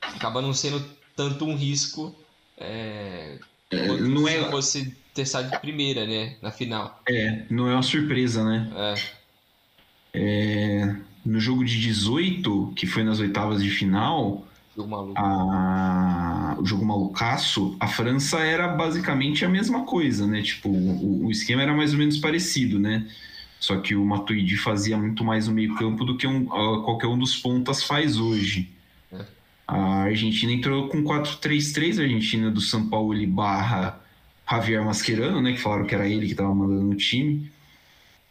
acaba 0.02 0.41
não 0.41 0.54
sendo 0.54 0.84
tanto 1.16 1.46
um 1.46 1.56
risco 1.56 2.16
é, 2.58 3.38
é 3.70 3.88
não 3.88 4.26
se 4.26 4.36
é... 4.36 4.50
fosse 4.50 4.98
testar 5.14 5.44
de 5.44 5.60
primeira, 5.60 6.06
né? 6.06 6.36
Na 6.41 6.52
final. 6.52 7.02
É, 7.08 7.46
não 7.50 7.70
é 7.70 7.74
uma 7.74 7.84
surpresa, 7.84 8.44
né? 8.44 8.72
É. 8.76 10.20
é 10.20 10.96
no 11.26 11.39
jogo 11.39 11.64
de 11.64 11.80
18, 11.80 12.74
que 12.76 12.86
foi 12.86 13.04
nas 13.04 13.20
oitavas 13.20 13.64
de 13.64 13.70
final, 13.70 14.46
Jogo 14.76 14.89
maluco. 14.89 15.19
A... 15.19 16.55
O 16.59 16.65
jogo 16.65 16.86
malucaço, 16.86 17.76
a 17.80 17.88
França 17.88 18.39
era 18.39 18.67
basicamente 18.67 19.45
a 19.45 19.49
mesma 19.49 19.84
coisa, 19.84 20.26
né? 20.26 20.41
Tipo, 20.41 20.69
o, 20.69 21.26
o 21.26 21.32
esquema 21.32 21.61
era 21.61 21.74
mais 21.74 21.93
ou 21.93 21.99
menos 21.99 22.17
parecido, 22.17 22.80
né? 22.80 23.07
Só 23.59 23.78
que 23.78 23.95
o 23.95 24.03
Matuidi 24.03 24.57
fazia 24.57 24.97
muito 24.97 25.24
mais 25.24 25.47
no 25.47 25.53
meio-campo 25.53 26.03
do 26.03 26.17
que 26.17 26.28
um, 26.28 26.45
qualquer 26.45 27.07
um 27.07 27.17
dos 27.17 27.38
pontas 27.38 27.84
faz 27.84 28.17
hoje. 28.17 28.69
É. 29.11 29.26
A 29.67 30.03
Argentina 30.03 30.51
entrou 30.51 30.89
com 30.89 31.03
4-3-3, 31.03 31.99
a 31.99 32.03
Argentina 32.03 32.51
do 32.51 32.59
São 32.59 32.89
Paulo 32.89 33.13
ele 33.13 33.26
barra 33.26 34.01
Javier 34.49 34.84
Mascherano, 34.84 35.41
né? 35.41 35.53
Que 35.53 35.61
falaram 35.61 35.86
que 35.86 35.95
era 35.95 36.07
ele 36.07 36.26
que 36.26 36.34
estava 36.34 36.53
mandando 36.53 36.84
no 36.84 36.95
time. 36.95 37.49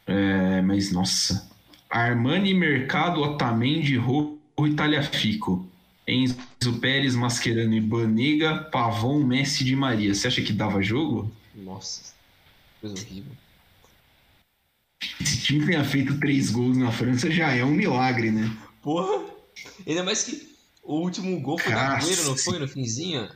É, 0.07 0.61
mas, 0.63 0.93
nossa. 0.93 1.51
Armani, 1.89 2.53
Mercado, 2.53 3.23
Otamendi, 3.23 3.97
Rô, 3.97 4.37
Italiafico. 4.67 5.67
Enzo 6.07 6.37
Pérez, 6.81 7.15
Mascherano 7.15 7.75
e 7.75 7.81
Banega, 7.81 8.59
Pavon, 8.65 9.23
Messi 9.23 9.65
de 9.65 9.77
Maria. 9.77 10.15
Você 10.15 10.29
acha 10.29 10.43
que 10.43 10.53
dava 10.53 10.83
jogo? 10.83 11.31
Nossa, 11.55 12.13
coisa 12.81 12.97
horrível. 12.97 13.33
Esse 15.21 15.43
time 15.43 15.67
tenha 15.67 15.85
feito 15.85 16.19
três 16.19 16.51
gols 16.51 16.77
na 16.77 16.91
França 16.91 17.31
já 17.31 17.53
é 17.55 17.65
um 17.65 17.71
milagre, 17.71 18.31
né? 18.31 18.51
Porra! 18.83 19.25
Ainda 19.87 20.03
mais 20.03 20.25
que 20.25 20.53
o 20.83 20.97
último 20.97 21.41
gol 21.41 21.59
foi 21.59 21.73
Cacete. 21.73 22.05
do 22.05 22.13
Agüero, 22.13 22.29
não 22.29 22.37
foi? 22.37 22.59
No 22.59 22.69
finzinho? 22.69 23.29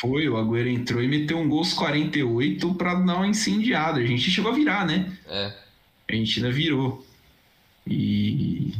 Foi, 0.00 0.28
o 0.28 0.36
Agüero 0.36 0.68
entrou 0.68 1.02
e 1.02 1.08
meteu 1.08 1.38
um 1.38 1.48
gol 1.48 1.58
aos 1.58 1.74
48 1.74 2.74
pra 2.74 2.94
dar 2.94 3.16
uma 3.16 3.26
incendiada. 3.26 4.00
A 4.00 4.06
gente 4.06 4.30
chegou 4.30 4.50
a 4.50 4.54
virar, 4.54 4.86
né? 4.86 5.16
É. 5.26 5.46
A 5.46 6.12
Argentina 6.12 6.50
virou. 6.50 7.06
E. 7.86 8.72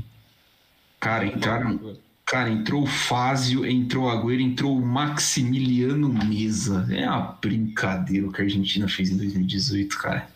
Cara, 0.98 1.26
entraram. 1.26 1.98
Cara, 2.34 2.50
entrou 2.50 2.82
o 2.82 2.86
Fázio, 2.86 3.64
entrou 3.64 4.06
o 4.06 4.08
Agüero, 4.08 4.42
entrou 4.42 4.76
o 4.76 4.84
Maximiliano 4.84 6.08
Mesa. 6.08 6.84
É 6.90 7.08
uma 7.08 7.38
brincadeira 7.40 8.26
o 8.26 8.32
que 8.32 8.40
a 8.40 8.44
Argentina 8.44 8.88
fez 8.88 9.10
em 9.10 9.16
2018, 9.16 9.96
cara. 9.96 10.28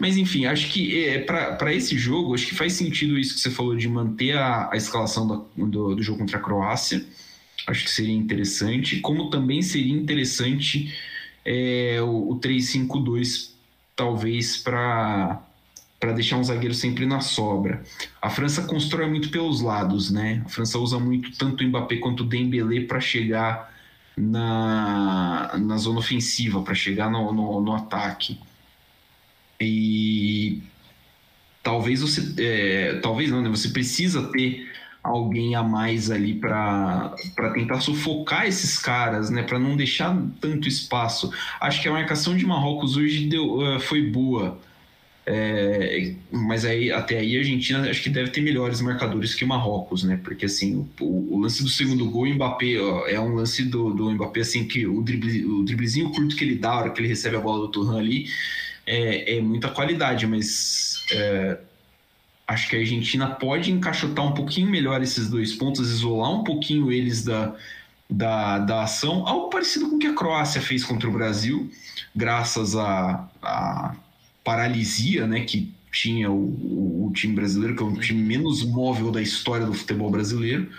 Mas 0.00 0.16
enfim, 0.16 0.46
acho 0.46 0.72
que 0.72 1.04
é, 1.04 1.20
para 1.20 1.72
esse 1.72 1.96
jogo, 1.96 2.34
acho 2.34 2.48
que 2.48 2.56
faz 2.56 2.72
sentido 2.72 3.16
isso 3.16 3.36
que 3.36 3.40
você 3.40 3.50
falou 3.50 3.76
de 3.76 3.86
manter 3.88 4.36
a, 4.36 4.68
a 4.72 4.76
escalação 4.76 5.28
do, 5.28 5.64
do, 5.64 5.94
do, 5.94 6.02
jogo 6.02 6.18
contra 6.18 6.38
a 6.38 6.42
Croácia. 6.42 7.04
Acho 7.68 7.84
que 7.84 7.90
seria 7.92 8.16
interessante. 8.16 8.98
Como 8.98 9.30
também 9.30 9.62
seria 9.62 9.94
interessante 9.94 10.92
é, 11.44 11.98
o, 12.02 12.32
o 12.32 12.40
3-5-2, 12.40 13.52
talvez, 13.94 14.56
para 14.56 15.40
para 16.02 16.10
deixar 16.10 16.36
um 16.36 16.42
zagueiro 16.42 16.74
sempre 16.74 17.06
na 17.06 17.20
sobra. 17.20 17.80
A 18.20 18.28
França 18.28 18.62
constrói 18.62 19.08
muito 19.08 19.28
pelos 19.28 19.60
lados, 19.60 20.10
né? 20.10 20.42
A 20.44 20.48
França 20.48 20.76
usa 20.76 20.98
muito 20.98 21.30
tanto 21.38 21.62
o 21.62 21.68
Mbappé 21.68 21.98
quanto 21.98 22.24
o 22.24 22.26
Dembélé 22.26 22.80
para 22.80 22.98
chegar 22.98 23.72
na, 24.16 25.52
na 25.60 25.76
zona 25.76 26.00
ofensiva, 26.00 26.60
para 26.60 26.74
chegar 26.74 27.08
no, 27.08 27.32
no, 27.32 27.60
no, 27.60 27.72
ataque. 27.72 28.36
E 29.60 30.60
talvez 31.62 32.00
você, 32.00 32.34
é, 32.36 32.98
talvez 33.00 33.30
não, 33.30 33.40
né? 33.40 33.48
Você 33.48 33.68
precisa 33.68 34.24
ter 34.32 34.68
alguém 35.04 35.54
a 35.54 35.62
mais 35.62 36.10
ali 36.10 36.34
para 36.34 37.14
tentar 37.54 37.80
sufocar 37.80 38.44
esses 38.48 38.76
caras, 38.76 39.30
né? 39.30 39.44
Para 39.44 39.60
não 39.60 39.76
deixar 39.76 40.20
tanto 40.40 40.66
espaço. 40.66 41.32
Acho 41.60 41.80
que 41.80 41.86
a 41.86 41.92
marcação 41.92 42.36
de 42.36 42.44
Marrocos 42.44 42.96
hoje 42.96 43.28
deu, 43.28 43.54
uh, 43.54 43.78
foi 43.78 44.02
boa 44.10 44.58
é, 45.24 46.14
mas 46.32 46.64
aí 46.64 46.90
até 46.90 47.18
aí 47.18 47.36
a 47.36 47.38
Argentina 47.38 47.88
acho 47.88 48.02
que 48.02 48.10
deve 48.10 48.30
ter 48.30 48.40
melhores 48.40 48.80
marcadores 48.80 49.34
que 49.34 49.44
o 49.44 49.48
Marrocos, 49.48 50.02
né? 50.02 50.20
Porque 50.22 50.46
assim, 50.46 50.88
o, 51.00 51.34
o 51.34 51.40
lance 51.40 51.62
do 51.62 51.68
segundo 51.68 52.10
gol, 52.10 52.24
o 52.24 52.34
Mbappé 52.34 52.80
ó, 52.80 53.06
é 53.06 53.20
um 53.20 53.34
lance 53.34 53.62
do, 53.64 53.94
do 53.94 54.10
Mbappé 54.10 54.40
assim 54.40 54.66
que 54.66 54.84
o, 54.84 55.00
drible, 55.00 55.44
o 55.44 55.64
driblezinho 55.64 56.10
curto 56.10 56.34
que 56.34 56.42
ele 56.42 56.56
dá, 56.56 56.70
a 56.70 56.78
hora 56.80 56.90
que 56.90 57.00
ele 57.00 57.08
recebe 57.08 57.36
a 57.36 57.40
bola 57.40 57.60
do 57.60 57.68
Turhan 57.68 57.98
ali, 57.98 58.26
é, 58.84 59.36
é 59.36 59.40
muita 59.40 59.68
qualidade, 59.68 60.26
mas 60.26 61.04
é, 61.12 61.58
acho 62.48 62.68
que 62.68 62.74
a 62.74 62.80
Argentina 62.80 63.28
pode 63.28 63.70
encaixotar 63.70 64.26
um 64.26 64.32
pouquinho 64.32 64.68
melhor 64.68 65.02
esses 65.02 65.28
dois 65.30 65.54
pontos, 65.54 65.88
isolar 65.88 66.32
um 66.32 66.42
pouquinho 66.42 66.90
eles 66.90 67.24
da, 67.24 67.54
da, 68.10 68.58
da 68.58 68.82
ação, 68.82 69.24
algo 69.26 69.50
parecido 69.50 69.88
com 69.88 69.96
o 69.96 69.98
que 70.00 70.08
a 70.08 70.14
Croácia 70.14 70.60
fez 70.60 70.84
contra 70.84 71.08
o 71.08 71.12
Brasil, 71.12 71.70
graças 72.12 72.74
a, 72.74 73.28
a 73.40 73.94
paralisia 74.44 75.26
né, 75.26 75.40
que 75.40 75.72
tinha 75.92 76.30
o, 76.30 76.34
o, 76.34 77.06
o, 77.06 77.12
time 77.12 77.34
brasileiro, 77.34 77.76
que 77.76 77.82
é 77.82 77.86
o 77.86 78.00
time 78.00 78.22
menos 78.22 78.64
móvel 78.64 79.10
da 79.12 79.20
história 79.20 79.66
do 79.66 79.74
futebol 79.74 80.10
brasileiro. 80.10 80.70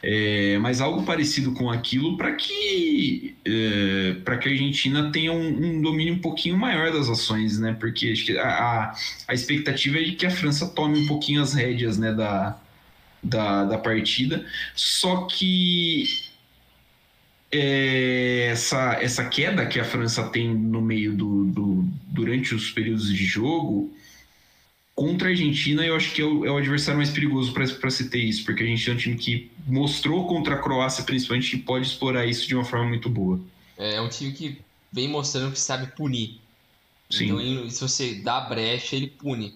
É, 0.00 0.56
mas 0.58 0.80
algo 0.80 1.02
parecido 1.02 1.52
com 1.52 1.68
aquilo 1.68 2.16
para 2.16 2.32
que 2.32 3.36
é, 3.44 4.14
para 4.24 4.38
que 4.38 4.48
a 4.48 4.52
Argentina 4.52 5.10
tenha 5.10 5.32
um, 5.32 5.48
um, 5.48 5.82
domínio 5.82 6.14
um 6.14 6.20
pouquinho 6.20 6.56
maior 6.56 6.92
das 6.92 7.08
ações, 7.08 7.58
né? 7.58 7.76
Porque 7.78 8.14
a, 8.40 8.94
a, 9.26 9.34
expectativa 9.34 9.98
é 9.98 10.04
de 10.04 10.12
que 10.12 10.24
a 10.24 10.30
França 10.30 10.68
tome 10.68 11.00
um 11.00 11.06
pouquinho 11.08 11.42
as 11.42 11.52
rédeas, 11.52 11.98
né, 11.98 12.12
da, 12.12 12.56
da, 13.22 13.64
da 13.64 13.78
partida. 13.78 14.46
Só 14.76 15.26
que 15.26 16.27
é, 17.50 18.48
essa, 18.50 18.98
essa 19.00 19.24
queda 19.24 19.66
que 19.66 19.80
a 19.80 19.84
França 19.84 20.28
tem 20.28 20.54
no 20.54 20.80
meio 20.80 21.14
do, 21.16 21.44
do 21.46 21.84
durante 22.06 22.54
os 22.54 22.70
períodos 22.70 23.08
de 23.08 23.24
jogo 23.24 23.92
contra 24.98 25.28
a 25.28 25.30
Argentina, 25.30 25.86
eu 25.86 25.94
acho 25.94 26.12
que 26.12 26.20
é 26.20 26.24
o, 26.24 26.44
é 26.44 26.50
o 26.50 26.56
adversário 26.56 26.98
mais 26.98 27.10
perigoso 27.10 27.52
para 27.52 27.90
se 27.90 28.10
ter 28.10 28.18
isso, 28.18 28.44
porque 28.44 28.64
a 28.64 28.66
gente 28.66 28.90
é 28.90 28.92
um 28.92 28.96
time 28.96 29.16
que 29.16 29.48
mostrou 29.64 30.26
contra 30.26 30.56
a 30.56 30.58
Croácia, 30.58 31.04
principalmente, 31.04 31.52
que 31.52 31.62
pode 31.62 31.86
explorar 31.86 32.26
isso 32.26 32.48
de 32.48 32.56
uma 32.56 32.64
forma 32.64 32.86
muito 32.86 33.08
boa. 33.08 33.38
É, 33.76 33.94
é 33.94 34.00
um 34.00 34.08
time 34.08 34.32
que 34.32 34.58
vem 34.90 35.06
mostrando 35.06 35.52
que 35.52 35.60
sabe 35.60 35.86
punir. 35.92 36.40
Sim. 37.08 37.26
Então, 37.26 37.70
se 37.70 37.80
você 37.80 38.14
dá 38.16 38.40
brecha, 38.40 38.96
ele 38.96 39.06
pune. 39.06 39.54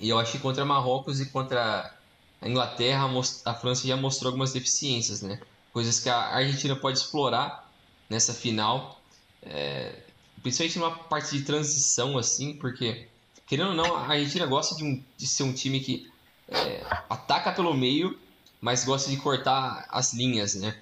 E 0.00 0.08
eu 0.08 0.18
acho 0.18 0.32
que 0.32 0.38
contra 0.38 0.64
Marrocos 0.64 1.20
e 1.20 1.26
contra 1.26 1.94
a 2.42 2.48
Inglaterra, 2.48 3.08
a 3.44 3.54
França 3.54 3.86
já 3.86 3.96
mostrou 3.96 4.30
algumas 4.30 4.52
deficiências, 4.52 5.22
né? 5.22 5.38
Coisas 5.74 5.98
que 5.98 6.08
a 6.08 6.16
Argentina 6.16 6.76
pode 6.76 6.98
explorar 6.98 7.68
nessa 8.08 8.32
final, 8.32 9.02
é, 9.42 10.04
principalmente 10.40 10.78
numa 10.78 10.96
parte 10.96 11.36
de 11.36 11.44
transição, 11.44 12.16
assim, 12.16 12.54
porque 12.54 13.08
querendo 13.44 13.70
ou 13.70 13.74
não, 13.74 13.96
a 13.96 14.06
Argentina 14.06 14.46
gosta 14.46 14.76
de, 14.76 14.84
um, 14.84 15.02
de 15.16 15.26
ser 15.26 15.42
um 15.42 15.52
time 15.52 15.80
que 15.80 16.08
é, 16.48 16.80
ataca 17.10 17.50
pelo 17.50 17.74
meio, 17.74 18.16
mas 18.60 18.84
gosta 18.84 19.10
de 19.10 19.16
cortar 19.16 19.84
as 19.90 20.14
linhas, 20.14 20.54
né? 20.54 20.78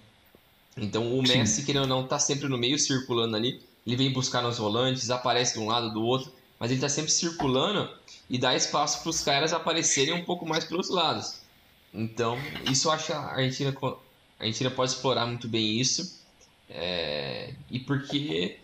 Então 0.77 1.19
o 1.19 1.23
Messi, 1.23 1.61
Sim. 1.61 1.65
querendo 1.65 1.83
ou 1.83 1.89
não, 1.89 2.07
tá 2.07 2.19
sempre 2.19 2.47
no 2.47 2.59
meio, 2.59 2.79
circulando 2.79 3.35
ali. 3.35 3.63
Ele 3.87 3.97
vem 3.97 4.13
buscar 4.13 4.43
nos 4.43 4.59
volantes, 4.59 5.11
aparece 5.11 5.55
de 5.55 5.61
um 5.61 5.69
lado 5.69 5.91
do 5.91 6.03
outro, 6.03 6.31
mas 6.61 6.71
ele 6.71 6.81
tá 6.81 6.89
sempre 6.91 7.11
circulando 7.11 7.91
e 8.29 8.39
dá 8.39 8.55
espaço 8.55 9.01
para 9.01 9.09
os 9.11 9.23
caras 9.23 9.55
aparecerem 9.55 10.13
um 10.13 10.25
pouco 10.25 10.47
mais 10.47 10.65
pelos 10.65 10.91
lados. 10.91 11.41
Então, 11.93 12.39
isso 12.71 12.89
eu 12.89 12.93
acho 12.93 13.13
a 13.13 13.33
Argentina, 13.33 13.75
a 14.43 14.45
Argentina 14.45 14.71
pode 14.73 14.91
explorar 14.91 15.25
muito 15.25 15.47
bem 15.47 15.81
isso. 15.81 16.21
É, 16.69 17.55
e 17.71 17.79
porque 17.79 18.59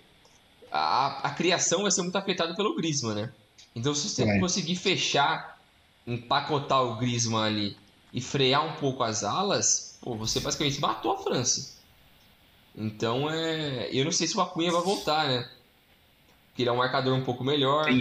a, 0.72 1.28
a 1.28 1.30
criação 1.30 1.82
vai 1.82 1.90
ser 1.92 2.02
muito 2.02 2.16
afetada 2.16 2.54
pelo 2.56 2.74
Griezmann, 2.74 3.14
né? 3.14 3.32
Então, 3.76 3.94
se 3.94 4.08
você 4.08 4.24
é. 4.24 4.40
conseguir 4.40 4.74
fechar, 4.74 5.60
empacotar 6.04 6.82
o 6.82 6.96
Griezmann 6.96 7.44
ali 7.44 7.76
e 8.12 8.20
frear 8.20 8.66
um 8.66 8.72
pouco 8.72 9.04
as 9.04 9.22
alas, 9.22 9.98
pô, 10.00 10.16
você 10.16 10.40
basicamente 10.40 10.80
matou 10.80 11.12
a 11.12 11.18
França. 11.18 11.78
Então, 12.74 13.30
é... 13.30 13.88
eu 13.92 14.04
não 14.04 14.12
sei 14.12 14.26
se 14.26 14.36
o 14.36 14.40
Acunha 14.40 14.72
vai 14.72 14.82
voltar, 14.82 15.28
né? 15.28 15.48
Porque 16.48 16.62
ele 16.62 16.70
é 16.70 16.72
um 16.72 16.78
marcador 16.78 17.16
um 17.16 17.24
pouco 17.24 17.44
melhor. 17.44 17.88
É. 17.88 17.92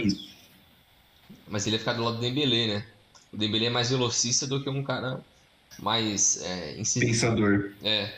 Mas 1.46 1.64
ele 1.64 1.76
vai 1.76 1.78
ficar 1.78 1.92
do 1.92 2.02
lado 2.02 2.16
do 2.16 2.20
Dembélé, 2.22 2.66
né? 2.66 2.86
O 3.32 3.36
Dembélé 3.36 3.66
é 3.66 3.70
mais 3.70 3.90
velocista 3.90 4.48
do 4.48 4.60
que 4.60 4.68
um 4.68 4.82
cara 4.82 5.22
mais 5.78 6.42
é, 6.42 6.82
Pensador. 6.98 7.72
É. 7.82 8.12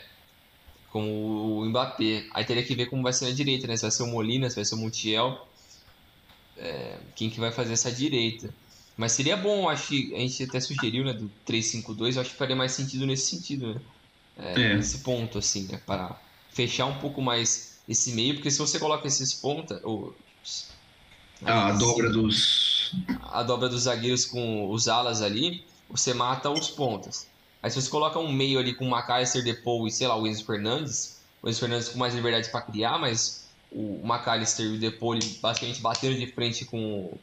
Como 0.89 1.59
o 1.59 1.65
Mbappé. 1.65 2.25
Aí 2.33 2.43
teria 2.43 2.63
que 2.63 2.75
ver 2.75 2.87
como 2.87 3.03
vai 3.03 3.13
ser 3.13 3.25
na 3.25 3.31
direita, 3.31 3.67
né? 3.67 3.75
Se 3.75 3.83
vai 3.83 3.91
ser 3.91 4.03
o 4.03 4.07
Molina, 4.07 4.49
se 4.49 4.55
vai 4.55 4.65
ser 4.65 4.75
o 4.75 4.77
Montiel 4.77 5.47
é, 6.61 6.97
quem 7.15 7.29
que 7.29 7.39
vai 7.39 7.51
fazer 7.51 7.73
essa 7.73 7.91
direita. 7.91 8.53
Mas 8.95 9.13
seria 9.13 9.35
bom, 9.35 9.67
acho 9.67 9.87
que 9.87 10.13
a 10.13 10.19
gente 10.19 10.43
até 10.43 10.59
sugeriu, 10.59 11.03
né, 11.03 11.13
do 11.13 11.29
3-5-2, 11.47 12.19
acho 12.19 12.29
que 12.29 12.35
faria 12.35 12.55
mais 12.55 12.71
sentido 12.73 13.05
nesse 13.05 13.35
sentido, 13.35 13.73
né? 13.73 13.81
É, 14.37 14.61
é. 14.61 14.75
Nesse 14.75 14.99
ponto, 14.99 15.39
assim, 15.39 15.63
né? 15.63 15.81
Para 15.85 16.19
fechar 16.51 16.85
um 16.85 16.99
pouco 16.99 17.21
mais 17.21 17.79
esse 17.89 18.11
meio, 18.13 18.35
porque 18.35 18.51
se 18.51 18.59
você 18.59 18.79
coloca 18.79 19.07
esses 19.07 19.33
pontas. 19.33 19.81
Ou, 19.83 20.15
ah, 21.43 21.67
a 21.67 21.71
dobra 21.73 22.09
dos. 22.09 22.93
A 23.23 23.41
dobra 23.41 23.69
dos 23.69 23.83
zagueiros 23.83 24.25
com 24.25 24.69
os 24.69 24.87
alas 24.87 25.21
ali, 25.21 25.63
você 25.89 26.13
mata 26.13 26.49
os 26.49 26.69
pontas. 26.69 27.27
Aí 27.61 27.69
se 27.69 27.81
você 27.81 27.89
coloca 27.89 28.17
um 28.17 28.31
meio 28.31 28.59
ali 28.59 28.73
com 28.73 28.85
o 28.85 28.95
McAllister, 28.95 29.43
Depou 29.43 29.87
e, 29.87 29.91
sei 29.91 30.07
lá, 30.07 30.17
o 30.17 30.25
Enzo 30.25 30.45
Fernandes, 30.45 31.21
o 31.41 31.49
Enzo 31.49 31.59
Fernandes 31.59 31.89
com 31.89 31.99
mais 31.99 32.13
liberdade 32.13 32.49
para 32.49 32.61
criar, 32.61 32.97
mas 32.97 33.47
o 33.71 34.01
McAllister 34.03 34.65
e 34.65 34.75
o 34.75 34.79
Depoli 34.79 35.39
basicamente 35.41 35.79
bateram 35.79 36.15
de 36.15 36.27
frente 36.27 36.65
com, 36.65 37.17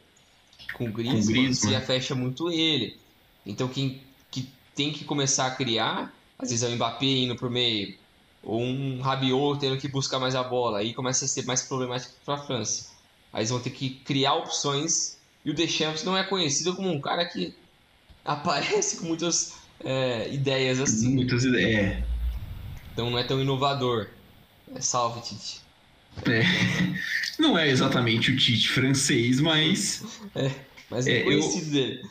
com 0.73 0.85
o 0.85 0.91
Griezmann, 0.91 1.53
você 1.53 1.71
já 1.71 1.81
fecha 1.81 2.15
muito 2.15 2.49
ele. 2.49 2.97
Então 3.45 3.67
quem 3.67 4.01
que 4.31 4.49
tem 4.73 4.91
que 4.91 5.03
começar 5.03 5.45
a 5.47 5.51
criar, 5.51 6.13
às 6.37 6.49
vezes 6.49 6.63
é 6.63 6.67
o 6.67 6.75
Mbappé 6.75 7.05
indo 7.05 7.35
por 7.35 7.49
meio, 7.49 7.95
ou 8.41 8.61
um 8.61 9.01
Rabiot 9.01 9.59
tendo 9.59 9.77
que 9.77 9.87
buscar 9.87 10.19
mais 10.19 10.35
a 10.35 10.43
bola, 10.43 10.79
aí 10.79 10.93
começa 10.93 11.25
a 11.25 11.27
ser 11.27 11.45
mais 11.45 11.61
problemático 11.61 12.13
para 12.25 12.35
a 12.35 12.37
França. 12.45 12.89
Aí 13.33 13.41
eles 13.41 13.49
vão 13.49 13.59
ter 13.59 13.71
que 13.71 13.89
criar 13.89 14.35
opções, 14.35 15.17
e 15.43 15.51
o 15.51 15.53
Deschamps 15.53 16.03
não 16.03 16.17
é 16.17 16.23
conhecido 16.23 16.75
como 16.75 16.89
um 16.89 17.01
cara 17.01 17.25
que 17.25 17.53
aparece 18.25 18.97
com 18.97 19.05
muitas 19.05 19.58
é, 19.83 20.33
ideias 20.33 20.79
assim. 20.79 21.15
Muitas 21.15 21.43
ideias. 21.43 21.79
É. 21.79 22.03
Então 22.93 23.09
não 23.09 23.17
é 23.17 23.23
tão 23.23 23.41
inovador. 23.41 24.07
É, 24.75 24.81
salve, 24.81 25.21
Tite. 25.21 25.61
É. 26.25 26.43
Não 27.39 27.57
é 27.57 27.69
exatamente 27.69 28.31
o 28.31 28.37
Tite 28.37 28.69
francês, 28.69 29.39
mas. 29.39 30.03
É, 30.35 30.51
mas 30.89 31.07
é, 31.07 31.19
é 31.19 31.23
conhecido 31.23 31.67
eu... 31.67 31.71
dele. 31.71 32.01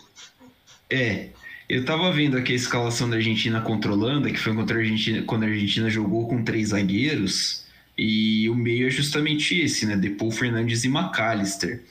É. 0.91 1.29
Eu 1.69 1.85
tava 1.85 2.11
vendo 2.11 2.39
aqui 2.39 2.53
a 2.53 2.57
escalação 2.57 3.11
da 3.11 3.17
Argentina 3.17 3.61
contra 3.61 3.91
a 3.91 3.95
Holanda, 3.95 4.31
que 4.31 4.39
foi 4.39 4.55
contra 4.55 4.79
a 4.79 4.81
Argentina, 4.81 5.21
quando 5.23 5.43
a 5.43 5.47
Argentina 5.47 5.91
jogou 5.91 6.27
com 6.27 6.43
três 6.43 6.71
zagueiros, 6.71 7.67
e 7.97 8.49
o 8.49 8.55
meio 8.55 8.87
é 8.87 8.91
justamente 8.91 9.59
esse, 9.61 9.85
né? 9.85 9.95
Depou 9.95 10.31
Fernandes 10.31 10.85
e 10.85 10.89
McAllister. 10.89 11.83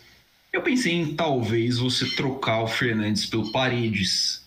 Eu 0.51 0.63
pensei 0.63 0.93
em 0.93 1.13
talvez 1.13 1.77
você 1.77 2.07
trocar 2.07 2.63
o 2.63 2.67
Fernandes 2.67 3.27
pelo 3.27 3.51
Paredes, 3.51 4.46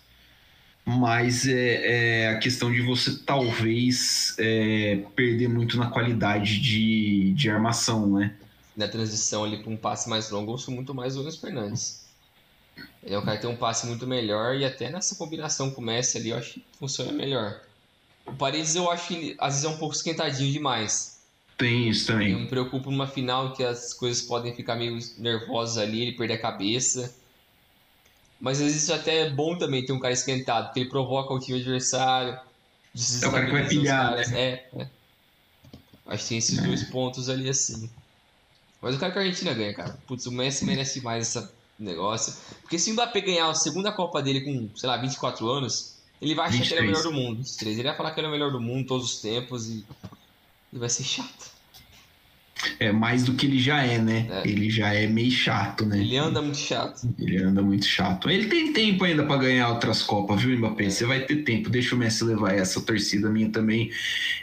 mas 0.91 1.47
é, 1.47 2.25
é, 2.25 2.29
a 2.31 2.39
questão 2.39 2.73
de 2.73 2.81
você 2.83 3.17
talvez 3.25 4.35
é, 4.39 5.03
perder 5.15 5.49
muito 5.49 5.77
na 5.79 5.91
qualidade 5.91 6.61
de, 6.61 7.33
de 7.33 7.49
armação, 7.49 8.19
né? 8.19 8.35
Na 8.77 8.89
transição 8.89 9.45
ali 9.45 9.63
para 9.63 9.71
um 9.71 9.77
passe 9.77 10.09
mais 10.09 10.31
longo, 10.31 10.53
eu 10.53 10.59
sou 10.59 10.75
muito 10.75 10.95
mais 10.95 11.17
o 11.17 11.23
Luiz 11.23 11.37
Fernandes. 11.37 12.05
Ele 13.03 13.15
é 13.15 13.19
um 13.19 13.23
cara 13.23 13.37
que 13.37 13.43
tem 13.43 13.51
um 13.51 13.57
passe 13.57 13.87
muito 13.87 14.07
melhor 14.07 14.57
e 14.57 14.65
até 14.65 14.91
nessa 14.91 15.15
combinação 15.15 15.71
com 15.71 15.81
o 15.81 15.85
Messi 15.85 16.19
ali 16.19 16.31
eu 16.31 16.37
acho 16.37 16.55
que 16.55 16.65
funciona 16.79 17.13
melhor. 17.13 17.61
O 18.27 18.33
Paredes 18.33 18.75
eu 18.75 18.91
acho 18.91 19.09
que 19.09 19.37
às 19.39 19.55
vezes 19.55 19.65
é 19.65 19.69
um 19.69 19.79
pouco 19.79 19.95
esquentadinho 19.95 20.53
demais. 20.53 21.21
Tem 21.57 21.89
isso 21.89 22.07
também. 22.07 22.33
Eu 22.33 22.39
me 22.39 22.47
preocupo 22.47 22.91
numa 22.91 23.07
final 23.07 23.53
que 23.53 23.63
as 23.63 23.93
coisas 23.93 24.23
podem 24.23 24.55
ficar 24.55 24.77
meio 24.77 24.99
nervosas 25.19 25.79
ali, 25.79 26.03
ele 26.03 26.13
perder 26.13 26.35
a 26.35 26.41
cabeça. 26.41 27.15
Mas 28.41 28.59
às 28.59 28.65
vezes 28.65 28.83
isso 28.85 28.95
até 28.95 29.27
é 29.27 29.31
bom 29.31 29.57
também 29.57 29.85
ter 29.85 29.93
um 29.93 30.01
cara 30.01 30.15
esquentado, 30.15 30.67
porque 30.67 30.81
ele 30.81 30.89
provoca 30.89 31.35
o 31.35 31.39
time 31.39 31.61
adversário. 31.61 32.39
É 33.23 33.27
o 33.27 33.31
cara 33.31 33.47
que 33.47 33.53
vai 33.53 33.69
pilhar, 33.69 34.17
né? 34.17 34.25
É, 34.33 34.69
é. 34.77 34.89
Acho 36.07 36.23
que 36.25 36.29
tem 36.31 36.39
esses 36.39 36.59
é. 36.59 36.63
dois 36.63 36.83
pontos 36.85 37.29
ali 37.29 37.49
assim. 37.49 37.89
Mas 38.81 38.95
eu 38.95 39.01
quero 39.01 39.13
que 39.13 39.19
a 39.19 39.23
Argentina 39.23 39.53
ganhe, 39.53 39.75
cara. 39.75 39.99
Putz, 40.07 40.27
o 40.27 40.33
Messi 40.33 40.65
merece 40.65 41.03
mais 41.03 41.29
esse 41.29 41.49
negócio. 41.79 42.35
Porque 42.63 42.79
se 42.79 42.91
o 42.91 42.95
Mbappé 42.95 43.21
ganhar 43.21 43.49
a 43.49 43.55
segunda 43.55 43.93
Copa 43.93 44.23
dele 44.23 44.41
com, 44.41 44.71
sei 44.75 44.89
lá, 44.89 44.97
24 44.97 45.49
anos, 45.49 45.97
ele 46.21 46.35
vai 46.35 46.49
achar 46.49 46.59
23. 46.59 46.69
que 46.69 46.75
ele 46.75 46.81
é 46.81 46.83
o 46.83 46.87
melhor 46.87 47.03
do 47.03 47.13
mundo. 47.13 47.37
23. 47.37 47.79
Ele 47.79 47.89
vai 47.89 47.97
falar 47.97 48.11
que 48.13 48.21
ele 48.21 48.27
é 48.27 48.31
o 48.31 48.33
melhor 48.33 48.51
do 48.51 48.61
mundo 48.61 48.87
todos 48.87 49.13
os 49.13 49.21
tempos 49.21 49.69
e, 49.69 49.85
e 50.73 50.79
vai 50.79 50.89
ser 50.89 51.05
chato. 51.05 51.50
É 52.79 52.93
mais 52.93 53.25
do 53.25 53.35
que 53.35 53.47
ele 53.47 53.59
já 53.59 53.83
é, 53.83 53.99
né? 53.99 54.27
É. 54.31 54.49
Ele 54.49 54.71
já 54.71 54.93
é 54.93 55.07
meio 55.07 55.31
chato, 55.31 55.87
né? 55.87 55.99
Ele 55.99 56.17
anda 56.17 56.43
muito 56.43 56.59
chato. 56.59 57.09
Ele 57.19 57.39
anda 57.39 57.63
muito 57.63 57.87
chato. 57.87 58.29
Ele 58.29 58.49
tem 58.49 58.73
tempo 58.73 59.05
ainda 59.05 59.25
para 59.25 59.37
ganhar 59.37 59.69
outras 59.69 60.03
Copas, 60.03 60.43
viu, 60.43 60.57
Mbappé? 60.59 60.85
É. 60.85 60.91
Você 60.91 61.07
vai 61.07 61.21
ter 61.21 61.37
tempo. 61.37 61.71
Deixa 61.71 61.95
o 61.95 61.99
Messi 61.99 62.25
levar 62.25 62.53
essa 62.53 62.81
torcida 62.81 63.29
minha 63.31 63.49
também. 63.49 63.91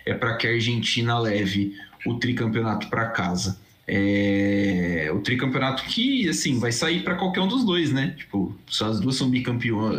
É 0.06 0.14
para 0.14 0.36
que 0.38 0.48
a 0.48 0.52
Argentina 0.52 1.20
leve 1.20 1.76
o 2.06 2.16
tricampeonato 2.16 2.90
para 2.90 3.08
casa. 3.08 3.60
É... 3.90 5.10
o 5.14 5.22
tricampeonato 5.22 5.84
que 5.84 6.28
assim 6.28 6.60
vai 6.60 6.74
sair 6.74 7.04
para 7.04 7.16
qualquer 7.16 7.40
um 7.40 7.48
dos 7.48 7.64
dois, 7.64 7.90
né? 7.92 8.14
Tipo, 8.18 8.54
só 8.68 8.88
as 8.88 9.00
duas 9.00 9.16
são 9.16 9.32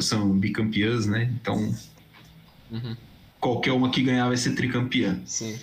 são 0.03 0.31
bicampeãs, 0.39 1.07
né? 1.07 1.33
Então 1.41 1.75
uhum. 2.71 2.97
qualquer 3.41 3.73
uma 3.73 3.91
que 3.91 4.03
ganhar 4.03 4.29
vai 4.29 4.37
ser 4.37 4.55
tricampeã. 4.55 5.19
Sim. 5.25 5.59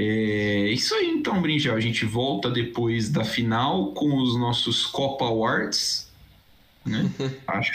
É 0.00 0.70
isso 0.70 0.94
aí 0.94 1.08
então, 1.08 1.42
Brinjal. 1.42 1.74
A 1.74 1.80
gente 1.80 2.04
volta 2.04 2.48
depois 2.48 3.08
da 3.08 3.24
final 3.24 3.92
com 3.94 4.22
os 4.22 4.38
nossos 4.38 4.86
Copa 4.86 5.24
Awards. 5.24 6.08
Né? 6.86 7.10
acho. 7.48 7.72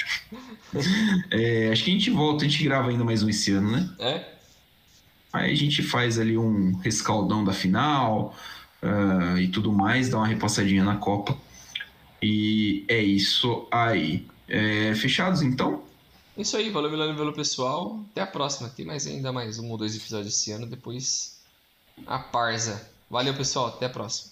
É, 1.29 1.69
acho 1.69 1.83
que 1.83 1.91
a 1.91 1.93
gente 1.93 2.09
volta, 2.09 2.45
a 2.45 2.47
gente 2.47 2.63
grava 2.63 2.89
ainda 2.89 3.03
mais 3.03 3.21
um 3.23 3.29
esse 3.29 3.51
ano, 3.51 3.71
né? 3.71 3.89
É. 3.99 4.33
Aí 5.33 5.51
a 5.51 5.55
gente 5.55 5.83
faz 5.83 6.17
ali 6.17 6.37
um 6.37 6.77
rescaldão 6.77 7.43
da 7.43 7.51
final 7.51 8.33
uh, 8.81 9.37
e 9.37 9.49
tudo 9.49 9.73
mais, 9.73 10.07
dá 10.07 10.17
uma 10.17 10.27
repassadinha 10.27 10.83
na 10.83 10.95
Copa. 10.95 11.37
E 12.21 12.85
é 12.87 13.01
isso 13.01 13.67
aí. 13.69 14.25
É, 14.47 14.95
fechados 14.95 15.41
então? 15.41 15.83
Isso 16.37 16.55
aí, 16.55 16.69
valeu 16.69 16.89
Milano 16.89 17.17
valeu 17.17 17.33
pessoal. 17.33 17.99
Até 18.11 18.21
a 18.21 18.27
próxima. 18.27 18.69
Tem 18.69 18.85
mais 18.85 19.05
ainda 19.05 19.33
mais 19.33 19.59
um 19.59 19.69
ou 19.69 19.77
dois 19.77 19.93
episódios 19.93 20.33
esse 20.33 20.51
ano, 20.53 20.65
depois 20.65 21.32
a 22.05 22.19
Parza. 22.19 22.89
Valeu 23.09 23.33
pessoal, 23.33 23.67
até 23.67 23.85
a 23.85 23.89
próxima. 23.89 24.31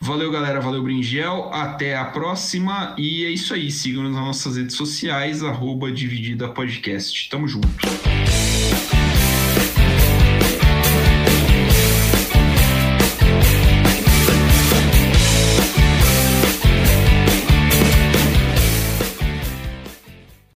Valeu, 0.00 0.30
galera. 0.30 0.60
Valeu, 0.60 0.82
Bringel. 0.82 1.50
Até 1.52 1.96
a 1.96 2.04
próxima. 2.04 2.94
E 2.98 3.24
é 3.24 3.30
isso 3.30 3.54
aí. 3.54 3.70
Sigam-nos 3.70 4.12
nas 4.12 4.20
nossas 4.20 4.56
redes 4.56 4.76
sociais, 4.76 5.42
arroba 5.42 5.90
Dividida 5.90 6.48
Podcast. 6.48 7.28
Tamo 7.30 7.48
junto. 7.48 7.68